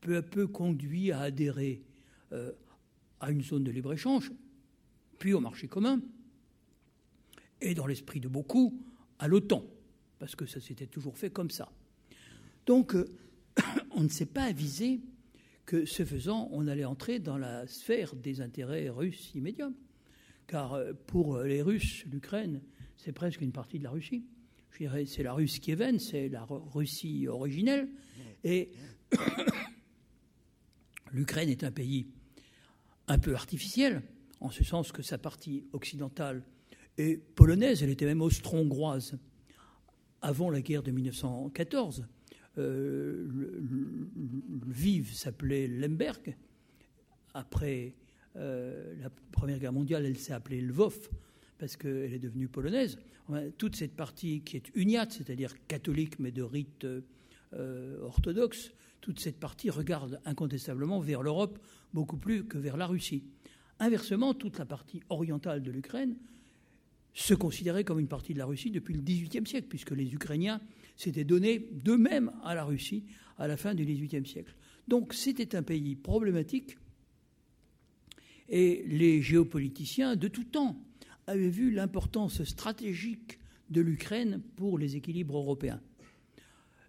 peu 0.00 0.16
à 0.16 0.22
peu 0.22 0.46
conduits 0.46 1.12
à 1.12 1.20
adhérer 1.20 1.82
euh, 2.32 2.52
à 3.20 3.30
une 3.30 3.42
zone 3.42 3.64
de 3.64 3.70
libre-échange, 3.70 4.32
puis 5.18 5.32
au 5.32 5.40
marché 5.40 5.68
commun, 5.68 6.00
et 7.60 7.74
dans 7.74 7.86
l'esprit 7.86 8.20
de 8.20 8.28
beaucoup, 8.28 8.78
à 9.18 9.28
l'OTAN, 9.28 9.64
parce 10.18 10.36
que 10.36 10.44
ça 10.44 10.60
s'était 10.60 10.86
toujours 10.86 11.16
fait 11.16 11.30
comme 11.30 11.50
ça. 11.50 11.72
Donc, 12.66 12.94
on 13.92 14.02
ne 14.02 14.08
s'est 14.08 14.26
pas 14.26 14.44
avisé 14.44 15.00
que, 15.64 15.86
ce 15.86 16.04
faisant, 16.04 16.48
on 16.52 16.68
allait 16.68 16.84
entrer 16.84 17.18
dans 17.18 17.38
la 17.38 17.66
sphère 17.66 18.14
des 18.14 18.42
intérêts 18.42 18.90
russes 18.90 19.34
immédiats 19.34 19.72
car 20.46 20.74
euh, 20.74 20.92
pour 21.06 21.42
les 21.42 21.62
Russes, 21.62 22.04
l'Ukraine, 22.10 22.60
c'est 22.96 23.12
presque 23.12 23.40
une 23.40 23.52
partie 23.52 23.78
de 23.78 23.84
la 23.84 23.90
Russie. 23.90 24.24
Je 24.70 24.78
dirais, 24.78 25.06
c'est 25.06 25.22
la 25.22 25.32
Russie 25.32 25.60
qui 25.60 25.70
est 25.70 25.98
c'est 25.98 26.28
la 26.28 26.44
Russie 26.44 27.26
originelle. 27.28 27.88
Et 28.44 28.70
l'Ukraine 31.12 31.48
est 31.48 31.64
un 31.64 31.70
pays 31.70 32.08
un 33.08 33.18
peu 33.18 33.34
artificiel, 33.34 34.02
en 34.40 34.50
ce 34.50 34.64
sens 34.64 34.92
que 34.92 35.02
sa 35.02 35.18
partie 35.18 35.64
occidentale 35.72 36.42
est 36.98 37.16
polonaise, 37.34 37.82
elle 37.82 37.90
était 37.90 38.06
même 38.06 38.22
austro-hongroise 38.22 39.18
avant 40.22 40.50
la 40.50 40.60
guerre 40.60 40.82
de 40.82 40.90
1914. 40.90 42.06
Euh, 42.58 43.28
Vive 44.66 45.12
s'appelait 45.14 45.68
Lemberg. 45.68 46.36
Après 47.34 47.94
euh, 48.36 48.94
la 49.00 49.10
Première 49.32 49.58
Guerre 49.58 49.72
mondiale, 49.72 50.04
elle 50.06 50.18
s'est 50.18 50.32
appelée 50.32 50.60
Lvov, 50.60 51.08
parce 51.58 51.76
qu'elle 51.76 52.12
est 52.12 52.18
devenue 52.18 52.48
polonaise. 52.48 52.98
toute 53.58 53.76
cette 53.76 53.94
partie 53.94 54.42
qui 54.42 54.56
est 54.56 54.70
uniate, 54.74 55.12
c'est-à-dire 55.12 55.54
catholique 55.66 56.18
mais 56.18 56.30
de 56.30 56.42
rite 56.42 56.86
euh, 57.54 58.00
orthodoxe, 58.02 58.72
toute 59.00 59.20
cette 59.20 59.38
partie 59.38 59.70
regarde 59.70 60.20
incontestablement 60.24 61.00
vers 61.00 61.22
l'Europe 61.22 61.58
beaucoup 61.94 62.16
plus 62.16 62.44
que 62.44 62.58
vers 62.58 62.76
la 62.76 62.86
Russie. 62.86 63.24
Inversement, 63.78 64.34
toute 64.34 64.58
la 64.58 64.66
partie 64.66 65.00
orientale 65.08 65.62
de 65.62 65.70
l'Ukraine 65.70 66.16
se 67.14 67.34
considérait 67.34 67.84
comme 67.84 67.98
une 67.98 68.08
partie 68.08 68.34
de 68.34 68.38
la 68.38 68.46
Russie 68.46 68.70
depuis 68.70 68.94
le 68.94 69.00
XVIIIe 69.00 69.46
siècle, 69.46 69.68
puisque 69.68 69.92
les 69.92 70.12
Ukrainiens 70.12 70.60
s'étaient 70.96 71.24
donnés 71.24 71.70
d'eux-mêmes 71.72 72.30
à 72.44 72.54
la 72.54 72.64
Russie 72.64 73.04
à 73.38 73.46
la 73.46 73.56
fin 73.56 73.74
du 73.74 73.84
XVIIIe 73.84 74.26
siècle. 74.26 74.54
Donc 74.88 75.14
c'était 75.14 75.56
un 75.56 75.62
pays 75.62 75.94
problématique 75.94 76.76
et 78.48 78.84
les 78.88 79.22
géopoliticiens 79.22 80.16
de 80.16 80.28
tout 80.28 80.44
temps 80.44 80.76
avaient 81.26 81.50
vu 81.50 81.70
l'importance 81.70 82.44
stratégique 82.44 83.38
de 83.70 83.80
l'Ukraine 83.80 84.40
pour 84.56 84.78
les 84.78 84.96
équilibres 84.96 85.36
européens. 85.36 85.80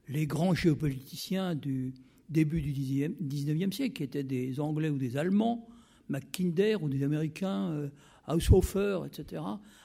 Les 0.10 0.28
grands 0.28 0.54
géopoliticiens 0.54 1.56
du 1.56 1.94
début 2.30 2.62
du 2.62 2.72
XIXe 2.72 3.76
siècle, 3.76 3.94
qui 3.94 4.04
étaient 4.04 4.24
des 4.24 4.60
Anglais 4.60 4.90
ou 4.90 4.98
des 4.98 5.18
Allemands, 5.18 5.68
Mackinder 6.10 6.78
ou 6.82 6.90
des 6.90 7.04
Américains, 7.04 7.72
euh, 7.72 7.90
Haushofer, 8.28 9.00
etc., 9.06 9.42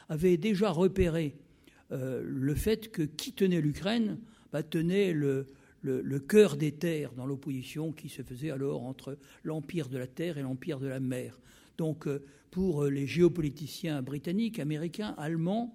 avaient 0.08 0.36
déjà 0.36 0.70
repéré 0.70 1.36
le 1.90 2.54
fait 2.54 2.90
que 2.90 3.02
qui 3.02 3.34
tenait 3.34 3.60
l'Ukraine 3.60 4.18
bah, 4.52 4.62
tenait 4.62 5.12
le, 5.12 5.46
cœur 6.28 6.56
des 6.56 6.72
terres 6.72 7.12
dans 7.12 7.26
l'opposition 7.26 7.92
qui 7.92 8.08
se 8.08 8.22
faisait 8.22 8.50
alors 8.50 8.82
entre 8.82 9.18
l'empire 9.42 9.88
de 9.88 9.96
la 9.96 10.06
terre 10.06 10.38
et 10.38 10.42
l'empire 10.42 10.78
de 10.78 10.86
la 10.86 11.00
mer. 11.00 11.40
Donc 11.82 12.08
pour 12.52 12.84
les 12.84 13.08
géopoliticiens 13.08 14.02
britanniques, 14.02 14.60
américains, 14.60 15.16
allemands, 15.18 15.72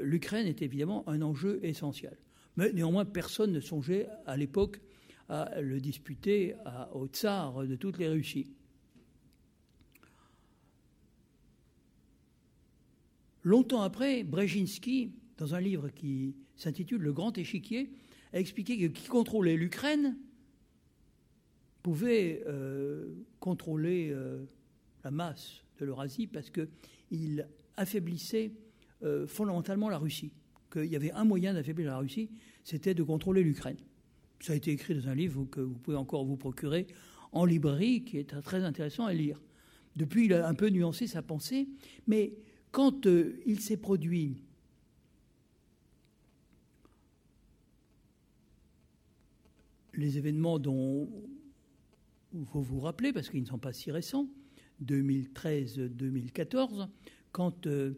l'Ukraine 0.00 0.46
est 0.46 0.62
évidemment 0.62 1.06
un 1.06 1.20
enjeu 1.20 1.60
essentiel. 1.62 2.16
Mais 2.56 2.72
néanmoins, 2.72 3.04
personne 3.04 3.52
ne 3.52 3.60
songeait 3.60 4.08
à 4.24 4.38
l'époque 4.38 4.80
à 5.28 5.60
le 5.60 5.78
disputer 5.78 6.54
au 6.94 7.06
tsar 7.06 7.66
de 7.66 7.76
toutes 7.76 7.98
les 7.98 8.08
Russies. 8.08 8.46
Longtemps 13.44 13.82
après, 13.82 14.22
Brzezinski, 14.22 15.12
dans 15.36 15.54
un 15.54 15.60
livre 15.60 15.90
qui 15.90 16.34
s'intitule 16.56 17.02
Le 17.02 17.12
Grand 17.12 17.36
Échiquier, 17.36 17.90
a 18.32 18.40
expliqué 18.40 18.78
que 18.78 18.86
qui 18.86 19.06
contrôlait 19.06 19.56
l'Ukraine 19.58 20.16
pouvait 21.82 22.42
euh, 22.46 23.12
contrôler 23.38 24.12
euh, 24.12 24.46
la 25.04 25.10
masse 25.10 25.62
de 25.78 25.86
l'Eurasie 25.86 26.26
parce 26.26 26.50
qu'il 26.50 27.48
affaiblissait 27.76 28.52
euh, 29.02 29.26
fondamentalement 29.26 29.88
la 29.88 29.98
Russie. 29.98 30.32
Qu'il 30.72 30.86
y 30.86 30.96
avait 30.96 31.12
un 31.12 31.24
moyen 31.24 31.54
d'affaiblir 31.54 31.88
la 31.88 31.98
Russie, 31.98 32.30
c'était 32.64 32.94
de 32.94 33.02
contrôler 33.02 33.42
l'Ukraine. 33.42 33.76
Ça 34.40 34.54
a 34.54 34.56
été 34.56 34.72
écrit 34.72 34.94
dans 34.94 35.08
un 35.08 35.14
livre 35.14 35.44
que 35.44 35.60
vous 35.60 35.74
pouvez 35.74 35.96
encore 35.96 36.24
vous 36.24 36.36
procurer 36.36 36.86
en 37.32 37.44
librairie, 37.44 38.04
qui 38.04 38.18
est 38.18 38.40
très 38.42 38.62
intéressant 38.64 39.06
à 39.06 39.12
lire. 39.12 39.40
Depuis, 39.96 40.26
il 40.26 40.32
a 40.32 40.48
un 40.48 40.54
peu 40.54 40.68
nuancé 40.68 41.06
sa 41.06 41.22
pensée, 41.22 41.68
mais 42.06 42.34
quand 42.70 43.06
euh, 43.06 43.40
il 43.46 43.60
s'est 43.60 43.76
produit 43.76 44.42
les 49.94 50.16
événements 50.16 50.58
dont 50.58 51.08
il 52.32 52.46
faut 52.46 52.60
vous 52.60 52.80
rappeler, 52.80 53.12
parce 53.12 53.28
qu'ils 53.28 53.42
ne 53.42 53.46
sont 53.46 53.58
pas 53.58 53.72
si 53.72 53.90
récents, 53.90 54.26
2013-2014, 54.82 56.88
quand 57.32 57.66
euh, 57.66 57.94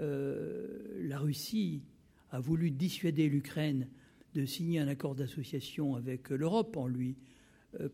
euh, 0.00 0.98
la 1.00 1.18
Russie 1.18 1.82
a 2.30 2.40
voulu 2.40 2.70
dissuader 2.70 3.28
l'Ukraine 3.28 3.88
de 4.34 4.44
signer 4.44 4.80
un 4.80 4.88
accord 4.88 5.14
d'association 5.14 5.96
avec 5.96 6.30
l'Europe 6.30 6.76
en 6.76 6.86
lui 6.86 7.16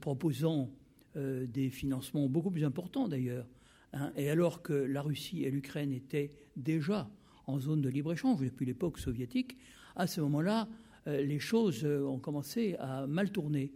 proposant 0.00 0.70
des 1.14 1.70
financements 1.70 2.28
beaucoup 2.28 2.50
plus 2.50 2.64
importants 2.64 3.06
d'ailleurs 3.06 3.46
Hein, 3.92 4.12
et 4.16 4.30
alors 4.30 4.62
que 4.62 4.72
la 4.72 5.02
Russie 5.02 5.44
et 5.44 5.50
l'Ukraine 5.50 5.92
étaient 5.92 6.32
déjà 6.56 7.10
en 7.46 7.58
zone 7.58 7.82
de 7.82 7.88
libre-échange 7.88 8.40
depuis 8.40 8.64
l'époque 8.64 8.98
soviétique, 8.98 9.56
à 9.96 10.06
ce 10.06 10.20
moment-là, 10.22 10.68
euh, 11.06 11.22
les 11.22 11.38
choses 11.38 11.84
euh, 11.84 12.06
ont 12.06 12.18
commencé 12.18 12.76
à 12.78 13.06
mal 13.06 13.30
tourner. 13.30 13.72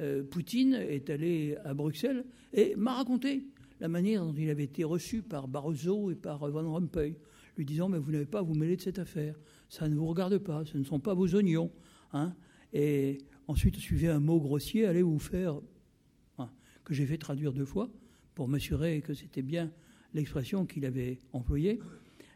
Euh, 0.00 0.24
Poutine 0.24 0.74
est 0.74 1.10
allé 1.10 1.56
à 1.64 1.74
Bruxelles 1.74 2.24
et 2.52 2.74
m'a 2.76 2.94
raconté 2.94 3.46
la 3.80 3.88
manière 3.88 4.24
dont 4.24 4.34
il 4.34 4.50
avait 4.50 4.64
été 4.64 4.84
reçu 4.84 5.22
par 5.22 5.48
Barroso 5.48 6.10
et 6.10 6.14
par 6.14 6.38
Van 6.50 6.70
Rompuy, 6.70 7.16
lui 7.56 7.64
disant 7.64 7.88
Mais 7.88 7.98
vous 7.98 8.12
n'avez 8.12 8.26
pas 8.26 8.40
à 8.40 8.42
vous 8.42 8.54
mêler 8.54 8.76
de 8.76 8.82
cette 8.82 8.98
affaire, 8.98 9.38
ça 9.68 9.88
ne 9.88 9.94
vous 9.94 10.06
regarde 10.06 10.38
pas, 10.38 10.64
ce 10.64 10.78
ne 10.78 10.84
sont 10.84 11.00
pas 11.00 11.14
vos 11.14 11.34
oignons. 11.34 11.70
Hein. 12.12 12.34
Et 12.72 13.18
ensuite 13.48 13.76
suivait 13.76 14.08
un 14.08 14.20
mot 14.20 14.40
grossier 14.40 14.86
Allez 14.86 15.02
vous 15.02 15.18
faire, 15.18 15.60
hein, 16.38 16.50
que 16.84 16.94
j'ai 16.94 17.06
fait 17.06 17.18
traduire 17.18 17.52
deux 17.52 17.64
fois 17.64 17.90
pour 18.34 18.48
m'assurer 18.48 19.02
que 19.02 19.14
c'était 19.14 19.42
bien 19.42 19.70
l'expression 20.14 20.66
qu'il 20.66 20.84
avait 20.84 21.18
employée. 21.32 21.80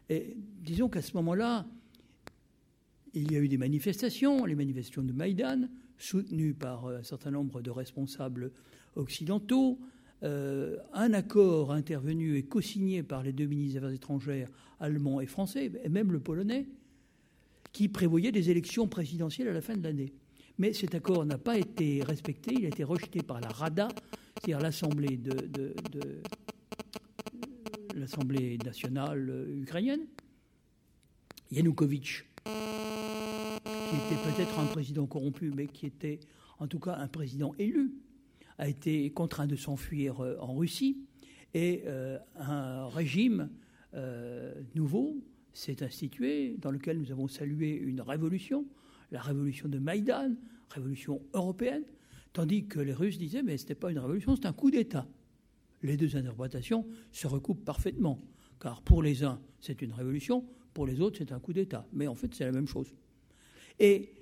Et 0.09 0.37
disons 0.61 0.89
qu'à 0.89 1.01
ce 1.01 1.15
moment-là, 1.17 1.65
il 3.13 3.31
y 3.31 3.35
a 3.35 3.39
eu 3.39 3.47
des 3.47 3.57
manifestations, 3.57 4.45
les 4.45 4.55
manifestations 4.55 5.03
de 5.03 5.11
Maïdan, 5.11 5.67
soutenues 5.97 6.53
par 6.53 6.87
un 6.87 7.03
certain 7.03 7.31
nombre 7.31 7.61
de 7.61 7.71
responsables 7.71 8.51
occidentaux. 8.95 9.79
Euh, 10.23 10.77
un 10.93 11.13
accord 11.13 11.71
intervenu 11.71 12.37
et 12.37 12.43
co-signé 12.43 13.03
par 13.03 13.21
les 13.21 13.33
deux 13.33 13.45
ministres 13.45 13.73
des 13.73 13.77
Affaires 13.77 13.95
étrangères 13.95 14.49
allemands 14.79 15.21
et 15.21 15.27
français, 15.27 15.71
et 15.83 15.89
même 15.89 16.11
le 16.11 16.19
polonais, 16.19 16.65
qui 17.71 17.87
prévoyait 17.87 18.31
des 18.31 18.49
élections 18.49 18.87
présidentielles 18.87 19.49
à 19.49 19.53
la 19.53 19.61
fin 19.61 19.75
de 19.75 19.83
l'année. 19.83 20.13
Mais 20.57 20.73
cet 20.73 20.95
accord 20.95 21.23
n'a 21.23 21.37
pas 21.37 21.55
été 21.55 22.01
respecté, 22.01 22.55
il 22.55 22.65
a 22.65 22.69
été 22.69 22.83
rejeté 22.83 23.21
par 23.21 23.39
la 23.39 23.49
Rada, 23.49 23.89
c'est-à-dire 24.43 24.59
l'Assemblée 27.95 28.57
nationale 28.57 29.47
ukrainienne, 29.61 30.07
Yanukovych, 31.51 32.25
qui 32.43 33.95
était 33.95 34.21
peut-être 34.23 34.57
un 34.59 34.65
président 34.65 35.05
corrompu, 35.05 35.51
mais 35.55 35.67
qui 35.67 35.85
était 35.85 36.19
en 36.57 36.65
tout 36.65 36.79
cas 36.79 36.95
un 36.95 37.07
président 37.07 37.53
élu, 37.59 37.93
a 38.57 38.67
été 38.67 39.09
contraint 39.11 39.47
de 39.47 39.55
s'enfuir 39.55 40.21
euh, 40.23 40.37
en 40.39 40.55
Russie, 40.55 40.97
et 41.53 41.83
euh, 41.85 42.17
un 42.35 42.87
régime 42.87 43.49
euh, 43.93 44.53
nouveau 44.75 45.17
s'est 45.53 45.83
institué, 45.83 46.55
dans 46.59 46.71
lequel 46.71 46.99
nous 46.99 47.11
avons 47.11 47.27
salué 47.27 47.75
une 47.75 48.01
révolution, 48.01 48.65
la 49.11 49.21
révolution 49.21 49.69
de 49.69 49.79
Maïdan, 49.79 50.35
révolution 50.69 51.21
européenne, 51.33 51.83
Tandis 52.37 52.67
que 52.67 52.79
les 52.79 52.93
Russes 52.93 53.17
disaient, 53.17 53.41
mais 53.41 53.57
ce 53.57 53.63
n'était 53.63 53.73
pas 53.73 53.89
une 53.89 53.97
révolution, 53.97 54.35
c'est 54.35 54.45
un 54.45 54.53
coup 54.53 54.69
d'État. 54.69 55.07
Les 55.81 55.97
deux 55.97 56.15
interprétations 56.15 56.85
se 57.11 57.25
recoupent 57.25 57.65
parfaitement, 57.65 58.19
car 58.61 58.83
pour 58.83 59.01
les 59.01 59.23
uns, 59.23 59.41
c'est 59.59 59.81
une 59.81 59.91
révolution, 59.91 60.45
pour 60.71 60.85
les 60.85 61.01
autres, 61.01 61.17
c'est 61.17 61.31
un 61.31 61.39
coup 61.39 61.51
d'État. 61.51 61.87
Mais 61.93 62.05
en 62.05 62.13
fait, 62.13 62.35
c'est 62.35 62.45
la 62.45 62.51
même 62.51 62.67
chose. 62.67 62.93
Et 63.79 64.16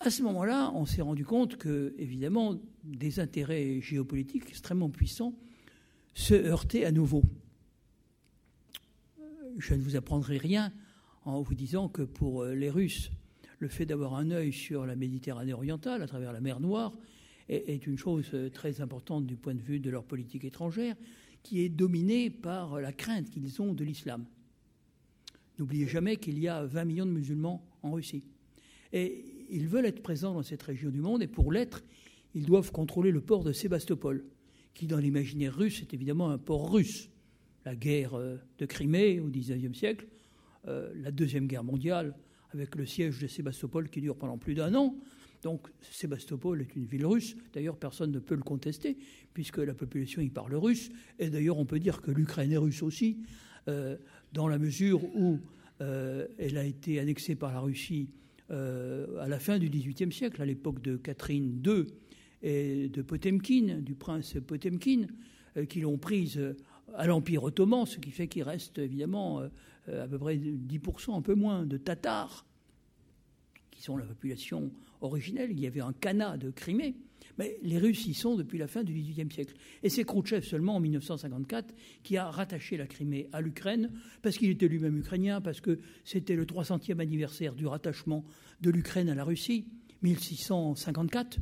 à 0.00 0.10
ce 0.10 0.22
moment-là, 0.22 0.70
on 0.74 0.86
s'est 0.86 1.02
rendu 1.02 1.24
compte 1.24 1.56
que, 1.56 1.94
évidemment, 1.98 2.60
des 2.84 3.20
intérêts 3.20 3.80
géopolitiques 3.80 4.48
extrêmement 4.48 4.90
puissants 4.90 5.34
se 6.14 6.34
heurtaient 6.34 6.84
à 6.84 6.92
nouveau. 6.92 7.22
Je 9.58 9.74
ne 9.74 9.82
vous 9.82 9.96
apprendrai 9.96 10.38
rien 10.38 10.72
en 11.24 11.42
vous 11.42 11.54
disant 11.54 11.88
que 11.88 12.02
pour 12.02 12.44
les 12.44 12.70
Russes, 12.70 13.10
le 13.58 13.68
fait 13.68 13.86
d'avoir 13.86 14.14
un 14.14 14.30
œil 14.30 14.52
sur 14.52 14.86
la 14.86 14.94
Méditerranée 14.94 15.52
orientale, 15.52 16.02
à 16.02 16.06
travers 16.06 16.32
la 16.32 16.40
mer 16.40 16.60
Noire, 16.60 16.92
est, 17.48 17.86
une 17.86 17.98
chose 17.98 18.26
euh, 18.34 18.50
très 18.50 18.80
importante 18.80 19.26
du 19.26 19.36
point 19.36 19.54
de 19.54 19.62
vue 19.62 19.80
de 19.80 19.90
leur 19.90 20.04
politique 20.04 20.44
étrangère, 20.44 20.94
qui 21.42 21.60
est 21.60 21.68
dominée 21.68 22.30
par 22.30 22.80
la 22.80 22.92
crainte 22.92 23.30
qu'ils 23.30 23.60
ont 23.62 23.72
de 23.72 23.84
l'islam. 23.84 24.26
N'oubliez 25.58 25.86
jamais 25.86 26.16
qu'il 26.16 26.38
y 26.38 26.46
a 26.46 26.64
20 26.64 26.84
millions 26.84 27.06
de 27.06 27.10
musulmans 27.10 27.66
en 27.82 27.92
Russie. 27.92 28.22
Et 28.92 29.37
ils 29.50 29.66
veulent 29.66 29.86
être 29.86 30.02
présents 30.02 30.34
dans 30.34 30.42
cette 30.42 30.62
région 30.62 30.90
du 30.90 31.00
monde, 31.00 31.22
et 31.22 31.26
pour 31.26 31.52
l'être, 31.52 31.82
ils 32.34 32.46
doivent 32.46 32.72
contrôler 32.72 33.10
le 33.10 33.20
port 33.20 33.44
de 33.44 33.52
Sébastopol, 33.52 34.24
qui 34.74 34.86
dans 34.86 34.98
l'imaginaire 34.98 35.56
russe 35.56 35.80
est 35.80 35.94
évidemment 35.94 36.30
un 36.30 36.38
port 36.38 36.72
russe. 36.72 37.10
La 37.64 37.74
guerre 37.74 38.14
euh, 38.14 38.36
de 38.58 38.66
Crimée 38.66 39.20
au 39.20 39.28
XIXe 39.28 39.76
siècle, 39.76 40.06
euh, 40.66 40.92
la 40.94 41.10
Deuxième 41.10 41.46
Guerre 41.46 41.64
mondiale, 41.64 42.14
avec 42.52 42.76
le 42.76 42.86
siège 42.86 43.18
de 43.18 43.26
Sébastopol 43.26 43.90
qui 43.90 44.00
dure 44.00 44.16
pendant 44.16 44.38
plus 44.38 44.54
d'un 44.54 44.74
an, 44.74 44.94
donc 45.42 45.68
Sébastopol 45.80 46.60
est 46.60 46.74
une 46.76 46.86
ville 46.86 47.06
russe. 47.06 47.36
D'ailleurs, 47.52 47.76
personne 47.76 48.10
ne 48.10 48.18
peut 48.18 48.34
le 48.34 48.42
contester, 48.42 48.96
puisque 49.34 49.58
la 49.58 49.74
population 49.74 50.20
y 50.20 50.30
parle 50.30 50.54
russe. 50.54 50.90
Et 51.18 51.30
d'ailleurs, 51.30 51.58
on 51.58 51.64
peut 51.64 51.78
dire 51.78 52.00
que 52.00 52.10
l'Ukraine 52.10 52.50
est 52.50 52.56
russe 52.56 52.82
aussi, 52.82 53.18
euh, 53.68 53.96
dans 54.32 54.48
la 54.48 54.58
mesure 54.58 55.04
où 55.16 55.38
elle 55.80 56.58
a 56.58 56.64
été 56.64 56.98
annexée 56.98 57.36
par 57.36 57.52
la 57.52 57.60
Russie 57.60 58.08
euh, 58.50 59.18
à 59.20 59.28
la 59.28 59.38
fin 59.38 59.58
du 59.58 59.68
XVIIIe 59.68 60.12
siècle, 60.12 60.40
à 60.42 60.44
l'époque 60.46 60.80
de 60.82 60.96
Catherine 60.96 61.62
II 61.64 61.86
et 62.42 62.88
de 62.88 63.02
Potemkin, 63.02 63.80
du 63.80 63.94
prince 63.94 64.36
Potemkin, 64.46 65.06
qui 65.68 65.80
l'ont 65.80 65.98
prise 65.98 66.40
à 66.94 67.06
l'Empire 67.06 67.42
ottoman, 67.42 67.84
ce 67.84 67.98
qui 67.98 68.10
fait 68.10 68.28
qu'il 68.28 68.44
reste 68.44 68.78
évidemment 68.78 69.40
à 69.88 70.06
peu 70.06 70.18
près 70.18 70.36
10%, 70.36 71.16
un 71.16 71.22
peu 71.22 71.34
moins, 71.34 71.66
de 71.66 71.76
Tatars, 71.76 72.46
qui 73.72 73.82
sont 73.82 73.96
la 73.96 74.04
population 74.04 74.70
originelle. 75.00 75.50
Il 75.50 75.58
y 75.58 75.66
avait 75.66 75.80
un 75.80 75.92
Khanat 75.92 76.36
de 76.36 76.50
Crimée, 76.50 76.94
mais 77.38 77.58
les 77.62 77.78
Russes 77.78 78.06
y 78.06 78.14
sont 78.14 78.36
depuis 78.36 78.58
la 78.58 78.66
fin 78.66 78.82
du 78.82 78.92
XVIIIe 78.92 79.32
siècle. 79.32 79.54
Et 79.82 79.88
c'est 79.88 80.04
Khrouchtchev 80.04 80.44
seulement 80.44 80.76
en 80.76 80.80
1954 80.80 81.74
qui 82.02 82.16
a 82.16 82.30
rattaché 82.30 82.76
la 82.76 82.86
Crimée 82.86 83.28
à 83.32 83.40
l'Ukraine, 83.40 83.90
parce 84.22 84.36
qu'il 84.36 84.50
était 84.50 84.68
lui-même 84.68 84.98
ukrainien, 84.98 85.40
parce 85.40 85.60
que 85.60 85.78
c'était 86.04 86.34
le 86.36 86.44
300e 86.44 86.98
anniversaire 86.98 87.54
du 87.54 87.66
rattachement 87.66 88.24
de 88.60 88.70
l'Ukraine 88.70 89.08
à 89.08 89.14
la 89.14 89.24
Russie, 89.24 89.66
1654, 90.02 91.38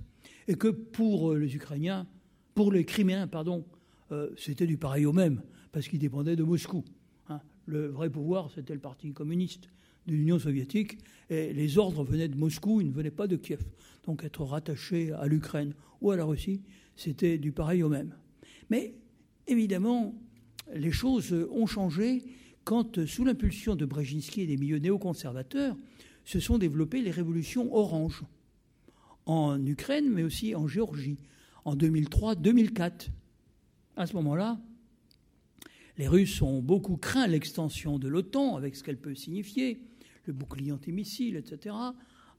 et 0.49 0.55
que 0.55 0.69
pour 0.69 1.33
euh, 1.33 1.39
les 1.39 1.57
Ukrainiens, 1.57 2.07
pour 2.55 2.73
les 2.73 2.85
Criméens, 2.85 3.27
pardon, 3.27 3.65
euh, 4.13 4.31
c'était 4.37 4.67
du 4.67 4.77
pareil 4.77 5.07
au 5.07 5.13
même, 5.13 5.43
parce 5.73 5.89
qu'ils 5.89 5.99
dépendaient 5.99 6.37
de 6.37 6.45
Moscou. 6.45 6.85
Hein. 7.29 7.41
Le 7.67 7.89
vrai 7.89 8.11
pouvoir, 8.11 8.51
c'était 8.55 8.75
le 8.75 8.81
Parti 8.81 9.13
communiste 9.13 9.69
de 10.07 10.13
l'Union 10.13 10.39
soviétique, 10.39 10.99
et 11.31 11.53
les 11.53 11.79
ordres 11.79 12.05
venaient 12.05 12.29
de 12.29 12.37
Moscou, 12.37 12.81
ils 12.81 12.89
ne 12.89 12.93
venaient 12.93 13.11
pas 13.11 13.27
de 13.27 13.37
Kiev. 13.37 13.65
Donc 14.07 14.23
être 14.25 14.45
rattaché 14.45 15.13
à 15.13 15.27
l'Ukraine 15.27 15.75
ou 16.01 16.11
à 16.11 16.17
la 16.17 16.25
Russie, 16.25 16.63
c'était 16.97 17.39
du 17.39 17.53
pareil 17.53 17.83
au 17.83 17.89
même. 17.89 18.15
Mais 18.71 18.95
évidemment, 19.47 20.15
les 20.75 20.93
choses 20.93 21.33
ont 21.51 21.67
changé 21.67 22.25
quand, 22.65 23.07
sous 23.07 23.25
l'impulsion 23.25 23.77
de 23.77 23.85
Brzezinski 23.87 24.43
et 24.43 24.47
des 24.47 24.57
milieux 24.57 24.79
néoconservateurs, 24.79 25.77
se 26.25 26.41
sont 26.41 26.59
développées 26.59 27.01
les 27.01 27.13
révolutions 27.13 27.73
oranges 27.73 28.25
en 29.27 29.65
Ukraine, 29.65 30.11
mais 30.11 30.25
aussi 30.25 30.55
en 30.55 30.67
Géorgie, 30.67 31.19
en 31.65 31.77
2003-2004. 31.77 33.11
À 33.97 34.07
ce 34.07 34.15
moment-là, 34.15 34.61
les 35.99 36.09
Russes 36.09 36.43
ont 36.43 36.61
beaucoup 36.61 36.97
craint 36.97 37.27
l'extension 37.27 37.99
de 37.99 38.09
l'OTAN, 38.09 38.57
avec 38.57 38.77
ce 38.77 38.83
qu'elle 38.83 38.99
peut 38.99 39.15
signifier, 39.15 39.81
le 40.27 40.33
bouclier 40.33 40.73
antimissile, 40.73 41.37
etc., 41.37 41.75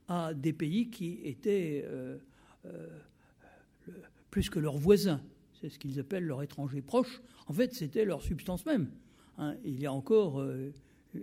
à 0.10 0.34
des 0.34 0.54
pays 0.54 0.90
qui 0.90 1.20
étaient 1.24 1.84
euh, 1.86 2.18
euh, 2.66 2.88
plus 4.32 4.50
que 4.50 4.60
leurs 4.60 4.78
voisins. 4.78 5.22
C'est 5.60 5.70
ce 5.70 5.80
qu'ils 5.80 6.00
appellent 6.00 6.26
leurs 6.26 6.44
étrangers 6.44 6.82
proches. 6.82 7.22
En 7.48 7.54
fait, 7.54 7.74
c'était 7.74 8.06
leur 8.06 8.22
substance 8.22 8.66
même, 8.66 8.92
hein, 9.38 9.56
il 9.64 9.80
y 9.80 9.86
a 9.86 9.94
encore 9.94 10.40
euh, 10.40 10.72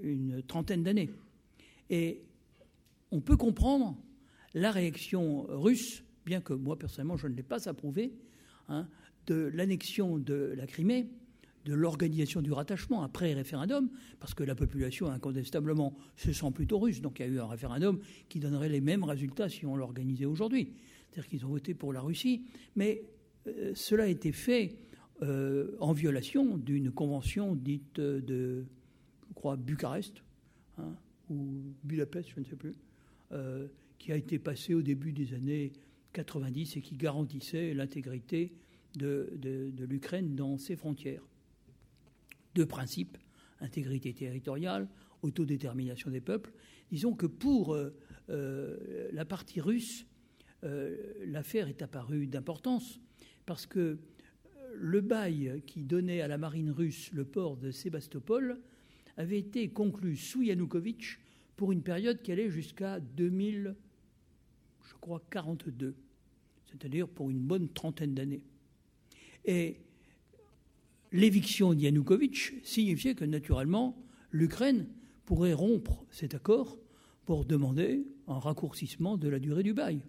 une 0.02 0.42
trentaine 0.42 0.82
d'années. 0.82 1.10
Et 1.90 2.22
on 3.10 3.20
peut 3.20 3.36
comprendre 3.36 3.96
la 4.54 4.70
réaction 4.70 5.46
russe, 5.48 6.02
bien 6.24 6.40
que 6.40 6.52
moi 6.52 6.78
personnellement 6.78 7.16
je 7.16 7.26
ne 7.26 7.34
l'ai 7.34 7.42
pas 7.42 7.68
approuvé, 7.68 8.12
hein, 8.68 8.88
de 9.26 9.50
l'annexion 9.52 10.18
de 10.18 10.54
la 10.56 10.66
Crimée, 10.66 11.08
de 11.64 11.74
l'organisation 11.74 12.42
du 12.42 12.52
rattachement 12.52 13.02
après 13.02 13.32
référendum, 13.32 13.90
parce 14.20 14.34
que 14.34 14.44
la 14.44 14.54
population 14.54 15.10
incontestablement 15.10 15.94
se 16.16 16.32
sent 16.32 16.50
plutôt 16.52 16.78
russe, 16.78 17.00
donc 17.00 17.18
il 17.18 17.26
y 17.26 17.28
a 17.28 17.32
eu 17.32 17.40
un 17.40 17.46
référendum 17.46 18.00
qui 18.28 18.38
donnerait 18.38 18.68
les 18.68 18.80
mêmes 18.80 19.04
résultats 19.04 19.48
si 19.48 19.64
on 19.64 19.76
l'organisait 19.76 20.26
aujourd'hui. 20.26 20.72
C'est-à-dire 21.14 21.30
qu'ils 21.30 21.46
ont 21.46 21.50
voté 21.50 21.74
pour 21.74 21.92
la 21.92 22.00
Russie, 22.00 22.42
mais 22.74 23.02
euh, 23.46 23.72
cela 23.76 24.04
a 24.04 24.06
été 24.08 24.32
fait 24.32 24.78
euh, 25.22 25.76
en 25.78 25.92
violation 25.92 26.56
d'une 26.56 26.90
convention 26.90 27.54
dite 27.54 28.00
de, 28.00 28.64
je 29.28 29.34
crois, 29.34 29.56
Bucarest, 29.56 30.24
hein, 30.78 30.96
ou 31.30 31.62
Budapest, 31.84 32.30
je 32.34 32.40
ne 32.40 32.44
sais 32.44 32.56
plus, 32.56 32.74
euh, 33.30 33.68
qui 33.98 34.10
a 34.10 34.16
été 34.16 34.40
passée 34.40 34.74
au 34.74 34.82
début 34.82 35.12
des 35.12 35.34
années 35.34 35.72
90 36.14 36.76
et 36.76 36.80
qui 36.80 36.96
garantissait 36.96 37.74
l'intégrité 37.74 38.52
de, 38.96 39.32
de 39.36 39.84
l'Ukraine 39.84 40.34
dans 40.34 40.58
ses 40.58 40.74
frontières 40.74 41.22
deux 42.54 42.66
principes, 42.66 43.18
intégrité 43.60 44.12
territoriale, 44.12 44.88
autodétermination 45.22 46.10
des 46.10 46.20
peuples. 46.20 46.52
Disons 46.90 47.14
que 47.14 47.26
pour 47.26 47.74
euh, 47.74 47.90
euh, 48.30 49.08
la 49.12 49.24
partie 49.24 49.60
russe, 49.60 50.02
euh, 50.02 50.13
l'affaire 51.26 51.68
est 51.68 51.82
apparue 51.82 52.26
d'importance 52.26 53.00
parce 53.46 53.66
que 53.66 53.98
le 54.74 55.00
bail 55.00 55.62
qui 55.66 55.82
donnait 55.82 56.20
à 56.20 56.28
la 56.28 56.38
marine 56.38 56.70
russe 56.70 57.10
le 57.12 57.24
port 57.24 57.56
de 57.56 57.70
Sébastopol 57.70 58.58
avait 59.16 59.38
été 59.38 59.68
conclu 59.68 60.16
sous 60.16 60.42
Yanukovych 60.42 61.18
pour 61.56 61.72
une 61.72 61.82
période 61.82 62.20
qui 62.22 62.32
allait 62.32 62.50
jusqu'à 62.50 62.98
2000, 63.00 63.76
je 64.88 64.94
crois, 65.00 65.22
42, 65.30 65.94
c'est-à-dire 66.66 67.08
pour 67.08 67.30
une 67.30 67.38
bonne 67.38 67.68
trentaine 67.68 68.14
d'années. 68.14 68.42
Et 69.44 69.76
l'éviction 71.12 71.74
d'Yanukovych 71.74 72.54
signifiait 72.64 73.14
que 73.14 73.24
naturellement 73.24 73.96
l'Ukraine 74.32 74.88
pourrait 75.26 75.52
rompre 75.52 76.04
cet 76.10 76.34
accord 76.34 76.78
pour 77.24 77.44
demander 77.44 78.04
un 78.26 78.38
raccourcissement 78.38 79.16
de 79.16 79.28
la 79.28 79.38
durée 79.38 79.62
du 79.62 79.74
bail. 79.74 80.02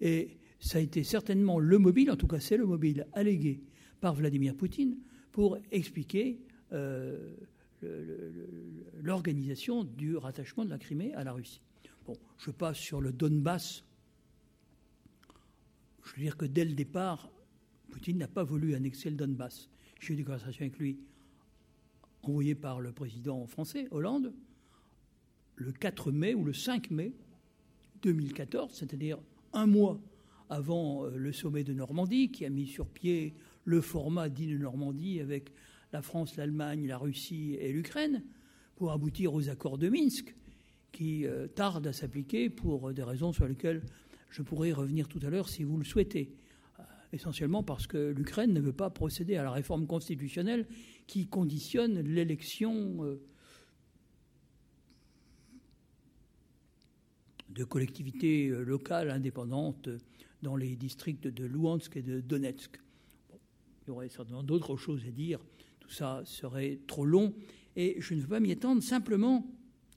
Et 0.00 0.38
ça 0.60 0.78
a 0.78 0.80
été 0.80 1.04
certainement 1.04 1.58
le 1.58 1.78
mobile, 1.78 2.10
en 2.10 2.16
tout 2.16 2.26
cas 2.26 2.40
c'est 2.40 2.56
le 2.56 2.66
mobile 2.66 3.06
allégué 3.12 3.60
par 4.00 4.14
Vladimir 4.14 4.54
Poutine 4.54 4.98
pour 5.32 5.58
expliquer 5.70 6.40
euh, 6.72 7.34
l'organisation 9.02 9.84
du 9.84 10.16
rattachement 10.16 10.64
de 10.64 10.70
la 10.70 10.78
Crimée 10.78 11.14
à 11.14 11.24
la 11.24 11.32
Russie. 11.32 11.60
Bon, 12.06 12.16
je 12.38 12.50
passe 12.50 12.78
sur 12.78 13.00
le 13.00 13.12
Donbass. 13.12 13.84
Je 16.04 16.12
veux 16.14 16.22
dire 16.22 16.36
que 16.36 16.46
dès 16.46 16.64
le 16.64 16.72
départ, 16.72 17.30
Poutine 17.90 18.18
n'a 18.18 18.28
pas 18.28 18.44
voulu 18.44 18.74
annexer 18.74 19.10
le 19.10 19.16
Donbass. 19.16 19.68
J'ai 20.00 20.14
eu 20.14 20.16
des 20.16 20.24
conversations 20.24 20.62
avec 20.62 20.78
lui 20.78 20.98
envoyées 22.22 22.54
par 22.54 22.80
le 22.80 22.92
président 22.92 23.46
français, 23.46 23.88
Hollande, 23.90 24.32
le 25.56 25.72
4 25.72 26.12
mai 26.12 26.34
ou 26.34 26.44
le 26.44 26.52
5 26.52 26.90
mai 26.90 27.12
2014, 28.02 28.72
c'est-à-dire 28.74 29.18
un 29.56 29.66
mois 29.66 30.00
avant 30.48 31.04
euh, 31.04 31.16
le 31.16 31.32
sommet 31.32 31.64
de 31.64 31.72
Normandie, 31.72 32.30
qui 32.30 32.44
a 32.44 32.50
mis 32.50 32.66
sur 32.66 32.86
pied 32.86 33.34
le 33.64 33.80
format 33.80 34.28
dit 34.28 34.46
de 34.46 34.58
Normandie 34.58 35.20
avec 35.20 35.52
la 35.92 36.02
France, 36.02 36.36
l'Allemagne, 36.36 36.86
la 36.86 36.98
Russie 36.98 37.56
et 37.58 37.72
l'Ukraine, 37.72 38.22
pour 38.76 38.92
aboutir 38.92 39.34
aux 39.34 39.48
accords 39.48 39.78
de 39.78 39.88
Minsk, 39.88 40.34
qui 40.92 41.26
euh, 41.26 41.46
tardent 41.48 41.86
à 41.86 41.92
s'appliquer 41.92 42.50
pour 42.50 42.92
des 42.92 43.02
raisons 43.02 43.32
sur 43.32 43.46
lesquelles 43.46 43.82
je 44.30 44.42
pourrais 44.42 44.72
revenir 44.72 45.08
tout 45.08 45.20
à 45.22 45.30
l'heure 45.30 45.48
si 45.48 45.64
vous 45.64 45.78
le 45.78 45.84
souhaitez. 45.84 46.36
Essentiellement 47.12 47.62
parce 47.62 47.86
que 47.86 48.10
l'Ukraine 48.10 48.52
ne 48.52 48.60
veut 48.60 48.72
pas 48.72 48.90
procéder 48.90 49.36
à 49.36 49.42
la 49.42 49.50
réforme 49.50 49.86
constitutionnelle 49.86 50.66
qui 51.06 51.26
conditionne 51.26 52.00
l'élection 52.00 53.04
euh, 53.04 53.22
de 57.56 57.64
collectivités 57.64 58.48
euh, 58.48 58.62
locales 58.62 59.10
indépendantes 59.10 59.88
dans 60.42 60.56
les 60.56 60.76
districts 60.76 61.26
de 61.26 61.44
Luhansk 61.44 61.96
et 61.96 62.02
de 62.02 62.20
Donetsk. 62.20 62.78
il 63.32 63.88
y 63.88 63.90
aurait 63.90 64.08
certainement 64.08 64.42
d'autres 64.42 64.76
choses 64.76 65.02
à 65.08 65.10
dire, 65.10 65.40
tout 65.80 65.90
ça 65.90 66.22
serait 66.24 66.80
trop 66.86 67.06
long, 67.06 67.34
et 67.74 67.96
je 67.98 68.14
ne 68.14 68.20
veux 68.20 68.28
pas 68.28 68.40
m'y 68.40 68.50
étendre, 68.50 68.82
simplement, 68.82 69.46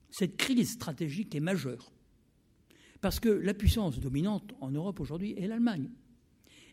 cette 0.10 0.38
crise 0.38 0.72
stratégique 0.72 1.36
est 1.36 1.42
majeure. 1.42 1.92
Parce 3.02 3.20
que 3.20 3.30
la 3.30 3.54
puissance 3.54 4.00
dominante 4.00 4.54
en 4.60 4.72
Europe 4.72 5.00
aujourd'hui 5.00 5.34
est 5.38 5.48
l'Allemagne. 5.48 5.90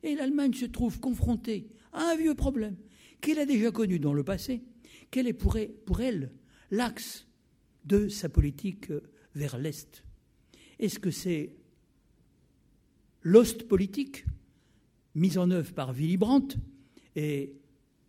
Et 0.03 0.14
l'Allemagne 0.14 0.53
se 0.53 0.66
trouve 0.66 1.01
confrontée 1.01 1.68
à 1.93 2.12
un 2.12 2.16
vieux 2.16 2.34
problème 2.34 2.76
qu'elle 3.20 3.39
a 3.39 3.47
déjà 3.47 3.70
connu 3.70 3.99
dans 3.99 4.12
le 4.12 4.24
passé, 4.24 4.62
quel 5.11 5.26
est 5.26 5.32
pour 5.32 5.57
elle 6.01 6.32
l'axe 6.70 7.26
de 7.84 8.09
sa 8.09 8.28
politique 8.28 8.91
euh, 8.91 9.03
vers 9.34 9.59
l'Est 9.59 10.06
Est-ce 10.79 10.99
que 10.99 11.11
c'est 11.11 11.53
l'Ostpolitique, 13.22 14.24
mise 15.14 15.39
en 15.39 15.51
œuvre 15.51 15.72
par 15.72 15.93
Willy 15.93 16.16
Brandt 16.16 16.57
et 17.16 17.55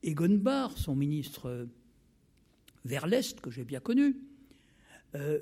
Egon 0.04 0.38
Bahr, 0.38 0.78
son 0.78 0.96
ministre 0.96 1.48
euh, 1.48 1.66
vers 2.86 3.08
l'Est, 3.08 3.42
que 3.42 3.50
j'ai 3.50 3.64
bien 3.64 3.80
connu 3.80 4.18
euh, 5.16 5.40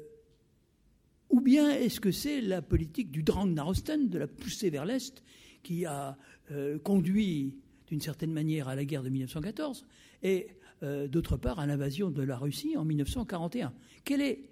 Ou 1.29 1.41
bien 1.41 1.71
est-ce 1.71 1.99
que 1.99 2.11
c'est 2.11 2.41
la 2.41 2.61
politique 2.61 3.11
du 3.11 3.23
Drang 3.23 3.47
Narosten, 3.47 4.07
de 4.07 4.17
la 4.17 4.27
poussée 4.27 4.69
vers 4.69 4.85
l'Est, 4.85 5.23
qui 5.63 5.85
a 5.85 6.17
euh, 6.51 6.79
conduit 6.79 7.55
d'une 7.87 8.01
certaine 8.01 8.31
manière 8.31 8.67
à 8.67 8.75
la 8.75 8.85
guerre 8.85 9.03
de 9.03 9.09
1914 9.09 9.85
et 10.23 10.47
d'autre 11.09 11.37
part 11.37 11.59
à 11.59 11.65
l'invasion 11.65 12.11
de 12.11 12.21
la 12.21 12.37
Russie 12.37 12.77
en 12.77 12.85
1941. 12.85 13.73
Quelle 14.03 14.21
est 14.21 14.49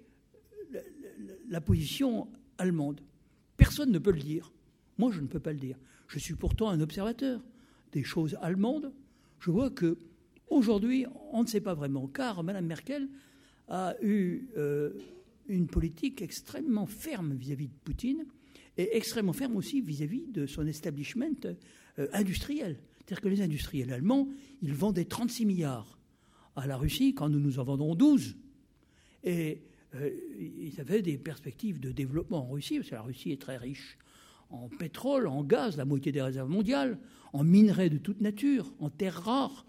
la, 1.48 1.60
position 1.60 2.28
allemande 2.58 3.00
Personne 3.56 3.92
ne 3.92 3.98
peut 3.98 4.10
le 4.10 4.20
dire. 4.20 4.52
Moi, 4.98 5.12
je 5.12 5.20
ne 5.20 5.26
peux 5.26 5.40
pas 5.40 5.52
le 5.52 5.58
dire. 5.58 5.78
Je 6.08 6.18
suis 6.18 6.34
pourtant 6.34 6.68
un 6.68 6.80
observateur 6.80 7.40
des 7.92 8.02
choses 8.02 8.36
allemandes. 8.40 8.92
Je 9.38 9.50
vois 9.50 9.70
que 9.70 9.96
aujourd'hui, 10.48 11.06
on 11.32 11.42
ne 11.42 11.48
sait 11.48 11.60
pas 11.60 11.74
vraiment, 11.74 12.06
car 12.08 12.42
Mme 12.42 12.66
Merkel 12.66 13.08
a 13.68 13.94
eu 14.02 14.48
euh, 14.56 14.90
une 15.48 15.66
politique 15.66 16.20
extrêmement 16.22 16.86
ferme 16.86 17.34
vis-à-vis 17.34 17.66
-vis 17.66 17.68
de 17.68 17.84
Poutine 17.84 18.24
et 18.76 18.96
extrêmement 18.96 19.32
ferme 19.32 19.56
aussi 19.56 19.80
vis-à-vis 19.80 20.26
de 20.26 20.46
son 20.46 20.66
establishment 20.66 21.40
euh, 21.98 22.08
industriel. 22.12 22.78
C'est-à-dire 22.98 23.20
que 23.20 23.28
les 23.28 23.42
industriels 23.42 23.92
allemands, 23.92 24.28
ils 24.62 24.74
vendaient 24.74 25.04
36 25.04 25.46
milliards 25.46 25.98
à 26.56 26.66
la 26.66 26.76
Russie 26.76 27.14
quand 27.14 27.28
nous 27.28 27.40
nous 27.40 27.58
en 27.58 27.64
vendons 27.64 27.94
12. 27.94 28.36
Et 29.24 29.62
euh, 29.94 30.10
ils 30.38 30.80
avaient 30.80 31.02
des 31.02 31.18
perspectives 31.18 31.80
de 31.80 31.92
développement 31.92 32.48
en 32.48 32.50
Russie, 32.50 32.78
parce 32.78 32.90
que 32.90 32.94
la 32.94 33.02
Russie 33.02 33.30
est 33.30 33.40
très 33.40 33.56
riche 33.56 33.98
en 34.50 34.68
pétrole, 34.68 35.26
en 35.26 35.42
gaz, 35.42 35.76
la 35.76 35.84
moitié 35.84 36.12
des 36.12 36.22
réserves 36.22 36.50
mondiales, 36.50 36.98
en 37.32 37.44
minerais 37.44 37.90
de 37.90 37.98
toute 37.98 38.20
nature, 38.20 38.72
en 38.78 38.90
terres 38.90 39.22
rares, 39.22 39.66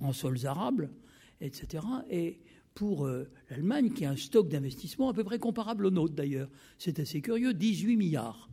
en 0.00 0.12
sols 0.12 0.46
arables, 0.46 0.90
etc. 1.40 1.84
Et 2.10 2.38
pour 2.74 3.06
euh, 3.06 3.28
l'Allemagne, 3.50 3.92
qui 3.92 4.04
a 4.04 4.10
un 4.10 4.16
stock 4.16 4.48
d'investissement 4.48 5.10
à 5.10 5.14
peu 5.14 5.24
près 5.24 5.38
comparable 5.38 5.86
au 5.86 5.90
nôtre 5.90 6.14
d'ailleurs. 6.14 6.48
C'est 6.78 6.98
assez 7.00 7.20
curieux, 7.20 7.52
18 7.52 7.96
milliards 7.96 8.48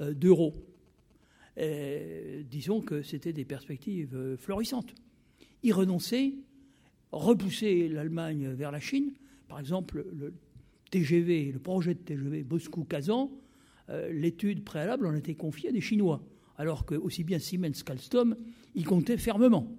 euh, 0.00 0.14
d'euros. 0.14 0.54
disons 2.50 2.80
que 2.80 3.02
c'était 3.02 3.32
des 3.32 3.44
perspectives 3.44 4.36
florissantes. 4.38 4.94
Y 5.62 5.72
renoncer, 5.72 6.34
repousser 7.10 7.88
l'Allemagne 7.88 8.48
vers 8.48 8.70
la 8.70 8.80
Chine, 8.80 9.12
par 9.52 9.60
exemple 9.60 10.06
le 10.16 10.32
TGV, 10.90 11.52
le 11.52 11.58
projet 11.58 11.92
de 11.92 11.98
TGV 11.98 12.42
Moscou-Kazan, 12.44 13.30
l'étude 14.10 14.64
préalable 14.64 15.06
en 15.06 15.14
était 15.14 15.34
confiée 15.34 15.68
à 15.68 15.72
des 15.72 15.82
Chinois, 15.82 16.24
alors 16.56 16.86
que 16.86 16.94
aussi 16.94 17.22
bien 17.22 17.38
Siemens 17.38 17.82
qu'Alstom 17.84 18.34
y 18.74 18.82
comptaient 18.82 19.18
fermement. 19.18 19.76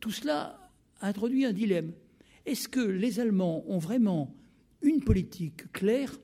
tout 0.00 0.10
cela 0.10 0.70
introduit 1.00 1.46
un 1.46 1.54
dilemme 1.54 1.92
est-ce 2.44 2.68
que 2.68 2.80
les 2.80 3.20
Allemands 3.20 3.64
ont 3.68 3.78
vraiment 3.78 4.34
une 4.82 5.00
politique 5.00 5.70
claire, 5.72 6.18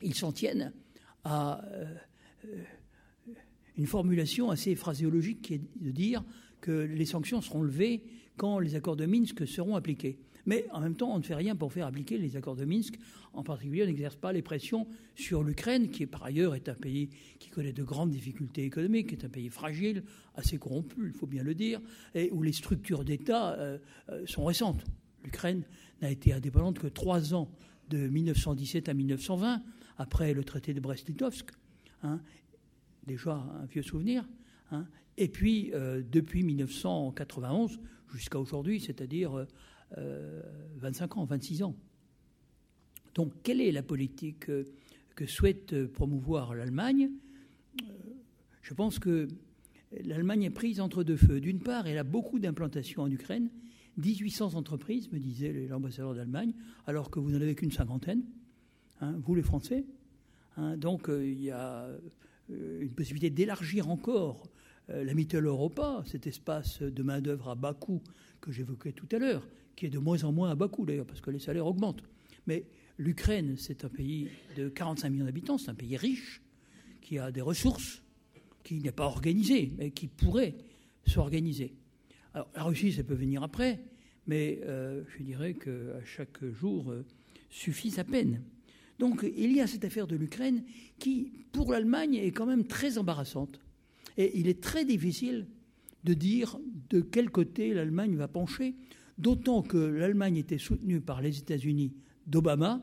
ils 0.00 0.14
s'en 0.14 0.32
tiennent 0.32 0.72
à 1.24 1.62
euh, 1.64 1.94
une 3.76 3.86
formulation 3.86 4.50
assez 4.50 4.74
phraséologique 4.74 5.42
qui 5.42 5.54
est 5.54 5.62
de 5.76 5.90
dire 5.90 6.24
que 6.60 6.70
les 6.72 7.04
sanctions 7.04 7.40
seront 7.42 7.62
levées 7.62 8.02
quand 8.36 8.58
les 8.58 8.74
accords 8.74 8.96
de 8.96 9.04
Minsk 9.04 9.46
seront 9.46 9.76
appliqués. 9.76 10.18
Mais 10.46 10.66
en 10.72 10.80
même 10.80 10.94
temps, 10.94 11.14
on 11.14 11.18
ne 11.18 11.22
fait 11.22 11.34
rien 11.34 11.54
pour 11.54 11.72
faire 11.72 11.86
appliquer 11.86 12.18
les 12.18 12.36
accords 12.36 12.56
de 12.56 12.64
Minsk. 12.64 12.98
En 13.32 13.42
particulier, 13.42 13.84
on 13.84 13.86
n'exerce 13.86 14.16
pas 14.16 14.32
les 14.32 14.42
pressions 14.42 14.86
sur 15.14 15.42
l'Ukraine, 15.42 15.88
qui 15.88 16.06
par 16.06 16.24
ailleurs 16.24 16.54
est 16.54 16.68
un 16.68 16.74
pays 16.74 17.10
qui 17.38 17.48
connaît 17.50 17.72
de 17.72 17.84
grandes 17.84 18.10
difficultés 18.10 18.64
économiques, 18.64 19.12
est 19.12 19.24
un 19.24 19.28
pays 19.28 19.48
fragile, 19.48 20.02
assez 20.34 20.58
corrompu, 20.58 21.06
il 21.06 21.12
faut 21.12 21.26
bien 21.26 21.42
le 21.42 21.54
dire, 21.54 21.80
et 22.14 22.30
où 22.32 22.42
les 22.42 22.52
structures 22.52 23.04
d'État 23.04 23.52
euh, 23.52 23.78
euh, 24.08 24.26
sont 24.26 24.44
récentes. 24.44 24.84
L'Ukraine 25.24 25.62
n'a 26.00 26.10
été 26.10 26.32
indépendante 26.32 26.78
que 26.78 26.88
trois 26.88 27.34
ans, 27.34 27.48
de 27.88 28.08
1917 28.08 28.88
à 28.88 28.94
1920, 28.94 29.62
après 29.98 30.32
le 30.34 30.44
traité 30.44 30.72
de 30.72 30.80
Brest-Litovsk. 30.80 31.50
Hein, 32.02 32.20
déjà 33.06 33.34
un 33.34 33.66
vieux 33.66 33.82
souvenir. 33.82 34.26
Hein, 34.70 34.86
et 35.18 35.28
puis, 35.28 35.70
euh, 35.74 36.02
depuis 36.10 36.42
1991 36.42 37.78
jusqu'à 38.12 38.38
aujourd'hui, 38.38 38.80
c'est-à-dire 38.80 39.46
25 39.96 41.16
ans, 41.18 41.24
26 41.24 41.62
ans. 41.62 41.76
Donc, 43.14 43.32
quelle 43.42 43.60
est 43.60 43.72
la 43.72 43.82
politique 43.82 44.46
que 44.46 45.26
souhaite 45.26 45.86
promouvoir 45.88 46.54
l'Allemagne? 46.54 47.10
Je 48.62 48.74
pense 48.74 48.98
que 48.98 49.28
l'Allemagne 50.04 50.44
est 50.44 50.50
prise 50.50 50.80
entre 50.80 51.04
deux 51.04 51.16
feux. 51.16 51.40
D'une 51.40 51.60
part, 51.60 51.86
elle 51.86 51.98
a 51.98 52.04
beaucoup 52.04 52.38
d'implantations 52.38 53.02
en 53.02 53.10
Ukraine, 53.10 53.50
1800 53.98 54.54
entreprises, 54.54 55.10
me 55.12 55.18
disait 55.18 55.66
l'ambassadeur 55.68 56.14
d'Allemagne, 56.14 56.54
alors 56.86 57.10
que 57.10 57.20
vous 57.20 57.30
n'en 57.30 57.40
avez 57.40 57.54
qu'une 57.54 57.72
cinquantaine, 57.72 58.22
hein, 59.00 59.14
vous 59.22 59.34
les 59.34 59.42
Français. 59.42 59.84
Hein. 60.56 60.76
donc 60.76 61.08
euh, 61.08 61.26
il 61.26 61.42
y 61.42 61.50
a 61.50 61.88
euh, 62.50 62.80
une 62.80 62.92
possibilité 62.92 63.30
d'élargir 63.30 63.88
encore 63.88 64.42
euh, 64.90 65.04
la 65.04 65.14
Mittel 65.14 65.46
Europa, 65.46 66.02
cet 66.06 66.26
espace 66.26 66.82
de 66.82 67.02
main-d'œuvre 67.02 67.48
à 67.48 67.54
bas 67.54 67.74
coût 67.74 68.02
que 68.40 68.52
j'évoquais 68.52 68.92
tout 68.92 69.08
à 69.12 69.18
l'heure, 69.18 69.46
qui 69.76 69.86
est 69.86 69.90
de 69.90 69.98
moins 69.98 70.22
en 70.24 70.32
moins 70.32 70.50
à 70.50 70.54
bas 70.54 70.68
coût 70.68 70.84
d'ailleurs, 70.84 71.06
parce 71.06 71.20
que 71.20 71.30
les 71.30 71.38
salaires 71.38 71.66
augmentent. 71.66 72.02
Mais 72.46 72.64
l'Ukraine, 72.98 73.56
c'est 73.56 73.84
un 73.84 73.88
pays 73.88 74.28
de 74.56 74.68
45 74.68 75.10
millions 75.10 75.24
d'habitants, 75.24 75.58
c'est 75.58 75.70
un 75.70 75.74
pays 75.74 75.96
riche, 75.96 76.42
qui 77.00 77.18
a 77.18 77.30
des 77.30 77.40
ressources, 77.40 78.02
qui 78.62 78.80
n'est 78.80 78.92
pas 78.92 79.06
organisé, 79.06 79.72
mais 79.76 79.90
qui 79.90 80.06
pourrait 80.06 80.54
s'organiser. 81.06 81.74
Alors, 82.34 82.48
la 82.54 82.64
Russie, 82.64 82.92
ça 82.92 83.02
peut 83.02 83.14
venir 83.14 83.42
après, 83.42 83.80
mais 84.26 84.60
euh, 84.64 85.02
je 85.16 85.22
dirais 85.22 85.54
qu'à 85.54 86.04
chaque 86.04 86.44
jour 86.44 86.90
euh, 86.90 87.04
suffit 87.50 87.90
sa 87.90 88.04
peine. 88.04 88.42
Donc, 88.98 89.26
il 89.36 89.52
y 89.52 89.60
a 89.60 89.66
cette 89.66 89.84
affaire 89.84 90.06
de 90.06 90.16
l'Ukraine 90.16 90.62
qui, 90.98 91.32
pour 91.50 91.72
l'Allemagne, 91.72 92.14
est 92.14 92.30
quand 92.30 92.46
même 92.46 92.64
très 92.64 92.98
embarrassante. 92.98 93.60
Et 94.16 94.38
il 94.38 94.48
est 94.48 94.62
très 94.62 94.84
difficile 94.84 95.46
de 96.04 96.14
dire 96.14 96.58
de 96.90 97.00
quel 97.00 97.30
côté 97.30 97.74
l'Allemagne 97.74 98.16
va 98.16 98.28
pencher, 98.28 98.74
d'autant 99.18 99.62
que 99.62 99.76
l'Allemagne 99.76 100.36
était 100.36 100.58
soutenue 100.58 101.00
par 101.00 101.20
les 101.20 101.38
États-Unis 101.38 101.92
d'Obama 102.26 102.80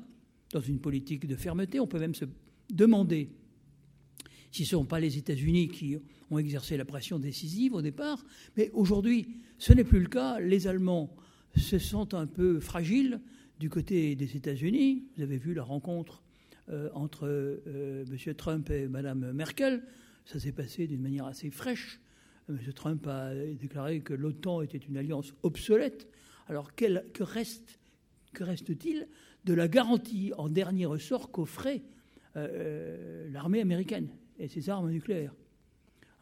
dans 0.51 0.61
une 0.61 0.79
politique 0.79 1.27
de 1.27 1.35
fermeté. 1.35 1.79
On 1.79 1.87
peut 1.87 1.99
même 1.99 2.15
se 2.15 2.25
demander 2.69 3.29
si 4.51 4.65
ce 4.65 4.75
ne 4.75 4.81
sont 4.81 4.85
pas 4.85 4.99
les 4.99 5.17
États-Unis 5.17 5.69
qui 5.69 5.97
ont 6.31 6.37
exercé 6.37 6.77
la 6.77 6.85
pression 6.85 7.19
décisive 7.19 7.73
au 7.73 7.81
départ. 7.81 8.23
Mais 8.57 8.69
aujourd'hui, 8.73 9.27
ce 9.57 9.73
n'est 9.73 9.83
plus 9.83 9.99
le 9.99 10.07
cas. 10.07 10.39
Les 10.39 10.67
Allemands 10.67 11.15
se 11.55 11.77
sentent 11.77 12.13
un 12.13 12.27
peu 12.27 12.59
fragiles 12.59 13.19
du 13.59 13.69
côté 13.69 14.15
des 14.15 14.35
États-Unis. 14.35 15.05
Vous 15.15 15.23
avez 15.23 15.37
vu 15.37 15.53
la 15.53 15.63
rencontre 15.63 16.23
euh, 16.69 16.89
entre 16.93 17.27
euh, 17.27 18.05
M. 18.05 18.33
Trump 18.35 18.69
et 18.69 18.87
Mme 18.87 19.31
Merkel. 19.33 19.83
Ça 20.25 20.39
s'est 20.39 20.51
passé 20.51 20.87
d'une 20.87 21.01
manière 21.01 21.25
assez 21.25 21.49
fraîche. 21.49 21.99
M. 22.49 22.57
Trump 22.73 23.05
a 23.07 23.33
déclaré 23.59 24.01
que 24.01 24.13
l'OTAN 24.13 24.61
était 24.61 24.77
une 24.77 24.97
alliance 24.97 25.33
obsolète. 25.43 26.07
Alors 26.49 26.75
que 26.75 27.23
reste 27.23 27.79
que 28.33 28.43
reste-t-il 28.43 29.07
de 29.45 29.53
la 29.53 29.67
garantie 29.67 30.31
en 30.37 30.49
dernier 30.49 30.85
ressort 30.85 31.31
qu'offrait 31.31 31.83
euh, 32.35 33.29
l'armée 33.31 33.61
américaine 33.61 34.09
et 34.37 34.47
ses 34.47 34.69
armes 34.69 34.91
nucléaires 34.91 35.33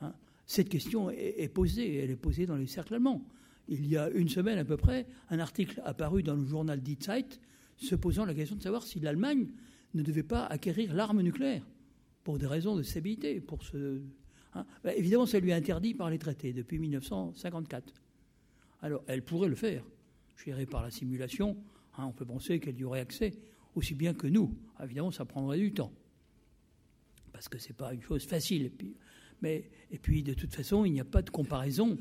hein? 0.01 0.13
Cette 0.45 0.69
question 0.69 1.09
est, 1.09 1.49
posée, 1.53 1.97
elle 1.97 2.11
est 2.11 2.15
posée 2.15 2.45
dans 2.45 2.55
les 2.55 2.67
cercles 2.67 2.95
allemands. 2.95 3.25
Il 3.67 3.85
y 3.85 3.97
a 3.97 4.09
une 4.09 4.29
semaine 4.29 4.57
à 4.57 4.63
peu 4.63 4.77
près, 4.77 5.07
un 5.29 5.39
article 5.39 5.81
apparu 5.83 6.23
dans 6.23 6.35
le 6.35 6.45
journal 6.45 6.81
Die 6.81 6.97
Zeit 6.99 7.39
se 7.75 7.95
posant 7.95 8.25
la 8.25 8.33
question 8.33 8.55
de 8.55 8.63
savoir 8.63 8.83
si 8.83 8.99
l'Allemagne 8.99 9.49
ne 9.93 10.03
devait 10.03 10.23
pas 10.23 10.45
acquérir 10.45 10.93
l'arme 10.93 11.21
nucléaire 11.21 11.67
pour 12.23 12.37
des 12.37 12.47
raisons 12.47 12.75
de 12.75 12.83
stabilité. 12.83 13.41
Pour 13.41 13.59
hein? 14.53 14.65
ben, 14.83 14.93
évidemment, 14.95 15.25
ça 15.25 15.39
lui 15.39 15.49
est 15.49 15.53
interdit 15.53 15.93
par 15.93 16.09
les 16.09 16.17
traités 16.17 16.53
depuis 16.53 16.79
1954. 16.79 17.93
Alors, 18.81 19.03
elle 19.07 19.23
pourrait 19.23 19.49
le 19.49 19.55
faire, 19.55 19.83
gérée 20.43 20.65
par 20.65 20.83
la 20.83 20.91
simulation. 20.91 21.57
Hein, 21.97 22.05
on 22.05 22.11
peut 22.11 22.25
penser 22.25 22.59
qu'elle 22.59 22.77
y 22.77 22.83
aurait 22.83 22.99
accès 22.99 23.33
aussi 23.75 23.93
bien 23.93 24.13
que 24.13 24.27
nous. 24.27 24.55
Évidemment, 24.83 25.11
ça 25.11 25.25
prendrait 25.25 25.59
du 25.59 25.73
temps 25.73 25.91
parce 27.37 27.49
que 27.49 27.59
ce 27.59 27.67
n'est 27.67 27.75
pas 27.75 27.93
une 27.93 28.01
chose 28.01 28.25
facile. 28.25 28.71
Mais, 29.43 29.69
puis, 30.01 30.23
de 30.23 30.33
toute 30.33 30.55
façon, 30.55 30.85
il 30.85 30.91
n'y 30.91 30.99
a 30.99 31.05
pas 31.05 31.21
de 31.21 31.29
comparaison 31.29 31.95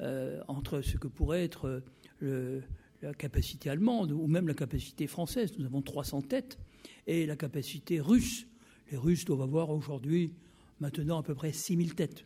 euh, 0.00 0.42
entre 0.48 0.80
ce 0.80 0.96
que 0.96 1.06
pourrait 1.06 1.44
être 1.44 1.84
euh, 2.24 2.60
la 3.00 3.14
capacité 3.14 3.70
allemande 3.70 4.10
ou 4.10 4.26
même 4.26 4.48
la 4.48 4.54
capacité 4.54 5.06
française. 5.06 5.56
Nous 5.56 5.66
avons 5.66 5.82
300 5.82 6.22
têtes 6.22 6.58
et 7.06 7.26
la 7.26 7.36
capacité 7.36 8.00
russe. 8.00 8.48
Les 8.90 8.96
Russes 8.96 9.24
doivent 9.24 9.42
avoir 9.42 9.70
aujourd'hui, 9.70 10.32
maintenant, 10.80 11.20
à 11.20 11.22
peu 11.22 11.36
près 11.36 11.52
6000 11.52 11.94
têtes. 11.94 12.24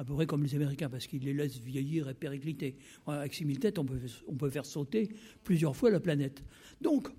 À 0.00 0.04
peu 0.04 0.14
près 0.14 0.24
comme 0.24 0.42
les 0.42 0.54
Américains, 0.54 0.88
parce 0.88 1.06
qu'ils 1.06 1.24
les 1.24 1.34
laissent 1.34 1.58
vieillir 1.58 2.08
et 2.08 2.14
péricliter. 2.14 2.74
Avec 3.06 3.34
6000 3.34 3.58
têtes, 3.58 3.78
on 3.78 3.84
peut, 3.84 4.48
faire 4.48 4.64
sauter 4.64 5.10
plusieurs 5.44 5.76
fois 5.76 5.90
la 5.90 6.00
planète. 6.00 6.42
Donc, 6.80 7.10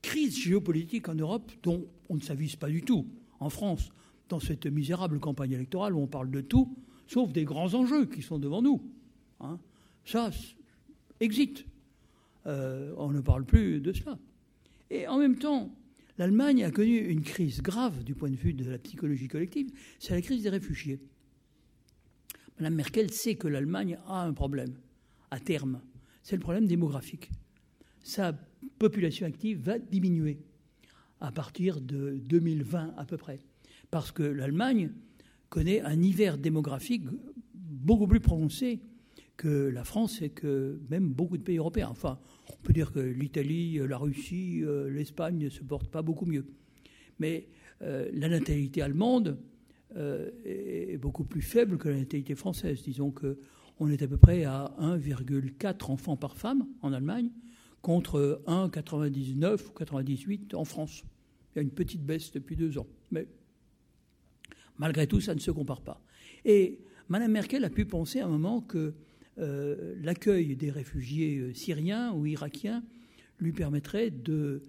crise 0.00 0.34
géopolitique 0.38 1.10
en 1.10 1.14
Europe 1.14 1.52
dont 1.62 1.86
on 2.08 2.14
ne 2.14 2.22
s'avise 2.22 2.56
pas 2.56 2.70
du 2.70 2.80
tout 2.80 3.06
en 3.38 3.50
France, 3.50 3.90
dans 4.30 4.40
cette 4.40 4.64
misérable 4.64 5.20
campagne 5.20 5.52
électorale 5.52 5.92
où 5.92 5.98
on 5.98 6.06
parle 6.06 6.30
de 6.30 6.40
tout, 6.40 6.74
sauf 7.06 7.34
des 7.34 7.44
grands 7.44 7.74
enjeux 7.74 8.06
qui 8.06 8.22
sont 8.22 8.38
devant 8.38 8.62
nous. 8.62 8.80
Hein. 9.40 9.58
Ça, 10.06 10.30
exit. 11.20 11.66
Euh, 12.46 12.94
on 12.96 13.10
ne 13.10 13.20
parle 13.20 13.44
plus 13.44 13.82
de 13.82 13.92
cela. 13.92 14.18
Et 14.88 15.06
en 15.06 15.18
même 15.18 15.36
temps, 15.36 15.70
l'Allemagne 16.16 16.64
a 16.64 16.70
connu 16.70 16.96
une 16.96 17.20
crise 17.20 17.60
grave 17.60 18.04
du 18.04 18.14
point 18.14 18.30
de 18.30 18.36
vue 18.36 18.54
de 18.54 18.70
la 18.70 18.78
psychologie 18.78 19.28
collective, 19.28 19.70
c'est 19.98 20.14
la 20.14 20.22
crise 20.22 20.42
des 20.42 20.48
réfugiés. 20.48 20.98
Mme 22.60 22.74
Merkel 22.74 23.10
sait 23.10 23.36
que 23.36 23.48
l'Allemagne 23.48 23.98
a 24.06 24.22
un 24.22 24.34
problème 24.34 24.74
à 25.30 25.40
terme, 25.40 25.80
c'est 26.22 26.36
le 26.36 26.42
problème 26.42 26.66
démographique. 26.66 27.30
Sa 28.02 28.38
population 28.78 29.26
active 29.26 29.60
va 29.62 29.78
diminuer 29.78 30.38
à 31.20 31.32
partir 31.32 31.80
de 31.80 32.18
2020 32.18 32.94
à 32.98 33.04
peu 33.06 33.16
près. 33.16 33.40
Parce 33.90 34.12
que 34.12 34.22
l'Allemagne 34.22 34.90
connaît 35.48 35.80
un 35.80 36.02
hiver 36.02 36.36
démographique 36.36 37.04
beaucoup 37.54 38.06
plus 38.06 38.20
prononcé 38.20 38.80
que 39.38 39.68
la 39.68 39.84
France 39.84 40.20
et 40.20 40.28
que 40.28 40.78
même 40.90 41.08
beaucoup 41.08 41.38
de 41.38 41.42
pays 41.42 41.56
européens. 41.56 41.88
Enfin, 41.90 42.18
on 42.50 42.62
peut 42.62 42.74
dire 42.74 42.92
que 42.92 43.00
l'Italie, 43.00 43.80
la 43.88 43.96
Russie, 43.96 44.60
euh, 44.62 44.90
l'Espagne 44.90 45.38
ne 45.38 45.48
se 45.48 45.62
portent 45.62 45.90
pas 45.90 46.02
beaucoup 46.02 46.26
mieux. 46.26 46.46
Mais 47.18 47.48
euh, 47.80 48.10
la 48.12 48.28
natalité 48.28 48.82
allemande 48.82 49.38
euh, 49.96 50.30
est 50.44 50.98
beaucoup 50.98 51.24
plus 51.24 51.42
faible 51.42 51.76
que 51.76 51.88
la 51.88 51.96
natalité 51.96 52.36
française. 52.36 52.82
Disons 52.82 53.10
qu'on 53.10 53.88
est 53.88 54.02
à 54.02 54.06
peu 54.06 54.16
près 54.16 54.44
à 54.44 54.72
1,4 54.80 55.90
enfants 55.90 56.16
par 56.16 56.36
femme 56.36 56.66
en 56.82 56.92
Allemagne 56.92 57.30
contre 57.82 58.42
1,99 58.46 59.66
ou 59.66 59.70
98 59.72 60.54
en 60.54 60.64
France. 60.64 61.02
Il 61.52 61.56
y 61.56 61.58
a 61.58 61.62
une 61.62 61.72
petite 61.72 62.04
baisse 62.04 62.30
depuis 62.30 62.54
deux 62.54 62.78
ans. 62.78 62.86
Mais 63.10 63.26
malgré 64.78 65.08
tout, 65.08 65.20
ça 65.20 65.34
ne 65.34 65.40
se 65.40 65.50
compare 65.50 65.82
pas. 65.82 66.00
Et 66.44 66.78
Mme 67.08 67.32
Merkel 67.32 67.64
a 67.64 67.70
pu 67.70 67.84
penser 67.84 68.20
à 68.20 68.26
un 68.26 68.30
moment 68.30 68.60
que 68.60 68.94
euh, 69.38 69.96
l'accueil 70.02 70.54
des 70.54 70.70
réfugiés 70.70 71.38
euh, 71.38 71.54
syriens 71.54 72.12
ou 72.12 72.26
irakiens 72.26 72.84
lui 73.40 73.52
permettrait 73.52 74.10
de 74.10 74.62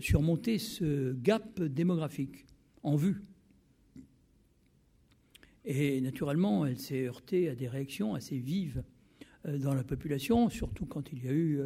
surmonter 0.00 0.58
ce 0.58 1.12
gap 1.12 1.62
démographique 1.62 2.44
en 2.82 2.96
vue. 2.96 3.22
Et 5.66 6.00
naturellement, 6.00 6.64
elle 6.64 6.78
s'est 6.78 7.06
heurtée 7.06 7.48
à 7.48 7.54
des 7.54 7.68
réactions 7.68 8.14
assez 8.14 8.38
vives 8.38 8.82
dans 9.44 9.74
la 9.74 9.84
population, 9.84 10.48
surtout 10.48 10.86
quand 10.86 11.12
il 11.12 11.24
y 11.24 11.28
a 11.28 11.32
eu 11.32 11.60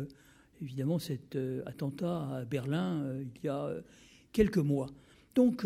évidemment 0.63 0.99
cet 0.99 1.37
euh, 1.37 1.63
attentat 1.67 2.37
à 2.37 2.45
Berlin 2.45 3.03
euh, 3.03 3.25
il 3.35 3.45
y 3.45 3.49
a 3.49 3.65
euh, 3.65 3.81
quelques 4.33 4.59
mois. 4.59 4.89
Donc 5.35 5.65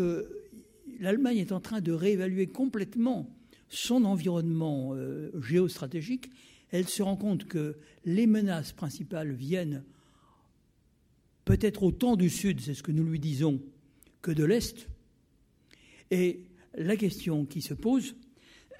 l'Allemagne 0.99 1.37
est 1.37 1.51
en 1.51 1.59
train 1.59 1.81
de 1.81 1.91
réévaluer 1.91 2.47
complètement 2.47 3.35
son 3.67 4.05
environnement 4.05 4.95
géostratégique. 5.41 6.29
Elle 6.69 6.87
se 6.87 7.01
rend 7.01 7.17
compte 7.17 7.45
que 7.45 7.75
les 8.05 8.27
menaces 8.27 8.73
principales 8.73 9.31
viennent 9.31 9.83
peut-être 11.45 11.81
autant 11.81 12.15
du 12.15 12.29
Sud, 12.29 12.61
c'est 12.61 12.75
ce 12.75 12.83
que 12.83 12.91
nous 12.91 13.03
lui 13.03 13.19
disons, 13.19 13.59
que 14.21 14.31
de 14.31 14.43
l'Est. 14.43 14.87
Et 16.11 16.43
la 16.75 16.95
question 16.95 17.45
qui 17.45 17.61
se 17.61 17.73
pose 17.73 18.15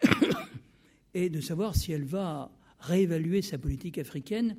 est 1.13 1.29
de 1.29 1.41
savoir 1.41 1.75
si 1.75 1.91
elle 1.91 2.03
va 2.03 2.51
réévaluer 2.79 3.41
sa 3.41 3.57
politique 3.57 3.97
africaine 3.97 4.57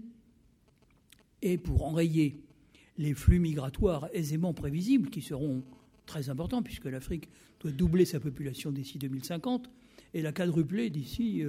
et 1.42 1.58
pour 1.58 1.84
enrayer 1.84 2.40
les 2.98 3.14
flux 3.14 3.38
migratoires 3.38 4.08
aisément 4.12 4.54
prévisibles 4.54 5.10
qui 5.10 5.20
seront 5.20 5.62
très 6.06 6.30
importants 6.30 6.62
puisque 6.62 6.86
l'Afrique 6.86 7.28
doit 7.60 7.72
doubler 7.72 8.04
sa 8.04 8.20
population 8.20 8.70
d'ici 8.70 8.98
2050 8.98 9.70
et 10.14 10.22
la 10.22 10.32
quadrupler 10.32 10.88
d'ici 10.90 11.42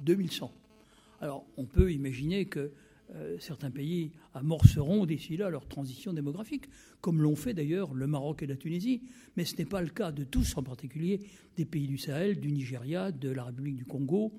2100. 0.00 0.46
Euh, 0.46 1.24
Alors 1.24 1.46
on 1.56 1.64
peut 1.64 1.92
imaginer 1.92 2.46
que 2.46 2.72
euh, 3.14 3.36
certains 3.38 3.70
pays 3.70 4.10
amorceront 4.34 5.06
d'ici 5.06 5.36
là 5.36 5.48
leur 5.48 5.68
transition 5.68 6.12
démographique, 6.12 6.64
comme 7.00 7.22
l'ont 7.22 7.36
fait 7.36 7.54
d'ailleurs 7.54 7.94
le 7.94 8.08
Maroc 8.08 8.42
et 8.42 8.46
la 8.46 8.56
Tunisie. 8.56 9.02
Mais 9.36 9.44
ce 9.44 9.56
n'est 9.56 9.64
pas 9.64 9.80
le 9.80 9.90
cas 9.90 10.10
de 10.10 10.24
tous, 10.24 10.56
en 10.56 10.64
particulier 10.64 11.20
des 11.56 11.64
pays 11.64 11.86
du 11.86 11.98
Sahel, 11.98 12.40
du 12.40 12.50
Nigeria, 12.50 13.12
de 13.12 13.30
la 13.30 13.44
République 13.44 13.76
du 13.76 13.84
Congo, 13.84 14.32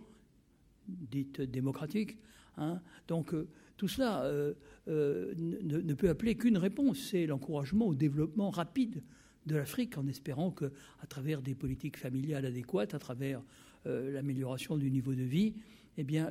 dite 0.87 1.39
démocratique. 1.41 2.17
Hein. 2.57 2.81
Donc 3.07 3.33
euh, 3.33 3.47
tout 3.77 3.87
cela 3.87 4.25
euh, 4.25 4.53
ne, 4.87 5.79
ne, 5.79 5.93
peut 5.93 6.09
appeler 6.09 6.35
qu'une 6.35 6.57
réponse, 6.57 6.99
c'est 6.99 7.25
l'encouragement 7.25 7.87
au 7.87 7.95
développement 7.95 8.49
rapide 8.49 9.01
de 9.45 9.55
l'Afrique, 9.55 9.97
en 9.97 10.07
espérant 10.07 10.51
que, 10.51 10.65
à 10.99 11.07
travers 11.07 11.41
des 11.41 11.55
politiques 11.55 11.95
familiales 11.95 12.45
adéquates, 12.45 12.93
à 12.93 12.99
travers 12.99 13.41
l'amélioration 13.85 14.75
du 14.75 14.91
niveau 14.91 15.15
de 15.15 15.23
vie, 15.23 15.53
eh 15.95 16.03
bien, 16.03 16.29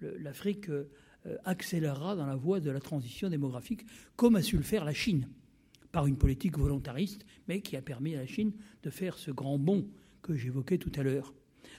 l'Afrique 0.00 0.70
accélérera 1.44 2.16
dans 2.16 2.26
la 2.26 2.36
voie 2.36 2.60
de 2.60 2.70
la 2.70 2.80
transition 2.80 3.28
démographique, 3.28 3.86
comme 4.16 4.36
a 4.36 4.42
su 4.42 4.56
le 4.56 4.62
faire 4.62 4.84
la 4.84 4.92
Chine, 4.92 5.28
par 5.92 6.06
une 6.06 6.16
politique 6.16 6.58
volontariste, 6.58 7.24
mais 7.48 7.60
qui 7.60 7.76
a 7.76 7.82
permis 7.82 8.14
à 8.14 8.20
la 8.20 8.26
Chine 8.26 8.52
de 8.82 8.90
faire 8.90 9.18
ce 9.18 9.30
grand 9.30 9.58
bond 9.58 9.86
que 10.22 10.34
j'évoquais 10.34 10.78
tout 10.78 10.92
à 10.96 11.02
l'heure. 11.02 11.34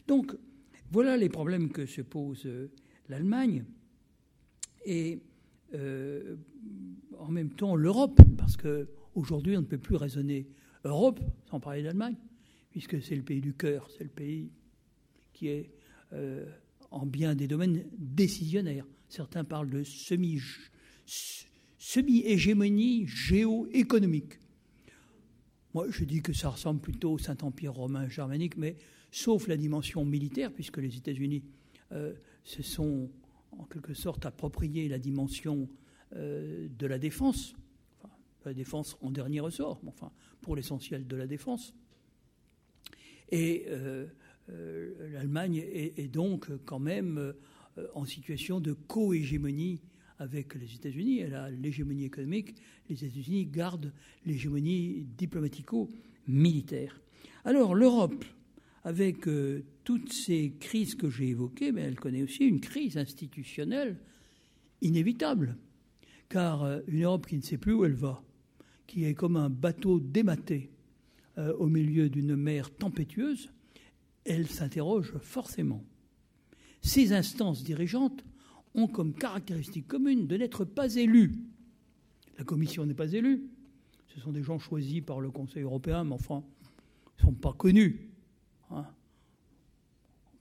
Donc, 0.07 0.35
voilà 0.91 1.17
les 1.17 1.29
problèmes 1.29 1.71
que 1.71 1.85
se 1.85 2.01
pose 2.01 2.45
euh, 2.45 2.71
l'Allemagne 3.09 3.65
et 4.85 5.19
euh, 5.73 6.35
en 7.17 7.29
même 7.29 7.49
temps 7.49 7.75
l'Europe, 7.75 8.21
parce 8.37 8.57
qu'aujourd'hui 8.57 9.57
on 9.57 9.61
ne 9.61 9.65
peut 9.65 9.77
plus 9.77 9.95
raisonner 9.95 10.47
Europe 10.83 11.19
sans 11.49 11.59
parler 11.59 11.83
d'Allemagne, 11.83 12.15
puisque 12.69 13.01
c'est 13.01 13.15
le 13.15 13.23
pays 13.23 13.41
du 13.41 13.53
cœur, 13.53 13.89
c'est 13.89 14.03
le 14.03 14.09
pays 14.09 14.51
qui 15.31 15.47
est 15.47 15.71
en 16.91 17.07
bien 17.07 17.33
des 17.33 17.47
domaines 17.47 17.83
décisionnaires. 17.97 18.85
Certains 19.13 19.43
parlent 19.43 19.69
de 19.69 19.83
semi, 19.83 20.41
semi-hégémonie 21.77 23.05
géoéconomique. 23.05 24.39
Moi, 25.75 25.85
je 25.91 26.03
dis 26.03 26.23
que 26.23 26.33
ça 26.33 26.49
ressemble 26.49 26.81
plutôt 26.81 27.11
au 27.11 27.17
Saint-Empire 27.19 27.75
romain 27.75 28.09
germanique, 28.09 28.57
mais 28.57 28.75
sauf 29.11 29.47
la 29.47 29.55
dimension 29.55 30.03
militaire, 30.03 30.51
puisque 30.51 30.79
les 30.79 30.97
États-Unis 30.97 31.43
euh, 31.91 32.15
se 32.43 32.63
sont 32.63 33.11
en 33.51 33.65
quelque 33.65 33.93
sorte 33.93 34.25
approprié 34.25 34.89
la 34.89 34.97
dimension 34.97 35.69
euh, 36.15 36.67
de 36.75 36.87
la 36.87 36.97
défense, 36.97 37.53
la 38.45 38.55
défense 38.55 38.97
en 39.01 39.11
dernier 39.11 39.41
ressort, 39.41 39.79
enfin 39.85 40.11
pour 40.41 40.55
l'essentiel 40.55 41.05
de 41.05 41.15
la 41.15 41.27
défense. 41.27 41.75
Et 43.29 43.65
euh, 43.67 44.07
l'Allemagne 45.11 45.57
est, 45.57 46.11
donc 46.11 46.49
quand 46.65 46.79
même 46.79 47.35
en 47.93 48.05
situation 48.05 48.59
de 48.59 48.73
co-hégémonie 48.73 49.81
avec 50.19 50.55
les 50.55 50.73
États-Unis. 50.73 51.19
Elle 51.19 51.35
a 51.35 51.49
l'hégémonie 51.49 52.05
économique, 52.05 52.55
les 52.89 53.03
États-Unis 53.03 53.45
gardent 53.45 53.91
l'hégémonie 54.25 55.05
diplomatico-militaire. 55.17 56.99
Alors 57.45 57.75
l'Europe, 57.75 58.23
avec 58.83 59.27
euh, 59.27 59.63
toutes 59.83 60.11
ces 60.11 60.53
crises 60.59 60.95
que 60.95 61.09
j'ai 61.09 61.29
évoquées, 61.29 61.71
mais 61.71 61.81
elle 61.81 61.99
connaît 61.99 62.23
aussi 62.23 62.45
une 62.45 62.59
crise 62.59 62.97
institutionnelle 62.97 63.97
inévitable, 64.81 65.57
car 66.29 66.63
euh, 66.63 66.79
une 66.87 67.03
Europe 67.03 67.27
qui 67.27 67.37
ne 67.37 67.41
sait 67.41 67.57
plus 67.57 67.73
où 67.73 67.85
elle 67.85 67.93
va, 67.93 68.23
qui 68.87 69.05
est 69.05 69.13
comme 69.13 69.37
un 69.37 69.49
bateau 69.49 69.99
dématé 69.99 70.69
au 71.57 71.65
milieu 71.65 72.09
d'une 72.09 72.35
mer 72.35 72.69
tempétueuse, 72.75 73.49
elle 74.23 74.47
s'interroge 74.47 75.13
forcément 75.17 75.83
ces 76.83 77.13
instances 77.13 77.63
dirigeantes 77.63 78.23
ont 78.75 78.87
comme 78.87 79.13
caractéristique 79.13 79.87
commune 79.87 80.27
de 80.27 80.37
n'être 80.37 80.65
pas 80.65 80.95
élues. 80.95 81.31
La 82.37 82.43
Commission 82.43 82.85
n'est 82.85 82.93
pas 82.93 83.11
élue. 83.11 83.49
Ce 84.07 84.19
sont 84.19 84.31
des 84.31 84.43
gens 84.43 84.59
choisis 84.59 85.01
par 85.01 85.19
le 85.21 85.31
Conseil 85.31 85.63
européen, 85.63 86.03
mais 86.03 86.13
enfin, 86.13 86.43
ils 87.17 87.21
ne 87.21 87.31
sont 87.31 87.33
pas 87.33 87.53
connus. 87.53 88.09
Hein. 88.69 88.85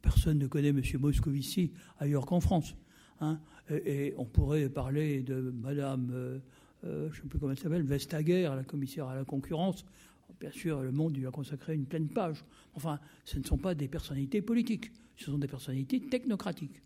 Personne 0.02 0.38
ne 0.38 0.46
connaît 0.46 0.70
M. 0.70 0.82
Moscovici 0.98 1.72
ailleurs 1.98 2.26
qu'en 2.26 2.40
France. 2.40 2.74
Hein. 3.20 3.40
Et, 3.70 4.12
on 4.16 4.24
pourrait 4.24 4.68
parler 4.68 5.22
de 5.22 5.52
Mme, 5.62 6.10
euh, 6.12 6.38
euh, 6.84 7.08
je 7.12 7.18
ne 7.18 7.22
sais 7.22 7.28
plus 7.28 7.38
comment 7.38 7.52
elle 7.52 7.58
s'appelle, 7.58 7.82
Vestager, 7.82 8.50
la 8.54 8.64
commissaire 8.64 9.06
à 9.06 9.14
la 9.14 9.24
concurrence. 9.24 9.84
Bien 10.40 10.50
sûr, 10.50 10.82
le 10.82 10.90
monde 10.90 11.16
lui 11.16 11.26
a 11.26 11.30
consacré 11.30 11.74
une 11.74 11.86
pleine 11.86 12.08
page. 12.08 12.44
Enfin, 12.74 12.98
ce 13.24 13.38
ne 13.38 13.44
sont 13.44 13.58
pas 13.58 13.74
des 13.74 13.86
personnalités 13.86 14.42
politiques 14.42 14.90
ce 15.22 15.30
sont 15.30 15.38
des 15.38 15.48
personnalités 15.48 16.00
technocratiques. 16.00 16.82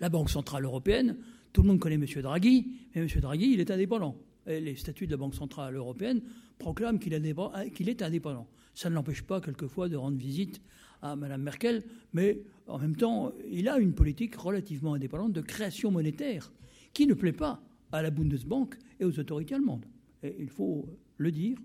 La 0.00 0.08
Banque 0.08 0.30
Centrale 0.30 0.64
Européenne, 0.64 1.16
tout 1.52 1.62
le 1.62 1.68
monde 1.68 1.80
connaît 1.80 1.96
M. 1.96 2.06
Draghi, 2.22 2.66
mais 2.94 3.02
M. 3.02 3.08
Draghi, 3.20 3.52
il 3.52 3.60
est 3.60 3.70
indépendant. 3.70 4.16
Et 4.46 4.60
les 4.60 4.76
statuts 4.76 5.06
de 5.06 5.12
la 5.12 5.16
Banque 5.16 5.34
Centrale 5.34 5.74
Européenne 5.74 6.22
proclament 6.58 6.98
qu'il 6.98 7.12
est 7.14 8.02
indépendant. 8.02 8.48
Ça 8.74 8.88
ne 8.88 8.94
l'empêche 8.94 9.22
pas, 9.22 9.40
quelquefois, 9.40 9.88
de 9.88 9.96
rendre 9.96 10.16
visite 10.16 10.60
à 11.02 11.16
Mme 11.16 11.42
Merkel, 11.42 11.84
mais 12.12 12.42
en 12.66 12.78
même 12.78 12.96
temps, 12.96 13.32
il 13.50 13.68
a 13.68 13.78
une 13.78 13.92
politique 13.92 14.36
relativement 14.36 14.94
indépendante 14.94 15.32
de 15.32 15.40
création 15.40 15.90
monétaire 15.90 16.52
qui 16.92 17.06
ne 17.06 17.14
plaît 17.14 17.32
pas 17.32 17.62
à 17.92 18.02
la 18.02 18.10
Bundesbank 18.10 18.76
et 19.00 19.04
aux 19.04 19.18
autorités 19.18 19.54
allemandes. 19.54 19.84
Et 20.22 20.34
il 20.38 20.48
faut 20.48 20.86
le 21.16 21.30
dire, 21.30 21.58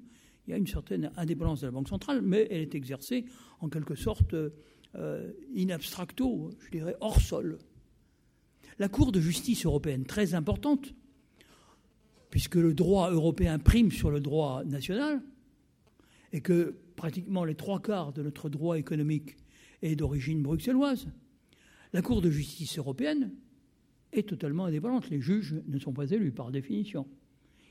il 0.47 0.51
y 0.51 0.53
a 0.53 0.57
une 0.57 0.67
certaine 0.67 1.11
indépendance 1.15 1.61
de 1.61 1.67
la 1.67 1.71
Banque 1.71 1.89
centrale, 1.89 2.21
mais 2.21 2.47
elle 2.49 2.61
est 2.61 2.75
exercée 2.75 3.25
en 3.59 3.69
quelque 3.69 3.95
sorte 3.95 4.33
euh, 4.33 4.49
in 4.95 5.69
abstracto, 5.69 6.51
je 6.59 6.69
dirais 6.69 6.95
hors 7.01 7.19
sol. 7.19 7.57
La 8.79 8.89
Cour 8.89 9.11
de 9.11 9.19
justice 9.19 9.65
européenne, 9.65 10.05
très 10.05 10.33
importante, 10.33 10.93
puisque 12.29 12.55
le 12.55 12.73
droit 12.73 13.11
européen 13.11 13.59
prime 13.59 13.91
sur 13.91 14.09
le 14.09 14.19
droit 14.19 14.63
national, 14.63 15.21
et 16.31 16.41
que 16.41 16.75
pratiquement 16.95 17.45
les 17.45 17.55
trois 17.55 17.79
quarts 17.79 18.13
de 18.13 18.23
notre 18.23 18.49
droit 18.49 18.77
économique 18.77 19.37
est 19.81 19.95
d'origine 19.95 20.41
bruxelloise, 20.41 21.07
la 21.93 22.01
Cour 22.01 22.21
de 22.21 22.31
justice 22.31 22.77
européenne 22.79 23.31
est 24.11 24.27
totalement 24.27 24.65
indépendante. 24.65 25.09
Les 25.09 25.21
juges 25.21 25.55
ne 25.67 25.77
sont 25.77 25.93
pas 25.93 26.09
élus 26.09 26.31
par 26.31 26.51
définition. 26.51 27.07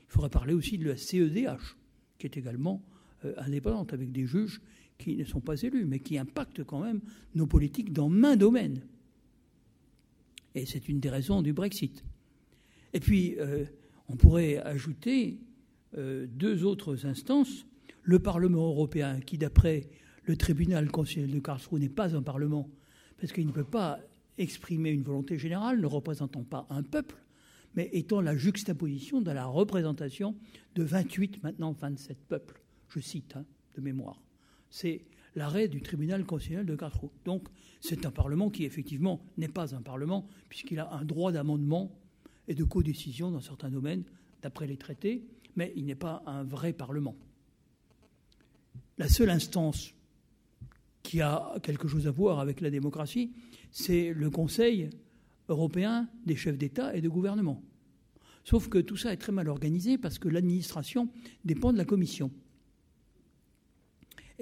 Il 0.07 0.11
faudrait 0.13 0.29
parler 0.29 0.53
aussi 0.53 0.77
de 0.77 0.87
la 0.87 0.95
CEDH, 0.95 1.75
qui 2.17 2.27
est 2.27 2.37
également 2.37 2.81
euh, 3.25 3.33
indépendante, 3.37 3.93
avec 3.93 4.11
des 4.11 4.25
juges 4.25 4.61
qui 4.97 5.15
ne 5.15 5.23
sont 5.23 5.41
pas 5.41 5.61
élus, 5.61 5.85
mais 5.85 5.99
qui 5.99 6.17
impactent 6.17 6.63
quand 6.63 6.79
même 6.79 7.01
nos 7.35 7.47
politiques 7.47 7.93
dans 7.93 8.09
main 8.09 8.35
domaine. 8.35 8.81
Et 10.55 10.65
c'est 10.65 10.87
une 10.87 10.99
des 10.99 11.09
raisons 11.09 11.41
du 11.41 11.53
Brexit. 11.53 12.03
Et 12.93 12.99
puis, 12.99 13.35
euh, 13.39 13.65
on 14.07 14.15
pourrait 14.15 14.57
ajouter 14.57 15.39
euh, 15.97 16.27
deux 16.27 16.63
autres 16.63 17.05
instances. 17.05 17.65
Le 18.03 18.19
Parlement 18.19 18.67
européen, 18.67 19.19
qui 19.19 19.37
d'après 19.37 19.89
le 20.25 20.37
tribunal 20.37 20.89
constitutionnel 20.91 21.35
de 21.35 21.39
Karlsruhe 21.39 21.79
n'est 21.79 21.89
pas 21.89 22.15
un 22.15 22.21
Parlement, 22.21 22.69
parce 23.19 23.33
qu'il 23.33 23.47
ne 23.47 23.51
peut 23.51 23.63
pas 23.63 23.99
exprimer 24.37 24.89
une 24.91 25.03
volonté 25.03 25.37
générale, 25.37 25.79
ne 25.79 25.85
représentant 25.85 26.43
pas 26.43 26.67
un 26.69 26.83
peuple, 26.83 27.15
mais 27.75 27.89
étant 27.93 28.21
la 28.21 28.35
juxtaposition 28.35 29.21
de 29.21 29.31
la 29.31 29.45
représentation 29.45 30.35
de 30.75 30.83
28, 30.83 31.43
maintenant 31.43 31.71
27 31.71 32.17
peuples. 32.27 32.61
Je 32.89 32.99
cite 32.99 33.35
hein, 33.35 33.45
de 33.75 33.81
mémoire 33.81 34.22
c'est 34.73 35.01
l'arrêt 35.35 35.67
du 35.67 35.83
tribunal 35.83 36.25
constitutionnel 36.25 36.65
de 36.65 36.75
Karlsruhe. 36.75 37.11
Donc 37.25 37.47
c'est 37.79 38.07
un 38.07 38.11
Parlement 38.11 38.49
qui 38.49 38.65
effectivement 38.65 39.23
n'est 39.37 39.47
pas 39.47 39.75
un 39.75 39.83
Parlement 39.83 40.27
puisqu'il 40.49 40.79
a 40.79 40.91
un 40.91 41.05
droit 41.05 41.31
d'amendement 41.31 41.95
et 42.47 42.55
de 42.55 42.63
codécision 42.63 43.29
dans 43.29 43.39
certains 43.39 43.69
domaines 43.69 44.03
d'après 44.41 44.65
les 44.65 44.77
traités, 44.77 45.27
mais 45.55 45.71
il 45.75 45.85
n'est 45.85 45.93
pas 45.93 46.23
un 46.25 46.43
vrai 46.43 46.73
Parlement. 46.73 47.15
La 48.97 49.07
seule 49.07 49.29
instance 49.29 49.93
qui 51.03 51.21
a 51.21 51.53
quelque 51.61 51.87
chose 51.87 52.07
à 52.07 52.11
voir 52.11 52.39
avec 52.39 52.59
la 52.59 52.71
démocratie, 52.71 53.31
c'est 53.69 54.11
le 54.11 54.31
Conseil 54.31 54.89
européen 55.49 56.09
des 56.25 56.35
chefs 56.35 56.57
d'État 56.57 56.95
et 56.95 57.01
de 57.01 57.09
gouvernement. 57.09 57.61
Sauf 58.43 58.69
que 58.69 58.79
tout 58.79 58.97
ça 58.97 59.13
est 59.13 59.17
très 59.17 59.31
mal 59.31 59.49
organisé 59.49 59.99
parce 59.99 60.17
que 60.17 60.29
l'administration 60.29 61.09
dépend 61.45 61.71
de 61.71 61.77
la 61.77 61.85
Commission. 61.85 62.31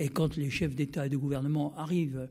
Et 0.02 0.10
quand 0.10 0.36
les 0.36 0.50
chefs 0.50 0.76
d'État 0.76 1.06
et 1.06 1.10
de 1.10 1.18
gouvernement 1.18 1.78
arrivent 1.78 2.28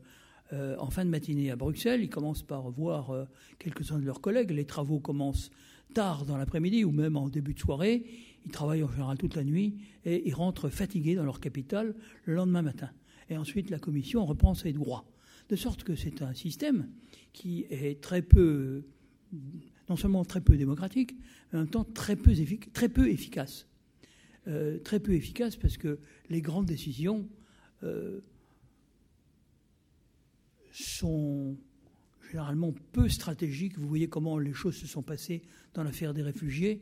euh, 0.51 0.75
en 0.77 0.89
fin 0.89 1.05
de 1.05 1.09
matinée 1.09 1.49
à 1.51 1.55
Bruxelles. 1.55 2.01
Ils 2.03 2.09
commencent 2.09 2.43
par 2.43 2.69
voir 2.69 3.11
euh, 3.11 3.23
quelques-uns 3.57 3.97
de 3.97 4.03
leurs 4.03 4.19
collègues. 4.19 4.51
Les 4.51 4.65
travaux 4.65 4.99
commencent 4.99 5.49
tard 5.93 6.25
dans 6.25 6.35
l'après-midi 6.35 6.83
ou 6.83 6.91
même 6.91 7.15
en 7.15 7.29
début 7.29 7.53
de 7.53 7.59
soirée. 7.59 8.03
Ils 8.45 8.51
travaillent 8.51 8.83
en 8.83 8.91
général 8.91 9.17
toute 9.17 9.35
la 9.35 9.45
nuit 9.45 9.77
et 10.03 10.27
ils 10.27 10.33
rentrent 10.33 10.67
fatigués 10.67 11.15
dans 11.15 11.23
leur 11.23 11.39
capitale 11.39 11.95
le 12.25 12.35
lendemain 12.35 12.61
matin. 12.61 12.89
Et 13.29 13.37
ensuite, 13.37 13.69
la 13.69 13.79
commission 13.79 14.25
reprend 14.25 14.53
ses 14.53 14.73
droits. 14.73 15.05
De 15.47 15.55
sorte 15.55 15.85
que 15.85 15.95
c'est 15.95 16.21
un 16.21 16.33
système 16.33 16.89
qui 17.31 17.65
est 17.69 18.01
très 18.01 18.21
peu, 18.21 18.83
non 19.87 19.95
seulement 19.95 20.25
très 20.25 20.41
peu 20.41 20.57
démocratique, 20.57 21.15
mais 21.53 21.59
en 21.59 21.61
même 21.61 21.71
temps 21.71 21.85
très 21.85 22.17
peu, 22.17 22.33
très 22.73 22.89
peu 22.89 23.09
efficace. 23.09 23.67
Euh, 24.47 24.79
très 24.79 24.99
peu 24.99 25.13
efficace 25.13 25.55
parce 25.55 25.77
que 25.77 25.99
les 26.29 26.41
grandes 26.41 26.65
décisions 26.65 27.29
euh, 27.83 28.19
sont 30.71 31.55
généralement 32.29 32.73
peu 32.91 33.09
stratégiques. 33.09 33.77
Vous 33.77 33.87
voyez 33.87 34.07
comment 34.07 34.37
les 34.37 34.53
choses 34.53 34.75
se 34.75 34.87
sont 34.87 35.01
passées 35.01 35.41
dans 35.73 35.83
l'affaire 35.83 36.13
des 36.13 36.21
réfugiés. 36.21 36.81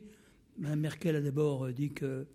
Mme 0.58 0.80
Merkel 0.80 1.16
a 1.16 1.20
d'abord 1.20 1.68
dit 1.72 1.90
qu'elle 1.90 2.26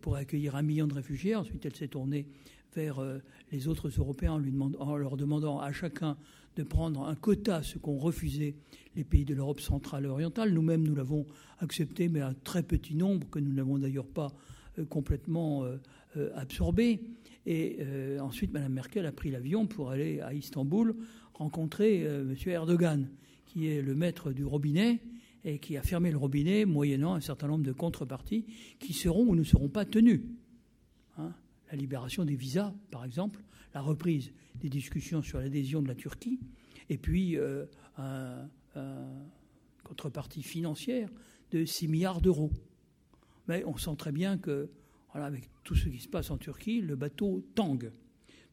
pourrait 0.00 0.22
accueillir 0.22 0.56
un 0.56 0.62
million 0.62 0.86
de 0.86 0.94
réfugiés. 0.94 1.34
Ensuite, 1.34 1.66
elle 1.66 1.76
s'est 1.76 1.88
tournée 1.88 2.26
vers 2.74 3.00
euh, 3.00 3.18
les 3.52 3.68
autres 3.68 3.88
Européens 3.88 4.32
en, 4.32 4.38
lui 4.38 4.52
en, 4.78 4.96
leur 4.96 5.16
demandant 5.16 5.58
à 5.58 5.72
chacun 5.72 6.16
de 6.56 6.62
prendre 6.62 7.06
un 7.06 7.14
quota, 7.14 7.62
ce 7.62 7.78
qu'ont 7.78 7.98
refusé 7.98 8.56
les 8.96 9.04
pays 9.04 9.24
de 9.24 9.34
l'Europe 9.34 9.60
centrale 9.60 10.04
et 10.04 10.08
orientale. 10.08 10.52
Nous-mêmes, 10.52 10.82
nous 10.82 10.94
l'avons 10.94 11.26
accepté, 11.58 12.08
mais 12.08 12.20
à 12.20 12.28
un 12.28 12.34
très 12.34 12.62
petit 12.62 12.94
nombre, 12.94 13.28
que 13.30 13.38
nous 13.38 13.52
n'avons 13.52 13.78
d'ailleurs 13.78 14.06
pas 14.06 14.32
euh, 14.78 14.84
complètement 14.84 15.64
euh, 15.64 16.30
absorbé. 16.34 17.00
Et 17.46 17.78
ensuite, 18.20 18.52
Mme 18.52 18.72
Merkel 18.72 19.06
a 19.06 19.12
pris 19.12 19.30
l'avion 19.30 19.66
pour 19.66 19.90
aller 19.90 20.20
à 20.20 20.34
Istanbul 20.34 20.94
rencontrer 21.32 22.02
M. 22.02 22.36
Erdogan, 22.46 23.08
qui 23.46 23.68
est 23.68 23.80
le 23.80 23.94
maître 23.94 24.32
du 24.32 24.44
robinet 24.44 25.00
et 25.44 25.58
qui 25.58 25.78
a 25.78 25.82
fermé 25.82 26.10
le 26.10 26.18
robinet 26.18 26.66
moyennant 26.66 27.14
un 27.14 27.20
certain 27.20 27.48
nombre 27.48 27.64
de 27.64 27.72
contreparties 27.72 28.44
qui 28.78 28.92
seront 28.92 29.26
ou 29.26 29.34
ne 29.34 29.42
seront 29.42 29.70
pas 29.70 29.86
tenues. 29.86 30.26
Hein 31.16 31.32
la 31.70 31.76
libération 31.76 32.24
des 32.24 32.36
visas, 32.36 32.74
par 32.90 33.04
exemple, 33.04 33.42
la 33.74 33.80
reprise 33.80 34.32
des 34.56 34.68
discussions 34.68 35.22
sur 35.22 35.38
l'adhésion 35.38 35.82
de 35.82 35.88
la 35.88 35.94
Turquie, 35.94 36.40
et 36.88 36.98
puis 36.98 37.36
euh, 37.36 37.64
contrepartie 39.84 40.42
financière 40.42 41.08
de 41.52 41.64
6 41.64 41.88
milliards 41.88 42.20
d'euros. 42.20 42.50
Mais 43.48 43.64
on 43.64 43.76
sent 43.76 43.94
très 43.96 44.12
bien 44.12 44.38
que, 44.38 44.70
voilà, 45.12 45.26
avec 45.26 45.50
tout 45.64 45.74
ce 45.74 45.88
qui 45.88 45.98
se 45.98 46.08
passe 46.08 46.30
en 46.30 46.38
Turquie, 46.38 46.80
le 46.80 46.96
bateau 46.96 47.44
tangue. 47.54 47.90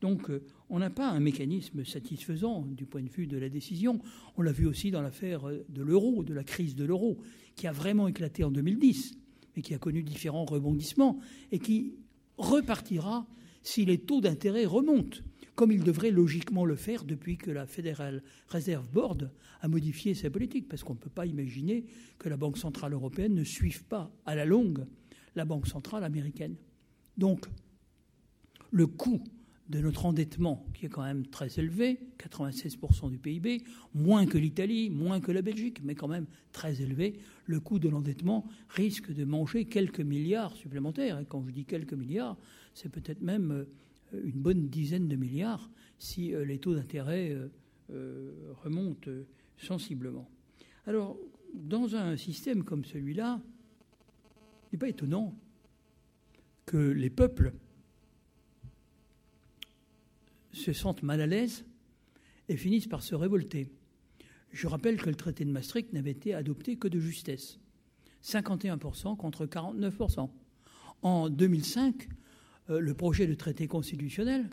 Donc 0.02 0.30
euh, 0.30 0.44
on 0.70 0.80
n'a 0.80 0.90
pas 0.90 1.10
un 1.10 1.20
mécanisme 1.20 1.84
satisfaisant 1.84 2.62
du 2.62 2.86
point 2.86 3.02
de 3.02 3.10
vue 3.10 3.28
de 3.28 3.38
la 3.38 3.50
décision. 3.50 4.00
On 4.38 4.42
l'a 4.42 4.52
vu 4.52 4.66
aussi 4.66 4.92
dans 4.92 5.02
l'affaire 5.02 5.44
de 5.70 5.82
l'euro, 5.82 6.24
de 6.24 6.34
la 6.34 6.44
crise 6.44 6.76
de 6.76 6.86
l'euro, 6.86 7.18
qui 7.56 7.68
a 7.68 7.72
vraiment 7.72 8.08
éclaté 8.08 8.44
en 8.44 8.52
2010, 8.52 9.18
mais 9.56 9.62
qui 9.62 9.74
a 9.74 9.80
connu 9.80 10.04
différents 10.04 10.46
rebondissements 10.46 11.20
et 11.52 11.60
qui 11.60 11.96
repartira 12.38 13.28
si 13.64 13.86
les 13.86 13.98
taux 13.98 14.22
d'intérêt 14.22 14.66
remontent, 14.66 15.18
comme 15.56 15.72
il 15.72 15.84
devrait 15.84 16.12
logiquement 16.12 16.64
le 16.64 16.76
faire 16.76 17.04
depuis 17.04 17.38
que 17.38 17.52
la 17.52 17.66
Federal 17.66 18.24
Reserve 18.48 18.88
Board 18.92 19.32
a 19.62 19.68
modifié 19.68 20.14
sa 20.14 20.30
politique, 20.30 20.70
parce 20.70 20.84
qu'on 20.84 20.94
ne 20.94 21.00
peut 21.00 21.10
pas 21.10 21.26
imaginer 21.26 21.86
que 22.20 22.30
la 22.30 22.38
Banque 22.38 22.58
centrale 22.58 22.94
européenne 22.94 23.34
ne 23.34 23.44
suive 23.44 23.84
pas 23.84 24.12
à 24.26 24.36
la 24.36 24.46
longue 24.46 24.86
la 25.38 25.46
Banque 25.46 25.68
centrale 25.68 26.04
américaine. 26.04 26.56
Donc, 27.18 27.48
le 28.72 28.88
coût 28.88 29.24
de 29.70 29.80
notre 29.80 30.06
endettement, 30.06 30.66
qui 30.74 30.86
est 30.86 30.90
quand 30.90 31.04
même 31.04 31.28
très 31.28 31.60
élevé, 31.60 32.00
96% 32.20 33.10
du 33.10 33.18
PIB, 33.18 33.64
moins 33.94 34.26
que 34.26 34.38
l'Italie, 34.38 34.90
moins 34.90 35.20
que 35.20 35.32
la 35.32 35.42
Belgique, 35.42 35.82
mais 35.84 35.94
quand 35.94 36.08
même 36.08 36.26
très 36.52 36.82
élevé, 36.82 37.20
le 37.46 37.60
coût 37.60 37.80
de 37.80 37.90
l'endettement 37.90 38.46
risque 38.70 39.12
de 39.14 39.26
manger 39.26 39.66
quelques 39.66 40.00
milliards 40.00 40.56
supplémentaires. 40.56 41.20
Et 41.20 41.26
quand 41.26 41.46
je 41.46 41.52
dis 41.52 41.66
quelques 41.66 41.94
milliards, 41.94 42.38
c'est 42.74 42.90
peut-être 42.90 43.22
même 43.22 43.52
euh, 43.52 44.22
une 44.24 44.40
bonne 44.42 44.70
dizaine 44.70 45.08
de 45.08 45.16
milliards 45.16 45.70
si 46.00 46.34
euh, 46.34 46.46
les 46.46 46.60
taux 46.60 46.76
d'intérêt 46.76 47.36
euh, 47.92 48.54
remontent 48.64 49.12
sensiblement. 49.58 50.30
Alors, 50.86 51.18
dans 51.54 51.96
un 51.96 52.16
système 52.16 52.64
comme 52.64 52.86
celui-là, 52.86 53.42
il 54.68 54.76
n'est 54.76 54.80
pas 54.80 54.90
étonnant 54.90 55.38
que 56.66 56.78
les 56.78 57.10
peuples 57.10 57.54
se 60.52 60.74
sentent 60.74 61.04
mal 61.04 61.22
à 61.22 61.28
l'aise 61.28 61.66
et 62.50 62.58
finissent 62.58 62.88
par 62.88 63.04
se 63.04 63.16
révolter. 63.16 63.70
Je 64.52 64.68
rappelle 64.68 65.02
que 65.02 65.10
le 65.10 65.16
traité 65.16 65.46
de 65.46 65.52
Maastricht 65.52 65.94
n'avait 65.94 66.12
été 66.12 66.34
adopté 66.34 66.78
que 66.78 66.88
de 66.88 67.00
justesse. 67.00 67.60
51% 68.24 69.16
contre 69.16 69.46
49%. 69.46 70.30
En 71.04 71.30
2005, 71.30 72.08
euh, 72.70 72.80
le 72.80 72.94
projet 72.94 73.28
de 73.28 73.36
traité 73.36 73.68
constitutionnel, 73.68 74.50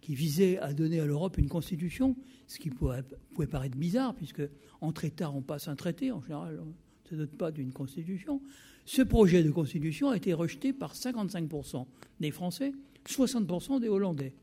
qui 0.00 0.14
visait 0.14 0.58
à 0.58 0.72
donner 0.72 1.00
à 1.00 1.06
l'Europe 1.06 1.36
une 1.36 1.48
constitution, 1.48 2.16
ce 2.46 2.58
qui 2.58 2.70
pouvait, 2.70 3.02
paraître 3.50 3.76
bizarre, 3.76 4.14
puisque 4.14 4.42
en 4.80 4.92
États, 4.92 5.30
on 5.30 5.42
passe 5.42 5.68
un 5.68 5.76
traité, 5.76 6.10
en 6.10 6.22
général, 6.22 6.60
on 6.60 6.66
ne 6.66 6.72
se 7.10 7.14
dote 7.16 7.36
pas 7.36 7.50
d'une 7.50 7.72
constitution. 7.72 8.40
Ce 8.86 9.02
projet 9.02 9.42
de 9.42 9.50
constitution 9.50 10.10
a 10.10 10.16
été 10.16 10.32
rejeté 10.32 10.72
par 10.72 10.94
55% 10.94 11.86
des 12.20 12.30
Français, 12.30 12.72
60% 13.06 13.80
des 13.80 13.88
Hollandais 13.88 14.34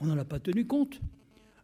on 0.00 0.06
n'en 0.06 0.18
a 0.18 0.24
pas 0.24 0.40
tenu 0.40 0.66
compte. 0.66 1.00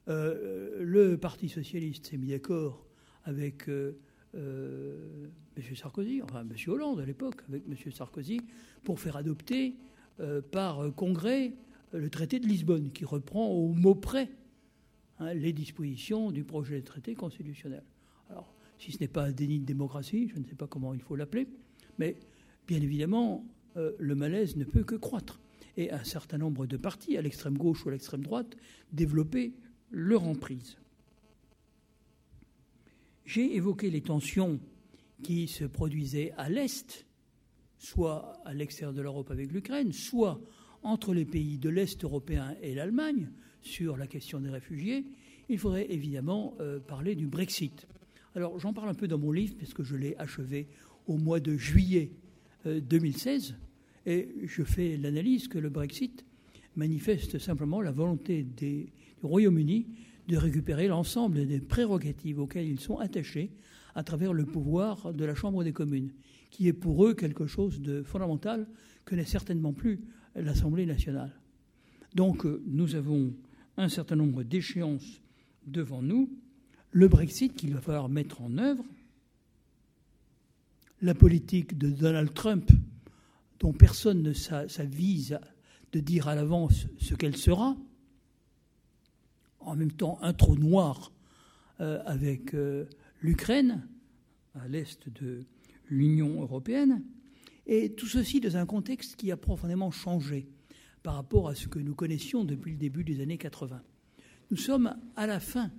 Euh, 0.08 0.82
le 0.82 1.16
Parti 1.16 1.48
socialiste 1.48 2.06
s'est 2.06 2.16
mis 2.16 2.28
d'accord 2.28 2.86
avec 3.24 3.68
euh, 3.68 3.98
euh, 4.34 5.26
M. 5.56 5.74
Sarkozy, 5.74 6.22
enfin 6.22 6.42
M. 6.42 6.54
Hollande 6.68 7.00
à 7.00 7.06
l'époque, 7.06 7.42
avec 7.48 7.64
M. 7.66 7.92
Sarkozy, 7.92 8.40
pour 8.84 9.00
faire 9.00 9.16
adopter 9.16 9.76
par 10.50 10.94
Congrès 10.94 11.52
le 11.92 12.08
traité 12.08 12.40
de 12.40 12.46
Lisbonne, 12.46 12.90
qui 12.90 13.04
reprend 13.04 13.48
au 13.48 13.68
mot 13.68 13.94
près 13.94 14.30
hein, 15.18 15.34
les 15.34 15.52
dispositions 15.52 16.30
du 16.30 16.42
projet 16.42 16.80
de 16.80 16.86
traité 16.86 17.14
constitutionnel. 17.14 17.82
Alors, 18.30 18.50
si 18.78 18.92
ce 18.92 18.98
n'est 19.00 19.08
pas 19.08 19.24
un 19.24 19.32
déni 19.32 19.60
de 19.60 19.64
démocratie, 19.64 20.28
je 20.28 20.38
ne 20.38 20.44
sais 20.44 20.54
pas 20.54 20.66
comment 20.66 20.94
il 20.94 21.00
faut 21.00 21.16
l'appeler, 21.16 21.46
mais 21.98 22.16
bien 22.66 22.80
évidemment, 22.80 23.44
le 23.74 24.14
malaise 24.14 24.56
ne 24.56 24.64
peut 24.64 24.84
que 24.84 24.94
croître 24.94 25.40
et 25.76 25.90
un 25.92 26.04
certain 26.04 26.38
nombre 26.38 26.66
de 26.66 26.76
partis, 26.76 27.16
à 27.16 27.22
l'extrême 27.22 27.56
gauche 27.58 27.84
ou 27.84 27.88
à 27.88 27.92
l'extrême 27.92 28.22
droite, 28.22 28.56
développaient 28.92 29.52
leur 29.90 30.24
emprise. 30.24 30.78
J'ai 33.24 33.56
évoqué 33.56 33.90
les 33.90 34.00
tensions 34.00 34.60
qui 35.22 35.48
se 35.48 35.64
produisaient 35.64 36.32
à 36.36 36.48
l'Est, 36.48 37.06
soit 37.78 38.40
à 38.44 38.54
l'extérieur 38.54 38.94
de 38.94 39.02
l'Europe 39.02 39.30
avec 39.30 39.52
l'Ukraine, 39.52 39.92
soit 39.92 40.40
entre 40.82 41.12
les 41.12 41.24
pays 41.24 41.58
de 41.58 41.68
l'Est 41.68 42.04
européen 42.04 42.54
et 42.62 42.74
l'Allemagne 42.74 43.30
sur 43.62 43.96
la 43.96 44.06
question 44.06 44.40
des 44.40 44.50
réfugiés, 44.50 45.04
il 45.48 45.58
faudrait 45.58 45.90
évidemment 45.90 46.54
euh, 46.60 46.78
parler 46.78 47.14
du 47.14 47.26
Brexit. 47.26 47.86
Alors 48.36 48.58
j'en 48.58 48.74
parle 48.74 48.90
un 48.90 48.94
peu 48.94 49.08
dans 49.08 49.16
mon 49.16 49.32
livre 49.32 49.54
parce 49.58 49.72
que 49.72 49.82
je 49.82 49.96
l'ai 49.96 50.14
achevé 50.18 50.68
au 51.06 51.16
mois 51.16 51.40
de 51.40 51.56
juillet 51.56 52.12
2016. 52.66 53.54
Euh, 54.06 54.10
et 54.12 54.28
je 54.44 54.62
fais 54.62 54.98
l'analyse 54.98 55.48
que 55.48 55.58
le 55.58 55.70
Brexit 55.70 56.22
manifeste 56.76 57.38
simplement 57.38 57.80
la 57.80 57.92
volonté 57.92 58.42
du 58.42 58.88
Royaume-Uni 59.22 59.86
de 60.28 60.36
récupérer 60.36 60.86
l'ensemble 60.86 61.46
des 61.46 61.60
prérogatives 61.60 62.38
auxquelles 62.38 62.68
ils 62.68 62.78
sont 62.78 62.98
attachés 62.98 63.52
à 63.94 64.02
travers 64.02 64.34
le 64.34 64.44
pouvoir 64.44 65.14
de 65.14 65.24
la 65.24 65.34
Chambre 65.34 65.64
des 65.64 65.72
communes, 65.72 66.12
qui 66.50 66.68
est 66.68 66.74
pour 66.74 67.06
eux 67.06 67.14
quelque 67.14 67.46
chose 67.46 67.80
de 67.80 68.02
fondamental 68.02 68.68
que 69.06 69.14
n'est 69.14 69.24
certainement 69.24 69.72
plus 69.72 69.98
l'Assemblée 70.34 70.84
nationale. 70.84 71.32
Donc 72.14 72.44
euh, 72.44 72.62
nous 72.66 72.96
avons 72.96 73.32
un 73.78 73.88
certain 73.88 74.16
nombre 74.16 74.42
d'échéances 74.42 75.22
devant 75.66 76.02
nous. 76.02 76.28
Le 76.90 77.08
Brexit 77.08 77.54
qu'il 77.54 77.74
va 77.74 77.80
falloir 77.80 78.08
mettre 78.08 78.42
en 78.42 78.58
œuvre, 78.58 78.84
la 81.02 81.14
politique 81.14 81.76
de 81.76 81.90
Donald 81.90 82.32
Trump 82.32 82.70
dont 83.60 83.72
personne 83.72 84.22
ne 84.22 84.32
s'avise 84.32 85.38
de 85.92 86.00
dire 86.00 86.28
à 86.28 86.34
l'avance 86.34 86.86
ce 86.98 87.14
qu'elle 87.14 87.36
sera, 87.36 87.76
en 89.60 89.76
même 89.76 89.92
temps 89.92 90.18
un 90.22 90.32
trou 90.32 90.56
noir 90.56 91.12
euh, 91.80 92.02
avec 92.06 92.54
euh, 92.54 92.86
l'Ukraine, 93.20 93.86
à 94.54 94.68
l'est 94.68 95.08
de 95.08 95.44
l'Union 95.88 96.40
européenne, 96.42 97.02
et 97.66 97.92
tout 97.92 98.06
ceci 98.06 98.40
dans 98.40 98.56
un 98.56 98.66
contexte 98.66 99.16
qui 99.16 99.32
a 99.32 99.36
profondément 99.36 99.90
changé 99.90 100.48
par 101.02 101.14
rapport 101.14 101.48
à 101.48 101.54
ce 101.54 101.68
que 101.68 101.78
nous 101.78 101.94
connaissions 101.94 102.44
depuis 102.44 102.72
le 102.72 102.78
début 102.78 103.04
des 103.04 103.20
années 103.20 103.38
80. 103.38 103.80
Nous 104.50 104.56
sommes 104.56 104.96
à 105.16 105.26
la 105.26 105.40
fin 105.40 105.70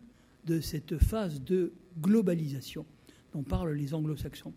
de 0.48 0.60
cette 0.62 0.98
phase 0.98 1.42
de 1.42 1.74
globalisation 2.02 2.86
dont 3.34 3.44
parlent 3.44 3.74
les 3.74 3.94
anglo-saxons 3.94 4.54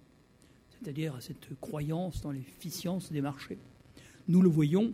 c'est-à-dire 0.81 1.15
à 1.15 1.21
cette 1.21 1.49
croyance 1.61 2.23
dans 2.23 2.31
l'efficience 2.31 3.13
des 3.13 3.21
marchés. 3.21 3.59
Nous 4.29 4.43
le 4.43 4.49
voyons 4.49 4.93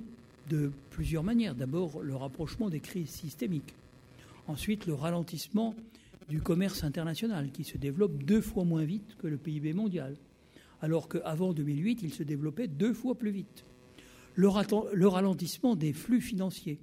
de 0.48 0.72
plusieurs 0.90 1.22
manières. 1.22 1.54
D'abord, 1.54 2.02
le 2.02 2.14
rapprochement 2.14 2.68
des 2.68 2.80
crises 2.80 3.10
systémiques. 3.10 3.74
Ensuite, 4.48 4.86
le 4.86 4.94
ralentissement 4.94 5.74
du 6.28 6.40
commerce 6.40 6.82
international 6.82 7.50
qui 7.52 7.64
se 7.64 7.78
développe 7.78 8.22
deux 8.24 8.40
fois 8.40 8.64
moins 8.64 8.84
vite 8.84 9.16
que 9.18 9.26
le 9.26 9.36
PIB 9.36 9.72
mondial, 9.74 10.16
alors 10.82 11.08
qu'avant 11.08 11.52
2008, 11.52 12.00
il 12.02 12.12
se 12.12 12.22
développait 12.22 12.68
deux 12.68 12.92
fois 12.92 13.14
plus 13.14 13.30
vite. 13.30 13.64
Le, 14.34 14.48
ralentissement 15.06 15.76
des 15.76 15.92
flux 15.92 16.20
financiers, 16.20 16.78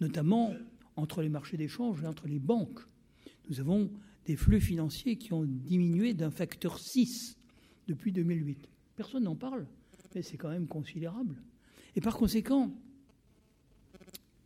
notamment 0.00 0.54
entre 0.96 1.22
les 1.22 1.28
marchés 1.28 1.56
d'échange 1.56 2.02
et 2.02 2.06
entre 2.06 2.28
les 2.28 2.38
banques. 2.38 2.80
Nous 3.48 3.60
avons 3.60 3.90
des 4.26 4.36
flux 4.36 4.60
financiers 4.60 5.16
qui 5.16 5.32
ont 5.32 5.44
diminué 5.44 6.14
d'un 6.14 6.30
facteur 6.30 6.78
6 6.78 7.36
depuis 7.88 8.12
2008. 8.12 8.68
Personne 8.96 9.24
n'en 9.24 9.34
parle, 9.34 9.66
mais 10.14 10.22
c'est 10.22 10.36
quand 10.36 10.48
même 10.48 10.66
considérable. 10.66 11.36
Et 11.96 12.00
par 12.00 12.16
conséquent, 12.16 12.72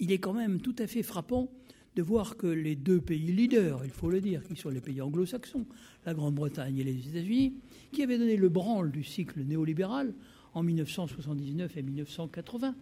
il 0.00 0.12
est 0.12 0.18
quand 0.18 0.32
même 0.32 0.60
tout 0.60 0.74
à 0.78 0.86
fait 0.86 1.02
frappant 1.02 1.50
de 1.96 2.02
voir 2.02 2.36
que 2.36 2.46
les 2.46 2.76
deux 2.76 3.00
pays 3.00 3.32
leaders, 3.32 3.84
il 3.84 3.90
faut 3.90 4.10
le 4.10 4.20
dire, 4.20 4.42
qui 4.44 4.56
sont 4.56 4.68
les 4.68 4.80
pays 4.80 5.00
anglo-saxons, 5.00 5.66
la 6.06 6.14
Grande-Bretagne 6.14 6.78
et 6.78 6.84
les 6.84 7.08
États-Unis, 7.08 7.54
qui 7.92 8.02
avaient 8.02 8.18
donné 8.18 8.36
le 8.36 8.48
branle 8.48 8.92
du 8.92 9.02
cycle 9.02 9.40
néolibéral 9.40 10.14
en 10.54 10.62
1979 10.62 11.76
et 11.76 11.82
1980, 11.82 12.74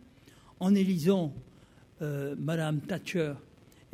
en 0.61 0.75
élisant 0.75 1.35
euh, 2.03 2.35
Madame 2.39 2.81
Thatcher 2.81 3.35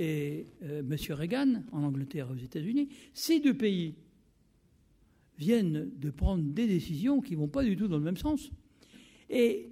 et 0.03 0.47
euh, 0.65 0.81
M. 0.81 0.97
Reagan 1.11 1.63
en 1.71 1.85
Angleterre 1.85 2.29
et 2.29 2.33
aux 2.33 2.45
États-Unis, 2.45 2.89
ces 3.15 3.39
deux 3.39 3.55
pays 3.55 3.95
viennent 5.39 5.91
de 5.97 6.11
prendre 6.11 6.43
des 6.43 6.67
décisions 6.67 7.21
qui 7.21 7.35
ne 7.35 7.39
vont 7.39 7.49
pas 7.49 7.63
du 7.63 7.77
tout 7.77 7.87
dans 7.87 7.99
le 7.99 8.05
même 8.05 8.17
sens 8.17 8.51
et 9.31 9.71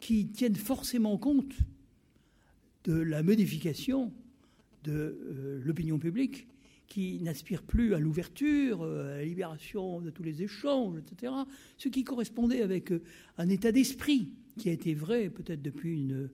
qui 0.00 0.26
tiennent 0.28 0.54
forcément 0.54 1.16
compte 1.16 1.54
de 2.84 2.92
la 2.92 3.22
modification 3.22 4.12
de 4.84 4.92
euh, 4.92 5.60
l'opinion 5.64 5.98
publique 5.98 6.46
qui 6.86 7.18
n'aspire 7.22 7.62
plus 7.62 7.94
à 7.94 7.98
l'ouverture, 7.98 8.82
euh, 8.82 9.14
à 9.14 9.16
la 9.16 9.24
libération 9.24 10.02
de 10.02 10.10
tous 10.10 10.22
les 10.22 10.42
échanges, 10.42 10.98
etc. 10.98 11.32
Ce 11.78 11.88
qui 11.88 12.04
correspondait 12.04 12.60
avec 12.60 12.92
un 13.38 13.48
état 13.48 13.72
d'esprit 13.72 14.28
qui 14.58 14.68
a 14.68 14.72
été 14.72 14.92
vrai 14.92 15.30
peut-être 15.30 15.62
depuis 15.62 15.94
une 15.94 16.28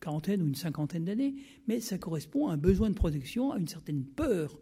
quarantaine 0.00 0.42
ou 0.42 0.46
une 0.46 0.54
cinquantaine 0.54 1.04
d'années, 1.04 1.34
mais 1.68 1.80
ça 1.80 1.98
correspond 1.98 2.48
à 2.48 2.54
un 2.54 2.56
besoin 2.56 2.90
de 2.90 2.94
protection, 2.94 3.52
à 3.52 3.58
une 3.58 3.68
certaine 3.68 4.04
peur 4.04 4.58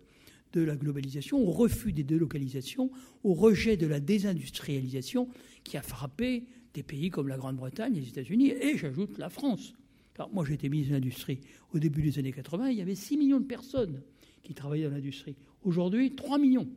de 0.53 0.61
la 0.63 0.77
globalisation, 0.77 1.39
au 1.47 1.51
refus 1.51 1.93
des 1.93 2.05
délocalisations, 2.05 2.91
au 3.23 3.35
rejet 3.35 3.77
de 3.77 3.87
la 3.87 4.01
désindustrialisation 4.01 5.29
qui 5.65 5.77
a 5.77 5.83
frappé 5.83 6.45
des 6.75 6.83
pays 6.83 7.11
comme 7.11 7.29
la 7.29 7.37
Grande-Bretagne, 7.37 7.95
les 7.95 8.09
États-Unis 8.09 8.51
et, 8.51 8.77
j'ajoute, 8.77 9.19
la 9.19 9.31
France. 9.31 9.75
Alors, 10.17 10.33
moi, 10.33 10.45
j'étais 10.45 10.69
ministre 10.69 10.91
de 10.91 10.97
l'Industrie 10.97 11.41
au 11.73 11.79
début 11.79 12.03
des 12.03 12.19
années 12.19 12.33
80, 12.33 12.71
il 12.71 12.79
y 12.79 12.83
avait 12.83 12.95
6 12.95 13.17
millions 13.17 13.41
de 13.41 13.45
personnes 13.47 14.03
qui 14.43 14.55
travaillaient 14.55 14.89
dans 14.89 14.95
l'industrie. 14.95 15.37
Aujourd'hui, 15.63 16.15
3 16.15 16.39
millions. 16.39 16.69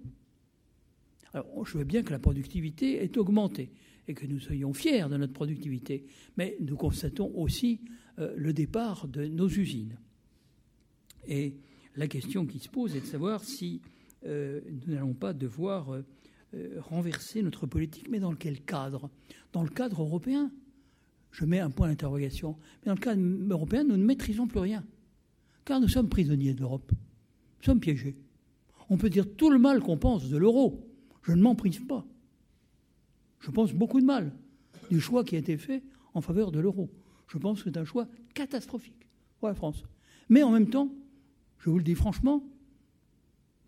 Alors, 1.34 1.66
je 1.66 1.78
veux 1.78 1.84
bien 1.84 2.04
que 2.04 2.12
la 2.12 2.20
productivité 2.20 3.04
est 3.04 3.18
augmentée 3.18 3.72
et 4.12 4.14
que 4.14 4.28
nous 4.28 4.40
soyons 4.40 4.74
fiers 4.74 5.08
de 5.10 5.18
notre 5.18 5.34
productivité, 5.34 6.06
mais 6.38 6.58
nous 6.60 6.76
constatons 6.76 7.32
aussi 7.36 7.82
euh, 8.20 8.34
le 8.36 8.54
départ 8.54 9.08
de 9.08 9.26
nos 9.26 9.50
usines. 9.50 9.98
Et 11.28 11.56
la 11.96 12.08
question 12.08 12.46
qui 12.46 12.60
se 12.60 12.70
pose 12.70 12.96
est 12.96 13.02
de 13.02 13.06
savoir 13.06 13.44
si 13.44 13.82
euh, 14.26 14.62
nous 14.86 14.94
n'allons 14.94 15.14
pas 15.14 15.34
devoir 15.34 15.94
euh, 15.94 16.04
renverser 16.80 17.42
notre 17.42 17.66
politique, 17.66 18.10
mais 18.10 18.20
dans 18.20 18.36
quel 18.36 18.62
cadre? 18.62 19.10
Dans 19.54 19.64
le 19.64 19.70
cadre 19.70 20.02
européen 20.02 20.52
je 21.32 21.46
mets 21.46 21.60
un 21.60 21.70
point 21.70 21.88
d'interrogation. 21.88 22.58
Mais 22.82 22.88
dans 22.88 22.96
le 22.96 23.00
cas 23.00 23.16
européen, 23.16 23.84
nous 23.84 23.98
ne 23.98 24.04
maîtrisons 24.04 24.48
plus 24.48 24.60
rien. 24.60 24.84
Car 25.66 25.80
nous 25.80 25.88
sommes 25.88 26.10
prisonniers 26.10 26.54
de 26.54 26.60
l'Europe. 26.60 26.92
Nous 26.92 27.66
sommes 27.66 27.80
piégés. 27.80 28.18
On 28.90 28.98
peut 28.98 29.10
dire 29.10 29.26
tout 29.36 29.50
le 29.50 29.60
mal 29.60 29.80
qu'on 29.80 29.98
pense 29.98 30.30
de 30.30 30.38
l'euro. 30.38 30.86
Je 31.24 31.32
ne 31.32 31.42
m'en 31.42 31.56
prive 31.56 31.86
pas. 31.86 32.06
Je 33.42 33.52
pense 33.52 33.74
beaucoup 33.74 34.00
de 34.00 34.06
mal 34.06 34.32
du 34.90 35.02
choix 35.02 35.24
qui 35.24 35.36
a 35.36 35.40
été 35.40 35.58
fait 35.58 35.84
en 36.14 36.22
faveur 36.22 36.52
de 36.52 36.60
l'euro. 36.60 36.90
Je 37.28 37.38
pense 37.38 37.64
que 37.64 37.70
c'est 37.70 37.78
un 37.78 37.86
choix 37.86 38.08
catastrophique 38.34 39.08
pour 39.40 39.48
la 39.48 39.56
France. 39.56 39.84
Mais 40.30 40.44
en 40.44 40.52
même 40.52 40.70
temps, 40.70 40.90
je 41.60 41.70
vous 41.70 41.78
le 41.78 41.84
dis 41.84 41.96
franchement, 41.96 42.44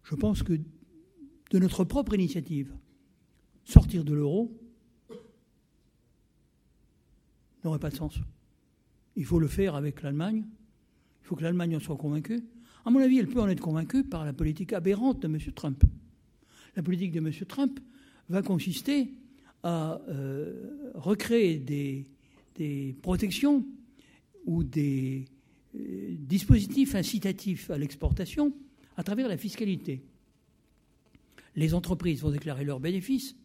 je 0.03 0.15
pense 0.15 0.43
que 0.43 0.53
de 0.53 1.59
notre 1.59 1.83
propre 1.83 2.13
initiative, 2.13 2.73
sortir 3.63 4.03
de 4.03 4.13
l'euro, 4.13 4.51
n'aurait 7.63 7.79
pas 7.79 7.89
de 7.89 7.95
sens. 7.95 8.19
Il 9.15 9.25
faut 9.25 9.39
le 9.39 9.47
faire 9.47 9.75
avec 9.75 10.01
l'Allemagne. 10.01 10.45
Il 11.21 11.27
faut 11.27 11.35
que 11.35 11.43
l'Allemagne 11.43 11.77
en 11.77 11.79
soit 11.79 11.95
convaincue. 11.95 12.43
À 12.85 12.89
mon 12.89 12.99
avis, 12.99 13.19
elle 13.19 13.27
peut 13.27 13.39
en 13.39 13.47
être 13.47 13.61
convaincue 13.61 14.03
par 14.03 14.25
la 14.25 14.33
politique 14.33 14.73
aberrante 14.73 15.21
de 15.21 15.27
M. 15.27 15.37
Trump. 15.55 15.83
La 16.75 16.83
politique 16.83 17.11
de 17.11 17.19
M. 17.19 17.31
Trump 17.47 17.79
va 18.29 18.41
consister 18.41 19.13
à 19.63 20.01
euh, 20.09 20.91
recréer 20.93 21.57
des, 21.57 22.05
protections 23.01 23.65
ou 24.45 24.63
des 24.63 25.25
euh, 25.75 26.15
dispositifs 26.19 26.95
incitatifs 26.95 27.69
à 27.69 27.77
l'exportation 27.77 28.53
à 28.97 29.03
travers 29.03 29.27
la 29.27 29.37
fiscalité. 29.37 30.03
Les 31.55 31.73
entreprises 31.73 32.21
vont 32.21 32.31
déclarer 32.31 32.63
leurs 32.63 32.79
bénéfices 32.79 33.35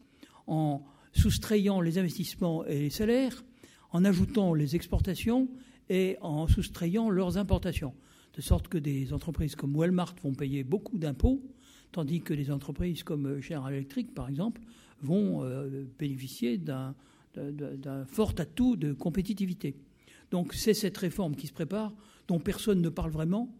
en 0.47 0.83
soustrayant 1.12 1.81
les 1.81 1.99
investissements 1.99 2.64
et 2.66 2.81
les 2.81 2.91
salaires 2.91 3.45
en 3.91 4.05
ajoutant 4.05 4.55
les 4.55 4.77
exportations 4.77 5.49
et 5.89 6.16
en 6.21 6.47
soustrayant 6.47 7.11
leurs 7.11 7.39
importations. 7.39 7.95
De 8.35 8.43
sorte 8.43 8.69
que 8.69 8.79
des 8.79 9.12
entreprises 9.12 9.57
comme 9.57 9.75
Walmart 9.75 10.14
vont 10.23 10.35
payer 10.35 10.64
beaucoup 10.64 10.99
d'impôts, 10.99 11.43
tandis 11.93 12.21
que 12.21 12.35
des 12.35 12.51
entreprises 12.51 13.03
comme 13.03 13.41
General 13.41 13.73
Electric, 13.73 14.14
par 14.14 14.29
exemple, 14.29 14.61
vont 15.03 15.45
euh, 15.45 15.85
bénéficier 15.99 16.59
d'un 16.59 16.95
fort 18.07 18.35
atout 18.39 18.77
de 18.77 18.93
compétitivité. 18.93 19.77
Donc 20.31 20.55
c'est 20.55 20.75
cette 20.75 20.97
réforme 20.97 21.35
qui 21.35 21.47
se 21.47 21.53
prépare, 21.53 21.95
dont 22.27 22.39
personne 22.39 22.83
ne 22.83 22.89
parle 22.89 23.11
vraiment, 23.11 23.55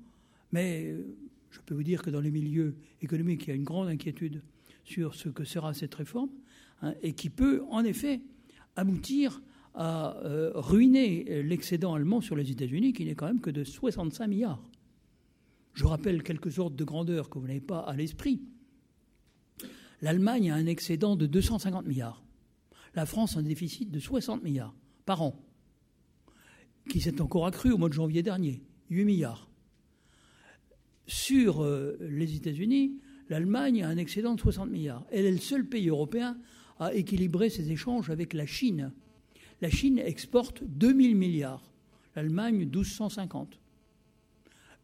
mais 0.53 0.87
euh, 0.87 1.17
je 1.51 1.61
peux 1.61 1.75
vous 1.75 1.83
dire 1.83 2.03
que 2.03 2.11
dans 2.11 2.21
les 2.21 2.31
milieux 2.31 2.75
économiques, 3.01 3.45
il 3.47 3.51
y 3.51 3.53
a 3.53 3.57
une 3.57 3.65
grande 3.65 3.89
inquiétude 3.89 4.43
sur 4.85 5.15
ce 5.15 5.29
que 5.29 5.45
sera 5.45 5.75
cette 5.75 5.95
réforme, 5.95 6.31
hein, 6.83 6.95
et 7.03 7.13
qui 7.13 7.31
peut 7.31 7.63
en 7.71 7.85
effet 7.85 8.21
aboutir 8.77 9.41
a 9.75 10.17
euh, 10.25 10.51
ruiné 10.55 11.43
l'excédent 11.45 11.95
allemand 11.95 12.21
sur 12.21 12.35
les 12.35 12.51
États-Unis, 12.51 12.93
qui 12.93 13.05
n'est 13.05 13.15
quand 13.15 13.27
même 13.27 13.41
que 13.41 13.51
de 13.51 13.63
65 13.63 14.27
milliards. 14.27 14.63
Je 15.75 15.85
rappelle 15.85 16.25
quelques 16.25 16.59
ordres 16.59 16.77
de 16.77 16.85
grandeur 16.85 17.31
que 17.31 17.39
vous 17.39 17.47
n'avez 17.47 17.61
pas 17.61 17.79
à 17.81 17.95
l'esprit. 17.95 18.41
L'Allemagne 20.03 20.51
a 20.51 20.55
un 20.55 20.67
excédent 20.67 21.17
de 21.17 21.27
250 21.27 21.87
milliards. 21.87 22.23
La 22.95 23.07
France 23.07 23.37
a 23.37 23.41
un 23.41 23.43
déficit 23.43 23.91
de 23.91 23.99
60 23.99 24.43
milliards 24.43 24.75
par 25.05 25.23
an, 25.23 25.41
qui 26.89 27.01
s'est 27.01 27.21
encore 27.21 27.47
accru 27.47 27.73
au 27.73 27.79
mois 27.79 27.89
de 27.89 27.95
janvier 27.95 28.23
dernier, 28.23 28.63
8 28.91 29.05
milliards. 29.05 29.49
Sur 31.07 31.63
euh, 31.63 31.97
les 32.01 32.37
États-Unis, 32.37 33.01
l'Allemagne 33.29 33.83
a 33.83 33.89
un 33.89 33.97
excédent 33.97 34.35
de 34.35 34.41
60 34.41 34.71
milliards. 34.71 35.07
Elle 35.11 35.25
est 35.25 35.33
le 35.33 35.39
seul 35.39 35.67
pays 35.67 35.89
européen 35.89 36.39
à 36.79 36.95
équilibrer 36.95 37.51
ses 37.51 37.71
échanges 37.71 38.11
avec 38.11 38.35
la 38.35 38.47
Chine 38.47 38.93
la 39.61 39.71
Chine 39.71 39.99
exporte 39.99 40.63
2000 40.65 41.17
milliards, 41.17 41.73
l'Allemagne 42.15 42.59
1250. 42.59 43.59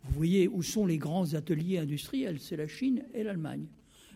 Vous 0.02 0.14
voyez 0.14 0.48
où 0.48 0.62
sont 0.62 0.86
les 0.86 0.98
grands 0.98 1.34
ateliers 1.34 1.78
industriels, 1.78 2.40
c'est 2.40 2.56
la 2.56 2.66
Chine 2.66 3.04
et 3.14 3.22
l'Allemagne. 3.22 3.66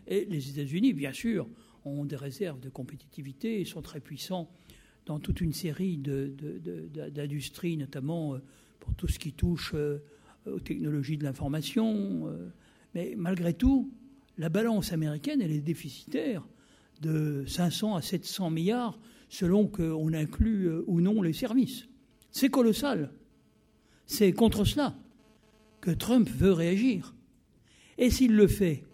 Et 0.09 0.25
les 0.25 0.49
États-Unis, 0.51 0.95
bien 0.95 1.13
sûr, 1.13 1.47
ont 1.85 2.05
des 2.05 2.17
réserves 2.17 2.61
de 2.61 2.71
compétitivité 2.71 3.61
et 3.61 3.65
sont 3.65 3.83
très 3.83 4.01
puissants 4.01 4.51
dans 5.07 5.19
toute 5.19 5.41
une 5.41 5.53
série 5.53 5.99
d'industries, 5.99 7.77
notamment 7.77 8.35
euh, 8.35 8.39
pour 8.81 8.95
tout 8.95 9.09
ce 9.09 9.19
qui 9.19 9.33
touche 9.33 9.73
euh, 9.75 9.99
aux 10.47 10.61
technologies 10.61 11.17
de 11.19 11.25
l'information. 11.25 12.27
Euh. 12.29 12.49
Mais 12.95 13.15
malgré 13.17 13.55
tout, 13.55 13.91
la 14.39 14.49
balance 14.49 14.93
américaine, 14.93 15.41
elle 15.41 15.53
est 15.53 15.61
déficitaire 15.61 16.47
de 17.01 17.45
500 17.47 17.97
à 17.97 18.03
700 18.03 18.51
milliards 18.51 18.99
selon 19.29 19.67
qu'on 19.67 20.13
inclut 20.15 20.71
ou 20.87 21.01
non 21.01 21.21
les 21.21 21.35
services. 21.35 21.87
C'est 22.31 22.49
colossal. 22.49 23.13
C'est 24.07 24.33
contre 24.33 24.65
cela 24.65 24.97
que 25.81 25.91
Trump 25.91 26.29
veut 26.29 26.53
réagir. 26.53 27.15
Et 27.99 28.11
s'il 28.11 28.35
le 28.35 28.47
fait 28.47 28.85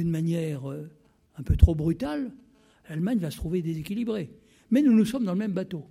d'une 0.00 0.10
manière 0.10 0.70
euh, 0.70 0.90
un 1.36 1.42
peu 1.42 1.56
trop 1.56 1.74
brutale, 1.74 2.32
l'Allemagne 2.88 3.18
va 3.18 3.30
se 3.30 3.36
trouver 3.36 3.62
déséquilibrée. 3.62 4.30
Mais 4.70 4.82
nous, 4.82 4.92
nous 4.92 5.04
sommes 5.04 5.24
dans 5.24 5.32
le 5.32 5.38
même 5.38 5.52
bateau. 5.52 5.84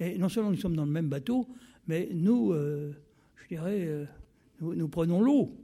Et 0.00 0.18
non 0.18 0.28
seulement 0.28 0.50
nous 0.50 0.56
sommes 0.56 0.76
dans 0.76 0.84
le 0.84 0.90
même 0.90 1.08
bateau, 1.08 1.48
mais 1.86 2.08
nous, 2.12 2.52
euh, 2.52 2.92
je 3.36 3.48
dirais, 3.48 4.06
nous, 4.60 4.74
nous, 4.74 4.88
prenons 4.88 5.22
l'eau, 5.22 5.56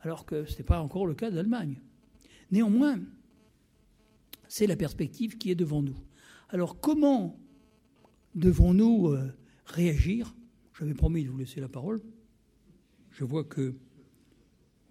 alors 0.00 0.26
que 0.26 0.44
ce 0.44 0.58
n'est 0.58 0.64
pas 0.64 0.80
encore 0.80 1.06
le 1.06 1.14
cas 1.14 1.30
d'Allemagne. 1.30 1.80
Néanmoins, 2.50 2.98
c'est 4.48 4.66
la 4.66 4.76
perspective 4.76 5.38
qui 5.38 5.50
est 5.50 5.54
devant 5.54 5.82
nous. 5.82 5.96
Alors 6.48 6.80
comment 6.80 7.38
devons-nous 8.34 9.08
euh, 9.08 9.32
réagir? 9.64 10.34
J'avais 10.78 10.94
promis 10.94 11.24
de 11.24 11.30
vous 11.30 11.38
laisser 11.38 11.60
la 11.60 11.68
parole. 11.68 12.00
Je 13.12 13.24
vois 13.24 13.44
que 13.44 13.74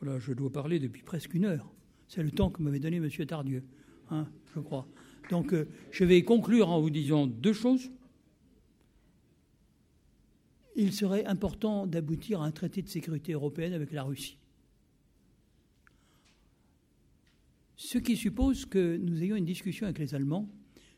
Voilà, 0.02 0.18
je 0.19 0.31
dois 0.31 0.52
parler 0.52 0.80
depuis 0.80 1.03
presque 1.03 1.34
une 1.34 1.45
heure. 1.45 1.69
C'est 2.10 2.23
le 2.23 2.31
temps 2.31 2.49
que 2.49 2.61
m'avait 2.64 2.80
donné 2.80 2.98
M. 2.98 3.07
Tardieu, 3.26 3.64
hein, 4.10 4.27
je 4.56 4.60
crois. 4.60 4.88
Donc, 5.30 5.53
euh, 5.53 5.68
je 5.91 6.03
vais 6.03 6.23
conclure 6.23 6.69
en 6.69 6.81
vous 6.81 6.90
disant 6.90 7.27
deux 7.27 7.53
choses. 7.53 7.91
Il 10.76 10.91
serait 10.91 11.26
important 11.26 11.86
d'aboutir 11.86 12.41
à 12.41 12.45
un 12.45 12.52
traité 12.52 12.81
de 12.81 12.90
sécurité 12.90 13.34
européenne 13.34 13.73
avec 13.73 13.91
la 13.91 14.02
Russie. 14.02 14.40
Ce 17.76 17.99
qui 17.99 18.18
suppose 18.18 18.65
que 18.65 18.98
nous 18.98 19.22
ayons 19.22 19.36
une 19.36 19.45
discussion 19.45 19.86
avec 19.86 19.99
les 19.99 20.15
Allemands 20.15 20.49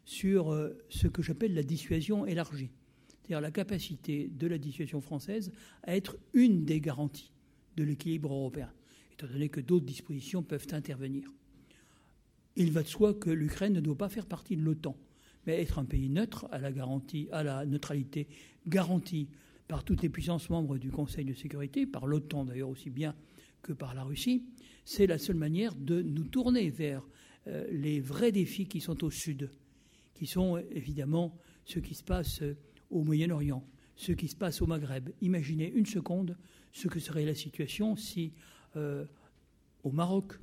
sur 0.05 0.53
euh, 0.53 0.77
ce 0.89 1.07
que 1.07 1.21
j'appelle 1.21 1.53
la 1.53 1.63
dissuasion 1.63 2.25
élargie, 2.25 2.71
c'est-à-dire 3.07 3.41
la 3.41 3.51
capacité 3.51 4.29
de 4.29 4.47
la 4.47 4.57
dissuasion 4.57 5.01
française 5.01 5.51
à 5.83 5.93
être 5.93 6.17
une 6.33 6.63
des 6.63 6.79
garanties 6.79 7.31
de 7.75 7.83
l'équilibre 7.83 8.33
européen, 8.33 8.71
étant 9.21 9.33
donné 9.33 9.49
que 9.49 9.61
d'autres 9.61 9.85
dispositions 9.85 10.43
peuvent 10.43 10.67
intervenir. 10.71 11.31
Il 12.55 12.71
va 12.71 12.83
de 12.83 12.87
soi 12.87 13.13
que 13.13 13.29
l'Ukraine 13.29 13.73
ne 13.73 13.79
doit 13.79 13.97
pas 13.97 14.09
faire 14.09 14.25
partie 14.25 14.57
de 14.57 14.61
l'OTAN, 14.61 14.97
mais 15.45 15.61
être 15.61 15.79
un 15.79 15.85
pays 15.85 16.09
neutre 16.09 16.47
à 16.51 16.59
la, 16.59 16.71
garantie, 16.71 17.27
à 17.31 17.43
la 17.43 17.65
neutralité 17.65 18.27
garantie 18.67 19.29
par 19.67 19.83
toutes 19.83 20.01
les 20.01 20.09
puissances 20.09 20.49
membres 20.49 20.77
du 20.77 20.91
Conseil 20.91 21.25
de 21.25 21.33
sécurité, 21.33 21.85
par 21.85 22.07
l'OTAN 22.07 22.45
d'ailleurs 22.45 22.69
aussi 22.69 22.89
bien 22.89 23.15
que 23.61 23.73
par 23.73 23.93
la 23.93 24.03
Russie, 24.03 24.43
c'est 24.85 25.07
la 25.07 25.17
seule 25.17 25.35
manière 25.35 25.75
de 25.75 26.01
nous 26.01 26.25
tourner 26.25 26.69
vers 26.69 27.07
euh, 27.47 27.67
les 27.71 27.99
vrais 27.99 28.31
défis 28.31 28.67
qui 28.67 28.81
sont 28.81 29.03
au 29.03 29.11
sud, 29.11 29.51
qui 30.15 30.25
sont 30.25 30.57
évidemment 30.71 31.37
ce 31.65 31.79
qui 31.79 31.93
se 31.93 32.03
passe 32.03 32.41
euh, 32.41 32.57
au 32.89 33.03
Moyen-Orient, 33.03 33.63
ce 33.95 34.11
qui 34.11 34.27
se 34.27 34.35
passe 34.35 34.61
au 34.61 34.67
Maghreb. 34.67 35.09
Imaginez 35.21 35.71
une 35.73 35.85
seconde 35.85 36.37
ce 36.73 36.87
que 36.87 36.99
serait 36.99 37.25
la 37.25 37.35
situation 37.35 37.95
si 37.95 38.33
euh, 38.75 39.05
au 39.83 39.91
Maroc, 39.91 40.33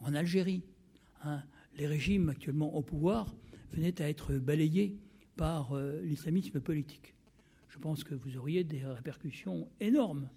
en 0.00 0.14
Algérie, 0.14 0.62
hein, 1.24 1.42
les 1.76 1.86
régimes 1.86 2.28
actuellement 2.28 2.74
au 2.74 2.82
pouvoir 2.82 3.34
venaient 3.72 4.00
à 4.02 4.08
être 4.08 4.34
balayés 4.34 4.96
par 5.36 5.74
l'islamisme 6.02 6.60
politique. 6.60 7.14
Je 7.68 7.78
pense 7.78 8.04
que 8.04 8.14
vous 8.14 8.36
auriez 8.36 8.64
des 8.64 8.84
répercussions 8.84 9.68
énormes 9.80 10.28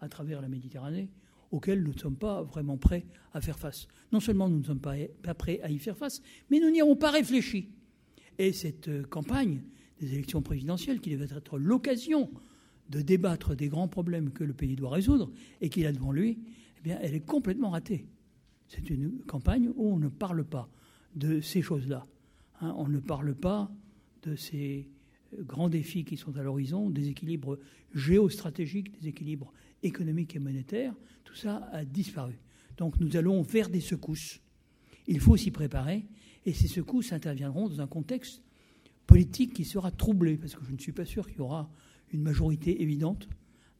à 0.00 0.08
travers 0.08 0.42
la 0.42 0.48
Méditerranée 0.48 1.08
auxquels 1.50 1.82
nous 1.82 1.92
ne 1.92 1.98
sommes 1.98 2.16
pas 2.16 2.42
vraiment 2.42 2.76
prêts 2.76 3.04
à 3.32 3.40
faire 3.40 3.58
face. 3.58 3.88
Non 4.12 4.20
seulement 4.20 4.48
nous 4.48 4.58
ne 4.58 4.64
sommes 4.64 4.80
pas, 4.80 4.94
prêts 5.34 5.60
à 5.62 5.70
y 5.70 5.78
faire 5.78 5.96
face, 5.96 6.22
mais 6.50 6.60
nous 6.60 6.70
n'y 6.70 6.80
avons 6.80 6.96
pas 6.96 7.10
réfléchi. 7.10 7.68
Et 8.38 8.52
cette 8.52 8.88
euh, 8.88 9.02
campagne 9.04 9.62
des 10.00 10.14
élections 10.14 10.42
présidentielles, 10.42 11.00
qui 11.00 11.10
devait 11.10 11.34
être 11.36 11.58
l'occasion 11.58 12.30
de 12.90 13.00
débattre 13.00 13.54
des 13.54 13.68
grands 13.68 13.88
problèmes 13.88 14.30
que 14.30 14.44
le 14.44 14.52
pays 14.52 14.76
doit 14.76 14.90
résoudre 14.90 15.30
et 15.60 15.68
qu'il 15.68 15.86
a 15.86 15.92
devant 15.92 16.12
lui, 16.12 16.38
eh 16.78 16.82
bien, 16.82 16.98
elle 17.00 17.14
est 17.14 17.24
complètement 17.24 17.70
ratée. 17.70 18.06
C'est 18.68 18.90
une 18.90 19.20
campagne 19.26 19.70
où 19.76 19.92
on 19.92 19.98
ne 19.98 20.08
parle 20.08 20.44
pas 20.44 20.68
de 21.14 21.40
ces 21.40 21.62
choses-là. 21.62 22.06
Hein. 22.60 22.74
on 22.76 22.88
ne 22.88 22.98
parle 22.98 23.34
pas 23.34 23.70
de 24.22 24.36
ces 24.36 24.88
euh, 25.32 25.42
grands 25.42 25.68
défis 25.68 26.04
qui 26.04 26.16
sont 26.16 26.36
à 26.36 26.42
l'horizon, 26.42 26.90
des 26.90 27.08
équilibres 27.08 27.58
géostratégiques, 27.94 29.00
des 29.00 29.08
équilibres 29.08 29.52
économiques 29.82 30.36
et 30.36 30.38
monétaires, 30.38 30.94
tout 31.24 31.34
ça 31.34 31.68
a 31.72 31.84
disparu. 31.84 32.38
Donc 32.76 33.00
nous 33.00 33.16
allons 33.16 33.42
vers 33.42 33.70
des 33.70 33.80
secousses. 33.80 34.40
Il 35.06 35.20
faut 35.20 35.36
s'y 35.36 35.50
préparer 35.50 36.06
et 36.44 36.52
ces 36.52 36.68
secousses 36.68 37.12
interviendront 37.12 37.68
dans 37.68 37.80
un 37.80 37.86
contexte 37.86 38.42
politique 39.06 39.54
qui 39.54 39.64
sera 39.64 39.90
troublé, 39.90 40.36
parce 40.36 40.54
que 40.54 40.64
je 40.64 40.72
ne 40.72 40.78
suis 40.78 40.92
pas 40.92 41.04
sûr 41.04 41.26
qu'il 41.26 41.38
y 41.38 41.40
aura 41.40 41.70
une 42.12 42.22
majorité 42.22 42.82
évidente 42.82 43.28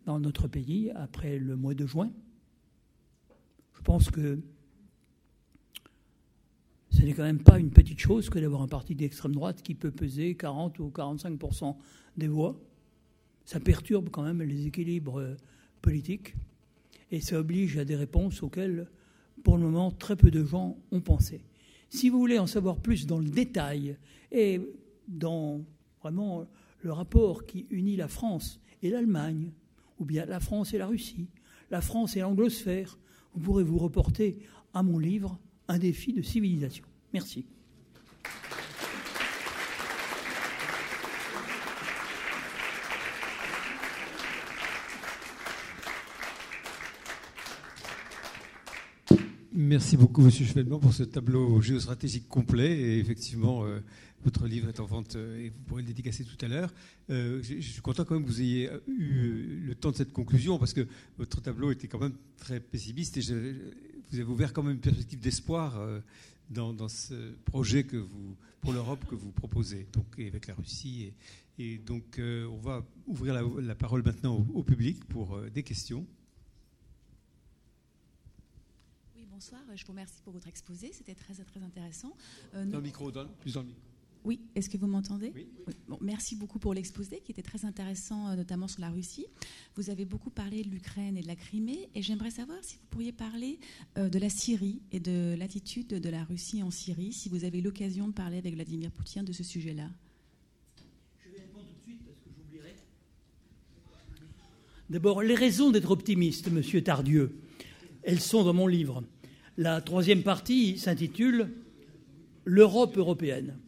dans 0.07 0.19
notre 0.19 0.49
pays 0.49 0.91
après 0.95 1.39
le 1.39 1.57
mois 1.57 1.75
de 1.75 1.87
juin. 1.87 2.11
Je 3.75 3.83
pense 3.83 4.11
que 4.11 4.41
ce 6.91 7.03
n'est 7.03 7.13
quand 7.13 7.23
même 7.23 7.43
pas 7.43 7.59
une 7.59 7.71
petite 7.71 7.99
chose 7.99 8.29
que 8.29 8.39
d'avoir 8.39 8.63
un 8.63 8.69
parti 8.69 8.95
d'extrême 8.95 9.35
droite 9.35 9.63
qui 9.63 9.75
peut 9.75 9.91
peser 9.91 10.35
40 10.35 10.79
ou 10.81 10.91
45 10.91 11.39
des 12.17 12.29
voix. 12.29 12.61
Ça 13.45 13.61
perturbe 13.61 14.11
quand 14.11 14.23
même 14.23 14.43
les 14.43 14.67
équilibres 14.67 15.37
politiques 15.81 16.35
et 17.11 17.21
ça 17.21 17.39
oblige 17.39 17.79
à 17.79 17.85
des 17.85 17.97
réponses 17.97 18.43
auxquelles, 18.43 18.89
pour 19.43 19.57
le 19.57 19.63
moment, 19.63 19.91
très 19.91 20.17
peu 20.17 20.31
de 20.31 20.45
gens 20.45 20.77
ont 20.93 21.01
pensé. 21.01 21.43
Si 21.89 22.09
vous 22.09 22.19
voulez 22.19 22.39
en 22.39 22.47
savoir 22.47 22.77
plus 22.77 23.07
dans 23.07 23.19
le 23.19 23.29
détail 23.29 23.97
et 24.31 24.61
dans 25.09 25.65
vraiment 26.01 26.47
le 26.83 26.93
rapport 26.93 27.47
qui 27.47 27.67
unit 27.71 27.97
la 27.97 28.09
France 28.09 28.61
et 28.83 28.91
l'Allemagne, 28.91 29.53
ou 29.99 30.05
bien 30.05 30.25
la 30.25 30.41
France 30.41 30.73
et 30.73 30.79
la 30.79 30.87
Russie, 30.87 31.29
la 31.71 31.81
France 31.81 32.17
et 32.17 32.21
l'anglosphère, 32.21 32.99
vous 33.35 33.41
pourrez 33.41 33.65
vous 33.65 33.79
reporter 33.79 34.39
à 34.75 34.83
mon 34.83 34.99
livre 34.99 35.39
Un 35.69 35.79
défi 35.79 36.13
de 36.13 36.23
civilisation. 36.23 36.85
Merci. 37.13 37.47
Merci 49.71 49.97
beaucoup, 49.97 50.23
Monsieur 50.23 50.45
Chevelman, 50.45 50.81
pour 50.81 50.93
ce 50.93 51.05
tableau 51.05 51.61
géostratégique 51.61 52.29
complet. 52.29 52.77
Et 52.77 52.99
effectivement, 52.99 53.65
euh, 53.65 53.79
votre 54.25 54.49
livre 54.49 54.69
est 54.69 54.81
en 54.81 54.85
vente 54.85 55.15
euh, 55.15 55.45
et 55.45 55.51
vous 55.51 55.61
pourrez 55.61 55.83
le 55.83 55.87
dédicacer 55.87 56.25
tout 56.25 56.45
à 56.45 56.49
l'heure. 56.49 56.75
Euh, 57.09 57.41
je, 57.41 57.61
suis 57.61 57.81
content 57.81 58.05
quand 58.05 58.17
même 58.17 58.25
que 58.25 58.29
vous 58.29 58.43
ayez 58.43 58.69
eu 58.89 59.63
le 59.65 59.73
temps 59.77 59.93
de 59.93 59.97
cette 59.97 60.13
conclusion 60.13 60.59
parce 60.59 60.73
que 60.73 60.89
votre 61.19 61.41
tableau 61.41 61.71
était 61.71 61.87
quand 61.87 62.01
même 62.01 62.17
très 62.37 62.59
pessimiste 62.59 63.17
et 63.19 63.21
vous 63.21 64.19
avez 64.19 64.25
ouvert 64.25 64.53
quand 64.53 64.65
même 64.65 64.75
une 64.75 64.81
perspective 64.81 65.21
d'espoir 65.21 65.81
dans, 66.51 66.89
ce 66.89 67.15
projet 67.45 67.85
que 67.85 67.97
vous, 67.97 68.35
pour 68.63 68.73
l'Europe 68.73 69.05
que 69.09 69.15
vous 69.15 69.31
proposez, 69.31 69.87
donc 69.93 70.19
avec 70.19 70.49
la 70.49 70.55
Russie. 70.55 71.13
Et, 71.61 71.79
donc, 71.79 72.19
on 72.19 72.59
va 72.59 72.85
ouvrir 73.07 73.41
la, 73.61 73.75
parole 73.77 74.03
maintenant 74.03 74.45
au 74.53 74.65
public 74.65 75.05
pour 75.05 75.41
des 75.55 75.63
questions. 75.63 76.05
Bonsoir. 79.41 79.63
Je 79.75 79.87
vous 79.87 79.93
remercie 79.93 80.21
pour 80.23 80.35
votre 80.35 80.49
exposé. 80.49 80.91
C'était 80.93 81.15
très, 81.15 81.33
très 81.33 81.63
intéressant. 81.63 82.15
Euh, 82.55 82.67
dans 82.67 82.77
le 82.77 82.83
micro, 82.83 83.11
plus 83.41 83.55
dans 83.55 83.63
le 83.63 83.69
micro. 83.69 83.81
Oui, 84.23 84.39
est-ce 84.55 84.69
que 84.69 84.77
vous 84.77 84.87
m'entendez 84.87 85.33
oui. 85.35 85.49
Bon, 85.89 85.97
merci 86.03 86.37
beaucoup 86.37 86.59
pour 86.59 86.75
l'exposé 86.75 87.23
qui 87.25 87.33
était 87.33 87.41
très 87.41 87.65
intéressant, 87.65 88.29
euh, 88.29 88.37
notamment 88.37 88.69
sur 88.69 88.83
la 88.83 88.91
Russie. 88.91 89.25
Vous 89.77 89.89
avez 89.89 90.05
beaucoup 90.05 90.29
parlé 90.29 90.63
de 90.63 90.69
l'Ukraine 90.69 91.17
et 91.17 91.23
de 91.23 91.27
la 91.27 91.37
Crimée, 91.37 91.89
et 91.95 92.03
j'aimerais 92.03 92.31
savoir 92.31 92.59
si 92.61 92.77
vous 92.77 92.87
pourriez 92.91 93.13
parler 93.13 93.59
euh, 93.97 94.11
de 94.11 94.19
la 94.19 94.29
Syrie 94.29 94.83
et 94.93 95.01
de 95.01 95.35
l'attitude 95.39 95.89
de 95.89 96.11
la 96.11 96.23
Russie 96.25 96.63
en 96.63 96.71
Syrie, 96.71 97.15
si 97.15 97.31
vous 97.31 97.47
avez 97.47 97.63
l'occasion 97.63 98.09
de 98.09 98.13
parler 98.13 98.37
avec 98.37 98.55
Vladimir 98.55 98.91
Poutine 98.91 99.25
de 99.25 99.33
ce 99.33 99.43
sujet-là. 99.43 99.89
Je 101.25 101.31
vais 101.31 101.41
répondre 101.41 101.65
tout 101.65 101.77
de 101.79 101.83
suite 101.83 102.05
parce 102.05 102.19
que 102.19 102.29
j'oublierai. 102.37 102.75
D'abord, 104.91 105.23
les 105.23 105.35
raisons 105.35 105.71
d'être 105.71 105.93
optimiste, 105.93 106.51
Monsieur 106.51 106.85
Tardieu, 106.85 107.41
elles 108.03 108.21
sont 108.21 108.45
dans 108.45 108.53
mon 108.53 108.67
livre. 108.67 109.03
La 109.61 109.83
troisième 109.83 110.23
partie 110.23 110.79
s'intitule 110.79 111.51
L'Europe 112.47 112.97
européenne, 112.97 113.59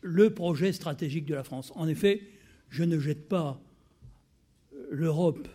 le 0.00 0.34
projet 0.34 0.72
stratégique 0.72 1.26
de 1.26 1.34
la 1.36 1.44
France. 1.44 1.70
En 1.76 1.86
effet, 1.86 2.22
je 2.70 2.82
ne 2.82 2.98
jette 2.98 3.28
pas 3.28 3.62
l'Europe 4.90 5.46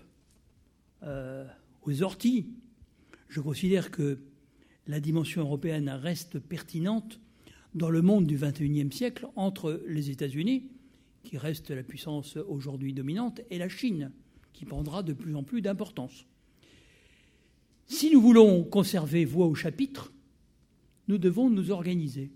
euh, 1.03 1.45
aux 1.81 2.01
orties. 2.01 2.45
Je 3.27 3.41
considère 3.41 3.91
que 3.91 4.19
la 4.87 5.01
dimension 5.01 5.41
européenne 5.41 5.89
reste 5.89 6.39
pertinente 6.39 7.19
dans 7.73 7.89
le 7.89 8.01
monde 8.01 8.27
du 8.27 8.37
XXIe 8.37 8.89
siècle 8.89 9.27
entre 9.35 9.83
les 9.85 10.11
États-Unis, 10.11 10.69
qui 11.25 11.37
reste 11.37 11.71
la 11.71 11.83
puissance 11.83 12.37
aujourd'hui 12.37 12.93
dominante, 12.93 13.41
et 13.49 13.57
la 13.57 13.67
Chine, 13.67 14.13
qui 14.53 14.63
prendra 14.63 15.03
de 15.03 15.11
plus 15.11 15.35
en 15.35 15.43
plus 15.43 15.61
d'importance. 15.61 16.25
Si 17.87 18.09
nous 18.09 18.19
voulons 18.19 18.63
conserver 18.63 19.25
voix 19.25 19.45
au 19.45 19.53
chapitre, 19.53 20.11
nous 21.07 21.19
devons 21.19 21.51
nous 21.51 21.69
organiser 21.69 22.31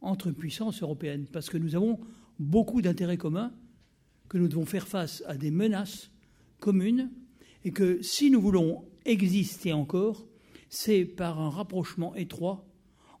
entre 0.00 0.30
puissances 0.30 0.82
européennes, 0.82 1.26
parce 1.32 1.50
que 1.50 1.58
nous 1.58 1.74
avons 1.74 1.98
beaucoup 2.38 2.82
d'intérêts 2.82 3.16
communs, 3.16 3.52
que 4.28 4.38
nous 4.38 4.46
devons 4.46 4.64
faire 4.64 4.86
face 4.86 5.24
à 5.26 5.36
des 5.36 5.50
menaces 5.50 6.10
communes, 6.60 7.10
et 7.64 7.72
que 7.72 8.00
si 8.00 8.30
nous 8.30 8.40
voulons 8.40 8.84
exister 9.04 9.72
encore, 9.72 10.24
c'est 10.68 11.04
par 11.04 11.40
un 11.40 11.50
rapprochement 11.50 12.14
étroit 12.14 12.64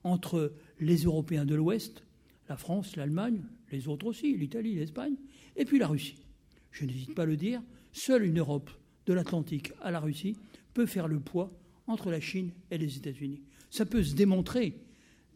entre 0.04 0.54
les 0.78 0.98
Européens 1.02 1.44
de 1.44 1.56
l'Ouest, 1.56 2.04
la 2.48 2.56
France, 2.56 2.94
l'Allemagne, 2.94 3.42
les 3.72 3.88
autres 3.88 4.06
aussi, 4.06 4.36
l'Italie, 4.36 4.76
l'Espagne, 4.76 5.16
et 5.56 5.64
puis 5.64 5.80
la 5.80 5.88
Russie. 5.88 6.24
Je 6.70 6.84
n'hésite 6.84 7.14
pas 7.14 7.22
à 7.22 7.26
le 7.26 7.36
dire, 7.36 7.60
seule 7.92 8.24
une 8.24 8.38
Europe 8.38 8.70
de 9.06 9.12
l'Atlantique 9.12 9.72
à 9.80 9.90
la 9.90 9.98
Russie 9.98 10.36
peut 10.74 10.86
faire 10.86 11.08
le 11.08 11.18
poids 11.18 11.52
entre 11.86 12.10
la 12.10 12.20
Chine 12.20 12.50
et 12.70 12.78
les 12.78 12.96
États-Unis. 12.96 13.42
Ça 13.70 13.86
peut 13.86 14.02
se 14.02 14.14
démontrer 14.14 14.78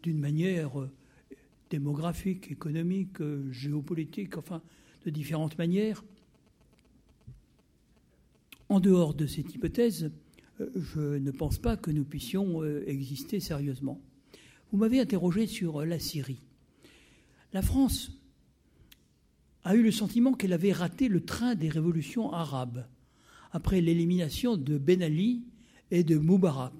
d'une 0.03 0.19
manière 0.19 0.81
euh, 0.81 0.91
démographique, 1.71 2.51
économique, 2.51 3.21
euh, 3.21 3.51
géopolitique, 3.53 4.37
enfin 4.37 4.63
de 5.05 5.11
différentes 5.11 5.59
manières. 5.59 6.05
En 8.69 8.81
dehors 8.81 9.15
de 9.15 9.27
cette 9.27 9.55
hypothèse, 9.55 10.11
je 10.59 11.19
ne 11.19 11.31
pense 11.31 11.59
pas 11.59 11.77
que 11.77 11.93
nous 11.93 12.05
puissions 12.05 12.65
exister 12.65 13.39
sérieusement. 13.39 14.01
Vous 14.73 14.79
m'avez 14.79 14.99
interrogé 14.99 15.47
sur 15.47 15.85
la 15.85 16.01
Syrie. 16.01 16.43
La 17.53 17.63
France 17.63 18.11
a 19.67 19.75
eu 19.75 19.83
le 19.83 19.91
sentiment 19.91 20.33
qu'elle 20.33 20.53
avait 20.53 20.73
raté 20.73 21.09
le 21.09 21.25
train 21.25 21.55
des 21.55 21.69
révolutions 21.69 22.33
arabes 22.33 22.87
après 23.53 23.81
l'élimination 23.81 24.57
de 24.57 24.79
Ben 24.79 25.03
Ali 25.03 25.43
et 25.91 26.03
de 26.03 26.17
Moubarak, 26.17 26.73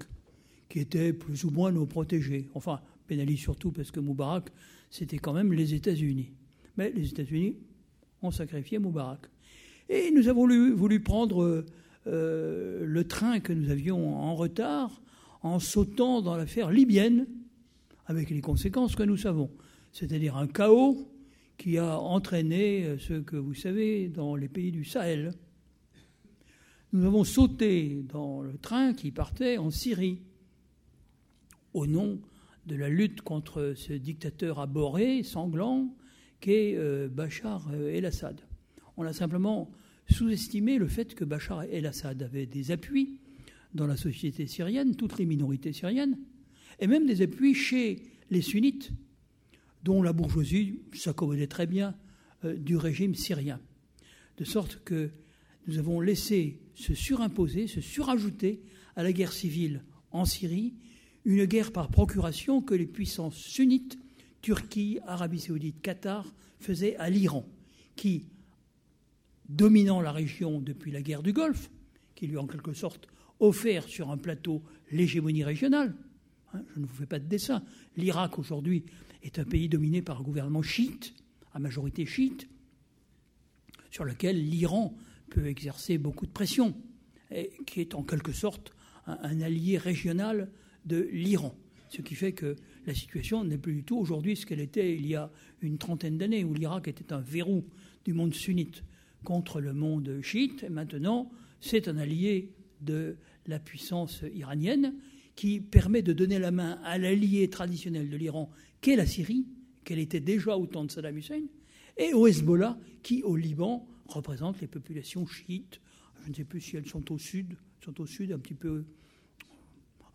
qui 0.69 0.79
étaient 0.79 1.13
plus 1.13 1.43
ou 1.43 1.51
moins 1.51 1.71
nos 1.71 1.85
protégés. 1.85 2.49
Enfin, 2.53 2.81
Ben 3.07 3.37
surtout, 3.37 3.71
parce 3.71 3.91
que 3.91 3.99
Moubarak, 3.99 4.51
c'était 4.89 5.17
quand 5.17 5.33
même 5.33 5.53
les 5.53 5.73
États-Unis. 5.73 6.31
Mais 6.77 6.91
les 6.91 7.09
États-Unis 7.09 7.55
ont 8.21 8.31
sacrifié 8.31 8.79
Moubarak. 8.79 9.21
Et 9.89 10.11
nous 10.11 10.27
avons 10.27 10.47
voulu, 10.75 10.99
prendre 10.99 11.65
euh, 12.07 12.85
le 12.85 13.03
train 13.07 13.39
que 13.39 13.53
nous 13.53 13.69
avions 13.69 14.17
en 14.17 14.35
retard 14.35 15.01
en 15.41 15.59
sautant 15.59 16.21
dans 16.21 16.35
l'affaire 16.35 16.71
libyenne, 16.71 17.27
avec 18.05 18.29
les 18.29 18.41
conséquences 18.41 18.95
que 18.95 19.03
nous 19.03 19.17
savons, 19.17 19.49
c'est-à-dire 19.91 20.35
un 20.35 20.47
chaos 20.47 21.07
qui 21.57 21.77
a 21.77 21.97
entraîné 21.99 22.85
euh, 22.85 22.97
ce 22.97 23.13
que 23.13 23.35
vous 23.35 23.53
savez 23.53 24.09
dans 24.09 24.35
les 24.35 24.47
pays 24.47 24.71
du 24.71 24.83
Sahel. 24.83 25.33
Nous 26.93 27.03
avons 27.03 27.25
sauté 27.25 28.01
dans 28.07 28.41
le 28.41 28.57
train 28.57 28.93
qui 28.93 29.11
partait 29.11 29.57
en 29.57 29.71
Syrie 29.71 30.21
au 31.73 31.85
nom 31.85 32.21
de 32.65 32.75
la 32.77 32.87
lutte 32.87 33.21
contre 33.21 33.73
ce 33.75 33.91
dictateur 33.91 34.61
abhorré, 34.61 35.21
sanglant, 35.23 35.93
qu'est 36.39 36.75
euh, 36.77 37.09
Bachar 37.09 37.73
el-Assad. 37.73 38.39
On 38.95 39.03
a 39.03 39.11
simplement 39.11 39.69
sous-estimé 40.09 40.77
le 40.77 40.87
fait 40.87 41.13
que 41.13 41.25
Bachar 41.25 41.63
el-Assad 41.63 42.23
avait 42.23 42.45
des 42.45 42.71
appuis 42.71 43.19
dans 43.73 43.85
la 43.85 43.97
société 43.97 44.47
syrienne, 44.47 44.95
toutes 44.95 45.17
les 45.17 45.25
minorités 45.25 45.73
syriennes, 45.73 46.17
et 46.79 46.87
même 46.87 47.05
des 47.05 47.21
appuis 47.21 47.53
chez 47.53 48.01
les 48.29 48.41
sunnites, 48.41 48.91
dont 49.83 50.01
la 50.01 50.13
bourgeoisie 50.13 50.79
s'accommodait 50.93 51.47
très 51.47 51.67
bien 51.67 51.95
euh, 52.45 52.55
du 52.55 52.77
régime 52.77 53.13
syrien. 53.13 53.59
De 54.37 54.45
sorte 54.45 54.81
que 54.85 55.11
nous 55.67 55.79
avons 55.79 55.99
laissé 55.99 56.61
se 56.77 56.93
surimposer, 56.93 57.67
se 57.67 57.81
surajouter 57.81 58.61
à 58.95 59.03
la 59.03 59.11
guerre 59.11 59.33
civile 59.33 59.83
en 60.11 60.25
Syrie, 60.25 60.75
une 61.25 61.45
guerre 61.45 61.71
par 61.71 61.89
procuration 61.89 62.61
que 62.61 62.75
les 62.75 62.85
puissances 62.85 63.35
sunnites, 63.35 63.97
Turquie, 64.41 64.99
Arabie 65.05 65.39
saoudite, 65.39 65.81
Qatar, 65.81 66.31
faisaient 66.59 66.95
à 66.97 67.09
l'Iran, 67.09 67.45
qui, 67.95 68.25
dominant 69.49 70.01
la 70.01 70.11
région 70.11 70.61
depuis 70.61 70.91
la 70.91 71.01
guerre 71.01 71.23
du 71.23 71.33
Golfe, 71.33 71.71
qui 72.15 72.27
lui 72.27 72.37
a 72.37 72.41
en 72.41 72.47
quelque 72.47 72.73
sorte 72.73 73.07
offert 73.39 73.87
sur 73.87 74.11
un 74.11 74.17
plateau 74.17 74.63
l'hégémonie 74.91 75.43
régionale, 75.43 75.95
hein, 76.53 76.61
je 76.75 76.79
ne 76.79 76.85
vous 76.85 76.93
fais 76.93 77.07
pas 77.07 77.19
de 77.19 77.27
dessin, 77.27 77.63
l'Irak 77.97 78.37
aujourd'hui 78.37 78.85
est 79.23 79.39
un 79.39 79.45
pays 79.45 79.67
dominé 79.67 80.03
par 80.03 80.19
un 80.19 80.23
gouvernement 80.23 80.61
chiite, 80.61 81.15
à 81.53 81.59
majorité 81.59 82.05
chiite, 82.05 82.47
sur 83.89 84.05
lequel 84.05 84.47
l'Iran 84.47 84.95
peut 85.29 85.47
exercer 85.47 85.97
beaucoup 85.97 86.25
de 86.25 86.31
pression, 86.31 86.75
et 87.31 87.51
qui 87.65 87.81
est 87.81 87.95
en 87.95 88.03
quelque 88.03 88.31
sorte 88.31 88.73
un, 89.05 89.41
allié 89.41 89.77
régional 89.77 90.49
de 90.85 91.09
l'Iran. 91.11 91.55
Ce 91.89 92.01
qui 92.01 92.15
fait 92.15 92.33
que 92.33 92.55
la 92.85 92.93
situation 92.93 93.43
n'est 93.43 93.57
plus 93.57 93.75
du 93.75 93.83
tout 93.83 93.97
aujourd'hui 93.97 94.35
ce 94.35 94.45
qu'elle 94.45 94.59
était 94.59 94.95
il 94.95 95.07
y 95.07 95.15
a 95.15 95.31
une 95.61 95.77
trentaine 95.77 96.17
d'années, 96.17 96.43
où 96.43 96.53
l'Irak 96.53 96.87
était 96.87 97.13
un 97.13 97.19
verrou 97.19 97.65
du 98.05 98.13
monde 98.13 98.33
sunnite 98.33 98.83
contre 99.23 99.61
le 99.61 99.73
monde 99.73 100.19
chiite. 100.21 100.63
Et 100.63 100.69
maintenant, 100.69 101.31
c'est 101.59 101.87
un 101.87 101.97
allié 101.97 102.51
de 102.81 103.17
la 103.47 103.59
puissance 103.59 104.23
iranienne 104.33 104.93
qui 105.35 105.59
permet 105.59 106.01
de 106.01 106.13
donner 106.13 106.39
la 106.39 106.51
main 106.51 106.79
à 106.83 106.97
l'allié 106.97 107.49
traditionnel 107.49 108.09
de 108.09 108.17
l'Iran, 108.17 108.49
qu'est 108.81 108.95
la 108.95 109.05
Syrie, 109.05 109.45
qu'elle 109.83 109.99
était 109.99 110.19
déjà 110.19 110.57
au 110.57 110.65
temps 110.65 110.83
de 110.83 110.91
Saddam 110.91 111.17
Hussein, 111.17 111.43
et 111.97 112.13
au 112.13 112.27
Hezbollah, 112.27 112.77
qui 113.03 113.23
au 113.23 113.35
Liban 113.35 113.87
représente 114.07 114.61
les 114.61 114.67
populations 114.67 115.25
chiites. 115.25 115.79
Je 116.23 116.29
ne 116.29 116.35
sais 116.35 116.43
plus 116.43 116.61
si 116.61 116.77
elles 116.77 116.87
sont 116.87 117.11
au 117.11 117.17
sud, 117.17 117.55
sont 117.83 117.99
au 118.01 118.05
sud 118.05 118.31
un 118.31 118.39
petit 118.39 118.53
peu 118.53 118.85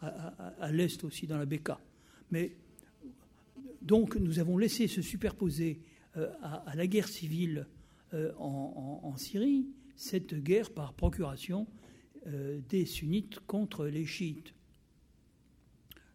à, 0.01 0.73
l'est 0.73 1.05
aussi 1.05 1.27
dans 1.27 1.39
la 1.39 1.47
Beka. 1.47 1.81
Mais 2.31 2.57
donc 3.81 4.17
nous 4.17 4.39
avons 4.39 4.59
laissé 4.59 4.89
se 4.89 5.01
superposer 5.01 5.81
euh, 6.17 6.31
à, 6.43 6.75
la 6.75 6.87
guerre 6.87 7.09
civile 7.09 7.67
euh, 8.15 8.33
en, 8.39 9.17
Syrie 9.17 9.67
cette 9.95 10.35
guerre 10.35 10.71
par 10.71 10.95
procuration 10.95 11.67
euh, 12.27 12.61
des 12.69 12.87
sunnites 12.87 13.41
contre 13.41 13.87
les 13.87 14.07
chiites. 14.07 14.55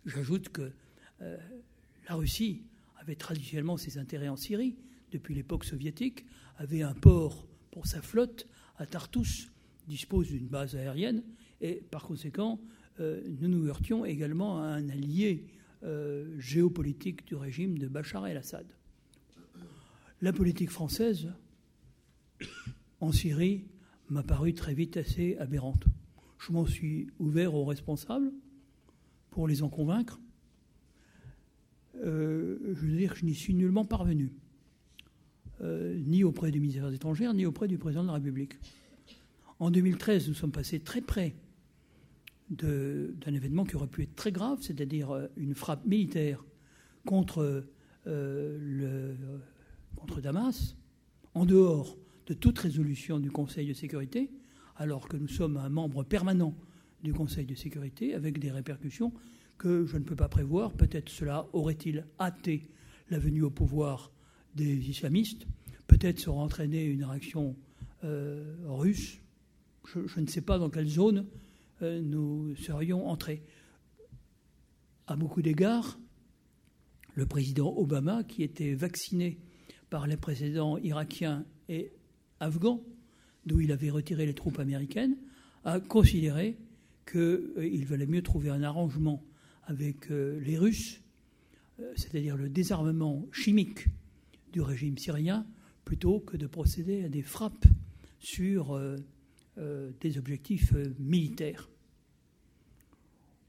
J'ajoute 0.05 0.49
que 0.49 0.71
la 1.19 2.15
Russie 2.15 2.61
avait 2.97 3.15
traditionnellement 3.15 3.75
ses 3.75 3.97
intérêts 3.97 4.29
en 4.29 4.35
Syrie 4.35 4.75
depuis 5.11 5.33
l'époque 5.33 5.65
soviétique, 5.65 6.25
avait 6.57 6.83
un 6.83 6.93
port 6.93 7.47
pour 7.71 7.87
sa 7.87 8.01
flotte 8.01 8.47
à 8.77 8.85
Tartus, 8.85 9.51
dispose 9.87 10.27
d'une 10.27 10.47
base 10.47 10.75
aérienne, 10.75 11.23
et 11.61 11.75
par 11.89 12.03
conséquent, 12.03 12.59
euh, 12.99 13.21
nous 13.39 13.47
nous 13.47 13.67
heurtions 13.67 14.05
également 14.05 14.61
à 14.61 14.67
un 14.67 14.89
allié 14.89 15.45
euh, 15.83 16.39
géopolitique 16.39 17.25
du 17.25 17.35
régime 17.35 17.77
de 17.77 17.87
Bachar 17.87 18.27
el-Assad. 18.27 18.65
La 20.21 20.33
politique 20.33 20.71
française 20.71 21.31
en 22.99 23.11
Syrie 23.11 23.65
m'a 24.09 24.23
paru 24.23 24.53
très 24.53 24.73
vite 24.73 24.97
assez 24.97 25.37
aberrante. 25.37 25.85
Je 26.39 26.51
m'en 26.51 26.65
suis 26.65 27.07
ouvert 27.19 27.53
aux 27.53 27.65
responsables 27.65 28.31
pour 29.29 29.47
les 29.47 29.61
en 29.61 29.69
convaincre. 29.69 30.19
Euh, 32.03 32.57
je 32.73 32.87
veux 32.87 32.97
dire, 32.97 33.15
je 33.15 33.25
n'y 33.25 33.35
suis 33.35 33.53
nullement 33.53 33.85
parvenu. 33.85 34.31
Euh, 35.61 35.99
ni 36.05 36.23
auprès 36.23 36.51
du 36.51 36.59
ministère 36.59 36.87
des 36.87 36.95
étrangères, 36.95 37.33
ni 37.33 37.45
auprès 37.47 37.67
du 37.67 37.79
président 37.79 38.03
de 38.03 38.07
la 38.07 38.13
République. 38.13 38.59
En 39.57 39.71
2013, 39.71 40.27
nous 40.27 40.35
sommes 40.35 40.51
passés 40.51 40.79
très 40.79 41.01
près 41.01 41.33
d'un 42.51 43.33
événement 43.33 43.65
qui 43.65 43.75
aurait 43.75 43.87
pu 43.87 44.03
être 44.03 44.15
très 44.15 44.31
grave, 44.31 44.59
c'est-à-dire 44.61 45.09
euh, 45.09 45.27
une 45.35 45.55
frappe 45.55 45.83
militaire 45.85 46.45
contre, 47.05 47.65
euh, 48.05 49.15
contre 49.95 50.21
Damas, 50.21 50.75
en 51.33 51.45
dehors 51.45 51.97
de 52.27 52.35
toute 52.35 52.59
résolution 52.59 53.19
du 53.19 53.31
Conseil 53.31 53.67
de 53.67 53.73
sécurité, 53.73 54.29
alors 54.75 55.07
que 55.07 55.17
nous 55.17 55.27
sommes 55.27 55.57
un 55.57 55.69
membre 55.69 56.03
permanent 56.03 56.53
du 57.03 57.13
Conseil 57.13 57.47
de 57.47 57.55
sécurité, 57.55 58.13
avec 58.13 58.37
des 58.37 58.51
répercussions 58.51 59.11
que 59.57 59.87
je 59.87 59.97
ne 59.97 60.03
peux 60.03 60.15
pas 60.15 60.29
prévoir. 60.29 60.73
Peut-être 60.73 61.09
cela 61.09 61.47
aurait-il 61.53 62.05
hâté 62.19 62.69
la 63.09 63.17
venue 63.17 63.41
au 63.41 63.49
pouvoir 63.49 64.11
des 64.55 64.89
islamistes. 64.89 65.45
Peut-être 65.87 66.19
sera 66.19 66.37
entraînée 66.37 66.85
une 66.85 67.03
réaction 67.03 67.55
euh, 68.03 68.55
russe. 68.65 69.19
Je, 69.85 70.19
ne 70.19 70.27
sais 70.27 70.41
pas 70.41 70.59
dans 70.59 70.69
quelle 70.69 70.87
zone 70.87 71.25
euh, 71.81 72.01
nous 72.01 72.55
serions 72.55 73.07
entrés. 73.07 73.41
À 75.07 75.15
beaucoup 75.15 75.41
d'égards, 75.41 75.97
le 77.15 77.25
président 77.25 77.73
Obama, 77.75 78.23
qui 78.23 78.43
était 78.43 78.73
vacciné 78.73 79.39
par 79.89 80.05
les 80.05 80.17
précédents 80.17 80.77
irakiens 80.77 81.45
et 81.69 81.93
afghans, 82.39 82.83
d'où 83.45 83.61
il 83.61 83.71
avait 83.71 83.89
retiré 83.89 84.25
les 84.25 84.33
troupes 84.33 84.59
américaines, 84.59 85.17
a 85.63 85.79
considéré 85.79 86.57
qu'il 87.09 87.19
euh, 87.21 87.85
valait 87.85 88.05
mieux 88.05 88.21
trouver 88.21 88.49
un 88.49 88.63
arrangement 88.63 89.23
avec 89.63 90.09
les 90.09 90.57
Russes, 90.57 91.01
c'est-à-dire 91.97 92.37
le 92.37 92.47
désarmement 92.47 93.25
chimique 93.33 93.87
du 94.57 94.61
régime 94.61 94.97
syrien 94.97 95.45
plutôt 95.85 96.19
que 96.19 96.35
de 96.35 96.47
procéder 96.47 97.03
à 97.03 97.09
des 97.09 97.21
frappes 97.21 97.67
sur 98.17 98.75
euh, 98.75 98.95
euh, 99.59 99.91
des 100.01 100.17
objectifs 100.17 100.73
euh, 100.73 100.95
militaires. 100.97 101.69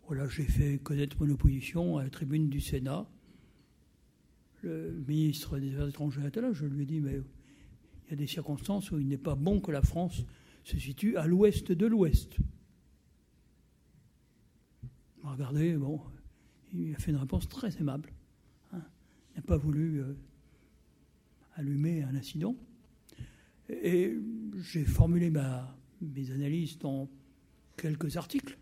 Voilà, 0.06 0.28
j'ai 0.28 0.44
fait 0.44 0.76
connaître 0.76 1.16
mon 1.24 1.32
opposition 1.32 1.96
à 1.96 2.04
la 2.04 2.10
tribune 2.10 2.50
du 2.50 2.60
Sénat. 2.60 3.08
Le 4.60 5.02
ministre 5.08 5.58
des 5.58 5.72
Affaires 5.72 5.88
étrangères 5.88 6.26
était 6.26 6.42
là. 6.42 6.52
Je 6.52 6.66
lui 6.66 6.82
ai 6.82 6.84
dit, 6.84 7.00
mais 7.00 7.22
il 8.04 8.10
y 8.10 8.12
a 8.12 8.16
des 8.16 8.26
circonstances 8.26 8.90
où 8.90 8.98
il 8.98 9.08
n'est 9.08 9.16
pas 9.16 9.34
bon 9.34 9.60
que 9.60 9.72
la 9.72 9.80
France 9.80 10.26
se 10.62 10.78
situe 10.78 11.16
à 11.16 11.26
l'ouest 11.26 11.72
de 11.72 11.86
l'ouest. 11.86 12.36
Regardé, 15.22 15.74
bon, 15.74 16.02
il 16.74 16.94
a 16.94 16.98
fait 16.98 17.12
une 17.12 17.16
réponse 17.16 17.48
très 17.48 17.74
aimable. 17.78 18.12
Hein. 18.74 18.82
Il 19.32 19.36
n'a 19.36 19.42
pas 19.42 19.56
voulu 19.56 20.04
allumé 21.58 22.02
un 22.04 22.14
incident. 22.14 22.56
Et 23.68 24.16
j'ai 24.62 24.84
formulé 24.84 25.28
ma, 25.28 25.76
mes 26.00 26.30
analyses 26.30 26.78
dans 26.78 27.10
quelques 27.76 28.16
articles. 28.16 28.56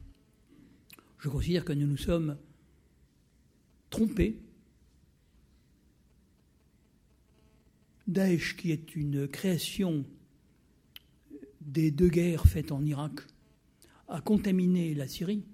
Je 1.19 1.29
considère 1.29 1.65
que 1.65 1.73
nous 1.73 1.87
nous 1.87 1.97
sommes 1.97 2.37
trompés. 3.91 4.41
Daesh, 8.07 8.57
qui 8.57 8.73
est 8.73 8.97
une 8.97 9.29
création 9.29 10.05
des 11.61 11.91
deux 11.91 12.09
guerres 12.09 12.47
faites 12.47 12.73
en 12.73 12.85
Irak, 12.85 13.21
a 14.09 14.21
contaminé 14.21 14.95
la 14.95 15.09
Syrie. 15.09 15.45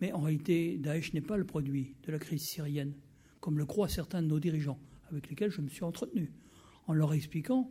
Mais 0.00 0.12
en 0.12 0.20
réalité, 0.20 0.78
Daesh 0.78 1.12
n'est 1.14 1.20
pas 1.20 1.36
le 1.36 1.44
produit 1.44 1.94
de 2.02 2.12
la 2.12 2.18
crise 2.18 2.42
syrienne, 2.42 2.94
comme 3.40 3.58
le 3.58 3.66
croient 3.66 3.88
certains 3.88 4.22
de 4.22 4.26
nos 4.26 4.40
dirigeants, 4.40 4.80
avec 5.10 5.28
lesquels 5.28 5.50
je 5.50 5.60
me 5.60 5.68
suis 5.68 5.84
entretenu, 5.84 6.32
en 6.86 6.94
leur 6.94 7.12
expliquant 7.14 7.70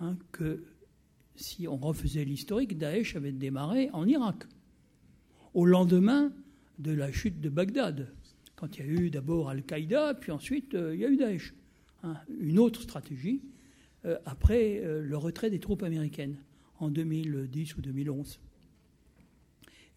hein, 0.00 0.16
que 0.32 0.64
si 1.36 1.68
on 1.68 1.76
refaisait 1.76 2.24
l'historique, 2.24 2.78
Daesh 2.78 3.16
avait 3.16 3.32
démarré 3.32 3.90
en 3.92 4.06
Irak, 4.06 4.44
au 5.54 5.66
lendemain 5.66 6.32
de 6.78 6.92
la 6.92 7.12
chute 7.12 7.40
de 7.40 7.48
Bagdad, 7.48 8.12
quand 8.56 8.78
il 8.78 8.86
y 8.86 8.88
a 8.88 8.92
eu 8.92 9.10
d'abord 9.10 9.50
Al-Qaïda, 9.50 10.14
puis 10.14 10.32
ensuite 10.32 10.74
euh, 10.74 10.94
il 10.94 11.00
y 11.00 11.04
a 11.04 11.08
eu 11.08 11.16
Daesh. 11.16 11.54
Hein, 12.02 12.16
une 12.40 12.58
autre 12.58 12.82
stratégie 12.82 13.42
euh, 14.04 14.18
après 14.24 14.80
euh, 14.82 15.02
le 15.02 15.16
retrait 15.16 15.50
des 15.50 15.60
troupes 15.60 15.82
américaines 15.82 16.36
en 16.78 16.90
2010 16.90 17.76
ou 17.76 17.82
2011. 17.82 18.38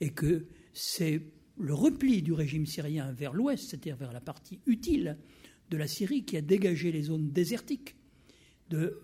Et 0.01 0.11
que 0.11 0.45
c'est 0.73 1.21
le 1.57 1.73
repli 1.73 2.21
du 2.21 2.31
régime 2.31 2.65
syrien 2.65 3.11
vers 3.11 3.33
l'ouest, 3.33 3.69
c'est-à-dire 3.69 3.97
vers 3.97 4.13
la 4.13 4.21
partie 4.21 4.59
utile 4.65 5.17
de 5.69 5.77
la 5.77 5.87
Syrie, 5.87 6.23
qui 6.23 6.37
a 6.37 6.41
dégagé 6.41 6.91
les 6.91 7.03
zones 7.03 7.31
désertiques 7.31 7.95
de 8.69 9.01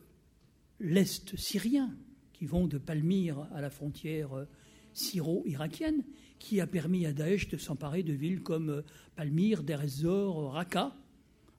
l'est 0.80 1.36
syrien, 1.38 1.96
qui 2.34 2.46
vont 2.46 2.68
de 2.68 2.78
Palmyre 2.78 3.48
à 3.54 3.62
la 3.62 3.70
frontière 3.70 4.46
syro-irakienne, 4.94 6.04
qui 6.40 6.62
a 6.62 6.68
permis 6.68 7.06
à 7.06 7.14
Daesh 7.14 7.48
de 7.50 7.58
s'emparer 7.58 8.04
de 8.04 8.14
villes 8.14 8.44
comme 8.44 8.84
Palmyre, 9.16 9.64
Deir 9.64 9.82
ez-Zor, 9.82 10.54
Raqqa, 10.54 10.96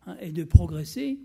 hein, 0.06 0.16
et 0.20 0.32
de 0.32 0.44
progresser 0.44 1.18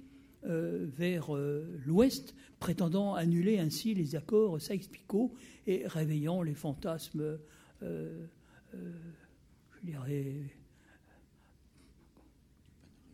euh, 0.44 0.88
vers 0.98 1.36
euh, 1.36 1.80
l'ouest, 1.86 2.36
prétendant 2.60 3.14
annuler 3.14 3.60
ainsi 3.60 3.94
les 3.94 4.16
accords 4.16 4.60
Sykes-Picot 4.60 5.32
et 5.68 5.86
réveillant 5.86 6.42
les 6.42 6.56
fantasmes, 6.56 7.38
euh, 7.84 8.26
je 8.74 9.86
dirais, 9.86 10.36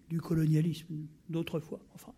du 0.10 0.22
colonialisme 0.22 1.08
d'autrefois. 1.30 1.82
Enfin, 1.94 2.14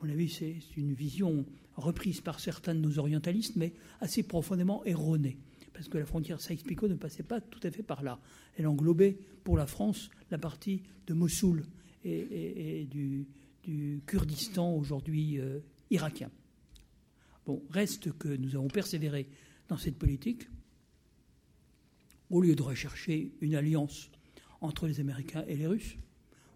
à 0.00 0.04
mon 0.06 0.12
avis, 0.12 0.28
c'est 0.28 0.56
une 0.76 0.92
vision 0.92 1.44
reprise 1.76 2.20
par 2.20 2.40
certains 2.40 2.74
de 2.74 2.80
nos 2.80 2.98
orientalistes, 2.98 3.56
mais 3.56 3.72
assez 4.00 4.22
profondément 4.22 4.84
erronée 4.84 5.38
parce 5.78 5.88
que 5.88 5.98
la 5.98 6.06
frontière 6.06 6.40
Sykes-Picot 6.40 6.88
ne 6.88 6.96
passait 6.96 7.22
pas 7.22 7.40
tout 7.40 7.60
à 7.62 7.70
fait 7.70 7.84
par 7.84 8.02
là. 8.02 8.18
Elle 8.56 8.66
englobait 8.66 9.16
pour 9.44 9.56
la 9.56 9.68
France 9.68 10.10
la 10.28 10.36
partie 10.36 10.82
de 11.06 11.14
Mossoul 11.14 11.64
et 12.04 12.84
du, 12.90 13.28
Kurdistan 14.06 14.74
aujourd'hui 14.74 15.38
euh, 15.38 15.60
irakien. 15.90 16.32
Bon, 17.46 17.62
reste 17.70 18.12
que 18.18 18.28
nous 18.28 18.56
avons 18.56 18.66
persévéré 18.66 19.28
dans 19.68 19.76
cette 19.76 19.98
politique 19.98 20.48
au 22.28 22.40
lieu 22.40 22.56
de 22.56 22.62
rechercher 22.62 23.30
une 23.40 23.54
alliance 23.54 24.10
entre 24.60 24.88
les 24.88 24.98
Américains 24.98 25.44
et 25.46 25.54
les 25.54 25.68
Russes 25.68 25.96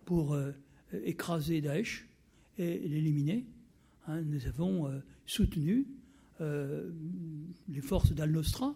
pour 0.04 0.34
euh, 0.34 0.50
écraser 1.04 1.60
Daesh 1.60 2.08
et 2.58 2.78
l'éliminer. 2.88 3.44
Hein, 4.06 4.22
nous 4.22 4.46
avons 4.46 4.88
euh, 4.88 4.98
soutenu 5.26 5.86
les 7.68 7.80
forces 7.80 8.12
d'Al-Nosra, 8.12 8.74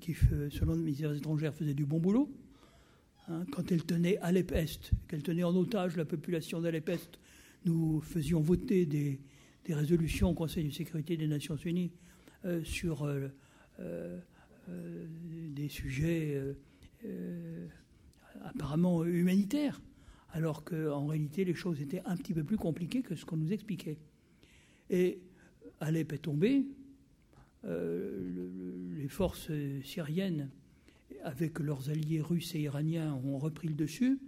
qui, 0.00 0.14
selon 0.14 0.72
le 0.72 0.80
ministère 0.80 1.10
des 1.10 1.18
étrangères, 1.18 1.52
faisaient 1.54 1.74
du 1.74 1.84
bon 1.84 1.98
boulot. 1.98 2.32
Hein, 3.28 3.44
quand 3.52 3.70
elles 3.72 3.84
tenaient 3.84 4.18
Alep-Est, 4.18 4.92
qu'elles 5.08 5.22
tenaient 5.22 5.44
en 5.44 5.54
otage 5.54 5.96
la 5.96 6.06
population 6.06 6.60
d'Alep-Est 6.62 7.18
nous 7.64 8.00
faisions 8.02 8.40
voter 8.40 8.84
des, 8.84 9.18
résolutions 9.68 10.30
au 10.30 10.34
Conseil 10.34 10.64
de 10.64 10.70
sécurité 10.70 11.16
des 11.16 11.26
Nations 11.26 11.56
Unies 11.56 11.90
euh, 12.44 12.62
sur 12.64 13.04
euh, 13.04 13.28
euh, 13.80 14.18
des 14.68 15.68
sujets 15.68 16.40
apparemment 18.42 19.04
humanitaires, 19.04 19.80
alors 20.34 20.64
qu'en 20.64 21.06
réalité 21.06 21.44
les 21.44 21.54
choses 21.54 21.80
étaient 21.80 22.02
un 22.04 22.16
petit 22.16 22.34
peu 22.34 22.44
plus 22.44 22.58
compliquées 22.58 23.02
que 23.02 23.14
ce 23.14 23.24
qu'on 23.24 23.36
nous 23.36 23.52
expliquait. 23.52 23.96
Et 24.90 25.20
Alep 25.80 26.12
est 26.12 26.18
tombé, 26.18 26.66
les 27.64 29.08
forces 29.08 29.50
syriennes, 29.82 30.50
avec 31.22 31.58
leurs 31.58 31.88
alliés 31.88 32.20
russes 32.20 32.54
et 32.54 32.60
iraniens, 32.60 33.14
ont 33.24 33.38
repris 33.38 33.68
le 33.68 33.74
dessus. 33.74 34.18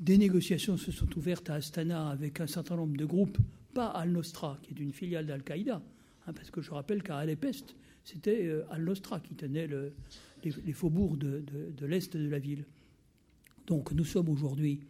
Des 0.00 0.18
négociations 0.18 0.76
se 0.76 0.90
sont 0.92 1.08
ouvertes 1.18 1.50
à 1.50 1.54
Astana 1.54 2.08
avec 2.10 2.40
un 2.40 2.46
certain 2.46 2.76
nombre 2.76 2.96
de 2.96 3.04
groupes, 3.04 3.38
pas 3.74 3.88
Al-Nostra, 3.88 4.58
qui 4.62 4.72
est 4.72 4.80
une 4.82 4.92
filiale 4.92 5.26
d'Al-Qaïda, 5.26 5.82
hein, 6.26 6.32
parce 6.32 6.50
que 6.50 6.62
je 6.62 6.70
rappelle 6.70 7.02
qu'à 7.02 7.18
Alep-Est, 7.18 7.74
c'était 8.04 8.46
euh, 8.46 8.64
Al-Nostra 8.70 9.20
qui 9.20 9.34
tenait 9.34 9.68
les, 10.44 10.72
faubourgs 10.72 11.18
de, 11.18 11.86
l'Est 11.86 12.16
de 12.16 12.28
la 12.28 12.38
ville. 12.38 12.64
Donc 13.66 13.92
nous 13.92 14.04
sommes 14.04 14.28
aujourd'hui 14.28 14.80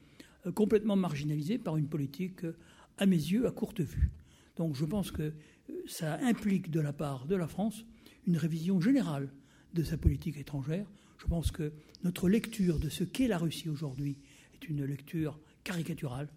euh, 0.47 0.53
complètement 0.53 0.97
marginalisés 0.97 1.59
par 1.59 1.77
une 1.77 1.89
politique, 1.89 2.45
euh, 2.45 2.57
à 2.99 3.07
mes 3.07 3.17
yeux, 3.17 3.47
à 3.47 3.51
courte 3.51 3.81
vue. 3.81 4.11
Donc 4.57 4.75
je 4.75 4.85
pense 4.85 5.11
que 5.11 5.33
ça 5.87 6.19
implique 6.23 6.71
de 6.71 6.81
la 6.81 6.93
part 6.93 7.27
de 7.27 7.37
la 7.37 7.49
France 7.49 7.85
une 8.27 8.37
révision 8.37 8.81
générale 8.81 9.29
de 9.75 9.83
sa 9.83 9.97
politique 9.97 10.39
étrangère. 10.39 10.87
Je 11.19 11.27
pense 11.27 11.51
que 11.51 11.73
notre 12.05 12.29
lecture 12.29 12.79
de 12.79 12.89
ce 12.89 13.05
qu'est 13.05 13.29
la 13.29 13.39
Russie 13.39 13.69
aujourd'hui 13.69 14.17
est 14.55 14.69
une 14.69 14.85
lecture 14.85 15.39
caricaturale, 15.65 16.29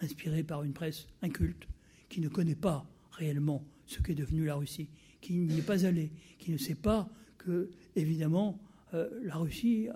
inspirée 0.00 0.42
par 0.42 0.62
une 0.64 0.72
presse 0.72 1.06
inculte, 1.22 1.68
qui 2.08 2.20
ne 2.20 2.28
connaît 2.28 2.56
pas 2.56 2.86
réellement 3.12 3.64
ce 3.86 4.00
qu'est 4.00 4.14
devenu 4.14 4.44
la 4.44 4.56
Russie, 4.56 4.88
qui 5.20 5.34
n'y 5.34 5.58
est 5.58 5.66
pas 5.66 5.86
allé, 5.86 6.10
qui 6.38 6.50
ne 6.50 6.56
sait 6.56 6.74
pas 6.74 7.08
que, 7.38 7.70
évidemment, 7.96 8.58
euh, 8.94 9.08
la 9.22 9.36
Russie 9.36 9.88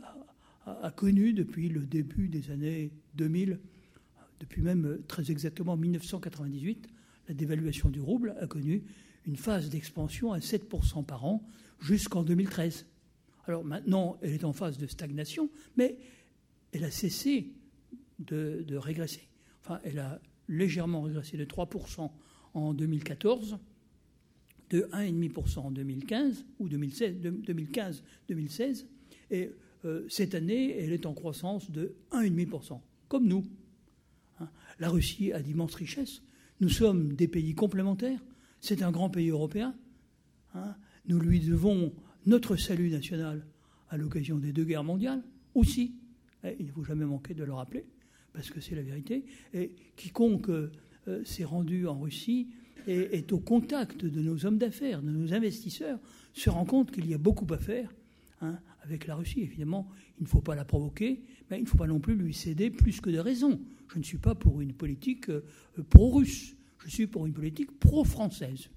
a, 0.67 0.91
connu 0.91 1.33
depuis 1.33 1.69
le 1.69 1.87
début 1.87 2.29
des 2.29 2.51
années 2.51 2.91
2000, 3.15 3.59
depuis 4.41 4.63
même 4.63 4.99
très 5.09 5.31
exactement 5.31 5.77
1998, 5.77 6.89
la 7.29 7.35
dévaluation 7.35 7.89
du 7.89 8.01
rouble 8.01 8.37
a 8.41 8.47
connu 8.47 8.83
une 9.27 9.37
phase 9.37 9.71
d'expansion 9.71 10.33
à 10.33 10.39
7% 10.39 11.05
par 11.05 11.25
an 11.25 11.47
jusqu'en 11.81 12.23
2013. 12.23 12.87
Alors 13.47 13.65
maintenant, 13.65 14.19
elle 14.23 14.33
est 14.33 14.45
en 14.45 14.53
phase 14.53 14.79
de 14.79 14.87
stagnation, 14.87 15.51
mais 15.77 15.99
elle 16.73 16.85
a 16.85 16.91
cessé 16.91 17.53
de, 18.19 18.77
régresser. 18.77 19.29
Enfin, 19.63 19.81
elle 19.85 19.99
a 19.99 20.21
légèrement 20.49 21.03
régressé 21.03 21.37
de 21.37 21.45
3% 21.45 22.11
en 22.55 22.75
2014, 22.75 23.59
de 24.71 24.89
1,5% 24.93 25.59
en 25.59 25.71
2015 25.71 26.45
ou 26.59 26.69
2015-2016, 26.69 28.87
et 29.31 29.51
euh, 29.87 30.07
cette 30.09 30.35
année, 30.35 30.77
elle 30.79 30.93
est 30.93 31.07
en 31.07 31.15
croissance 31.15 31.71
de 31.71 31.95
1,5%, 32.13 32.81
comme 33.09 33.27
nous. 33.27 33.47
Hein. 34.41 34.49
La 34.79 34.89
Russie 34.89 35.33
a 35.33 35.41
d'immenses 35.41 35.75
richesses. 35.75 36.23
Nous 36.61 36.69
sommes 36.69 37.15
des 37.15 37.29
pays 37.29 37.55
complémentaires. 37.55 38.21
C'est 38.61 38.83
un 38.83 38.91
grand 38.91 39.11
pays 39.11 39.31
européen. 39.31 39.75
Hein. 40.55 40.75
Nous 41.07 41.21
lui 41.21 41.41
devons 41.41 41.93
notre 42.27 42.57
salut 42.57 42.91
national 42.91 43.47
à 43.89 43.97
l'occasion 43.97 44.39
des 44.39 44.53
deux 44.53 44.65
guerres 44.65 44.85
mondiales 44.85 45.23
aussi. 45.55 45.95
il 46.59 46.67
ne 46.67 46.73
faut 46.73 46.85
jamais 46.85 47.05
manquer 47.05 47.35
de 47.35 47.45
le 47.45 47.53
rappeler 47.53 47.87
parce 48.37 48.51
que 48.51 48.61
c'est 48.61 48.75
la 48.75 48.83
vérité. 48.83 49.25
Et 49.55 49.73
quiconque 49.97 50.51
euh, 50.51 50.71
s'est 51.25 51.45
rendu 51.45 51.87
en 51.87 51.99
Russie 51.99 52.49
et 52.87 53.17
est 53.17 53.33
au 53.33 53.39
contact 53.39 54.05
de 54.05 54.21
nos 54.21 54.45
hommes 54.45 54.59
d'affaires, 54.59 55.03
de 55.03 55.11
nos 55.11 55.33
investisseurs, 55.33 55.99
se 56.35 56.51
rend 56.51 56.65
compte 56.65 56.91
qu'il 56.93 57.09
y 57.09 57.15
a 57.15 57.19
beaucoup 57.19 57.47
à 57.53 57.59
faire 57.59 57.93
hein, 58.43 58.59
avec 58.87 59.07
la 59.07 59.17
Russie. 59.17 59.41
Évidemment, 59.41 59.89
il 60.19 60.25
ne 60.25 60.29
faut 60.29 60.41
pas 60.41 60.55
la 60.55 60.65
provoquer, 60.65 61.23
mais 61.51 61.59
il 61.59 61.65
ne 61.65 61.69
faut 61.69 61.77
pas 61.77 61.87
non 61.87 62.01
plus 62.01 62.15
lui 62.15 62.35
céder 62.35 62.71
plus 62.71 63.01
que 63.01 63.11
de 63.11 63.19
raison. 63.19 63.61
Je 63.93 63.99
ne 63.99 64.03
suis 64.03 64.19
pas 64.19 64.35
pour 64.35 64.61
une 64.61 64.73
politique 64.73 65.29
euh, 65.29 65.43
pro-russe, 65.91 66.57
je 66.85 66.91
suis 66.91 67.07
pour 67.07 67.27
une 67.27 67.33
politique 67.33 67.79
pro-française. 67.79 68.71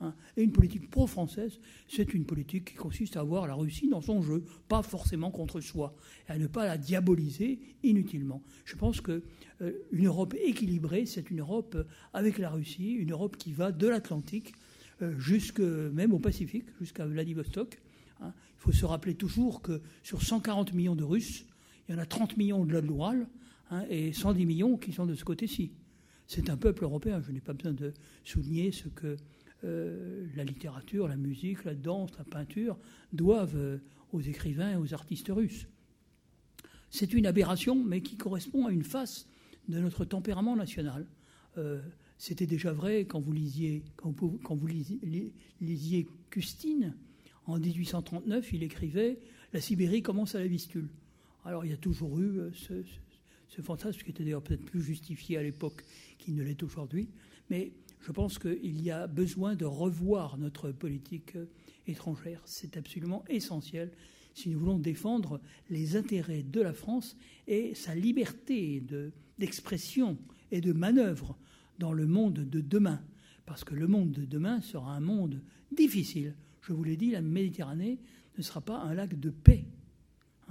Hein. 0.00 0.14
Et 0.36 0.42
une 0.42 0.52
politique 0.52 0.90
pro-française, 0.90 1.60
c'est 1.88 2.14
une 2.14 2.24
politique 2.24 2.66
qui 2.66 2.74
consiste 2.74 3.16
à 3.16 3.20
avoir 3.20 3.46
la 3.46 3.54
Russie 3.54 3.88
dans 3.88 4.00
son 4.00 4.22
jeu, 4.22 4.44
pas 4.68 4.82
forcément 4.82 5.30
contre 5.30 5.60
soi, 5.60 5.94
et 6.28 6.32
à 6.32 6.38
ne 6.38 6.46
pas 6.46 6.66
la 6.66 6.78
diaboliser 6.78 7.58
inutilement. 7.82 8.42
Je 8.64 8.76
pense 8.76 9.00
qu'une 9.00 9.22
euh, 9.62 9.72
Europe 9.92 10.34
équilibrée, 10.40 11.06
c'est 11.06 11.30
une 11.30 11.40
Europe 11.40 11.74
euh, 11.74 11.84
avec 12.12 12.38
la 12.38 12.50
Russie, 12.50 12.92
une 12.92 13.12
Europe 13.12 13.36
qui 13.36 13.52
va 13.52 13.72
de 13.72 13.88
l'Atlantique 13.88 14.52
euh, 15.02 15.18
jusque 15.18 15.60
même 15.60 16.12
au 16.12 16.18
Pacifique, 16.18 16.66
jusqu'à 16.80 17.06
Vladivostok. 17.06 17.80
Hein. 18.20 18.32
Il 18.56 18.60
faut 18.60 18.72
se 18.72 18.84
rappeler 18.84 19.14
toujours 19.14 19.62
que 19.62 19.80
sur 20.02 20.22
140 20.22 20.72
millions 20.74 20.96
de 20.96 21.04
Russes, 21.04 21.44
il 21.88 21.94
y 21.94 21.98
en 21.98 22.00
a 22.00 22.06
30 22.06 22.36
millions 22.36 22.64
de 22.64 22.78
l'Oural 22.78 23.28
hein, 23.70 23.84
et 23.88 24.12
110 24.12 24.46
millions 24.46 24.76
qui 24.76 24.92
sont 24.92 25.06
de 25.06 25.14
ce 25.14 25.24
côté-ci. 25.24 25.72
C'est 26.26 26.50
un 26.50 26.56
peuple 26.56 26.84
européen. 26.84 27.22
Je 27.26 27.32
n'ai 27.32 27.40
pas 27.40 27.54
besoin 27.54 27.72
de 27.72 27.94
souligner 28.24 28.70
ce 28.70 28.88
que 28.88 29.16
euh, 29.64 30.26
la 30.36 30.44
littérature, 30.44 31.08
la 31.08 31.16
musique, 31.16 31.64
la 31.64 31.74
danse, 31.74 32.10
la 32.18 32.24
peinture 32.24 32.78
doivent 33.12 33.56
euh, 33.56 33.78
aux 34.12 34.20
écrivains 34.20 34.72
et 34.72 34.76
aux 34.76 34.94
artistes 34.94 35.30
russes. 35.30 35.66
C'est 36.90 37.12
une 37.12 37.26
aberration, 37.26 37.82
mais 37.82 38.00
qui 38.00 38.16
correspond 38.16 38.66
à 38.66 38.72
une 38.72 38.84
face 38.84 39.26
de 39.68 39.80
notre 39.80 40.04
tempérament 40.04 40.54
national. 40.54 41.06
Euh, 41.56 41.80
c'était 42.18 42.46
déjà 42.46 42.72
vrai 42.72 43.04
quand 43.04 43.20
vous 43.20 43.32
lisiez, 43.32 43.82
quand 43.96 44.10
vous, 44.10 44.66
lisiez, 45.60 46.06
Custine 46.30 46.94
En 47.48 47.58
1839, 47.58 48.52
il 48.52 48.62
écrivait 48.62 49.18
La 49.54 49.62
Sibérie 49.62 50.02
commence 50.02 50.34
à 50.34 50.38
la 50.38 50.46
Vistule. 50.46 50.90
Alors 51.46 51.64
il 51.64 51.70
y 51.70 51.74
a 51.74 51.78
toujours 51.78 52.18
eu 52.18 52.40
euh, 52.40 52.50
ce, 52.52 53.62
fantasme 53.62 54.02
qui 54.02 54.10
était 54.10 54.22
d'ailleurs 54.22 54.42
peut-être 54.42 54.66
plus 54.66 54.82
justifié 54.82 55.38
à 55.38 55.42
l'époque 55.42 55.82
qu'il 56.18 56.34
ne 56.34 56.42
l'est 56.42 56.62
aujourd'hui. 56.62 57.08
Mais 57.48 57.72
je 58.02 58.12
pense 58.12 58.38
qu'il 58.38 58.82
y 58.82 58.90
a 58.90 59.06
besoin 59.06 59.54
de 59.54 59.64
revoir 59.64 60.36
notre 60.36 60.72
politique 60.72 61.36
euh, 61.36 61.46
étrangère. 61.86 62.42
C'est 62.44 62.76
absolument 62.76 63.24
essentiel 63.30 63.92
si 64.34 64.50
nous 64.50 64.58
voulons 64.58 64.78
défendre 64.78 65.40
les 65.70 65.96
intérêts 65.96 66.42
de 66.42 66.60
la 66.60 66.74
France 66.74 67.16
et 67.46 67.74
sa 67.74 67.94
liberté 67.94 68.82
d'expression 69.38 70.18
et 70.50 70.60
de 70.60 70.74
manœuvre 70.74 71.34
dans 71.78 71.94
le 71.94 72.06
monde 72.06 72.40
de 72.40 72.60
demain. 72.60 73.00
Parce 73.46 73.64
que 73.64 73.74
le 73.74 73.86
monde 73.86 74.12
de 74.12 74.26
demain 74.26 74.60
sera 74.60 74.94
un 74.94 75.00
monde 75.00 75.40
difficile. 75.72 76.34
Je 76.68 76.74
vous 76.74 76.84
l'ai 76.84 76.98
dit, 76.98 77.12
la 77.12 77.22
Méditerranée 77.22 77.98
ne 78.36 78.42
sera 78.42 78.60
pas 78.60 78.78
un 78.78 78.92
lac 78.92 79.18
de 79.18 79.30
paix. 79.30 79.64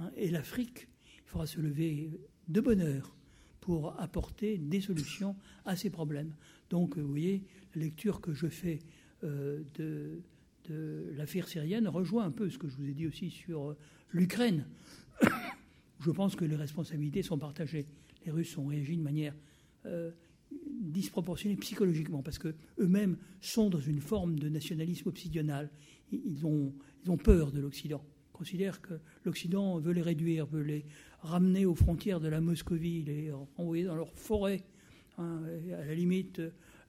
Hein. 0.00 0.10
et 0.16 0.30
l'Afrique, 0.30 0.88
il 1.04 1.28
faudra 1.30 1.46
se 1.46 1.60
lever 1.60 2.10
de 2.48 2.60
bonne 2.60 2.80
heure 2.80 3.14
pour 3.60 4.00
apporter 4.00 4.58
des 4.58 4.80
solutions 4.80 5.36
à 5.64 5.76
ces 5.76 5.90
problèmes. 5.90 6.34
Donc, 6.70 6.98
vous 6.98 7.08
voyez, 7.08 7.44
la 7.76 7.82
lecture 7.82 8.20
que 8.20 8.32
je 8.32 8.48
fais 8.48 8.80
euh, 9.22 9.62
de 9.76 10.22
l'affaire 11.16 11.46
syrienne 11.46 11.86
rejoint 11.86 12.24
un 12.24 12.32
peu 12.32 12.50
ce 12.50 12.58
que 12.58 12.68
je 12.68 12.76
vous 12.76 12.88
ai 12.88 12.94
dit 12.94 13.06
aussi 13.06 13.30
sur 13.30 13.70
euh, 13.70 13.76
l'Ukraine. 14.10 14.66
je 16.00 16.10
pense 16.10 16.34
que 16.34 16.44
les 16.44 16.56
responsabilités 16.56 17.22
sont 17.22 17.38
partagées. 17.38 17.86
Les 18.26 18.32
Russes 18.32 18.58
ont 18.58 18.66
réagi 18.66 18.96
de 18.96 19.02
manière 19.02 19.34
euh, 19.86 20.10
disproportionnée 20.80 21.56
psychologiquement 21.56 22.22
parce 22.22 22.38
que 22.38 22.54
eux-mêmes 22.78 23.16
sont 23.40 23.70
dans 23.70 23.80
une 23.80 24.00
forme 24.00 24.38
de 24.38 24.48
nationalisme 24.48 25.08
obsidional. 25.08 25.70
Ils 26.12 26.46
ont, 26.46 26.72
peur 27.16 27.52
de 27.52 27.60
l'Occident. 27.60 28.04
Considèrent 28.32 28.80
que 28.80 28.94
l'Occident 29.24 29.78
veut 29.78 29.92
les 29.92 30.02
réduire, 30.02 30.46
veut 30.46 30.62
les 30.62 30.84
ramener 31.20 31.66
aux 31.66 31.74
frontières 31.74 32.20
de 32.20 32.28
la 32.28 32.40
Moscovie, 32.40 33.02
les 33.02 33.32
envoyer 33.56 33.84
dans 33.84 33.96
leur 33.96 34.12
forêt, 34.12 34.62
hein, 35.16 35.42
à 35.72 35.84
la 35.84 35.94
limite 35.94 36.40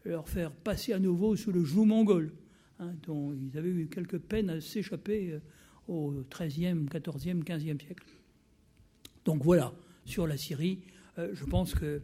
leur 0.05 0.29
faire 0.29 0.51
passer 0.51 0.93
à 0.93 0.99
nouveau 0.99 1.35
sous 1.35 1.51
le 1.51 1.63
joug 1.63 1.85
mongol. 1.85 2.31
Hein, 2.81 2.93
dont 3.05 3.33
ils 3.33 3.57
avaient 3.57 3.69
eu 3.69 3.89
quelques 3.89 4.19
peines 4.19 4.49
à 4.49 4.61
s'échapper 4.61 5.33
euh, 5.33 5.39
au 5.89 6.23
XIIIe, 6.31 6.85
XIVe, 6.85 7.43
XVe 7.43 7.77
siècle. 7.77 8.05
Donc 9.25 9.43
voilà, 9.43 9.73
sur 10.05 10.27
la 10.27 10.37
Syrie, 10.37 10.79
euh, 11.17 11.31
je 11.33 11.43
pense 11.43 11.75
qu'il 11.75 12.01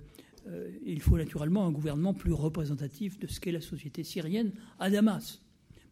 euh, 0.47 0.99
faut 0.99 1.17
naturellement 1.17 1.65
un 1.65 1.71
gouvernement 1.71 2.13
plus 2.13 2.33
représentatif 2.33 3.17
de 3.19 3.27
ce 3.27 3.39
qu'est 3.39 3.53
la 3.53 3.61
société 3.61 4.03
syrienne 4.03 4.51
à 4.77 4.89
Damas. 4.89 5.41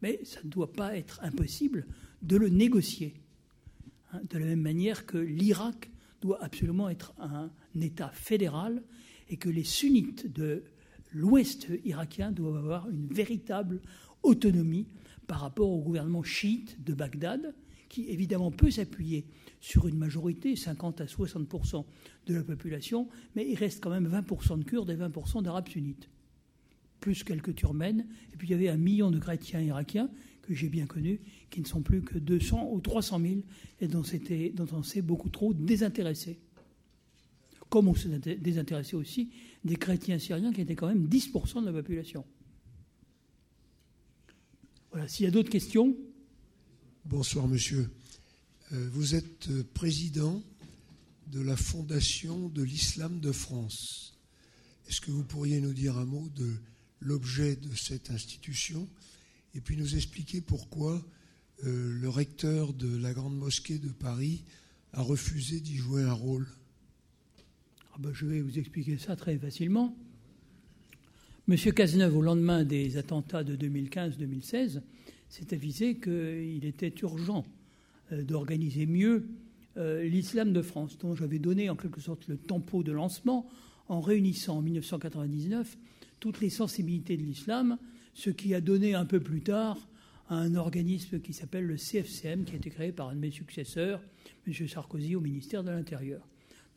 Mais 0.04 0.20
ça 0.26 0.42
ne 0.44 0.50
doit 0.50 0.74
pas 0.74 0.98
être 0.98 1.20
impossible 1.24 1.88
de 2.22 2.36
le 2.36 2.50
négocier. 2.50 3.14
Hein, 4.12 4.20
de 4.30 4.38
la 4.38 4.46
même 4.46 4.62
manière 4.62 5.06
que 5.06 5.18
l'Irak 5.18 5.90
doit 6.22 6.44
absolument 6.44 6.90
être 6.90 7.14
un 7.20 7.50
État 7.80 8.10
fédéral 8.10 8.84
et 9.30 9.38
que 9.38 9.50
les 9.50 9.64
sunnites 9.64 10.32
de 10.32 10.64
l'ouest 11.14 11.70
irakien 11.86 12.34
doivent 12.34 12.58
avoir 12.58 12.90
une 12.90 13.08
véritable 13.08 13.82
autonomie 14.24 14.88
par 15.26 15.40
rapport 15.40 15.70
au 15.70 15.82
gouvernement 15.82 16.24
chiite 16.24 16.84
de 16.84 16.94
Bagdad, 16.94 17.56
qui 17.88 18.10
évidemment 18.10 18.52
peut 18.52 18.72
s'appuyer 18.72 19.26
sur 19.62 19.88
une 19.88 19.98
majorité, 19.98 20.58
50 20.58 21.00
à 21.00 21.08
60 21.08 21.48
de 22.26 22.34
la 22.34 22.44
population, 22.44 23.08
mais 23.36 23.48
il 23.50 23.56
reste 23.56 23.82
quand 23.82 23.90
même 23.90 24.08
20% 24.08 24.60
de 24.60 24.64
Kurdes 24.66 24.90
et 24.90 24.98
20% 24.98 25.44
d'Arabes 25.44 25.70
sunnites, 25.70 26.10
plus 27.04 27.26
quelques 27.26 27.54
Turmènes, 27.54 28.08
et 28.32 28.38
puis 28.38 28.48
il 28.48 28.52
y 28.52 28.54
avait 28.54 28.70
un 28.70 28.78
million 28.78 29.12
de 29.12 29.20
chrétiens 29.20 29.60
irakiens 29.60 30.10
que 30.42 30.54
j'ai 30.54 30.70
bien 30.70 30.86
connus, 30.86 31.20
qui 31.50 31.60
ne 31.60 31.66
sont 31.66 31.82
plus 31.82 32.02
que 32.02 32.18
200 32.18 32.70
ou 32.72 32.80
300 32.80 33.20
000, 33.20 33.34
et 33.82 33.90
dont, 33.90 34.04
dont 34.54 34.68
on 34.72 34.84
s'est 34.84 35.02
beaucoup 35.02 35.28
trop 35.28 35.54
désintéressé. 35.54 36.40
Comme 37.70 37.90
on 37.90 37.94
s'est 37.94 38.38
désintéressé 38.38 38.96
aussi 38.96 39.32
des 39.66 39.76
chrétiens 39.76 40.18
syriens, 40.18 40.54
qui 40.54 40.62
étaient 40.62 40.76
quand 40.76 40.88
même 40.88 41.08
10% 41.08 41.60
de 41.60 41.66
la 41.66 41.74
population. 41.74 42.24
Voilà, 44.92 45.06
s'il 45.10 45.26
y 45.26 45.28
a 45.28 45.32
d'autres 45.32 45.50
questions. 45.50 45.98
Bonsoir, 47.04 47.50
monsieur. 47.50 47.90
Euh, 48.72 48.90
vous 48.94 49.16
êtes 49.16 49.50
euh, 49.50 49.66
président 49.74 50.42
de 51.28 51.42
la 51.42 51.58
Fondation 51.58 52.48
de 52.48 52.64
l'Islam 52.64 53.20
de 53.20 53.34
France. 53.34 54.18
Est-ce 54.88 55.02
que 55.02 55.12
vous 55.12 55.24
pourriez 55.24 55.60
nous 55.60 55.74
dire 55.74 55.98
un 55.98 56.06
mot 56.06 56.30
de 56.30 56.54
l'objet 57.04 57.56
de 57.56 57.76
cette 57.76 58.10
institution 58.10 58.88
et 59.56 59.62
puis 59.62 59.78
nous 59.78 59.96
expliquer 59.96 60.42
pourquoi 60.42 61.04
euh, 61.66 62.00
le 62.00 62.10
recteur 62.10 62.74
de 62.74 62.98
la 62.98 63.14
Grande 63.14 63.38
Mosquée 63.38 63.78
de 63.78 63.90
Paris 63.90 64.44
a 64.94 65.02
refusé 65.02 65.60
d'y 65.60 65.76
jouer 65.76 66.04
un 66.04 66.14
rôle 66.14 66.48
ah 67.94 67.98
ben, 68.00 68.12
Je 68.14 68.26
vais 68.26 68.42
vous 68.42 68.58
expliquer 68.58 68.98
ça 68.98 69.16
très 69.16 69.38
facilement. 69.38 69.96
M. 71.48 71.58
Cazeneuve, 71.58 72.16
au 72.16 72.22
lendemain 72.22 72.64
des 72.64 72.98
attentats 72.98 73.44
de 73.44 73.56
2015-2016, 73.56 74.82
s'est 75.30 75.54
avisé 75.54 76.00
qu'il 76.00 76.64
était 76.66 76.94
urgent 77.02 77.46
euh, 78.12 78.24
d'organiser 78.24 78.86
mieux 78.86 79.28
euh, 79.78 80.04
l'islam 80.04 80.54
de 80.54 80.62
France, 80.62 80.98
dont 80.98 81.16
j'avais 81.16 81.40
donné 81.40 81.70
en 81.70 81.76
quelque 81.76 82.00
sorte 82.00 82.28
le 82.28 82.38
tempo 82.38 82.84
de 82.84 82.92
lancement 82.92 83.50
en 83.90 84.00
réunissant 84.00 84.58
en 84.58 84.62
1999 84.62 85.78
toutes 86.24 86.40
les 86.40 86.50
sensibilités 86.50 87.18
de 87.18 87.22
l'islam, 87.22 87.78
ce 88.14 88.30
qui 88.30 88.56
a 88.56 88.62
donné 88.62 88.94
un 88.94 89.04
peu 89.06 89.20
plus 89.20 89.42
tard 89.42 89.78
un 90.30 90.56
organisme 90.56 91.20
qui 91.20 91.34
s'appelle 91.34 91.66
le 91.66 91.76
CFCM, 91.76 92.46
qui 92.46 92.54
a 92.54 92.56
été 92.56 92.70
créé 92.70 92.94
par 92.94 93.10
un 93.10 93.16
de 93.16 93.20
mes 93.20 93.30
successeurs, 93.30 94.02
M. 94.48 94.54
Sarkozy, 94.70 95.18
au 95.18 95.20
ministère 95.20 95.66
de 95.66 95.72
l'Intérieur. 95.72 96.26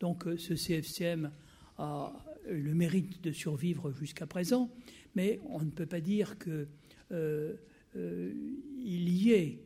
Donc 0.01 0.27
euh, 0.27 0.35
ce 0.35 0.53
CFCM 0.53 1.31
a 1.77 2.11
le 2.45 2.75
mérite 2.75 3.23
de 3.23 3.31
survivre 3.31 3.93
jusqu'à 3.93 4.27
présent, 4.27 4.69
mais 5.15 5.39
on 5.47 5.61
ne 5.61 5.71
peut 5.71 5.85
pas 5.85 6.01
dire 6.01 6.37
qu'il 6.37 6.67
euh, 7.13 7.55
euh, 7.95 8.33
y 8.79 9.31
ait 9.31 9.63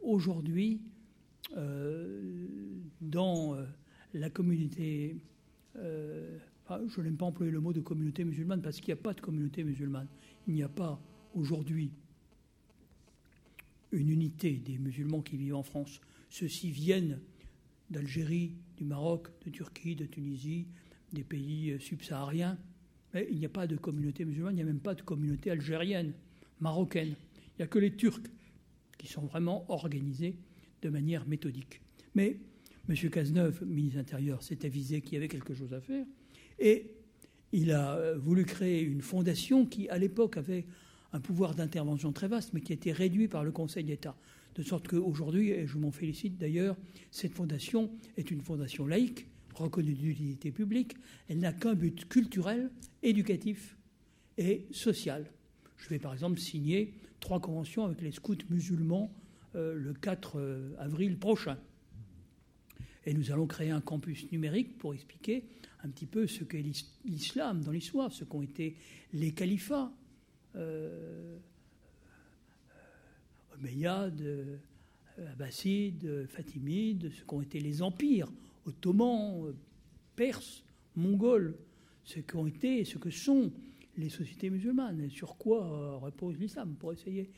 aujourd'hui 0.00 0.80
dans 3.02 3.58
la 4.14 4.30
communauté, 4.30 5.16
je 6.88 7.00
n'aime 7.00 7.16
pas 7.16 7.26
employer 7.26 7.50
le 7.50 7.60
mot 7.60 7.72
de 7.72 7.80
communauté 7.80 8.24
musulmane 8.24 8.62
parce 8.62 8.80
qu'il 8.80 8.94
n'y 8.94 9.00
a 9.00 9.02
pas 9.02 9.14
de 9.14 9.20
communauté 9.20 9.64
musulmane. 9.64 10.08
Il 10.46 10.54
n'y 10.54 10.62
a 10.62 10.68
pas 10.68 11.00
aujourd'hui 11.34 11.90
une 13.92 14.08
unité 14.08 14.52
des 14.52 14.78
musulmans 14.78 15.22
qui 15.22 15.36
vivent 15.36 15.56
en 15.56 15.62
France. 15.62 16.00
Ceux-ci 16.28 16.70
viennent 16.70 17.20
d'Algérie, 17.90 18.54
du 18.76 18.84
Maroc, 18.84 19.28
de 19.44 19.50
Turquie, 19.50 19.96
de 19.96 20.06
Tunisie, 20.06 20.66
des 21.12 21.24
pays 21.24 21.72
euh, 21.72 21.78
subsahariens. 21.80 22.56
Mais 23.12 23.26
il 23.32 23.38
n'y 23.38 23.46
a 23.46 23.50
pas 23.50 23.66
de 23.66 23.76
communauté 23.76 24.24
musulmane, 24.24 24.52
il 24.52 24.56
n'y 24.56 24.62
a 24.62 24.66
même 24.66 24.78
pas 24.78 24.94
de 24.94 25.02
communauté 25.02 25.50
algérienne, 25.50 26.12
marocaine. 26.60 27.14
Il 27.34 27.58
n'y 27.58 27.64
a 27.64 27.66
que 27.66 27.80
les 27.80 27.96
Turcs 27.96 28.22
qui 28.96 29.08
sont 29.08 29.26
vraiment 29.26 29.68
organisés 29.70 30.36
de 30.82 30.88
manière 30.88 31.26
méthodique. 31.26 31.80
Mais 32.14 32.38
M. 32.88 33.10
Cazeneuve, 33.10 33.64
ministre 33.66 33.94
de 33.94 33.98
l'Intérieur, 33.98 34.42
s'est 34.42 34.64
avisé 34.64 35.00
qu'il 35.00 35.14
y 35.14 35.16
avait 35.16 35.28
quelque 35.28 35.54
chose 35.54 35.74
à 35.74 35.80
faire 35.80 36.06
et 36.60 36.92
il 37.52 37.72
a 37.72 37.96
euh, 37.96 38.16
voulu 38.16 38.44
créer 38.44 38.82
une 38.82 39.00
fondation 39.00 39.66
qui, 39.66 39.88
à 39.88 39.98
l'époque, 39.98 40.36
avait 40.36 40.66
un 41.12 41.20
pouvoir 41.20 41.54
d'intervention 41.54 42.12
très 42.12 42.28
vaste, 42.28 42.52
mais 42.52 42.60
qui 42.60 42.72
a 42.72 42.74
été 42.74 42.92
réduit 42.92 43.26
par 43.26 43.42
le 43.42 43.50
Conseil 43.50 43.82
d'État. 43.82 44.14
De 44.54 44.62
sorte 44.62 44.86
qu'aujourd'hui, 44.86 45.50
et 45.50 45.66
je 45.66 45.78
m'en 45.78 45.90
félicite 45.90 46.38
d'ailleurs, 46.38 46.76
cette 47.10 47.34
fondation 47.34 47.90
est 48.16 48.30
une 48.30 48.40
fondation 48.40 48.86
laïque 48.86 49.26
reconnue 49.54 49.94
d'utilité 49.94 50.52
publique, 50.52 50.96
elle 51.28 51.38
n'a 51.38 51.52
qu'un 51.52 51.74
but 51.74 52.08
culturel, 52.08 52.70
éducatif 53.02 53.76
et 54.38 54.66
social. 54.70 55.26
Je 55.76 55.88
vais 55.88 55.98
par 55.98 56.12
exemple 56.12 56.38
signer 56.38 56.94
trois 57.20 57.40
conventions 57.40 57.84
avec 57.84 58.00
les 58.00 58.12
scouts 58.12 58.36
musulmans 58.48 59.12
euh, 59.56 59.74
le 59.74 59.92
4 59.92 60.38
euh, 60.38 60.74
avril 60.78 61.18
prochain. 61.18 61.58
Et 63.06 63.14
nous 63.14 63.30
allons 63.30 63.46
créer 63.46 63.70
un 63.70 63.80
campus 63.80 64.30
numérique 64.30 64.78
pour 64.78 64.94
expliquer 64.94 65.44
un 65.82 65.88
petit 65.88 66.06
peu 66.06 66.26
ce 66.26 66.44
qu'est 66.44 66.64
l'islam 67.04 67.62
dans 67.62 67.72
l'histoire, 67.72 68.12
ce 68.12 68.24
qu'ont 68.24 68.42
été 68.42 68.76
les 69.12 69.32
califats, 69.32 69.90
euh, 70.56 71.38
Omeyyades, 73.54 74.20
euh, 74.20 74.56
Abbassides, 75.32 76.26
Fatimides, 76.28 77.10
ce 77.12 77.24
qu'ont 77.24 77.40
été 77.40 77.60
les 77.60 77.82
empires 77.82 78.30
ottomans, 78.66 79.54
perses, 80.16 80.62
mongols, 80.96 81.56
ce 82.04 82.20
qu'ont 82.20 82.46
été 82.46 82.80
et 82.80 82.84
ce 82.84 82.98
que 82.98 83.10
sont 83.10 83.50
les 83.96 84.08
sociétés 84.08 84.50
musulmanes, 84.50 85.00
et 85.00 85.08
sur 85.08 85.36
quoi 85.36 85.64
euh, 85.64 85.96
repose 85.96 86.38
l'islam, 86.38 86.74
pour 86.78 86.92
essayer 86.92 87.30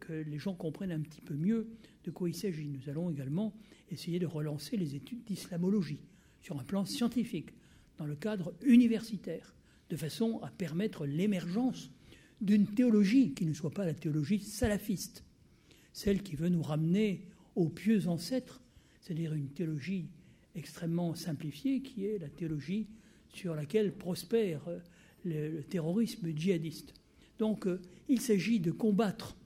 que 0.00 0.12
les 0.12 0.38
gens 0.38 0.54
comprennent 0.54 0.92
un 0.92 1.00
petit 1.00 1.20
peu 1.20 1.34
mieux 1.34 1.68
de 2.04 2.10
quoi 2.10 2.28
il 2.28 2.34
s'agit. 2.34 2.68
Nous 2.68 2.88
allons 2.88 3.10
également 3.10 3.54
essayer 3.90 4.18
de 4.18 4.26
relancer 4.26 4.76
les 4.76 4.94
études 4.94 5.24
d'islamologie 5.24 6.00
sur 6.40 6.58
un 6.58 6.64
plan 6.64 6.84
scientifique, 6.84 7.50
dans 7.98 8.06
le 8.06 8.16
cadre 8.16 8.54
universitaire, 8.64 9.54
de 9.90 9.96
façon 9.96 10.40
à 10.42 10.50
permettre 10.50 11.06
l'émergence 11.06 11.90
d'une 12.40 12.66
théologie 12.66 13.32
qui 13.32 13.46
ne 13.46 13.54
soit 13.54 13.70
pas 13.70 13.86
la 13.86 13.94
théologie 13.94 14.40
salafiste. 14.40 15.24
celle 15.92 16.22
qui 16.22 16.36
veut 16.36 16.50
nous 16.50 16.62
ramener 16.62 17.22
aux 17.54 17.70
pieux 17.70 18.06
ancêtres, 18.06 18.60
c'est-à-dire 19.00 19.32
une 19.32 19.48
théologie 19.48 20.08
extrêmement 20.54 21.14
simplifiée 21.14 21.80
qui 21.80 22.04
est 22.04 22.18
la 22.18 22.28
théologie 22.28 22.86
sur 23.32 23.54
laquelle 23.54 23.92
prospère 23.92 24.62
le, 25.24 25.62
terrorisme 25.62 26.28
djihadiste. 26.36 26.94
Donc 27.38 27.66
euh, 27.66 27.80
il 28.08 28.20
s'agit 28.20 28.60
de 28.60 28.70
combattre 28.70 29.36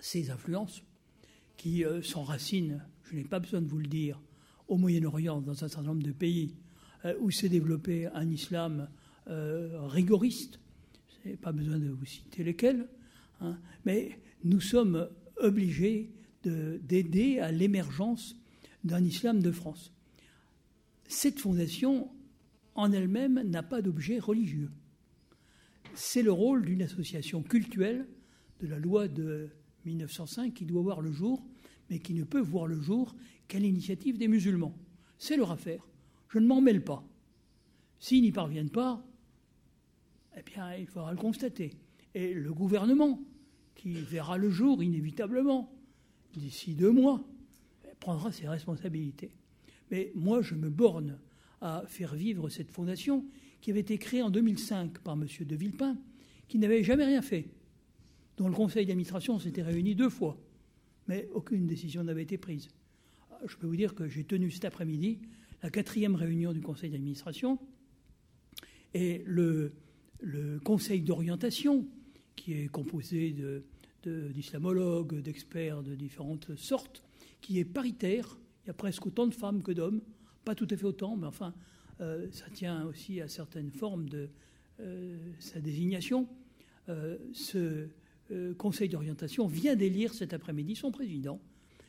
ces 0.00 0.30
influences 0.30 0.82
qui 1.56 1.84
euh, 1.84 2.02
s'enracinent, 2.02 2.82
je 3.04 3.16
n'ai 3.16 3.24
pas 3.24 3.40
besoin 3.40 3.60
de 3.60 3.68
vous 3.68 3.78
le 3.78 3.86
dire, 3.86 4.20
au 4.68 4.76
Moyen-Orient, 4.76 5.40
dans 5.40 5.52
un 5.52 5.68
certain 5.68 5.82
nombre 5.82 6.02
de 6.02 6.12
pays 6.12 6.54
euh, 7.04 7.14
où 7.20 7.30
s'est 7.30 7.48
développé 7.48 8.06
un 8.06 8.28
islam 8.28 8.88
rigoriste. 9.28 10.60
Je 11.24 11.30
n'ai 11.30 11.36
pas 11.36 11.50
besoin 11.50 11.80
de 11.80 11.88
vous 11.88 12.06
citer 12.06 12.44
lesquels, 12.44 12.86
hein, 13.40 13.58
mais 13.84 14.20
nous 14.44 14.60
sommes 14.60 15.08
obligés 15.38 16.12
d'aider 16.44 17.40
à 17.40 17.50
l'émergence 17.50 18.36
d'un 18.84 19.02
islam 19.02 19.42
de 19.42 19.50
France. 19.50 19.92
Cette 21.08 21.40
fondation 21.40 22.08
en 22.74 22.92
elle-même 22.92 23.42
n'a 23.42 23.62
pas 23.62 23.82
d'objet 23.82 24.18
religieux. 24.18 24.70
C'est 25.94 26.22
le 26.22 26.32
rôle 26.32 26.64
d'une 26.64 26.82
association 26.82 27.42
cultuelle 27.42 28.06
de 28.60 28.66
la 28.66 28.78
loi 28.78 29.08
de 29.08 29.50
1905 29.86 30.52
qui 30.52 30.66
doit 30.66 30.82
voir 30.82 31.00
le 31.00 31.12
jour, 31.12 31.42
mais 31.88 31.98
qui 31.98 32.14
ne 32.14 32.24
peut 32.24 32.40
voir 32.40 32.66
le 32.66 32.80
jour 32.80 33.14
qu'à 33.48 33.58
l'initiative 33.58 34.18
des 34.18 34.28
musulmans. 34.28 34.76
C'est 35.18 35.36
leur 35.36 35.50
affaire. 35.50 35.86
Je 36.28 36.38
ne 36.38 36.46
m'en 36.46 36.60
mêle 36.60 36.84
pas. 36.84 37.04
S'ils 37.98 38.22
n'y 38.22 38.32
parviennent 38.32 38.70
pas, 38.70 39.02
eh 40.36 40.42
bien, 40.42 40.74
il 40.74 40.86
faudra 40.86 41.12
le 41.12 41.18
constater. 41.18 41.72
Et 42.14 42.34
le 42.34 42.52
gouvernement, 42.52 43.20
qui 43.74 43.92
verra 43.92 44.36
le 44.38 44.50
jour 44.50 44.82
inévitablement, 44.82 45.72
d'ici 46.34 46.74
deux 46.74 46.90
mois, 46.90 47.22
prendra 48.00 48.32
ses 48.32 48.48
responsabilités. 48.48 49.30
Mais 49.90 50.12
moi, 50.14 50.42
je 50.42 50.54
me 50.54 50.68
borne 50.68 51.18
à 51.60 51.84
faire 51.86 52.14
vivre 52.14 52.48
cette 52.48 52.70
fondation 52.70 53.24
qui 53.60 53.70
avait 53.70 53.80
été 53.80 53.98
créée 53.98 54.22
en 54.22 54.30
2005 54.30 54.98
par 54.98 55.14
M. 55.14 55.26
de 55.40 55.56
Villepin, 55.56 55.96
qui 56.48 56.58
n'avait 56.58 56.82
jamais 56.82 57.04
rien 57.04 57.22
fait, 57.22 57.48
dont 58.36 58.48
le 58.48 58.54
conseil 58.54 58.86
d'administration 58.86 59.38
s'était 59.38 59.62
réuni 59.62 59.94
deux 59.94 60.10
fois, 60.10 60.38
mais 61.08 61.28
aucune 61.32 61.66
décision 61.66 62.04
n'avait 62.04 62.22
été 62.22 62.38
prise. 62.38 62.68
Je 63.46 63.56
peux 63.56 63.66
vous 63.66 63.76
dire 63.76 63.94
que 63.94 64.08
j'ai 64.08 64.24
tenu 64.24 64.50
cet 64.50 64.64
après-midi 64.64 65.18
la 65.62 65.70
quatrième 65.70 66.14
réunion 66.14 66.52
du 66.52 66.60
conseil 66.60 66.90
d'administration 66.90 67.58
et 68.94 69.22
le, 69.26 69.72
conseil 70.64 71.02
d'orientation, 71.02 71.86
qui 72.34 72.52
est 72.54 72.68
composé 72.68 73.34
d'islamologues, 74.04 75.16
de, 75.16 75.20
d'experts 75.20 75.82
de 75.82 75.94
différentes 75.94 76.54
sortes, 76.56 77.02
qui 77.40 77.58
est 77.58 77.64
paritaire. 77.64 78.38
Il 78.64 78.68
y 78.68 78.70
a 78.70 78.74
presque 78.74 79.06
autant 79.06 79.26
de 79.26 79.34
femmes 79.34 79.62
que 79.62 79.72
d'hommes 79.72 80.00
pas 80.46 80.54
tout 80.54 80.68
à 80.70 80.76
fait 80.76 80.84
autant, 80.84 81.16
mais 81.16 81.26
enfin, 81.26 81.52
euh, 82.00 82.28
ça 82.30 82.48
tient 82.48 82.86
aussi 82.86 83.20
à 83.20 83.26
certaines 83.26 83.72
formes 83.72 84.08
de 84.08 84.28
euh, 84.78 85.18
sa 85.40 85.60
désignation. 85.60 86.28
Euh, 86.88 87.18
conseil 88.58 88.88
d'orientation 88.88 89.46
vient 89.46 89.76
d'élire 89.76 90.14
cet 90.14 90.32
après-midi 90.34 90.74
son 90.74 90.90
président, 90.90 91.40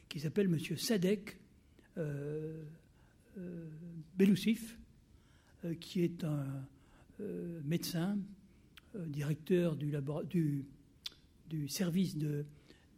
qui 0.10 0.20
s'appelle 0.20 0.46
M. 0.48 0.60
Sadek 0.78 1.40
Beloussif, 4.18 4.78
qui 5.80 6.04
est 6.04 6.24
un 6.24 6.46
médecin, 7.64 8.18
directeur 9.08 9.76
du, 9.76 10.66
service 11.68 12.16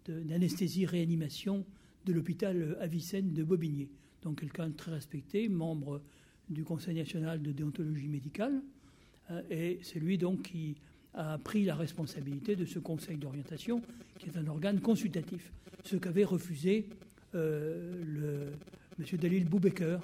d'anesthésie-réanimation 0.07 1.60
de, 1.60 1.66
de 2.06 2.14
l'hôpital 2.14 2.78
Avicenne 2.80 3.34
de 3.34 3.44
Bobigny 3.44 3.90
donc 4.22 4.40
quelqu'un 4.40 4.70
de 4.70 4.76
très 4.76 4.91
respecté, 4.91 5.48
membre 5.49 6.02
du 6.49 6.64
Conseil 6.64 6.95
national 6.95 7.41
de 7.41 7.52
déontologie 7.52 8.07
médicale, 8.07 8.61
euh, 9.32 9.41
et 9.49 9.80
c'est 9.84 9.99
lui 9.99 10.18
donc 10.18 10.44
qui 10.44 10.76
a 11.14 11.38
pris 11.38 11.65
la 11.65 11.76
responsabilité 11.76 12.56
de 12.56 12.65
ce 12.65 12.80
Conseil 12.80 13.18
d'orientation, 13.18 13.81
qui 14.18 14.30
est 14.30 14.38
un 14.38 14.48
organe 14.48 14.80
consultatif, 14.80 15.52
ce 15.84 15.95
qu'avait 15.95 16.23
refusé 16.23 16.88
euh, 17.36 18.52
M. 18.99 19.18
Dalil 19.18 19.45
Boubeker, 19.45 20.02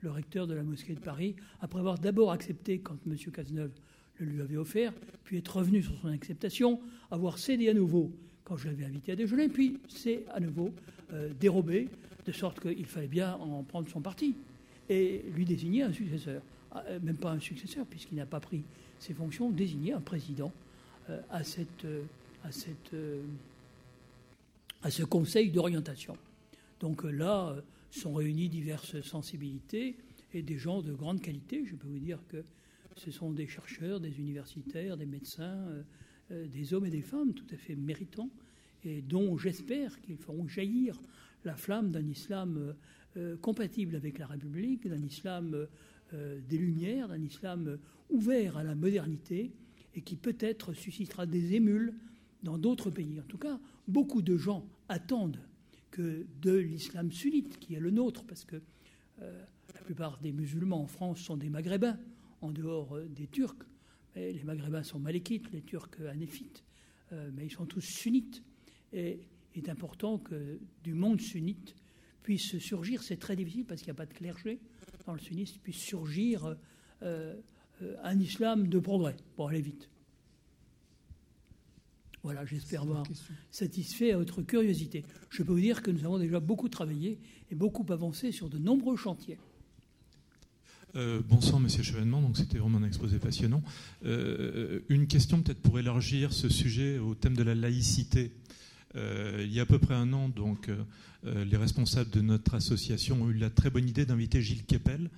le 0.00 0.10
recteur 0.10 0.46
de 0.46 0.54
la 0.54 0.62
mosquée 0.62 0.94
de 0.94 1.00
Paris, 1.00 1.36
après 1.60 1.78
avoir 1.78 1.98
d'abord 1.98 2.32
accepté 2.32 2.78
quand 2.78 2.96
M. 3.06 3.16
Cazeneuve 3.32 3.72
le 4.18 4.26
lui 4.26 4.40
avait 4.42 4.56
offert, 4.56 4.92
puis 5.24 5.38
être 5.38 5.56
revenu 5.56 5.82
sur 5.82 5.94
son 6.00 6.08
acceptation, 6.08 6.80
avoir 7.10 7.38
cédé 7.38 7.68
à 7.68 7.74
nouveau 7.74 8.12
quand 8.44 8.56
je 8.56 8.68
l'avais 8.68 8.84
invité 8.84 9.12
à 9.12 9.16
déjeuner, 9.16 9.48
puis 9.48 9.78
c'est 9.88 10.24
à 10.32 10.40
nouveau 10.40 10.74
euh, 11.12 11.30
dérobé 11.38 11.88
de 12.26 12.32
sorte 12.32 12.60
qu'il 12.60 12.86
fallait 12.86 13.08
bien 13.08 13.34
en 13.34 13.62
prendre 13.62 13.88
son 13.88 14.00
parti 14.00 14.36
et 14.88 15.24
lui 15.34 15.44
désigner 15.44 15.82
un 15.84 15.92
successeur. 15.92 16.42
Ah, 16.72 16.84
euh, 16.88 17.00
même 17.02 17.16
pas 17.16 17.30
un 17.30 17.40
successeur, 17.40 17.86
puisqu'il 17.86 18.16
n'a 18.16 18.26
pas 18.26 18.40
pris 18.40 18.64
ses 19.00 19.14
fonctions, 19.14 19.50
désigner 19.50 19.92
un 19.92 20.00
président 20.00 20.52
euh, 21.08 21.20
à, 21.30 21.42
cette, 21.42 21.84
euh, 21.84 22.02
à, 24.82 24.90
ce 24.90 25.02
conseil 25.02 25.50
d'orientation. 25.50 26.16
Donc 26.80 27.04
là 27.04 27.56
sont 27.90 28.14
réunies 28.14 28.48
diverses 28.48 29.00
sensibilités 29.00 29.96
et 30.32 30.42
des 30.42 30.58
gens 30.58 30.80
de 30.80 30.92
grande 30.92 31.20
qualité. 31.20 31.64
Je 31.66 31.74
peux 31.74 31.88
vous 31.88 31.98
dire 31.98 32.20
que 32.28 32.44
ce 32.96 33.10
sont 33.10 33.32
des 33.32 33.48
chercheurs, 33.48 33.98
des 33.98 34.16
universitaires, 34.18 34.96
des 34.96 35.06
médecins, 35.06 35.58
des 36.30 36.72
hommes 36.72 36.86
et 36.86 36.90
des 36.90 37.02
femmes 37.02 37.34
tout 37.34 37.46
à 37.52 37.56
fait 37.56 37.74
méritants 37.74 38.30
et 38.84 39.02
dont 39.02 39.36
j'espère 39.36 40.00
qu'ils 40.00 40.16
feront 40.16 40.46
jaillir 40.48 40.98
la 41.44 41.54
flamme 41.54 41.90
d'un 41.90 42.06
islam 42.06 42.56
euh, 42.58 42.72
euh, 43.16 43.36
compatible 43.38 43.96
avec 43.96 44.18
la 44.18 44.26
République, 44.26 44.86
d'un 44.86 45.02
islam 45.02 45.54
euh, 45.54 45.66
des 46.14 46.58
Lumières, 46.58 47.08
d'un 47.08 47.22
islam 47.22 47.78
ouvert 48.08 48.56
à 48.56 48.64
la 48.64 48.74
modernité 48.74 49.52
et 49.94 50.02
qui 50.02 50.16
peut-être 50.16 50.72
suscitera 50.72 51.26
des 51.26 51.54
émules 51.54 51.94
dans 52.42 52.58
d'autres 52.58 52.90
pays. 52.90 53.20
En 53.20 53.24
tout 53.24 53.38
cas, 53.38 53.58
beaucoup 53.86 54.22
de 54.22 54.36
gens 54.36 54.66
attendent 54.88 55.40
que 55.90 56.26
de 56.40 56.56
l'islam 56.56 57.10
sunnite, 57.10 57.58
qui 57.58 57.74
est 57.74 57.80
le 57.80 57.90
nôtre, 57.90 58.24
parce 58.24 58.44
que 58.44 58.60
la 59.20 59.80
plupart 59.84 60.18
des 60.20 60.32
musulmans 60.32 60.82
en 60.82 60.86
France 60.86 61.20
sont 61.20 61.36
des 61.36 61.50
maghrébins, 61.50 61.98
en 62.40 62.52
dehors 62.52 62.98
des 63.08 63.26
Turcs. 63.26 63.66
Les 64.16 64.42
maghrébins 64.44 64.82
sont 64.82 64.98
malékites, 64.98 65.50
les 65.52 65.62
Turcs 65.62 66.00
anéphites, 66.08 66.64
mais 67.12 67.46
ils 67.46 67.52
sont 67.52 67.66
tous 67.66 67.80
sunnites. 67.80 68.42
Et 68.92 69.20
il 69.54 69.64
est 69.64 69.68
important 69.68 70.18
que 70.18 70.58
du 70.82 70.94
monde 70.94 71.20
sunnite 71.20 71.74
puisse 72.22 72.58
surgir, 72.58 73.02
c'est 73.02 73.16
très 73.16 73.34
difficile 73.34 73.64
parce 73.64 73.80
qu'il 73.80 73.88
n'y 73.88 73.96
a 73.96 74.02
pas 74.02 74.06
de 74.06 74.14
clergé 74.14 74.60
dans 75.06 75.14
le 75.14 75.20
sunnisme, 75.20 75.58
puisse 75.62 75.78
surgir 75.78 76.56
euh, 77.02 77.34
euh, 77.82 77.96
un 78.02 78.18
islam 78.18 78.68
de 78.68 78.78
progrès, 78.78 79.16
pour 79.36 79.48
aller 79.48 79.60
vite. 79.60 79.88
Voilà, 82.22 82.44
j'espère 82.44 82.82
avoir 82.82 83.06
satisfait 83.50 84.12
à 84.12 84.18
votre 84.18 84.42
curiosité. 84.42 85.04
Je 85.30 85.42
peux 85.42 85.52
vous 85.52 85.60
dire 85.60 85.82
que 85.82 85.90
nous 85.90 86.04
avons 86.04 86.18
déjà 86.18 86.38
beaucoup 86.38 86.68
travaillé 86.68 87.18
et 87.50 87.54
beaucoup 87.54 87.86
avancé 87.90 88.30
sur 88.30 88.50
de 88.50 88.58
nombreux 88.58 88.96
chantiers. 88.96 89.38
Euh, 90.96 91.22
bonsoir, 91.26 91.60
Monsieur 91.60 91.82
Chevènement. 91.82 92.20
Donc, 92.20 92.36
c'était 92.36 92.58
vraiment 92.58 92.78
un 92.78 92.84
exposé 92.84 93.18
passionnant. 93.18 93.62
une 94.02 95.06
question 95.06 95.40
peut-être 95.40 95.62
pour 95.62 95.78
élargir 95.78 96.34
ce 96.34 96.50
sujet 96.50 96.98
au 96.98 97.14
thème 97.14 97.36
de 97.36 97.42
la 97.42 97.54
laïcité. 97.54 98.32
Euh, 98.96 99.42
il 99.44 99.52
y 99.52 99.60
a 99.60 99.62
à 99.62 99.66
peu 99.66 99.78
près 99.78 99.94
un 99.94 100.12
an, 100.12 100.28
donc, 100.28 100.68
euh, 100.68 100.82
euh, 101.26 101.44
les 101.44 101.56
responsables 101.56 102.10
de 102.10 102.20
notre 102.20 102.54
association 102.54 103.22
ont 103.22 103.30
eu 103.30 103.34
la 103.34 103.50
très 103.50 103.70
bonne 103.70 103.88
idée 103.88 104.04
d'inviter 104.04 104.42
Gilles 104.42 104.64
Kepel, 104.64 105.08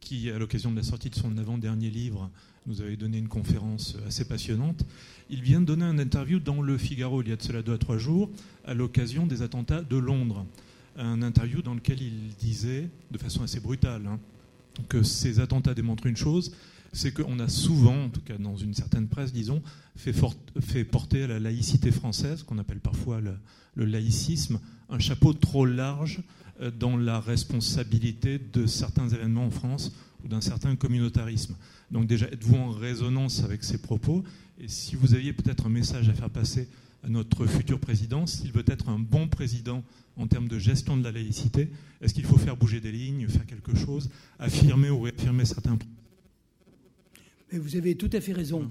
qui, 0.00 0.30
à 0.30 0.38
l'occasion 0.38 0.70
de 0.70 0.76
la 0.76 0.82
sortie 0.82 1.08
de 1.08 1.14
son 1.14 1.38
avant-dernier 1.38 1.88
livre, 1.88 2.30
nous 2.66 2.82
avait 2.82 2.96
donné 2.96 3.18
une 3.18 3.28
conférence 3.28 3.96
assez 4.06 4.26
passionnante. 4.26 4.84
Il 5.30 5.42
vient 5.42 5.60
de 5.60 5.66
donner 5.66 5.84
un 5.84 5.98
interview 5.98 6.38
dans 6.38 6.60
Le 6.60 6.76
Figaro 6.76 7.22
il 7.22 7.28
y 7.28 7.32
a 7.32 7.36
de 7.36 7.42
cela 7.42 7.62
deux 7.62 7.72
à 7.72 7.78
trois 7.78 7.98
jours, 7.98 8.30
à 8.66 8.74
l'occasion 8.74 9.26
des 9.26 9.42
attentats 9.42 9.82
de 9.82 9.96
Londres. 9.96 10.46
Un 10.96 11.22
interview 11.22 11.62
dans 11.62 11.74
lequel 11.74 12.02
il 12.02 12.28
disait, 12.38 12.88
de 13.10 13.18
façon 13.18 13.42
assez 13.42 13.60
brutale, 13.60 14.06
hein, 14.06 14.20
que 14.88 15.02
ces 15.02 15.40
attentats 15.40 15.74
démontrent 15.74 16.06
une 16.06 16.16
chose, 16.16 16.54
c'est 16.94 17.12
qu'on 17.12 17.38
a 17.40 17.48
souvent, 17.48 18.04
en 18.04 18.08
tout 18.08 18.20
cas 18.20 18.38
dans 18.38 18.56
une 18.56 18.72
certaine 18.72 19.08
presse, 19.08 19.32
disons, 19.32 19.62
fait, 19.96 20.84
porter 20.84 21.24
à 21.24 21.26
la 21.26 21.40
laïcité 21.40 21.90
française, 21.90 22.42
qu'on 22.42 22.58
appelle 22.58 22.80
parfois 22.80 23.20
le, 23.20 23.84
laïcisme, 23.84 24.60
un 24.88 24.98
chapeau 24.98 25.32
trop 25.32 25.66
large 25.66 26.22
euh, 26.60 26.70
dans 26.70 26.96
la 26.96 27.20
responsabilité 27.20 28.38
de 28.38 28.66
certains 28.66 29.08
événements 29.08 29.46
en 29.46 29.50
France 29.50 29.92
ou 30.24 30.28
d'un 30.28 30.40
certain 30.40 30.76
communautarisme. 30.76 31.56
Donc 31.90 32.06
déjà, 32.06 32.26
êtes-vous 32.26 32.56
en 32.56 32.70
résonance 32.70 33.42
avec 33.42 33.64
ces 33.64 33.78
propos? 33.78 34.24
Et 34.60 34.68
si 34.68 34.94
vous 34.94 35.14
aviez 35.14 35.32
peut-être 35.32 35.66
un 35.66 35.70
message 35.70 36.08
à 36.08 36.14
faire 36.14 36.30
passer 36.30 36.68
à 37.02 37.08
notre 37.08 37.46
futur 37.46 37.78
président, 37.80 38.26
s'il 38.26 38.52
veut 38.52 38.64
être 38.66 38.88
un 38.88 38.98
bon 38.98 39.28
président 39.28 39.82
en 40.16 40.26
termes 40.26 40.48
de 40.48 40.58
gestion 40.58 40.96
de 40.96 41.02
la 41.02 41.12
laïcité, 41.12 41.70
est-ce 42.00 42.14
qu'il 42.14 42.24
faut 42.24 42.38
faire 42.38 42.56
bouger 42.56 42.80
des 42.80 42.92
lignes, 42.92 43.26
faire 43.28 43.46
quelque 43.46 43.76
chose, 43.76 44.10
affirmer 44.38 44.90
ou 44.90 45.02
réaffirmer 45.02 45.44
certains 45.44 45.76
vous 47.58 47.76
avez 47.76 47.96
tout 47.96 48.10
à 48.12 48.20
fait 48.20 48.32
raison. 48.32 48.70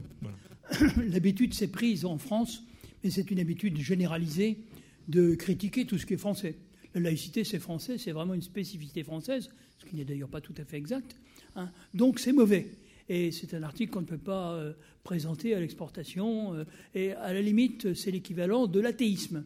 L'habitude 1.09 1.53
s'est 1.53 1.67
prise 1.67 2.05
en 2.05 2.17
France, 2.17 2.63
mais 3.03 3.09
c'est 3.09 3.29
une 3.31 3.39
habitude 3.39 3.77
généralisée 3.77 4.57
de 5.07 5.35
critiquer 5.35 5.85
tout 5.85 5.97
ce 5.97 6.05
qui 6.05 6.13
est 6.13 6.17
français. 6.17 6.55
La 6.95 7.01
laïcité, 7.01 7.43
c'est 7.43 7.59
français, 7.59 7.97
c'est 7.97 8.11
vraiment 8.11 8.33
une 8.33 8.41
spécificité 8.41 9.03
française, 9.03 9.49
ce 9.79 9.85
qui 9.85 9.95
n'est 9.95 10.05
d'ailleurs 10.05 10.29
pas 10.29 10.41
tout 10.41 10.53
à 10.57 10.63
fait 10.63 10.77
exact. 10.77 11.15
Hein. 11.55 11.69
Donc 11.93 12.19
c'est 12.19 12.33
mauvais. 12.33 12.67
Et 13.09 13.31
c'est 13.31 13.53
un 13.53 13.63
article 13.63 13.91
qu'on 13.91 14.01
ne 14.01 14.05
peut 14.05 14.17
pas 14.17 14.53
euh, 14.53 14.73
présenter 15.03 15.55
à 15.55 15.59
l'exportation. 15.59 16.53
Euh, 16.53 16.63
et 16.95 17.11
à 17.13 17.33
la 17.33 17.41
limite, 17.41 17.93
c'est 17.93 18.11
l'équivalent 18.11 18.67
de 18.67 18.79
l'athéisme. 18.79 19.43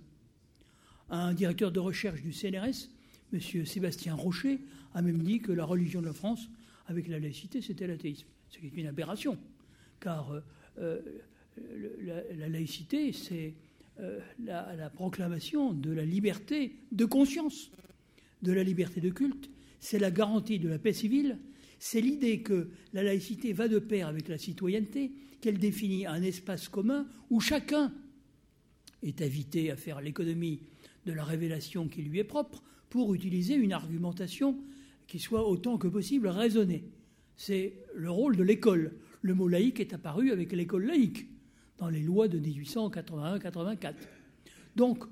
Un 1.10 1.34
directeur 1.34 1.72
de 1.72 1.80
recherche 1.80 2.22
du 2.22 2.34
CNRS, 2.34 2.90
M. 3.34 3.66
Sébastien 3.66 4.14
Rocher, 4.14 4.60
a 4.94 5.02
même 5.02 5.24
dit 5.24 5.40
que 5.40 5.52
la 5.52 5.66
religion 5.66 6.02
de 6.02 6.08
la 6.08 6.14
France, 6.14 6.50
avec 6.88 7.08
la 7.08 7.20
laïcité, 7.20 7.62
c'était 7.62 7.88
l'athéisme. 7.88 8.28
Ce 8.50 8.60
qui 8.60 8.68
est 8.68 8.78
une 8.78 8.88
aberration. 8.88 9.38
Car 10.00 10.42
euh, 10.78 11.02
la, 12.00 12.50
laïcité, 12.50 13.12
c'est 13.12 13.56
la, 14.40 14.76
la 14.76 14.90
proclamation 14.90 15.74
de 15.74 15.92
la 15.92 16.06
liberté 16.06 16.76
de 16.92 17.06
conscience, 17.06 17.72
de 18.42 18.52
la 18.52 18.64
liberté 18.64 19.02
de 19.02 19.10
culte. 19.10 19.50
C'est 19.80 20.00
la 20.00 20.12
garantie 20.12 20.60
de 20.60 20.70
la 20.70 20.78
paix 20.78 20.94
civile 20.94 21.40
c'est 21.80 22.02
l'idée 22.02 22.42
que 22.42 22.70
la 22.94 23.04
laïcité 23.04 23.54
va 23.54 23.68
de 23.68 23.80
pair 23.80 24.08
avec 24.08 24.28
la 24.28 24.38
citoyenneté, 24.38 25.12
qu'elle 25.42 25.60
définit 25.60 26.06
un 26.06 26.22
espace 26.24 26.70
commun 26.70 27.08
où 27.30 27.40
chacun 27.40 27.94
est 29.04 29.22
invité 29.22 29.70
à 29.70 29.76
faire 29.76 30.02
l'économie 30.02 30.62
de 31.06 31.14
la 31.14 31.24
révélation 31.24 31.88
qui 31.88 32.02
lui 32.02 32.20
est 32.20 32.24
propre 32.24 32.64
pour 32.90 33.14
utiliser 33.14 33.54
une 33.56 33.74
argumentation 33.74 34.58
qui 35.06 35.20
soit 35.20 35.48
autant 35.48 35.78
que 35.78 35.88
possible 35.88 36.28
raisonnée. 36.28 36.84
C'est 37.38 37.74
le 37.96 38.12
rôle 38.12 38.36
de 38.36 38.44
l'école. 38.44 38.94
Le 39.22 39.34
mot 39.34 39.48
laïque 39.48 39.80
est 39.80 39.94
apparu 39.94 40.32
avec 40.32 40.52
l'école 40.52 40.86
laïque 40.86 41.28
dans 41.78 41.90
les 41.90 42.02
lois 42.02 42.28
de 42.28 42.40
1881-84. 42.40 43.94
Donc, 44.76 45.04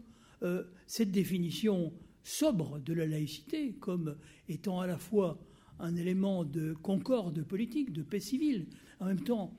euh, 0.43 0.63
cette 0.87 1.11
définition 1.11 1.93
sobre 2.23 2.79
de 2.79 2.93
la 2.93 3.05
laïcité 3.05 3.73
comme 3.79 4.15
étant 4.49 4.81
à 4.81 4.87
la 4.87 4.97
fois 4.97 5.39
un 5.79 5.95
élément 5.95 6.43
de 6.43 6.73
concorde 6.73 7.43
politique, 7.43 7.93
de 7.93 8.01
paix 8.01 8.19
civile, 8.19 8.65
en 8.99 9.05
même 9.05 9.21
temps 9.21 9.53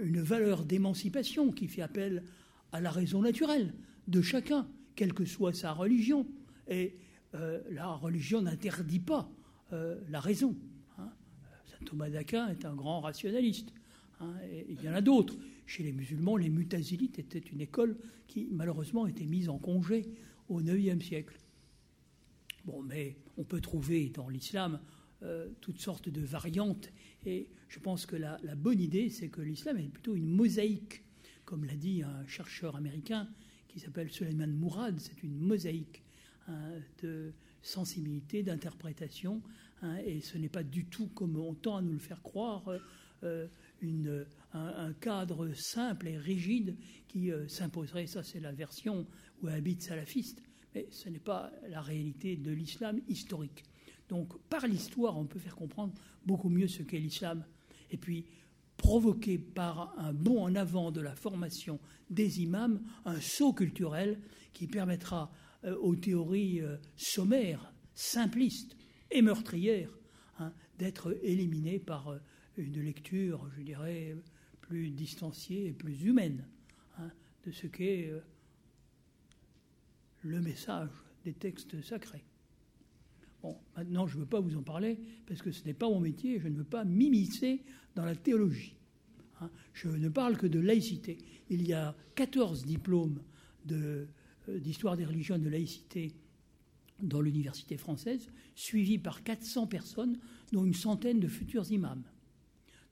une 0.00 0.20
valeur 0.20 0.64
d'émancipation 0.64 1.52
qui 1.52 1.68
fait 1.68 1.82
appel 1.82 2.22
à 2.72 2.80
la 2.80 2.90
raison 2.90 3.22
naturelle 3.22 3.74
de 4.06 4.22
chacun, 4.22 4.66
quelle 4.94 5.12
que 5.12 5.24
soit 5.24 5.52
sa 5.52 5.72
religion. 5.72 6.26
Et 6.68 6.96
euh, 7.34 7.60
la 7.70 7.88
religion 7.88 8.42
n'interdit 8.42 9.00
pas 9.00 9.30
euh, 9.72 9.98
la 10.08 10.20
raison. 10.20 10.56
Thomas 11.84 12.10
d'Aquin 12.10 12.48
est 12.48 12.64
un 12.64 12.74
grand 12.74 13.00
rationaliste. 13.00 13.72
Hein, 14.20 14.34
il 14.68 14.82
y 14.82 14.88
en 14.88 14.94
a 14.94 15.00
d'autres. 15.00 15.36
Chez 15.66 15.82
les 15.82 15.92
musulmans, 15.92 16.36
les 16.36 16.48
mutazilites 16.48 17.18
étaient 17.18 17.38
une 17.38 17.60
école 17.60 17.96
qui, 18.26 18.48
malheureusement, 18.50 19.06
était 19.06 19.26
mise 19.26 19.48
en 19.48 19.58
congé 19.58 20.06
au 20.48 20.60
IXe 20.60 21.04
siècle. 21.04 21.36
Bon, 22.64 22.82
mais 22.82 23.16
on 23.36 23.44
peut 23.44 23.60
trouver 23.60 24.08
dans 24.10 24.28
l'islam 24.28 24.80
euh, 25.22 25.48
toutes 25.60 25.80
sortes 25.80 26.08
de 26.08 26.20
variantes. 26.20 26.90
Et 27.26 27.48
je 27.68 27.78
pense 27.78 28.06
que 28.06 28.16
la, 28.16 28.38
bonne 28.56 28.80
idée, 28.80 29.10
c'est 29.10 29.28
que 29.28 29.40
l'islam 29.40 29.78
est 29.78 29.88
plutôt 29.88 30.14
une 30.14 30.28
mosaïque, 30.28 31.02
comme 31.44 31.64
l'a 31.64 31.74
dit 31.74 32.02
un 32.02 32.26
chercheur 32.26 32.76
américain 32.76 33.28
qui 33.68 33.80
s'appelle 33.80 34.10
Suleiman 34.10 34.46
Mourad. 34.46 34.98
C'est 35.00 35.22
une 35.22 35.38
mosaïque 35.38 36.02
hein, 36.46 36.72
de 37.02 37.32
sensibilité, 37.62 38.42
d'interprétation, 38.42 39.42
hein, 39.82 39.96
et 40.04 40.20
ce 40.20 40.38
n'est 40.38 40.48
pas 40.48 40.62
du 40.62 40.86
tout 40.86 41.08
comme 41.08 41.36
on 41.36 41.54
tend 41.54 41.76
à 41.76 41.82
nous 41.82 41.92
le 41.92 41.98
faire 41.98 42.22
croire. 42.22 42.64
Euh, 43.24 43.46
une, 43.80 44.26
un, 44.52 44.92
cadre 44.94 45.52
simple 45.54 46.08
et 46.08 46.16
rigide 46.16 46.76
qui 47.06 47.30
euh, 47.30 47.46
s'imposerait, 47.48 48.06
ça 48.06 48.22
c'est 48.22 48.40
la 48.40 48.52
version 48.52 49.06
où 49.42 49.48
habite 49.48 49.82
salafiste, 49.82 50.42
mais 50.74 50.88
ce 50.90 51.08
n'est 51.08 51.18
pas 51.18 51.52
la 51.68 51.80
réalité 51.80 52.36
de 52.36 52.50
l'islam 52.50 53.00
historique. 53.08 53.64
Donc 54.08 54.38
par 54.48 54.66
l'histoire, 54.66 55.18
on 55.18 55.26
peut 55.26 55.38
faire 55.38 55.56
comprendre 55.56 55.92
beaucoup 56.24 56.48
mieux 56.48 56.68
ce 56.68 56.82
qu'est 56.82 56.98
l'islam. 56.98 57.44
Et 57.90 57.96
puis 57.96 58.24
provoquer 58.76 59.38
par 59.38 59.94
un 59.98 60.12
bond 60.12 60.42
en 60.42 60.54
avant 60.54 60.90
de 60.90 61.00
la 61.00 61.14
formation 61.14 61.80
des 62.10 62.42
imams 62.42 62.80
un 63.04 63.20
saut 63.20 63.52
culturel 63.52 64.18
qui 64.52 64.66
permettra 64.66 65.30
euh, 65.64 65.76
aux 65.76 65.96
théories 65.96 66.60
euh, 66.60 66.76
sommaires, 66.96 67.72
simplistes 67.94 68.76
et 69.10 69.22
meurtrières 69.22 69.96
hein, 70.38 70.52
d'être 70.78 71.16
éliminées 71.22 71.78
par 71.78 72.08
euh, 72.08 72.18
une 72.56 72.80
lecture, 72.80 73.48
je 73.56 73.62
dirais, 73.62 74.16
plus 74.60 74.90
distanciée 74.90 75.68
et 75.68 75.72
plus 75.72 76.02
humaine 76.02 76.46
hein, 76.98 77.10
de 77.44 77.52
ce 77.52 77.66
qu'est 77.66 78.12
le 80.22 80.40
message 80.40 80.90
des 81.24 81.32
textes 81.32 81.80
sacrés. 81.82 82.24
Bon, 83.42 83.56
maintenant, 83.76 84.06
je 84.06 84.16
ne 84.16 84.20
veux 84.20 84.26
pas 84.26 84.40
vous 84.40 84.56
en 84.56 84.62
parler 84.62 84.98
parce 85.26 85.42
que 85.42 85.52
ce 85.52 85.64
n'est 85.64 85.74
pas 85.74 85.88
mon 85.88 86.00
métier 86.00 86.40
je 86.40 86.48
ne 86.48 86.56
veux 86.56 86.64
pas 86.64 86.84
m'immiscer 86.84 87.62
dans 87.94 88.04
la 88.04 88.16
théologie. 88.16 88.76
Hein. 89.40 89.50
Je 89.72 89.88
ne 89.88 90.08
parle 90.08 90.36
que 90.36 90.46
de 90.46 90.58
laïcité. 90.58 91.18
Il 91.48 91.66
y 91.66 91.72
a 91.72 91.94
14 92.16 92.64
diplômes 92.64 93.22
euh, 93.70 94.06
d'histoire 94.48 94.96
des 94.96 95.04
religions 95.04 95.38
de 95.38 95.48
laïcité 95.48 96.14
dans 97.00 97.20
l'université 97.20 97.76
française, 97.76 98.28
suivis 98.54 98.98
par 98.98 99.22
400 99.22 99.66
personnes, 99.66 100.18
dont 100.52 100.64
une 100.64 100.74
centaine 100.74 101.20
de 101.20 101.28
futurs 101.28 101.70
imams. 101.70 102.04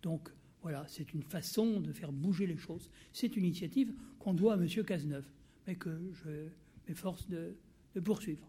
Donc, 0.03 0.29
voilà, 0.63 0.85
c'est 0.89 1.13
une 1.13 1.23
façon 1.23 1.81
de 1.81 1.93
faire 1.93 2.13
bouger 2.13 2.47
les 2.47 2.57
choses. 2.57 2.91
C'est 3.13 3.37
une 3.37 3.45
initiative 3.45 3.93
qu'on 4.19 4.35
doit 4.35 4.55
à 4.55 4.57
M. 4.57 4.69
Cazeneuve, 4.85 5.27
mais 5.67 5.77
que 5.77 5.99
je 6.13 6.49
m'efforce 6.89 7.29
de 7.29 7.57
poursuivre. 8.05 8.47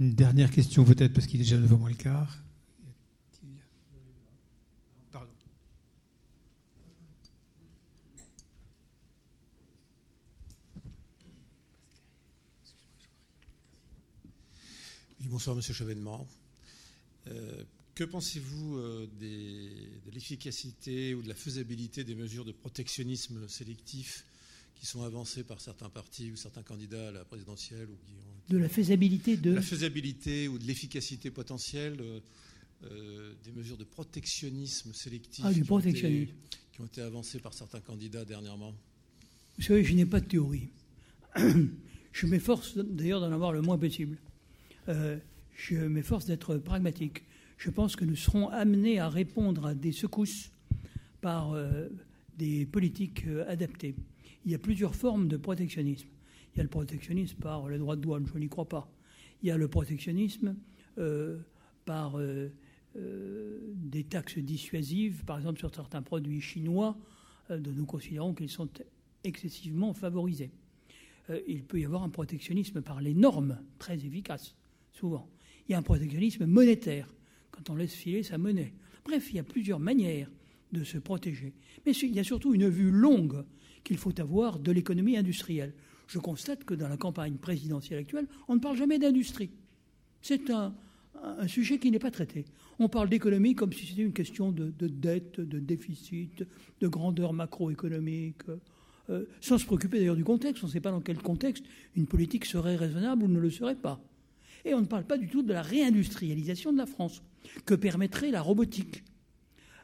Une 0.00 0.14
dernière 0.14 0.50
question 0.50 0.84
peut-être 0.84 1.12
parce 1.12 1.26
qu'il 1.26 1.40
est 1.40 1.44
déjà 1.44 1.56
9h 1.56 1.78
moins 1.78 1.88
le 1.90 1.94
quart. 1.94 2.42
Pardon. 5.12 5.30
Oui, 15.24 15.30
bonsoir 15.30 15.56
Monsieur 15.56 15.72
Chevènement. 15.72 16.28
Euh, 17.28 17.64
que 17.94 18.04
pensez-vous 18.04 18.76
euh, 18.76 19.08
de 19.18 20.10
l'efficacité 20.10 21.14
ou 21.14 21.22
de 21.22 21.28
la 21.28 21.34
faisabilité 21.34 22.04
des 22.04 22.14
mesures 22.14 22.44
de 22.44 22.52
protectionnisme 22.52 23.48
sélectif 23.48 24.26
qui 24.74 24.84
sont 24.84 25.02
avancées 25.02 25.42
par 25.42 25.62
certains 25.62 25.88
partis 25.88 26.30
ou 26.30 26.36
certains 26.36 26.62
candidats 26.62 27.08
à 27.08 27.12
la 27.12 27.24
présidentielle 27.24 27.88
ou 27.88 27.96
qui 28.06 28.12
de 28.52 28.58
la 28.58 28.68
faisabilité 28.68 29.38
de... 29.38 29.52
La 29.52 29.62
faisabilité 29.62 30.46
ou 30.46 30.58
de 30.58 30.64
l'efficacité 30.64 31.30
potentielle 31.30 32.02
euh, 32.82 33.34
des 33.44 33.52
mesures 33.52 33.78
de 33.78 33.84
protectionnisme 33.84 34.92
sélectif 34.92 35.44
ah, 35.48 35.54
du 35.54 35.64
protectionnisme. 35.64 36.34
qui 36.72 36.80
ont 36.82 36.86
été 36.86 37.00
avancées 37.00 37.38
par 37.38 37.54
certains 37.54 37.80
candidats 37.80 38.26
dernièrement 38.26 38.74
Vous 39.56 39.64
savez, 39.64 39.84
je 39.84 39.94
n'ai 39.94 40.04
pas 40.04 40.20
de 40.20 40.26
théorie. 40.26 40.68
je 42.12 42.26
m'efforce 42.26 42.76
d'ailleurs 42.76 43.22
d'en 43.22 43.32
avoir 43.32 43.52
le 43.52 43.62
moins 43.62 43.78
possible. 43.78 44.18
Euh, 44.88 45.18
je 45.54 45.76
m'efforce 45.76 46.26
d'être 46.26 46.56
pragmatique. 46.58 47.24
Je 47.56 47.70
pense 47.70 47.96
que 47.96 48.04
nous 48.04 48.16
serons 48.16 48.48
amenés 48.48 48.98
à 48.98 49.08
répondre 49.08 49.66
à 49.66 49.74
des 49.74 49.92
secousses 49.92 50.50
par 51.20 51.56
des 52.36 52.66
politiques 52.66 53.24
adaptées. 53.46 53.94
Il 54.44 54.52
y 54.52 54.54
a 54.54 54.58
plusieurs 54.58 54.94
formes 54.94 55.28
de 55.28 55.36
protectionnisme. 55.36 56.08
Il 56.54 56.58
y 56.58 56.60
a 56.60 56.62
le 56.62 56.68
protectionnisme 56.68 57.38
par 57.38 57.68
les 57.68 57.78
droits 57.78 57.96
de 57.96 58.00
douane, 58.00 58.26
je 58.32 58.38
n'y 58.38 58.48
crois 58.48 58.68
pas. 58.68 58.88
Il 59.42 59.48
y 59.48 59.50
a 59.50 59.56
le 59.56 59.68
protectionnisme 59.68 60.56
euh, 60.98 61.38
par 61.84 62.18
euh, 62.18 62.50
euh, 62.96 63.58
des 63.74 64.04
taxes 64.04 64.38
dissuasives, 64.38 65.24
par 65.24 65.38
exemple 65.38 65.58
sur 65.58 65.74
certains 65.74 66.02
produits 66.02 66.40
chinois, 66.40 66.96
dont 67.50 67.72
nous 67.72 67.84
considérons 67.84 68.32
qu'ils 68.32 68.48
sont 68.48 68.70
excessivement 69.22 69.92
favorisés. 69.92 70.50
il 71.46 71.62
peut 71.62 71.78
y 71.78 71.84
avoir 71.84 72.02
un 72.02 72.08
protectionnisme 72.08 72.80
par 72.80 73.02
les 73.02 73.12
normes, 73.12 73.58
très 73.78 73.96
efficace, 73.96 74.56
souvent. 74.94 75.28
Il 75.68 75.72
y 75.72 75.74
a 75.74 75.78
un 75.78 75.82
protectionnisme 75.82 76.46
monétaire, 76.46 77.08
quand 77.50 77.70
on 77.70 77.76
laisse 77.76 77.94
filer 77.94 78.22
sa 78.22 78.38
monnaie. 78.38 78.72
Bref, 79.04 79.30
il 79.30 79.36
y 79.36 79.38
a 79.38 79.44
plusieurs 79.44 79.80
manières 79.80 80.30
de 80.72 80.82
se 80.82 80.98
protéger. 80.98 81.52
Mais 81.84 81.92
il 81.92 82.14
y 82.14 82.20
a 82.20 82.24
surtout 82.24 82.54
une 82.54 82.68
vue 82.68 82.90
longue 82.90 83.44
qu'il 83.84 83.98
faut 83.98 84.18
avoir 84.18 84.58
de 84.58 84.72
l'économie 84.72 85.16
industrielle 85.16 85.74
je 86.06 86.18
constate 86.18 86.64
que 86.64 86.74
dans 86.74 86.88
la 86.88 86.96
campagne 86.96 87.36
présidentielle 87.36 88.00
actuelle, 88.00 88.26
on 88.48 88.54
ne 88.54 88.60
parle 88.60 88.76
jamais 88.76 88.98
d'industrie. 88.98 89.50
C'est 90.22 90.50
un, 90.50 90.74
sujet 91.46 91.78
qui 91.78 91.90
n'est 91.90 91.98
pas 91.98 92.10
traité. 92.10 92.44
On 92.78 92.88
parle 92.88 93.08
d'économie 93.08 93.54
comme 93.54 93.72
si 93.72 93.86
c'était 93.86 94.02
une 94.02 94.12
question 94.12 94.52
de, 94.52 94.70
dette, 94.80 95.40
de 95.40 95.58
déficit, 95.58 96.44
de 96.80 96.88
grandeur 96.88 97.32
macroéconomique, 97.32 98.42
euh, 99.08 99.24
sans 99.40 99.56
se 99.56 99.64
préoccuper 99.64 99.98
d'ailleurs 99.98 100.16
du 100.16 100.24
contexte. 100.24 100.62
On 100.64 100.66
ne 100.66 100.72
sait 100.72 100.80
pas 100.80 100.90
dans 100.90 101.00
quel 101.00 101.18
contexte 101.18 101.64
une 101.96 102.06
politique 102.06 102.44
serait 102.44 102.76
raisonnable 102.76 103.22
ou 103.22 103.28
ne 103.28 103.38
le 103.38 103.50
serait 103.50 103.76
pas. 103.76 104.02
Et 104.64 104.74
on 104.74 104.80
ne 104.80 104.86
parle 104.86 105.04
pas 105.04 105.18
du 105.18 105.28
tout 105.28 105.42
de 105.42 105.52
la 105.52 105.62
réindustrialisation 105.62 106.72
de 106.72 106.78
la 106.78 106.86
France, 106.86 107.22
que 107.66 107.74
permettrait 107.74 108.30
la 108.30 108.40
robotique, 108.40 109.04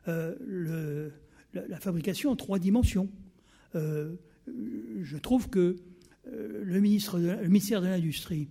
euh, 0.09 1.11
la, 1.53 1.79
fabrication 1.79 2.31
en 2.31 2.37
trois 2.37 2.59
dimensions. 2.59 3.11
Euh, 3.75 4.17
je 5.03 5.17
trouve 5.19 5.49
que 5.49 5.77
le, 6.25 6.81
ministre 6.81 7.19
le 7.19 7.49
ministère 7.49 7.83
de 7.83 7.87
l'Industrie, 7.87 8.49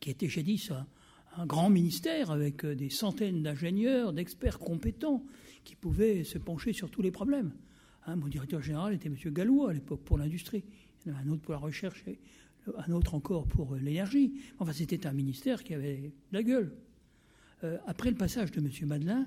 qui 0.00 0.10
était 0.10 0.28
jadis 0.28 0.70
un, 1.36 1.46
grand 1.46 1.70
ministère 1.70 2.30
avec 2.30 2.66
des 2.66 2.90
centaines 2.90 3.42
d'ingénieurs, 3.42 4.12
d'experts 4.12 4.58
compétents 4.58 5.24
qui 5.64 5.76
pouvaient 5.76 6.24
se 6.24 6.38
pencher 6.38 6.72
sur 6.72 6.90
tous 6.90 7.02
les 7.02 7.10
problèmes. 7.10 7.52
Hein, 8.06 8.16
mon 8.16 8.26
directeur 8.26 8.60
général 8.60 8.94
était 8.94 9.08
M. 9.08 9.16
Gallois 9.32 9.70
à 9.70 9.72
l'époque 9.72 10.02
pour 10.02 10.18
l'industrie. 10.18 10.64
Il 11.04 11.10
y 11.10 11.14
en 11.14 11.18
avait 11.18 11.28
un 11.28 11.32
autre 11.32 11.42
pour 11.42 11.52
la 11.52 11.58
recherche 11.58 12.04
un 12.76 12.92
autre 12.92 13.14
encore 13.14 13.46
pour 13.46 13.74
l'énergie. 13.74 14.34
Enfin, 14.58 14.72
c'était 14.72 15.06
un 15.06 15.12
ministère 15.12 15.64
qui 15.64 15.74
avait 15.74 16.12
la 16.30 16.42
gueule. 16.42 16.72
Euh, 17.64 17.78
après 17.86 18.10
le 18.10 18.16
passage 18.16 18.50
de 18.50 18.60
M. 18.60 18.70
Madelin, 18.88 19.26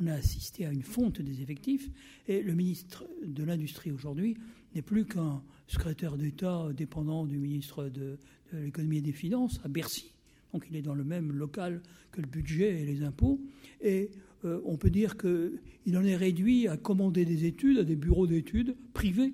on 0.00 0.06
a 0.06 0.14
assisté 0.14 0.64
à 0.64 0.72
une 0.72 0.82
fonte 0.82 1.20
des 1.20 1.42
effectifs 1.42 1.90
et 2.28 2.42
le 2.42 2.54
ministre 2.54 3.04
de 3.24 3.42
l'Industrie 3.42 3.90
aujourd'hui 3.90 4.36
n'est 4.74 4.82
plus 4.82 5.04
qu'un 5.06 5.42
secrétaire 5.66 6.16
d'État 6.16 6.68
dépendant 6.72 7.26
du 7.26 7.38
ministre 7.38 7.84
de, 7.88 8.18
de 8.52 8.58
l'économie 8.58 8.98
et 8.98 9.02
des 9.02 9.12
finances 9.12 9.60
à 9.64 9.68
Bercy. 9.68 10.14
Donc 10.52 10.66
il 10.70 10.76
est 10.76 10.82
dans 10.82 10.94
le 10.94 11.04
même 11.04 11.32
local 11.32 11.82
que 12.12 12.20
le 12.20 12.28
budget 12.28 12.80
et 12.80 12.84
les 12.84 13.02
impôts. 13.02 13.40
Et 13.80 14.10
euh, 14.44 14.60
on 14.64 14.76
peut 14.76 14.90
dire 14.90 15.16
qu'il 15.16 15.96
en 15.96 16.04
est 16.04 16.16
réduit 16.16 16.68
à 16.68 16.76
commander 16.76 17.24
des 17.24 17.44
études 17.44 17.78
à 17.78 17.84
des 17.84 17.96
bureaux 17.96 18.26
d'études 18.26 18.76
privés 18.94 19.32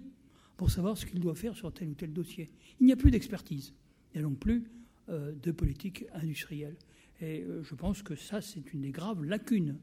pour 0.57 0.71
savoir 0.71 0.97
ce 0.97 1.07
qu'il 1.07 1.21
doit 1.21 1.35
faire 1.35 1.57
sur 1.57 1.73
tel 1.73 1.89
ou 1.89 1.95
tel 1.95 2.13
dossier. 2.13 2.51
Il 2.81 2.87
n'y 2.87 2.93
a 2.93 2.97
plus 2.97 3.11
d'expertise. 3.11 3.75
Il 4.13 4.21
n'y 4.21 4.25
a 4.25 4.29
donc 4.29 4.39
plus 4.39 4.65
euh, 5.09 5.33
de 5.43 5.51
politique 5.53 6.05
industrielle. 6.13 6.77
Et 7.21 7.43
euh, 7.43 7.63
je 7.63 7.75
pense 7.75 8.03
que 8.03 8.15
ça, 8.15 8.41
c'est 8.41 8.73
une 8.73 8.83
des 8.83 8.93
graves 8.93 9.25
lacunes 9.25 9.79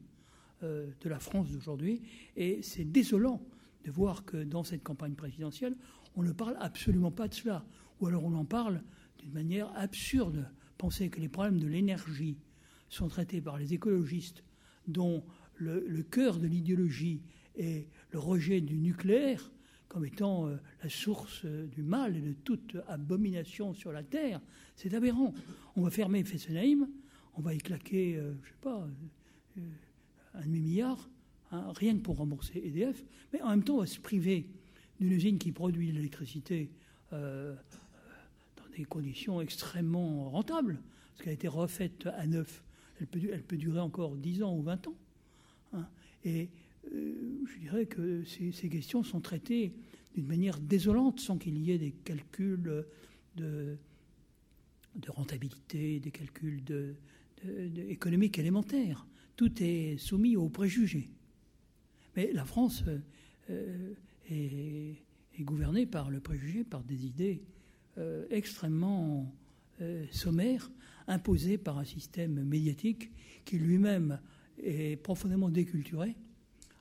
de 0.61 1.09
la 1.09 1.17
France 1.17 1.49
d'aujourd'hui. 1.49 2.03
Et 2.35 2.61
c'est 2.61 2.85
désolant 2.85 3.43
de 3.83 3.89
voir 3.89 4.25
que 4.25 4.37
dans 4.37 4.63
cette 4.63 4.83
campagne 4.83 5.15
présidentielle, 5.15 5.75
on 6.15 6.23
ne 6.23 6.31
parle 6.31 6.55
absolument 6.59 7.11
pas 7.11 7.27
de 7.27 7.33
cela. 7.33 7.65
Ou 7.99 8.07
alors 8.07 8.23
on 8.23 8.35
en 8.35 8.45
parle 8.45 8.83
d'une 9.19 9.31
manière 9.31 9.71
absurde. 9.75 10.49
Penser 10.77 11.09
que 11.09 11.19
les 11.19 11.29
problèmes 11.29 11.59
de 11.59 11.67
l'énergie 11.67 12.37
sont 12.89 13.07
traités 13.07 13.41
par 13.41 13.57
les 13.57 13.73
écologistes 13.73 14.43
dont 14.87 15.23
le, 15.55 16.01
cœur 16.01 16.39
de 16.39 16.47
l'idéologie 16.47 17.21
est 17.55 17.87
le 18.11 18.19
rejet 18.19 18.61
du 18.61 18.77
nucléaire 18.77 19.51
comme 19.91 20.05
étant 20.05 20.47
euh, 20.47 20.55
la 20.81 20.89
source 20.89 21.41
euh, 21.43 21.67
du 21.67 21.83
mal 21.83 22.15
et 22.15 22.21
de 22.21 22.31
toute 22.31 22.77
abomination 22.87 23.73
sur 23.73 23.91
la 23.91 24.03
Terre, 24.03 24.39
c'est 24.77 24.93
aberrant. 24.93 25.33
On 25.75 25.81
va 25.81 25.89
fermer 25.89 26.23
Fessenheim, 26.23 26.87
on 27.35 27.41
va 27.41 27.53
y 27.53 27.57
claquer, 27.57 28.15
euh, 28.15 28.33
je 28.41 28.47
sais 28.47 28.55
pas, 28.61 28.87
un 30.33 30.41
demi-milliard, 30.45 31.09
hein, 31.51 31.73
rien 31.75 31.97
que 31.97 32.03
pour 32.03 32.15
rembourser 32.15 32.61
EDF, 32.65 33.03
mais 33.33 33.41
en 33.41 33.49
même 33.49 33.65
temps, 33.65 33.75
on 33.75 33.79
va 33.79 33.85
se 33.85 33.99
priver 33.99 34.47
d'une 35.01 35.11
usine 35.11 35.37
qui 35.37 35.51
produit 35.51 35.89
de 35.89 35.95
l'électricité 35.95 36.71
dans 37.11 37.57
des 38.77 38.85
conditions 38.85 39.41
extrêmement 39.41 40.29
rentables, 40.29 40.79
parce 41.11 41.23
qu'elle 41.23 41.31
a 41.31 41.33
été 41.33 41.49
refaite 41.49 42.07
à 42.15 42.25
neuf 42.27 42.63
elle 43.01 43.43
peut, 43.43 43.57
durer 43.57 43.79
encore 43.79 44.15
10 44.15 44.43
ans 44.43 44.55
ou 44.55 44.61
20 44.61 44.87
ans. 44.87 44.95
Hein. 45.73 45.87
Et 46.23 46.43
euh, 46.43 46.45
je 46.89 47.59
dirais 47.59 47.85
que 47.85 48.23
ces, 48.23 48.69
questions 48.69 49.03
sont 49.03 49.21
traitées 49.21 49.73
d'une 50.13 50.27
manière 50.27 50.59
désolante 50.59 51.19
sans 51.19 51.37
qu'il 51.37 51.57
y 51.57 51.71
ait 51.71 51.77
des 51.77 51.91
calculs 51.91 52.85
de, 53.35 53.77
rentabilité, 55.07 55.99
des 55.99 56.11
calculs 56.11 56.63
économiques 57.89 58.39
élémentaires. 58.39 59.05
Tout 59.35 59.51
est 59.61 59.97
soumis 59.97 60.35
aux 60.35 60.49
préjugés. 60.49 61.09
Mais 62.15 62.31
la 62.33 62.45
France 62.45 62.83
euh, 63.49 63.93
est, 64.29 64.97
gouvernée 65.39 65.87
par 65.87 66.11
le 66.11 66.19
préjugé, 66.19 66.63
par 66.63 66.83
des 66.83 67.05
idées 67.05 67.41
euh, 67.97 68.25
extrêmement 68.29 69.33
sommaires 70.11 70.69
imposé 71.07 71.57
par 71.57 71.79
un 71.79 71.85
système 71.85 72.43
médiatique 72.43 73.11
qui 73.45 73.57
lui-même 73.57 74.19
est 74.61 75.01
profondément 75.01 75.49
déculturé, 75.49 76.15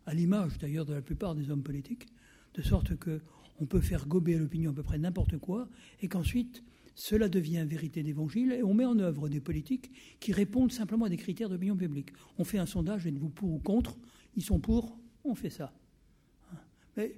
à 0.07 0.15
l'image 0.15 0.59
d'ailleurs 0.59 0.87
de 0.87 0.95
la 0.95 1.03
plupart 1.03 1.35
des 1.35 1.51
hommes 1.51 1.63
politiques, 1.63 2.07
de 2.55 2.63
sorte 2.63 2.97
que 2.97 3.21
on 3.61 3.67
peut 3.67 3.81
faire 3.81 4.07
gober 4.07 4.35
à 4.35 4.39
l'opinion 4.39 4.71
à 4.71 4.75
peu 4.75 4.83
près 4.83 4.99
n'importe 4.99 5.37
quoi, 5.39 5.69
et 6.01 6.09
qu'ensuite 6.09 6.65
cela 6.95 7.29
devient 7.29 7.65
vérité 7.67 8.03
d'évangile, 8.03 8.53
et 8.53 8.63
on 8.63 8.75
met 8.75 8.85
en 8.85 8.99
œuvre 8.99 9.29
des 9.29 9.41
politiques 9.41 9.91
qui 10.19 10.33
répondent 10.33 10.73
simplement 10.73 11.07
à 11.07 11.09
des 11.09 11.17
critères 11.17 11.49
d'opinion 11.49 11.77
publique. 11.77 12.11
On 12.39 12.45
fait 12.45 12.59
un 12.59 12.67
sondage, 12.67 13.07
êtes-vous 13.07 13.31
pour 13.31 13.53
ou 13.53 13.59
contre? 13.59 13.97
Ils 14.37 14.43
sont 14.43 14.61
pour, 14.61 14.99
on 15.25 15.35
fait 15.35 15.51
ça. 15.51 15.73
Mais 16.97 17.15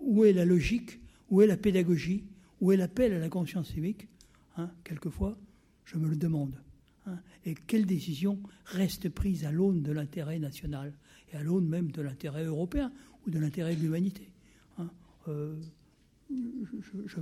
où 0.00 0.24
est 0.24 0.32
la 0.32 0.44
logique? 0.44 1.00
Où 1.30 1.42
est 1.42 1.46
la 1.46 1.56
pédagogie? 1.56 2.24
Où 2.60 2.72
est 2.72 2.76
l'appel 2.76 3.12
à 3.12 3.18
la 3.18 3.28
conscience 3.28 3.72
civique? 3.72 4.08
Hein, 4.56 4.70
Quelquefois, 4.84 5.38
je 5.84 5.96
me 5.96 6.08
le 6.08 6.16
demande. 6.16 6.60
Hein. 7.06 7.18
et 7.44 7.54
quelle 7.54 7.84
décision 7.84 8.40
reste 8.64 9.10
prise 9.10 9.44
à 9.44 9.52
l'aune 9.52 9.82
de 9.82 9.92
l'intérêt 9.92 10.38
national? 10.38 10.94
À 11.34 11.42
l'aune 11.42 11.68
même 11.68 11.90
de 11.90 12.02
l'intérêt 12.02 12.44
européen 12.44 12.92
ou 13.26 13.30
de 13.30 13.38
l'intérêt 13.38 13.76
de 13.76 13.80
l'humanité 13.80 14.28
hein. 14.78 14.90
euh, 15.28 15.56
je, 16.30 17.18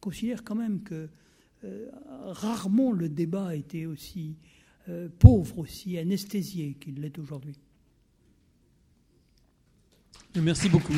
considère 0.00 0.44
quand 0.44 0.54
même 0.54 0.82
que 0.82 1.08
euh, 1.64 1.88
rarement 2.26 2.92
le 2.92 3.08
débat 3.08 3.48
a 3.48 3.54
été 3.54 3.86
aussi 3.86 4.36
euh, 4.88 5.08
pauvre, 5.18 5.58
aussi 5.60 5.96
anesthésié 5.98 6.74
qu'il 6.74 7.00
l'est 7.00 7.18
aujourd'hui. 7.18 7.56
Merci 10.36 10.68
beaucoup. 10.68 10.92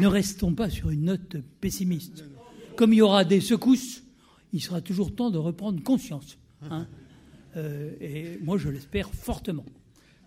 Ne 0.00 0.06
restons 0.06 0.52
pas 0.52 0.70
sur 0.70 0.90
une 0.90 1.04
note 1.04 1.36
pessimiste. 1.60 2.24
Comme 2.76 2.92
il 2.92 2.96
y 2.96 3.02
aura 3.02 3.24
des 3.24 3.40
secousses, 3.40 4.02
il 4.52 4.62
sera 4.62 4.80
toujours 4.80 5.14
temps 5.14 5.30
de 5.30 5.38
reprendre 5.38 5.82
conscience. 5.82 6.38
Hein. 6.70 6.86
Euh, 7.56 7.90
et 8.00 8.38
moi, 8.42 8.58
je 8.58 8.68
l'espère 8.68 9.10
fortement. 9.10 9.64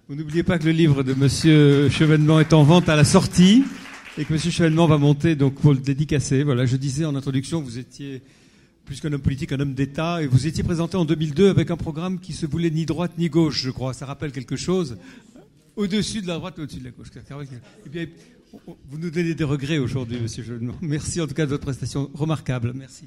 Vous 0.07 0.15
n'oubliez 0.15 0.43
pas 0.43 0.60
que 0.60 0.65
le 0.65 0.72
livre 0.72 1.03
de 1.03 1.14
M. 1.14 1.89
Chevènement 1.89 2.39
est 2.39 2.53
en 2.53 2.64
vente 2.64 2.89
à 2.89 2.95
la 2.95 3.06
sortie 3.06 3.64
et 4.18 4.26
que 4.26 4.34
M. 4.34 4.39
Chevènement 4.39 4.88
va 4.88 4.98
monter 4.98 5.35
donc 5.35 5.56
pour 5.56 5.73
le 5.73 5.80
dédicacer. 5.80 6.43
Voilà, 6.43 6.65
je 6.65 6.76
disais 6.76 7.06
en 7.06 7.15
introduction, 7.15 7.61
vous 7.61 7.77
étiez 7.77 8.22
plus 8.85 8.99
qu'un 8.99 9.14
homme 9.14 9.22
politique, 9.22 9.53
un 9.53 9.60
homme 9.60 9.73
d'État, 9.73 10.22
et 10.22 10.27
vous 10.27 10.48
étiez 10.48 10.64
présenté 10.64 10.98
en 10.98 11.06
2002 11.06 11.49
avec 11.49 11.72
un 11.72 11.77
programme 11.77 12.19
qui 12.19 12.34
se 12.34 12.45
voulait 12.45 12.72
ni 12.72 12.85
droite 12.85 13.14
ni 13.18 13.30
gauche, 13.30 13.61
je 13.61 13.69
crois. 13.69 13.93
Ça 13.93 14.06
rappelle 14.06 14.31
quelque 14.34 14.57
chose 14.57 14.98
Au-dessus 15.77 16.22
de 16.22 16.27
la 16.27 16.35
droite, 16.35 16.60
au-dessus 16.60 16.80
de 16.80 16.85
la 16.85 16.91
gauche. 16.91 17.07
Bien, 17.89 18.06
vous 18.65 18.97
nous 18.97 19.09
donnez 19.09 19.33
des 19.33 19.43
regrets 19.43 19.77
aujourd'hui, 19.77 20.19
Monsieur 20.19 20.43
Jeunement. 20.43 20.73
Merci 20.81 21.21
en 21.21 21.27
tout 21.27 21.33
cas 21.33 21.45
de 21.45 21.51
votre 21.51 21.63
prestation 21.63 22.09
remarquable. 22.13 22.73
Merci. 22.75 23.05